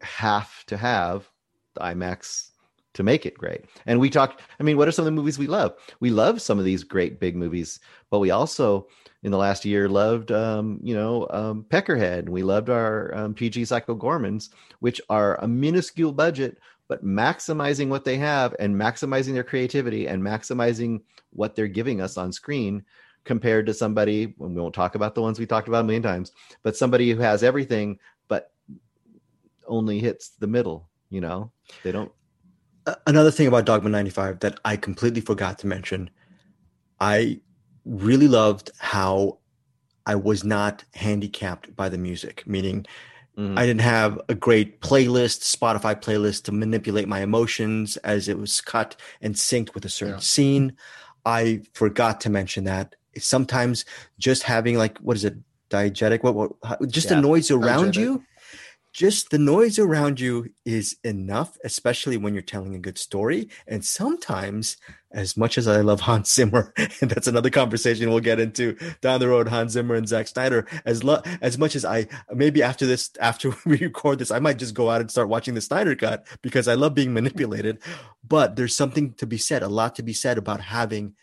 have 0.02 0.64
to 0.66 0.78
have 0.78 1.24
the 1.24 1.35
imax 1.76 2.52
to 2.96 3.04
make 3.04 3.26
it 3.26 3.38
great. 3.38 3.66
And 3.86 4.00
we 4.00 4.10
talked, 4.10 4.42
i 4.60 4.64
mean 4.64 4.78
what 4.78 4.88
are 4.88 4.92
some 4.92 5.04
of 5.04 5.08
the 5.08 5.12
movies 5.20 5.38
we 5.38 5.48
love? 5.48 5.76
We 6.00 6.10
love 6.10 6.42
some 6.42 6.58
of 6.60 6.66
these 6.66 6.84
great 6.84 7.20
big 7.20 7.36
movies 7.36 7.80
but 8.10 8.20
we 8.20 8.32
also 8.32 8.88
in 9.24 9.32
the 9.32 9.38
last 9.38 9.66
year 9.66 9.90
loved 9.90 10.32
um, 10.32 10.80
you 10.82 10.96
know 10.96 11.28
um, 11.32 11.66
peckerhead. 11.70 12.20
And 12.20 12.30
we 12.30 12.44
loved 12.44 12.70
our 12.70 13.14
um, 13.16 13.34
pg 13.34 13.66
psycho 13.66 13.96
goremans 13.96 14.50
which 14.80 15.02
are 15.10 15.36
a 15.44 15.48
minuscule 15.48 16.12
budget 16.12 16.58
but 16.88 17.04
maximizing 17.04 17.90
what 17.90 18.06
they 18.06 18.18
have 18.18 18.56
and 18.60 18.76
maximizing 18.76 19.34
their 19.34 19.44
creativity 19.44 20.08
and 20.08 20.22
maximizing 20.22 21.02
what 21.32 21.56
they're 21.56 21.68
giving 21.68 22.00
us 22.00 22.18
on 22.18 22.32
screen 22.32 22.84
compared 23.26 23.66
to 23.66 23.74
somebody 23.74 24.36
and 24.40 24.56
we 24.56 24.62
won't 24.62 24.76
talk 24.76 24.96
about 24.96 25.16
the 25.16 25.22
ones 25.22 25.40
we 25.40 25.46
talked 25.46 25.68
about 25.68 25.82
a 25.82 25.84
million 25.84 26.04
times 26.04 26.32
but 26.64 26.78
somebody 26.78 27.12
who 27.12 27.20
has 27.20 27.44
everything 27.44 27.98
but 28.28 28.52
only 29.68 30.00
hits 30.00 30.30
the 30.40 30.48
middle 30.48 30.88
you 31.16 31.22
know 31.22 31.52
they 31.84 31.92
don't 31.92 32.12
another 33.08 33.32
thing 33.32 33.48
about 33.48 33.66
Dogme 33.66 33.90
95 33.90 34.42
that 34.42 34.60
I 34.64 34.76
completely 34.78 35.22
forgot 35.22 35.58
to 35.60 35.68
mention, 35.68 36.10
I 37.00 37.40
really 37.84 38.28
loved 38.28 38.70
how 38.78 39.40
I 40.06 40.14
was 40.16 40.44
not 40.44 40.84
handicapped 40.94 41.76
by 41.76 41.90
the 41.90 41.98
music, 41.98 42.44
meaning 42.46 42.86
Mhm. 43.38 43.58
I 43.60 43.66
didn't 43.66 43.82
have 43.82 44.22
a 44.30 44.36
great 44.36 44.82
playlist, 44.82 45.40
Spotify 45.58 45.94
playlist 46.00 46.44
to 46.44 46.52
manipulate 46.52 47.08
my 47.08 47.22
emotions 47.22 47.98
as 47.98 48.30
it 48.30 48.38
was 48.38 48.62
cut 48.62 48.96
and 49.20 49.34
synced 49.36 49.74
with 49.74 49.84
a 49.86 49.90
certain 49.90 50.16
Yeah. 50.16 50.20
scene. 50.34 50.74
I 51.26 51.62
forgot 51.74 52.22
to 52.22 52.30
mention 52.30 52.64
that. 52.66 52.96
Sometimes 53.18 53.84
just 54.20 54.44
having 54.44 54.78
like 54.78 55.00
what 55.00 55.18
is 55.18 55.26
it, 55.26 55.36
diegetic? 55.72 56.22
What, 56.24 56.36
what 56.36 56.56
just 56.90 57.10
the 57.10 57.20
noise 57.20 57.50
around 57.50 57.94
diegetic. 57.94 58.00
you. 58.04 58.24
Just 58.96 59.30
the 59.30 59.38
noise 59.38 59.78
around 59.78 60.22
you 60.22 60.54
is 60.64 60.96
enough, 61.04 61.58
especially 61.66 62.16
when 62.16 62.34
you're 62.34 62.42
telling 62.42 62.76
a 62.76 62.80
good 62.80 62.98
story. 62.98 63.50
And 63.68 63.84
sometimes, 63.84 64.78
as 65.12 65.36
much 65.36 65.58
as 65.58 65.68
I 65.68 65.82
love 65.82 66.00
Hans 66.00 66.34
Zimmer, 66.34 66.74
and 66.78 67.12
that's 67.12 67.28
another 67.28 67.50
conversation 67.50 68.10
we'll 68.10 68.22
get 68.22 68.40
into 68.40 68.78
down 69.02 69.20
the 69.20 69.28
road, 69.28 69.50
Hans 69.50 69.74
Zimmer 69.74 69.96
and 69.96 70.08
Zack 70.08 70.30
Snyder, 70.30 70.66
as 70.86 71.04
lo- 71.04 71.22
as 71.42 71.58
much 71.58 71.76
as 71.76 71.84
I 71.84 72.08
maybe 72.34 72.64
after 72.64 72.86
this, 72.86 73.10
after 73.20 73.54
we 73.66 73.80
record 73.80 74.20
this, 74.20 74.32
I 74.32 74.40
might 74.40 74.60
just 74.60 74.74
go 74.74 74.90
out 74.90 75.02
and 75.02 75.12
start 75.12 75.28
watching 75.28 75.56
the 75.56 75.62
Snyder 75.62 75.98
cut 75.98 76.26
because 76.42 76.70
I 76.70 76.76
love 76.76 76.96
being 76.96 77.14
manipulated. 77.14 77.80
But 78.26 78.56
there's 78.56 78.78
something 78.78 79.12
to 79.16 79.28
be 79.28 79.38
said, 79.38 79.62
a 79.62 79.68
lot 79.68 79.96
to 79.96 80.04
be 80.04 80.14
said 80.14 80.38
about 80.38 80.62
having 80.62 81.16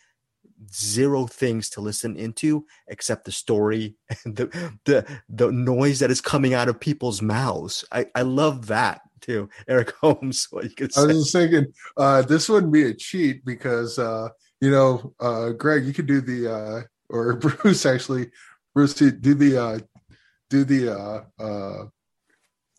zero 0.72 1.26
things 1.26 1.70
to 1.70 1.80
listen 1.80 2.16
into 2.16 2.66
except 2.88 3.24
the 3.24 3.32
story 3.32 3.96
and 4.24 4.36
the 4.36 4.74
the 4.84 5.20
the 5.28 5.50
noise 5.50 5.98
that 6.00 6.10
is 6.10 6.20
coming 6.20 6.54
out 6.54 6.68
of 6.68 6.80
people's 6.80 7.22
mouths. 7.22 7.84
I 7.90 8.06
I 8.14 8.22
love 8.22 8.66
that 8.66 9.02
too. 9.20 9.48
Eric 9.68 9.92
Holmes, 10.00 10.48
what 10.50 10.64
you 10.64 10.70
could 10.70 10.92
say. 10.92 11.02
I 11.02 11.06
was 11.06 11.32
thinking 11.32 11.66
uh, 11.96 12.22
this 12.22 12.48
wouldn't 12.48 12.72
be 12.72 12.84
a 12.84 12.94
cheat 12.94 13.44
because 13.44 13.98
uh, 13.98 14.28
you 14.60 14.70
know, 14.70 15.12
uh, 15.18 15.50
Greg, 15.50 15.84
you 15.84 15.92
could 15.92 16.06
do 16.06 16.20
the 16.20 16.52
uh, 16.52 16.82
or 17.08 17.34
Bruce 17.36 17.84
actually, 17.84 18.30
Bruce 18.74 18.94
do 18.94 19.10
the 19.10 19.62
uh, 19.62 19.78
do 20.50 20.64
the 20.64 20.96
uh, 20.96 21.22
uh, 21.38 21.84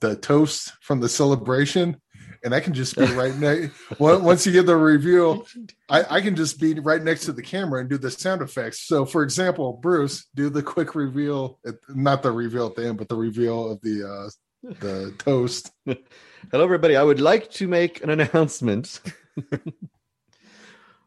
the 0.02 0.16
toast 0.16 0.74
from 0.82 1.00
the 1.00 1.10
celebration, 1.10 2.02
and 2.44 2.54
I 2.54 2.60
can 2.60 2.74
just 2.74 2.98
be 2.98 3.06
right 3.06 3.36
next. 3.36 3.72
Once 4.00 4.46
you 4.46 4.52
get 4.52 4.66
the 4.66 4.76
reveal, 4.76 5.48
I, 5.90 6.18
I 6.18 6.22
can 6.22 6.36
just 6.36 6.60
be 6.60 6.80
right 6.80 7.02
next 7.02 7.26
to 7.26 7.32
the 7.32 7.42
camera 7.42 7.80
and 7.80 7.90
do 7.90 7.98
the 7.98 8.12
sound 8.12 8.42
effects. 8.42 8.82
So, 8.82 9.06
for 9.06 9.24
example, 9.24 9.74
Bruce, 9.74 10.28
do 10.36 10.50
the 10.50 10.62
quick 10.62 10.96
reveal, 10.96 11.60
not 11.90 12.22
the 12.22 12.32
reveal 12.32 12.68
at 12.68 12.76
the 12.76 12.88
end, 12.88 12.98
but 12.98 13.08
the 13.08 13.16
reveal 13.16 13.72
of 13.72 13.82
the 13.82 14.08
uh, 14.08 14.30
the 14.80 15.14
toast. 15.20 15.72
Hello, 15.86 16.64
everybody. 16.64 16.96
I 16.96 17.04
would 17.04 17.22
like 17.22 17.50
to 17.52 17.68
make 17.68 18.04
an 18.04 18.10
announcement. 18.10 19.00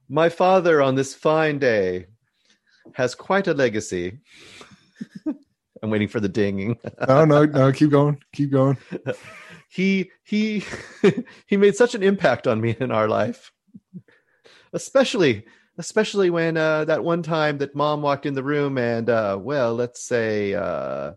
My 0.09 0.28
father, 0.28 0.80
on 0.80 0.95
this 0.95 1.14
fine 1.14 1.59
day, 1.59 2.07
has 2.95 3.14
quite 3.14 3.49
a 3.49 3.55
legacy. 3.55 4.18
I'm 5.82 5.91
waiting 5.91 6.09
for 6.09 6.20
the 6.20 6.28
dinging. 6.28 6.78
no, 7.07 7.24
no, 7.24 7.45
no. 7.45 7.72
Keep 7.72 7.91
going. 7.91 8.22
Keep 8.32 8.53
going. 8.53 8.78
He 9.77 10.11
he 10.24 10.64
he 11.47 11.59
made 11.59 11.77
such 11.77 11.95
an 11.95 12.03
impact 12.03 12.47
on 12.47 12.62
me 12.62 12.74
in 12.81 12.91
our 12.91 13.09
life, 13.09 13.53
especially 14.72 15.45
especially 15.77 16.31
when 16.31 16.57
uh, 16.57 16.87
that 16.87 17.05
one 17.05 17.22
time 17.22 17.59
that 17.59 17.74
mom 17.74 18.01
walked 18.01 18.24
in 18.24 18.33
the 18.33 18.43
room 18.43 18.79
and 18.79 19.11
uh, 19.11 19.39
well, 19.39 19.74
let's 19.74 20.03
say 20.03 20.55
uh, 20.55 21.12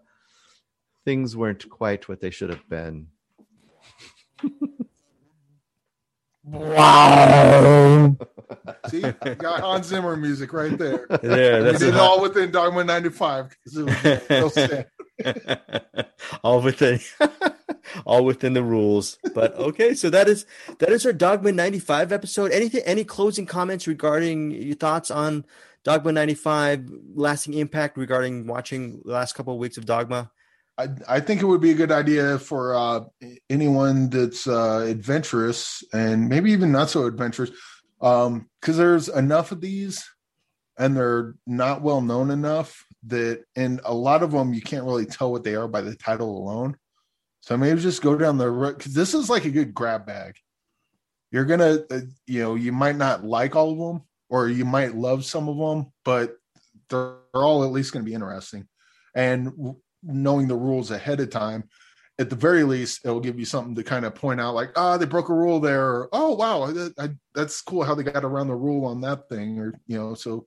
things 1.05 1.37
weren't 1.37 1.69
quite 1.69 2.09
what 2.09 2.19
they 2.19 2.31
should 2.31 2.49
have 2.49 2.67
been. 2.67 3.07
Wow. 6.43 8.17
See, 8.89 9.01
got 9.01 9.61
Hans 9.61 9.87
Zimmer 9.87 10.17
music 10.17 10.51
right 10.51 10.77
there. 10.77 11.07
Yeah, 11.23 11.59
that's 11.59 11.79
we 11.79 11.85
did 11.85 11.95
it 11.95 11.99
all 12.01 12.21
within 12.21 12.51
Dogme 12.51 12.85
95 12.85 13.55
all 16.43 16.61
within 16.61 16.99
all 18.05 18.25
within 18.25 18.53
the 18.53 18.63
rules. 18.63 19.17
But 19.33 19.55
okay, 19.55 19.93
so 19.93 20.09
that 20.09 20.27
is 20.27 20.45
that 20.79 20.89
is 20.89 21.05
our 21.05 21.13
Dogme 21.13 21.53
95 21.53 22.11
episode. 22.11 22.51
Anything 22.51 22.81
any 22.85 23.03
closing 23.03 23.45
comments 23.45 23.87
regarding 23.87 24.51
your 24.51 24.75
thoughts 24.75 25.11
on 25.11 25.45
Dogme 25.83 26.11
95 26.11 26.91
lasting 27.15 27.53
impact 27.55 27.97
regarding 27.97 28.47
watching 28.47 29.01
the 29.05 29.11
last 29.11 29.33
couple 29.33 29.53
of 29.53 29.59
weeks 29.59 29.77
of 29.77 29.85
Dogme? 29.85 30.27
I, 30.77 30.87
I 31.07 31.19
think 31.19 31.41
it 31.41 31.45
would 31.45 31.59
be 31.59 31.71
a 31.71 31.75
good 31.75 31.91
idea 31.91 32.39
for 32.39 32.73
uh, 32.73 33.01
anyone 33.49 34.09
that's 34.09 34.47
uh, 34.47 34.85
adventurous 34.87 35.83
and 35.91 36.29
maybe 36.29 36.51
even 36.51 36.71
not 36.71 36.89
so 36.89 37.05
adventurous, 37.05 37.51
because 37.99 38.27
um, 38.27 38.47
there's 38.63 39.09
enough 39.09 39.51
of 39.51 39.59
these 39.59 40.09
and 40.77 40.95
they're 40.95 41.35
not 41.45 41.81
well 41.81 41.99
known 41.99 42.31
enough 42.31 42.85
that, 43.07 43.43
and 43.57 43.81
a 43.83 43.93
lot 43.93 44.23
of 44.23 44.31
them 44.31 44.53
you 44.53 44.61
can't 44.61 44.85
really 44.85 45.05
tell 45.05 45.31
what 45.31 45.43
they 45.43 45.55
are 45.55 45.67
by 45.67 45.81
the 45.81 45.95
title 45.95 46.37
alone. 46.37 46.77
So 47.41 47.57
maybe 47.57 47.79
just 47.79 48.01
go 48.01 48.15
down 48.17 48.37
the 48.37 48.49
road 48.49 48.77
because 48.77 48.93
this 48.93 49.13
is 49.13 49.29
like 49.29 49.45
a 49.45 49.49
good 49.49 49.73
grab 49.73 50.05
bag. 50.05 50.35
You're 51.31 51.45
gonna, 51.45 51.79
uh, 51.89 52.01
you 52.27 52.41
know, 52.41 52.55
you 52.55 52.71
might 52.71 52.95
not 52.95 53.23
like 53.23 53.55
all 53.55 53.71
of 53.71 53.77
them, 53.77 54.03
or 54.29 54.49
you 54.49 54.65
might 54.65 54.95
love 54.95 55.25
some 55.25 55.47
of 55.47 55.57
them, 55.57 55.91
but 56.03 56.35
they're 56.89 57.17
all 57.33 57.63
at 57.63 57.71
least 57.71 57.93
going 57.93 58.03
to 58.03 58.09
be 58.09 58.15
interesting. 58.15 58.67
And 59.15 59.75
knowing 60.03 60.47
the 60.47 60.55
rules 60.55 60.91
ahead 60.91 61.19
of 61.19 61.29
time 61.29 61.69
at 62.19 62.29
the 62.29 62.35
very 62.35 62.63
least 62.63 63.01
it'll 63.05 63.19
give 63.19 63.39
you 63.39 63.45
something 63.45 63.73
to 63.75 63.83
kind 63.83 64.05
of 64.05 64.13
point 64.13 64.39
out 64.39 64.53
like 64.53 64.71
ah 64.75 64.93
oh, 64.93 64.97
they 64.97 65.05
broke 65.05 65.29
a 65.29 65.33
rule 65.33 65.59
there 65.59 65.85
or, 65.85 66.09
oh 66.11 66.35
wow 66.35 66.71
I, 66.97 67.09
that's 67.33 67.61
cool 67.61 67.83
how 67.83 67.95
they 67.95 68.03
got 68.03 68.25
around 68.25 68.47
the 68.47 68.55
rule 68.55 68.85
on 68.85 69.01
that 69.01 69.27
thing 69.29 69.59
or 69.59 69.79
you 69.87 69.97
know 69.97 70.13
so 70.13 70.45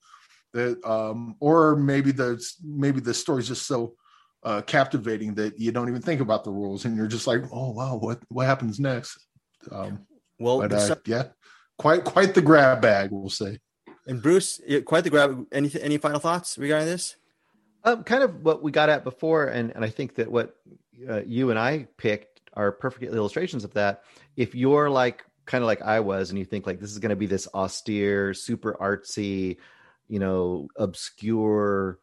that 0.53 0.83
um 0.85 1.37
or 1.41 1.77
maybe 1.77 2.13
the 2.13 2.43
maybe 2.63 3.01
the 3.01 3.15
story's 3.15 3.49
just 3.49 3.67
so 3.67 3.95
uh 4.45 4.63
captivating 4.63 5.35
that 5.35 5.59
you 5.59 5.73
don't 5.73 5.89
even 5.89 6.03
think 6.03 6.21
about 6.21 6.45
the 6.45 6.51
rules 6.51 6.85
and 6.85 6.97
you're 6.97 7.07
just 7.07 7.27
like 7.27 7.43
oh 7.53 7.71
wow 7.71 7.97
what 7.97 8.19
what 8.29 8.47
happens 8.47 8.81
next? 8.81 9.27
Um 9.71 10.07
well 10.39 10.61
but, 10.61 10.73
uh, 10.73 10.97
yeah 11.07 11.25
quite 11.79 12.05
quite 12.05 12.35
the 12.35 12.43
grab 12.43 12.81
bag 12.81 13.11
we'll 13.11 13.29
say. 13.29 13.59
And 14.07 14.21
bruce 14.21 14.61
quite 14.85 15.05
the 15.05 15.11
grab 15.11 15.47
any 15.53 15.71
any 15.81 15.99
final 15.99 16.21
thoughts 16.21 16.59
regarding 16.59 16.89
this? 16.89 17.17
Um, 17.85 18.05
kind 18.05 18.23
of 18.23 18.45
what 18.45 18.63
we 18.63 18.71
got 18.71 18.89
at 18.89 19.03
before, 19.03 19.47
and 19.47 19.73
and 19.75 19.85
I 19.85 19.89
think 19.89 20.15
that 20.17 20.31
what 20.31 20.55
uh, 21.09 21.23
you 21.27 21.51
and 21.51 21.59
I 21.59 21.89
picked 21.97 22.41
are 22.55 22.71
perfect 22.71 23.03
illustrations 23.13 23.65
of 23.65 23.75
that. 23.75 24.05
If 24.37 24.55
you're 24.55 24.89
like 24.89 25.25
kind 25.47 25.65
of 25.65 25.67
like 25.67 25.83
I 25.83 26.01
was, 26.01 26.31
and 26.31 26.39
you 26.39 26.45
think 26.45 26.67
like 26.67 26.79
this 26.79 26.93
is 26.93 27.01
going 27.01 27.11
to 27.11 27.17
be 27.17 27.27
this 27.27 27.49
austere, 27.53 28.35
super 28.35 28.77
artsy, 28.81 29.57
you 30.09 30.21
know, 30.21 30.69
obscure 30.77 31.99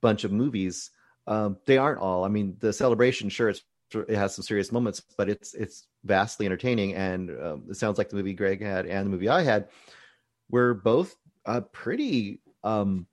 bunch 0.00 0.24
of 0.24 0.32
movies, 0.32 0.90
um, 1.26 1.58
they 1.66 1.78
aren't 1.78 2.00
all. 2.00 2.24
I 2.24 2.28
mean, 2.28 2.56
the 2.60 2.72
celebration, 2.72 3.28
sure, 3.28 3.50
it 3.50 4.16
has 4.16 4.34
some 4.34 4.42
serious 4.42 4.72
moments, 4.72 5.02
but 5.16 5.28
it's 5.28 5.54
it's 5.54 5.86
vastly 6.04 6.46
entertaining, 6.46 6.94
and 6.94 7.30
um, 7.30 7.64
it 7.70 7.76
sounds 7.76 7.98
like 7.98 8.08
the 8.08 8.16
movie 8.16 8.34
Greg 8.34 8.62
had 8.62 8.86
and 8.86 9.06
the 9.06 9.10
movie 9.10 9.28
I 9.28 9.42
had 9.42 9.68
were 10.48 10.74
both 10.74 11.14
uh, 11.46 11.60
pretty 11.72 12.40
um, 12.64 13.06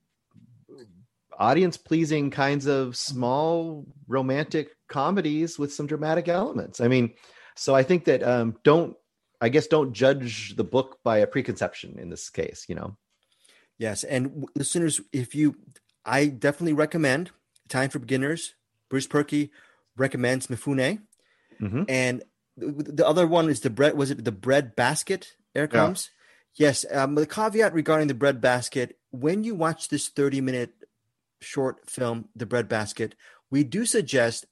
audience 1.37 1.77
pleasing 1.77 2.31
kinds 2.31 2.65
of 2.65 2.95
small 2.95 3.85
romantic 4.07 4.69
comedies 4.87 5.59
with 5.59 5.73
some 5.73 5.87
dramatic 5.87 6.27
elements. 6.27 6.81
I 6.81 6.87
mean, 6.87 7.13
so 7.55 7.75
I 7.75 7.83
think 7.83 8.05
that 8.05 8.23
um, 8.23 8.55
don't 8.63 8.95
I 9.39 9.49
guess 9.49 9.67
don't 9.67 9.93
judge 9.93 10.55
the 10.55 10.63
book 10.63 10.99
by 11.03 11.19
a 11.19 11.27
preconception 11.27 11.99
in 11.99 12.09
this 12.09 12.29
case, 12.29 12.65
you 12.67 12.75
know. 12.75 12.97
Yes, 13.77 14.03
and 14.03 14.47
listeners, 14.55 14.99
if 15.13 15.35
you, 15.35 15.55
I 16.03 16.25
definitely 16.27 16.73
recommend 16.73 17.29
Time 17.67 17.89
for 17.89 17.99
Beginners. 17.99 18.55
Bruce 18.89 19.07
Purkey 19.07 19.49
recommends 19.97 20.47
Mifune, 20.47 21.01
mm-hmm. 21.61 21.83
and 21.89 22.23
the 22.55 23.05
other 23.05 23.27
one 23.27 23.49
is 23.49 23.61
the 23.61 23.69
bread. 23.69 23.97
Was 23.97 24.11
it 24.11 24.23
the 24.23 24.31
bread 24.31 24.75
basket? 24.75 25.35
Eric 25.55 25.73
yeah. 25.73 25.93
Yes. 26.55 26.85
Um, 26.91 27.15
the 27.15 27.27
caveat 27.27 27.73
regarding 27.73 28.07
the 28.07 28.13
bread 28.13 28.41
basket: 28.41 28.97
when 29.11 29.43
you 29.43 29.55
watch 29.55 29.89
this 29.89 30.07
thirty-minute 30.07 30.71
short 31.39 31.89
film, 31.89 32.29
The 32.35 32.45
Bread 32.45 32.67
Basket, 32.67 33.15
we 33.49 33.63
do 33.63 33.85
suggest 33.85 34.45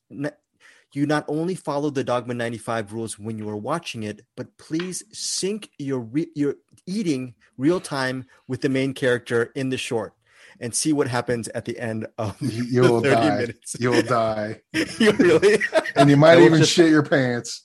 you 0.93 1.05
not 1.05 1.26
only 1.28 1.55
follow 1.55 1.89
the 1.89 2.03
Dogme 2.03 2.36
95 2.36 2.93
rules 2.93 3.20
when 3.20 3.38
you 3.38 3.49
are 3.49 3.57
watching 3.57 4.03
it, 4.03 4.22
but 4.36 4.57
please 4.57 5.03
sync 5.11 5.70
your 5.78 5.99
re- 5.99 6.32
your 6.36 6.55
eating 6.86 7.36
real 7.57 7.80
time 7.80 8.26
with 8.47 8.61
the 8.61 8.70
main 8.70 8.93
character 8.93 9.51
in 9.55 9.70
the 9.70 9.78
short 9.78 10.14
and 10.60 10.74
see 10.74 10.93
what 10.93 11.08
happens 11.08 11.47
at 11.49 11.66
the 11.66 11.78
end 11.80 12.08
of 12.18 12.36
you 12.41 12.82
will 12.82 13.01
die. 13.01 13.38
Minutes. 13.38 13.76
You 13.80 13.91
will 13.91 14.01
die. 14.01 14.62
you 14.74 15.12
really? 15.12 15.60
and 15.95 16.10
you 16.10 16.18
might 16.18 16.39
even 16.39 16.60
just... 16.60 16.72
shit 16.72 16.89
your 16.89 17.03
pants 17.03 17.64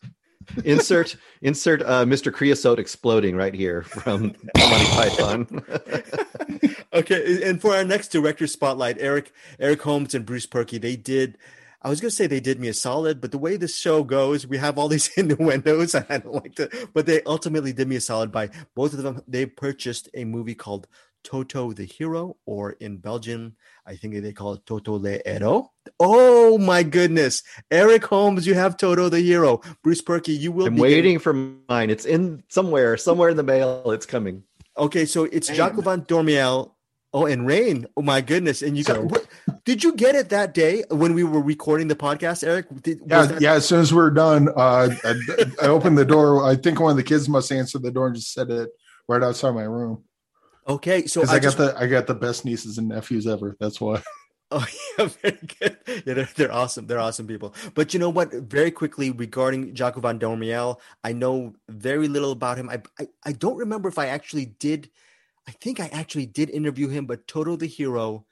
insert 0.65 1.17
insert 1.43 1.83
uh, 1.83 2.05
Mr. 2.05 2.33
Creosote 2.33 2.79
exploding 2.79 3.37
right 3.37 3.55
here 3.55 3.83
from 3.83 4.35
Monty 4.59 4.87
Python. 4.87 5.65
okay, 6.93 7.49
and 7.49 7.61
for 7.61 7.75
our 7.75 7.85
next 7.85 8.09
director 8.09 8.47
spotlight, 8.47 8.97
Eric 9.01 9.33
Eric 9.59 9.83
Holmes 9.83 10.15
and 10.15 10.27
Bruce 10.27 10.47
Purkey, 10.47 10.81
they 10.81 10.97
did. 10.97 11.39
I 11.83 11.89
was 11.89 12.01
gonna 12.01 12.11
say 12.11 12.27
they 12.27 12.41
did 12.41 12.61
me 12.61 12.69
a 12.69 12.75
solid, 12.75 13.21
but 13.21 13.33
the 13.33 13.39
way 13.39 13.57
this 13.57 13.77
show 13.77 14.05
goes, 14.05 14.47
we 14.47 14.59
have 14.59 14.79
all 14.79 14.89
these 14.89 15.09
innuendos, 15.17 15.95
and 15.95 16.07
I 16.09 16.19
don't 16.19 16.35
like 16.35 16.55
to. 16.57 16.89
But 16.93 17.07
they 17.07 17.23
ultimately 17.23 17.73
did 17.73 17.89
me 17.89 17.97
a 17.97 18.01
solid 18.01 18.31
by 18.31 18.51
both 18.75 18.93
of 18.93 19.03
them. 19.03 19.23
They 19.27 19.47
purchased 19.47 20.09
a 20.15 20.25
movie 20.25 20.55
called 20.55 20.87
Toto 21.23 21.73
the 21.73 21.85
Hero, 21.85 22.37
or 22.47 22.73
in 22.73 22.99
Belgium, 22.99 23.57
I 23.87 23.97
think 23.97 24.21
they 24.23 24.33
call 24.33 24.55
it 24.55 24.67
Toto 24.67 24.99
le 24.99 25.19
Héros. 25.21 25.67
Oh 25.99 26.59
my 26.59 26.83
goodness. 26.83 27.43
Eric 27.71 28.05
Holmes, 28.05 28.47
you 28.47 28.55
have 28.55 28.77
Toto 28.77 29.09
the 29.09 29.21
Hero. 29.21 29.61
Bruce 29.83 30.03
Purkey, 30.03 30.39
you 30.39 30.53
will 30.53 30.67
I'm 30.67 30.77
waiting 30.77 31.19
for 31.19 31.33
mine. 31.33 31.91
It's 31.91 32.05
in 32.05 32.43
somewhere, 32.49 32.97
somewhere 32.97 33.31
in 33.31 33.37
the 33.37 33.43
mail. 33.43 33.91
It's 33.91 34.07
coming. 34.07 34.45
Okay, 34.77 35.05
so 35.05 35.25
it's 35.25 35.51
Rain. 35.51 35.59
Jaco 35.59 35.85
van 35.85 36.03
Dormael. 36.03 36.73
Oh, 37.13 37.27
and 37.27 37.45
Rain. 37.45 37.87
Oh 37.97 38.03
my 38.03 38.21
goodness. 38.21 38.63
And 38.63 38.77
you 38.77 38.85
so, 38.85 38.95
got 38.95 39.05
what, 39.11 39.27
did 39.65 39.83
you 39.83 39.95
get 39.97 40.15
it 40.15 40.29
that 40.29 40.55
day 40.55 40.85
when 40.91 41.13
we 41.15 41.25
were 41.25 41.43
recording 41.43 41.89
the 41.89 41.97
podcast, 41.97 42.47
Eric? 42.47 42.67
Did, 42.83 43.01
yeah, 43.05 43.27
that- 43.27 43.41
yeah. 43.41 43.55
As 43.55 43.67
soon 43.67 43.81
as 43.81 43.93
we 43.93 44.01
are 44.01 44.11
done, 44.13 44.49
uh, 44.49 44.95
I, 45.05 45.15
I 45.61 45.67
opened 45.67 45.99
the 45.99 46.05
door. 46.05 46.45
I 46.45 46.55
think 46.55 46.79
one 46.79 46.93
of 46.93 46.97
the 46.97 47.03
kids 47.03 47.29
must 47.29 47.51
answer 47.51 47.79
the 47.79 47.91
door 47.91 48.07
and 48.07 48.15
just 48.15 48.33
said 48.33 48.49
it 48.51 48.71
right 49.09 49.23
outside 49.25 49.57
my 49.57 49.65
room. 49.65 50.05
Okay, 50.71 51.07
so 51.07 51.23
I, 51.23 51.25
I, 51.25 51.27
got 51.35 51.43
just... 51.43 51.59
the 51.59 51.75
I 51.77 51.87
got 51.89 52.07
the 52.07 52.15
best 52.15 52.45
nieces 52.45 52.79
and 52.79 52.89
nephews 52.89 53.27
ever. 53.27 53.57
That's 53.61 53.81
why. 53.81 54.03
Oh 54.53 54.67
yeah, 54.99 55.07
very 55.23 55.39
good. 55.61 55.79
Yeah, 55.87 56.15
they're, 56.15 56.29
they're 56.35 56.53
awesome. 56.53 56.89
They're 56.89 56.99
awesome 56.99 57.29
people. 57.29 57.55
But 57.75 57.95
you 57.95 58.01
know 58.01 58.11
what? 58.11 58.33
Very 58.33 58.73
quickly 58.73 59.13
regarding 59.13 59.75
Jaco 59.75 60.03
van 60.03 60.19
Dormael, 60.19 60.81
I 61.05 61.13
know 61.13 61.55
very 61.69 62.09
little 62.09 62.33
about 62.33 62.59
him. 62.59 62.69
I, 62.69 62.83
I 62.99 63.07
I 63.25 63.31
don't 63.31 63.59
remember 63.59 63.89
if 63.89 63.97
I 63.97 64.07
actually 64.07 64.47
did. 64.47 64.91
I 65.47 65.53
think 65.53 65.79
I 65.79 65.87
actually 65.93 66.27
did 66.27 66.51
interview 66.51 66.89
him, 66.89 67.07
but 67.07 67.29
Toto 67.29 67.55
the 67.55 67.69
Hero, 67.69 68.27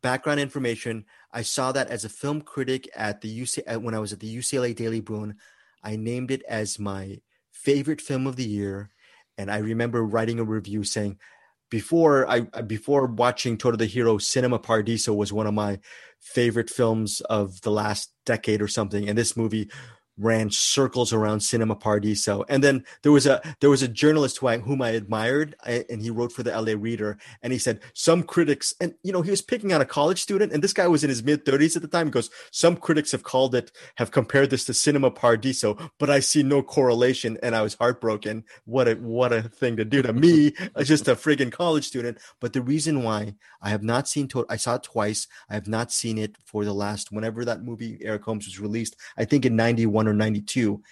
background 0.00 0.40
information. 0.40 1.04
I 1.34 1.42
saw 1.42 1.70
that 1.72 1.88
as 1.88 2.06
a 2.06 2.08
film 2.08 2.40
critic 2.40 2.88
at 2.96 3.20
the 3.20 3.42
UC 3.42 3.76
when 3.82 3.94
I 3.94 3.98
was 3.98 4.14
at 4.14 4.20
the 4.20 4.34
UCLA 4.34 4.74
Daily 4.74 5.00
Bruin. 5.00 5.36
I 5.84 5.96
named 5.96 6.30
it 6.30 6.42
as 6.48 6.78
my 6.78 7.20
favorite 7.50 8.00
film 8.00 8.26
of 8.26 8.36
the 8.36 8.48
year, 8.48 8.88
and 9.36 9.50
I 9.50 9.58
remember 9.58 10.02
writing 10.02 10.40
a 10.40 10.44
review 10.44 10.82
saying 10.82 11.18
before 11.72 12.28
I 12.28 12.40
before 12.40 13.06
watching 13.06 13.56
Toto 13.56 13.78
the 13.78 13.86
Hero, 13.86 14.18
Cinema 14.18 14.58
Paradiso 14.58 15.14
was 15.14 15.32
one 15.32 15.46
of 15.46 15.54
my 15.54 15.78
favorite 16.20 16.68
films 16.68 17.22
of 17.22 17.62
the 17.62 17.70
last 17.70 18.12
decade 18.26 18.60
or 18.60 18.68
something, 18.68 19.08
and 19.08 19.16
this 19.16 19.38
movie 19.38 19.70
ran 20.22 20.50
circles 20.50 21.12
around 21.12 21.40
Cinema 21.40 21.74
Paradiso. 21.74 22.44
And 22.48 22.62
then 22.62 22.84
there 23.02 23.12
was 23.12 23.26
a 23.26 23.42
there 23.60 23.70
was 23.70 23.82
a 23.82 23.88
journalist 23.88 24.38
who 24.38 24.46
I, 24.46 24.58
whom 24.58 24.80
I 24.80 24.90
admired, 24.90 25.56
and 25.64 26.00
he 26.00 26.10
wrote 26.10 26.32
for 26.32 26.42
the 26.42 26.50
LA 26.50 26.74
Reader, 26.76 27.18
and 27.42 27.52
he 27.52 27.58
said 27.58 27.80
some 27.94 28.22
critics, 28.22 28.74
and 28.80 28.94
you 29.02 29.12
know 29.12 29.22
he 29.22 29.30
was 29.30 29.42
picking 29.42 29.72
on 29.72 29.80
a 29.80 29.86
college 29.86 30.22
student, 30.22 30.52
and 30.52 30.62
this 30.62 30.72
guy 30.72 30.86
was 30.86 31.04
in 31.04 31.10
his 31.10 31.22
mid 31.22 31.44
thirties 31.44 31.76
at 31.76 31.82
the 31.82 31.88
time. 31.88 32.06
He 32.06 32.12
goes, 32.12 32.30
some 32.50 32.76
critics 32.76 33.12
have 33.12 33.22
called 33.22 33.54
it, 33.54 33.72
have 33.96 34.10
compared 34.10 34.50
this 34.50 34.64
to 34.66 34.74
Cinema 34.74 35.10
Paradiso, 35.10 35.76
but 35.98 36.10
I 36.10 36.20
see 36.20 36.42
no 36.42 36.62
correlation, 36.62 37.38
and 37.42 37.54
I 37.54 37.62
was 37.62 37.74
heartbroken. 37.74 38.44
What 38.64 38.88
a 38.88 38.94
what 38.94 39.32
a 39.32 39.42
thing 39.42 39.76
to 39.76 39.84
do 39.84 40.02
to 40.02 40.12
me, 40.12 40.52
just 40.82 41.08
a 41.08 41.16
friggin' 41.16 41.52
college 41.52 41.86
student. 41.86 42.18
But 42.40 42.52
the 42.52 42.62
reason 42.62 43.02
why 43.02 43.34
I 43.60 43.70
have 43.70 43.82
not 43.82 44.08
seen, 44.08 44.28
to- 44.28 44.46
I 44.48 44.56
saw 44.56 44.76
it 44.76 44.82
twice. 44.82 45.26
I 45.48 45.54
have 45.54 45.66
not 45.66 45.92
seen 45.92 46.18
it 46.18 46.36
for 46.44 46.64
the 46.64 46.72
last 46.72 47.12
whenever 47.12 47.44
that 47.44 47.62
movie 47.62 47.98
Eric 48.00 48.24
Holmes 48.24 48.46
was 48.46 48.60
released. 48.60 48.96
I 49.16 49.24
think 49.24 49.44
in 49.44 49.56
'91 49.56 50.08
or 50.08 50.11
'92 50.12 50.82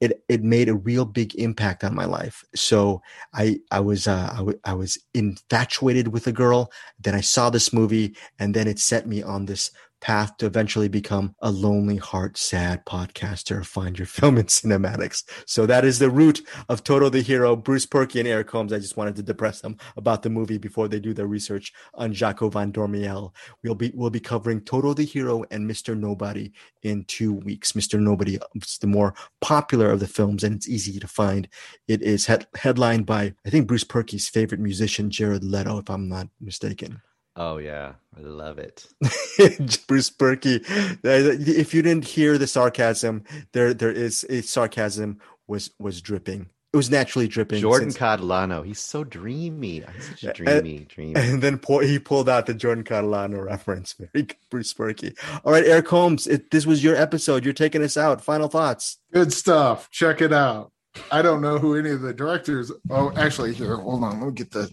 it 0.00 0.22
it 0.28 0.42
made 0.42 0.68
a 0.68 0.74
real 0.74 1.04
big 1.04 1.34
impact 1.36 1.82
on 1.82 1.94
my 1.94 2.04
life. 2.04 2.44
So 2.54 3.00
I 3.32 3.60
I 3.70 3.80
was 3.80 4.06
uh, 4.06 4.30
I, 4.32 4.36
w- 4.38 4.60
I 4.64 4.74
was 4.74 4.98
infatuated 5.14 6.08
with 6.08 6.26
a 6.26 6.32
girl. 6.32 6.70
Then 7.00 7.14
I 7.14 7.20
saw 7.22 7.50
this 7.50 7.72
movie, 7.72 8.16
and 8.38 8.54
then 8.54 8.68
it 8.68 8.78
set 8.78 9.06
me 9.06 9.22
on 9.22 9.46
this 9.46 9.70
path 10.00 10.36
to 10.38 10.46
eventually 10.46 10.88
become 10.88 11.34
a 11.40 11.50
lonely 11.50 11.96
heart 11.96 12.36
sad 12.36 12.84
podcaster 12.86 13.64
find 13.64 13.98
your 13.98 14.06
film 14.06 14.38
in 14.38 14.46
CinemAddicts. 14.46 15.24
So 15.46 15.66
that 15.66 15.84
is 15.84 15.98
the 15.98 16.10
root 16.10 16.46
of 16.68 16.84
toto 16.84 17.08
the 17.08 17.20
hero 17.20 17.56
bruce 17.56 17.86
purkey 17.86 18.20
and 18.20 18.28
eric 18.28 18.50
holmes. 18.50 18.72
I 18.72 18.78
just 18.78 18.96
wanted 18.96 19.16
to 19.16 19.22
depress 19.22 19.60
them 19.60 19.76
about 19.96 20.22
the 20.22 20.30
movie 20.30 20.58
before 20.58 20.88
they 20.88 21.00
do 21.00 21.14
their 21.14 21.26
research 21.26 21.72
on 21.94 22.12
jaco 22.12 22.52
van 22.52 22.72
dormael. 22.72 23.32
We'll 23.62 23.74
be 23.74 23.92
we'll 23.94 24.10
be 24.10 24.20
covering 24.20 24.60
toto 24.60 24.94
the 24.94 25.04
hero 25.04 25.44
and 25.50 25.68
mr 25.68 25.98
nobody 25.98 26.52
in 26.82 27.04
two 27.04 27.32
weeks. 27.32 27.72
Mr 27.72 27.98
nobody 27.98 28.38
is 28.54 28.78
the 28.78 28.86
more 28.86 29.14
popular 29.40 29.90
of 29.90 30.00
the 30.00 30.06
films 30.06 30.44
and 30.44 30.54
it's 30.54 30.68
easy 30.68 30.98
to 31.00 31.08
find. 31.08 31.48
It 31.88 32.02
is 32.02 32.26
head- 32.26 32.46
headlined 32.56 33.06
by 33.06 33.32
i 33.46 33.50
think 33.50 33.66
bruce 33.66 33.84
purkey's 33.84 34.28
favorite 34.28 34.60
musician 34.60 35.10
jared 35.10 35.44
leto 35.44 35.78
if 35.78 35.88
i'm 35.88 36.08
not 36.08 36.28
mistaken 36.40 37.00
Oh 37.36 37.58
yeah, 37.58 37.92
I 38.16 38.20
love 38.20 38.58
it. 38.58 38.86
Bruce 39.86 40.10
Purkey. 40.10 40.64
If 41.04 41.74
you 41.74 41.82
didn't 41.82 42.06
hear 42.06 42.38
the 42.38 42.46
sarcasm, 42.46 43.24
there 43.52 43.74
there 43.74 43.92
is 43.92 44.24
a 44.30 44.42
sarcasm 44.42 45.20
was 45.46 45.70
was 45.78 46.00
dripping. 46.00 46.48
It 46.72 46.76
was 46.76 46.90
naturally 46.90 47.28
dripping. 47.28 47.60
Jordan 47.60 47.90
since... 47.90 48.02
Catalano, 48.02 48.64
he's 48.64 48.80
so 48.80 49.02
dreamy. 49.02 49.82
He's 49.94 50.08
such 50.10 50.24
a 50.24 50.32
dreamy, 50.32 50.76
and, 50.76 50.88
dreamy. 50.88 51.14
And 51.16 51.42
then 51.42 51.60
he 51.82 51.98
pulled 51.98 52.28
out 52.28 52.44
the 52.44 52.52
Jordan 52.54 52.84
Catalano 52.84 53.42
reference. 53.42 53.92
Very 54.12 54.24
good, 54.24 54.36
Bruce 54.50 54.74
Purkey. 54.74 55.16
All 55.44 55.52
right, 55.52 55.64
Eric 55.64 55.88
Holmes, 55.88 56.26
it, 56.26 56.50
this 56.50 56.66
was 56.66 56.84
your 56.84 56.94
episode. 56.94 57.44
You're 57.44 57.54
taking 57.54 57.82
us 57.82 57.96
out. 57.96 58.22
Final 58.22 58.48
thoughts. 58.48 58.98
Good 59.10 59.32
stuff. 59.32 59.90
Check 59.90 60.20
it 60.20 60.34
out. 60.34 60.70
I 61.10 61.22
don't 61.22 61.40
know 61.40 61.58
who 61.58 61.76
any 61.76 61.90
of 61.90 62.02
the 62.02 62.12
directors. 62.12 62.72
Oh, 62.90 63.12
actually, 63.16 63.54
here, 63.54 63.76
hold 63.76 64.04
on. 64.04 64.20
Let 64.20 64.26
me 64.26 64.32
get 64.32 64.50
the. 64.50 64.72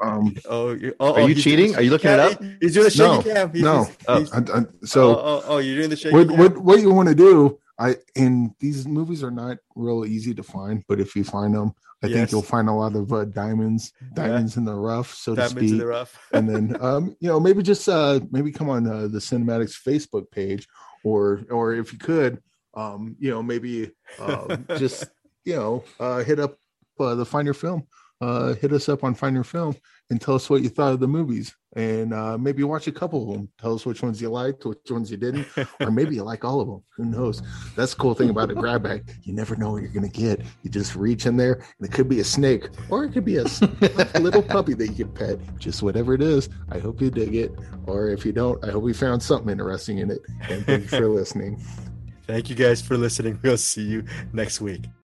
Um, 0.00 0.36
oh, 0.48 0.78
oh, 1.00 1.14
are 1.14 1.28
you 1.28 1.34
cheating? 1.34 1.74
Are 1.74 1.82
you 1.82 1.90
looking 1.90 2.10
it 2.10 2.20
up? 2.20 2.42
He's 2.60 2.74
doing 2.74 2.84
the 2.84 2.90
shaky 2.90 3.04
no, 3.04 3.22
cam. 3.22 3.52
He's, 3.52 3.62
no. 3.62 3.84
He's, 3.84 4.32
I, 4.32 4.38
I, 4.38 4.62
so, 4.84 5.16
oh, 5.16 5.22
oh, 5.24 5.42
oh, 5.46 5.58
you're 5.58 5.76
doing 5.76 5.90
the 5.90 5.96
shaky 5.96 6.14
what, 6.14 6.28
cam. 6.28 6.38
What, 6.38 6.58
what 6.58 6.80
you 6.80 6.90
want 6.90 7.08
to 7.08 7.14
do? 7.14 7.58
I 7.78 7.96
and 8.14 8.52
these 8.58 8.86
movies 8.86 9.22
are 9.22 9.30
not 9.30 9.58
real 9.74 10.06
easy 10.06 10.34
to 10.34 10.42
find, 10.42 10.82
but 10.88 11.00
if 11.00 11.14
you 11.14 11.24
find 11.24 11.54
them, 11.54 11.74
I 12.02 12.06
yes. 12.06 12.16
think 12.16 12.32
you'll 12.32 12.42
find 12.42 12.68
a 12.68 12.72
lot 12.72 12.94
of 12.94 13.12
uh, 13.12 13.24
diamonds, 13.26 13.92
diamonds 14.14 14.54
yeah. 14.54 14.60
in 14.60 14.64
the 14.64 14.74
rough, 14.74 15.14
so 15.14 15.34
diamonds 15.34 15.54
to 15.54 15.58
speak. 15.60 15.72
in 15.72 15.78
the 15.78 15.86
rough. 15.86 16.18
and 16.32 16.48
then, 16.48 16.76
um, 16.80 17.16
you 17.20 17.28
know, 17.28 17.38
maybe 17.38 17.62
just 17.62 17.88
uh, 17.88 18.20
maybe 18.30 18.52
come 18.52 18.70
on 18.70 18.86
uh, 18.86 19.08
the 19.08 19.18
CinemAddicts 19.18 19.82
Facebook 19.82 20.30
page, 20.30 20.66
or 21.04 21.42
or 21.50 21.74
if 21.74 21.92
you 21.92 21.98
could, 21.98 22.42
um, 22.74 23.16
you 23.18 23.30
know, 23.30 23.42
maybe 23.42 23.90
uh, 24.18 24.56
just 24.76 25.04
you 25.46 25.54
know, 25.54 25.84
uh, 25.98 26.18
hit 26.18 26.38
up 26.38 26.58
uh, 27.00 27.14
the 27.14 27.24
Find 27.24 27.46
Your 27.46 27.54
Film. 27.54 27.86
Uh, 28.18 28.54
hit 28.54 28.72
us 28.72 28.88
up 28.88 29.04
on 29.04 29.14
Find 29.14 29.34
Your 29.34 29.44
Film 29.44 29.76
and 30.08 30.18
tell 30.18 30.34
us 30.34 30.48
what 30.48 30.62
you 30.62 30.70
thought 30.70 30.94
of 30.94 31.00
the 31.00 31.08
movies. 31.08 31.54
And 31.74 32.14
uh, 32.14 32.38
maybe 32.38 32.62
watch 32.62 32.86
a 32.86 32.92
couple 32.92 33.22
of 33.22 33.36
them. 33.36 33.50
Tell 33.60 33.74
us 33.74 33.84
which 33.84 34.02
ones 34.02 34.22
you 34.22 34.30
liked, 34.30 34.64
which 34.64 34.90
ones 34.90 35.10
you 35.10 35.18
didn't, 35.18 35.46
or 35.80 35.90
maybe 35.90 36.14
you 36.14 36.22
like 36.22 36.42
all 36.42 36.62
of 36.62 36.66
them. 36.66 36.82
Who 36.96 37.04
knows? 37.04 37.42
That's 37.76 37.92
the 37.92 38.00
cool 38.00 38.14
thing 38.14 38.30
about 38.30 38.50
a 38.50 38.54
grab 38.54 38.84
bag. 38.84 39.10
You 39.24 39.34
never 39.34 39.54
know 39.54 39.72
what 39.72 39.82
you're 39.82 39.92
going 39.92 40.10
to 40.10 40.20
get. 40.20 40.40
You 40.62 40.70
just 40.70 40.96
reach 40.96 41.26
in 41.26 41.36
there, 41.36 41.52
and 41.78 41.86
it 41.86 41.92
could 41.92 42.08
be 42.08 42.20
a 42.20 42.24
snake, 42.24 42.68
or 42.88 43.04
it 43.04 43.12
could 43.12 43.26
be 43.26 43.36
a 43.36 43.44
little 44.18 44.42
puppy 44.42 44.72
that 44.72 44.88
you 44.88 45.04
can 45.04 45.12
pet. 45.12 45.38
Just 45.58 45.82
whatever 45.82 46.14
it 46.14 46.22
is. 46.22 46.48
I 46.70 46.78
hope 46.78 47.02
you 47.02 47.10
dig 47.10 47.34
it. 47.34 47.52
Or 47.84 48.08
if 48.08 48.24
you 48.24 48.32
don't, 48.32 48.64
I 48.64 48.70
hope 48.70 48.82
we 48.82 48.94
found 48.94 49.22
something 49.22 49.50
interesting 49.50 49.98
in 49.98 50.10
it. 50.10 50.20
And 50.48 50.64
thank 50.64 50.84
you 50.84 50.88
for 50.88 51.08
listening. 51.08 51.62
Thank 52.26 52.48
you 52.48 52.56
guys 52.56 52.80
for 52.80 52.96
listening. 52.96 53.38
We'll 53.42 53.58
see 53.58 53.82
you 53.82 54.04
next 54.32 54.62
week. 54.62 54.86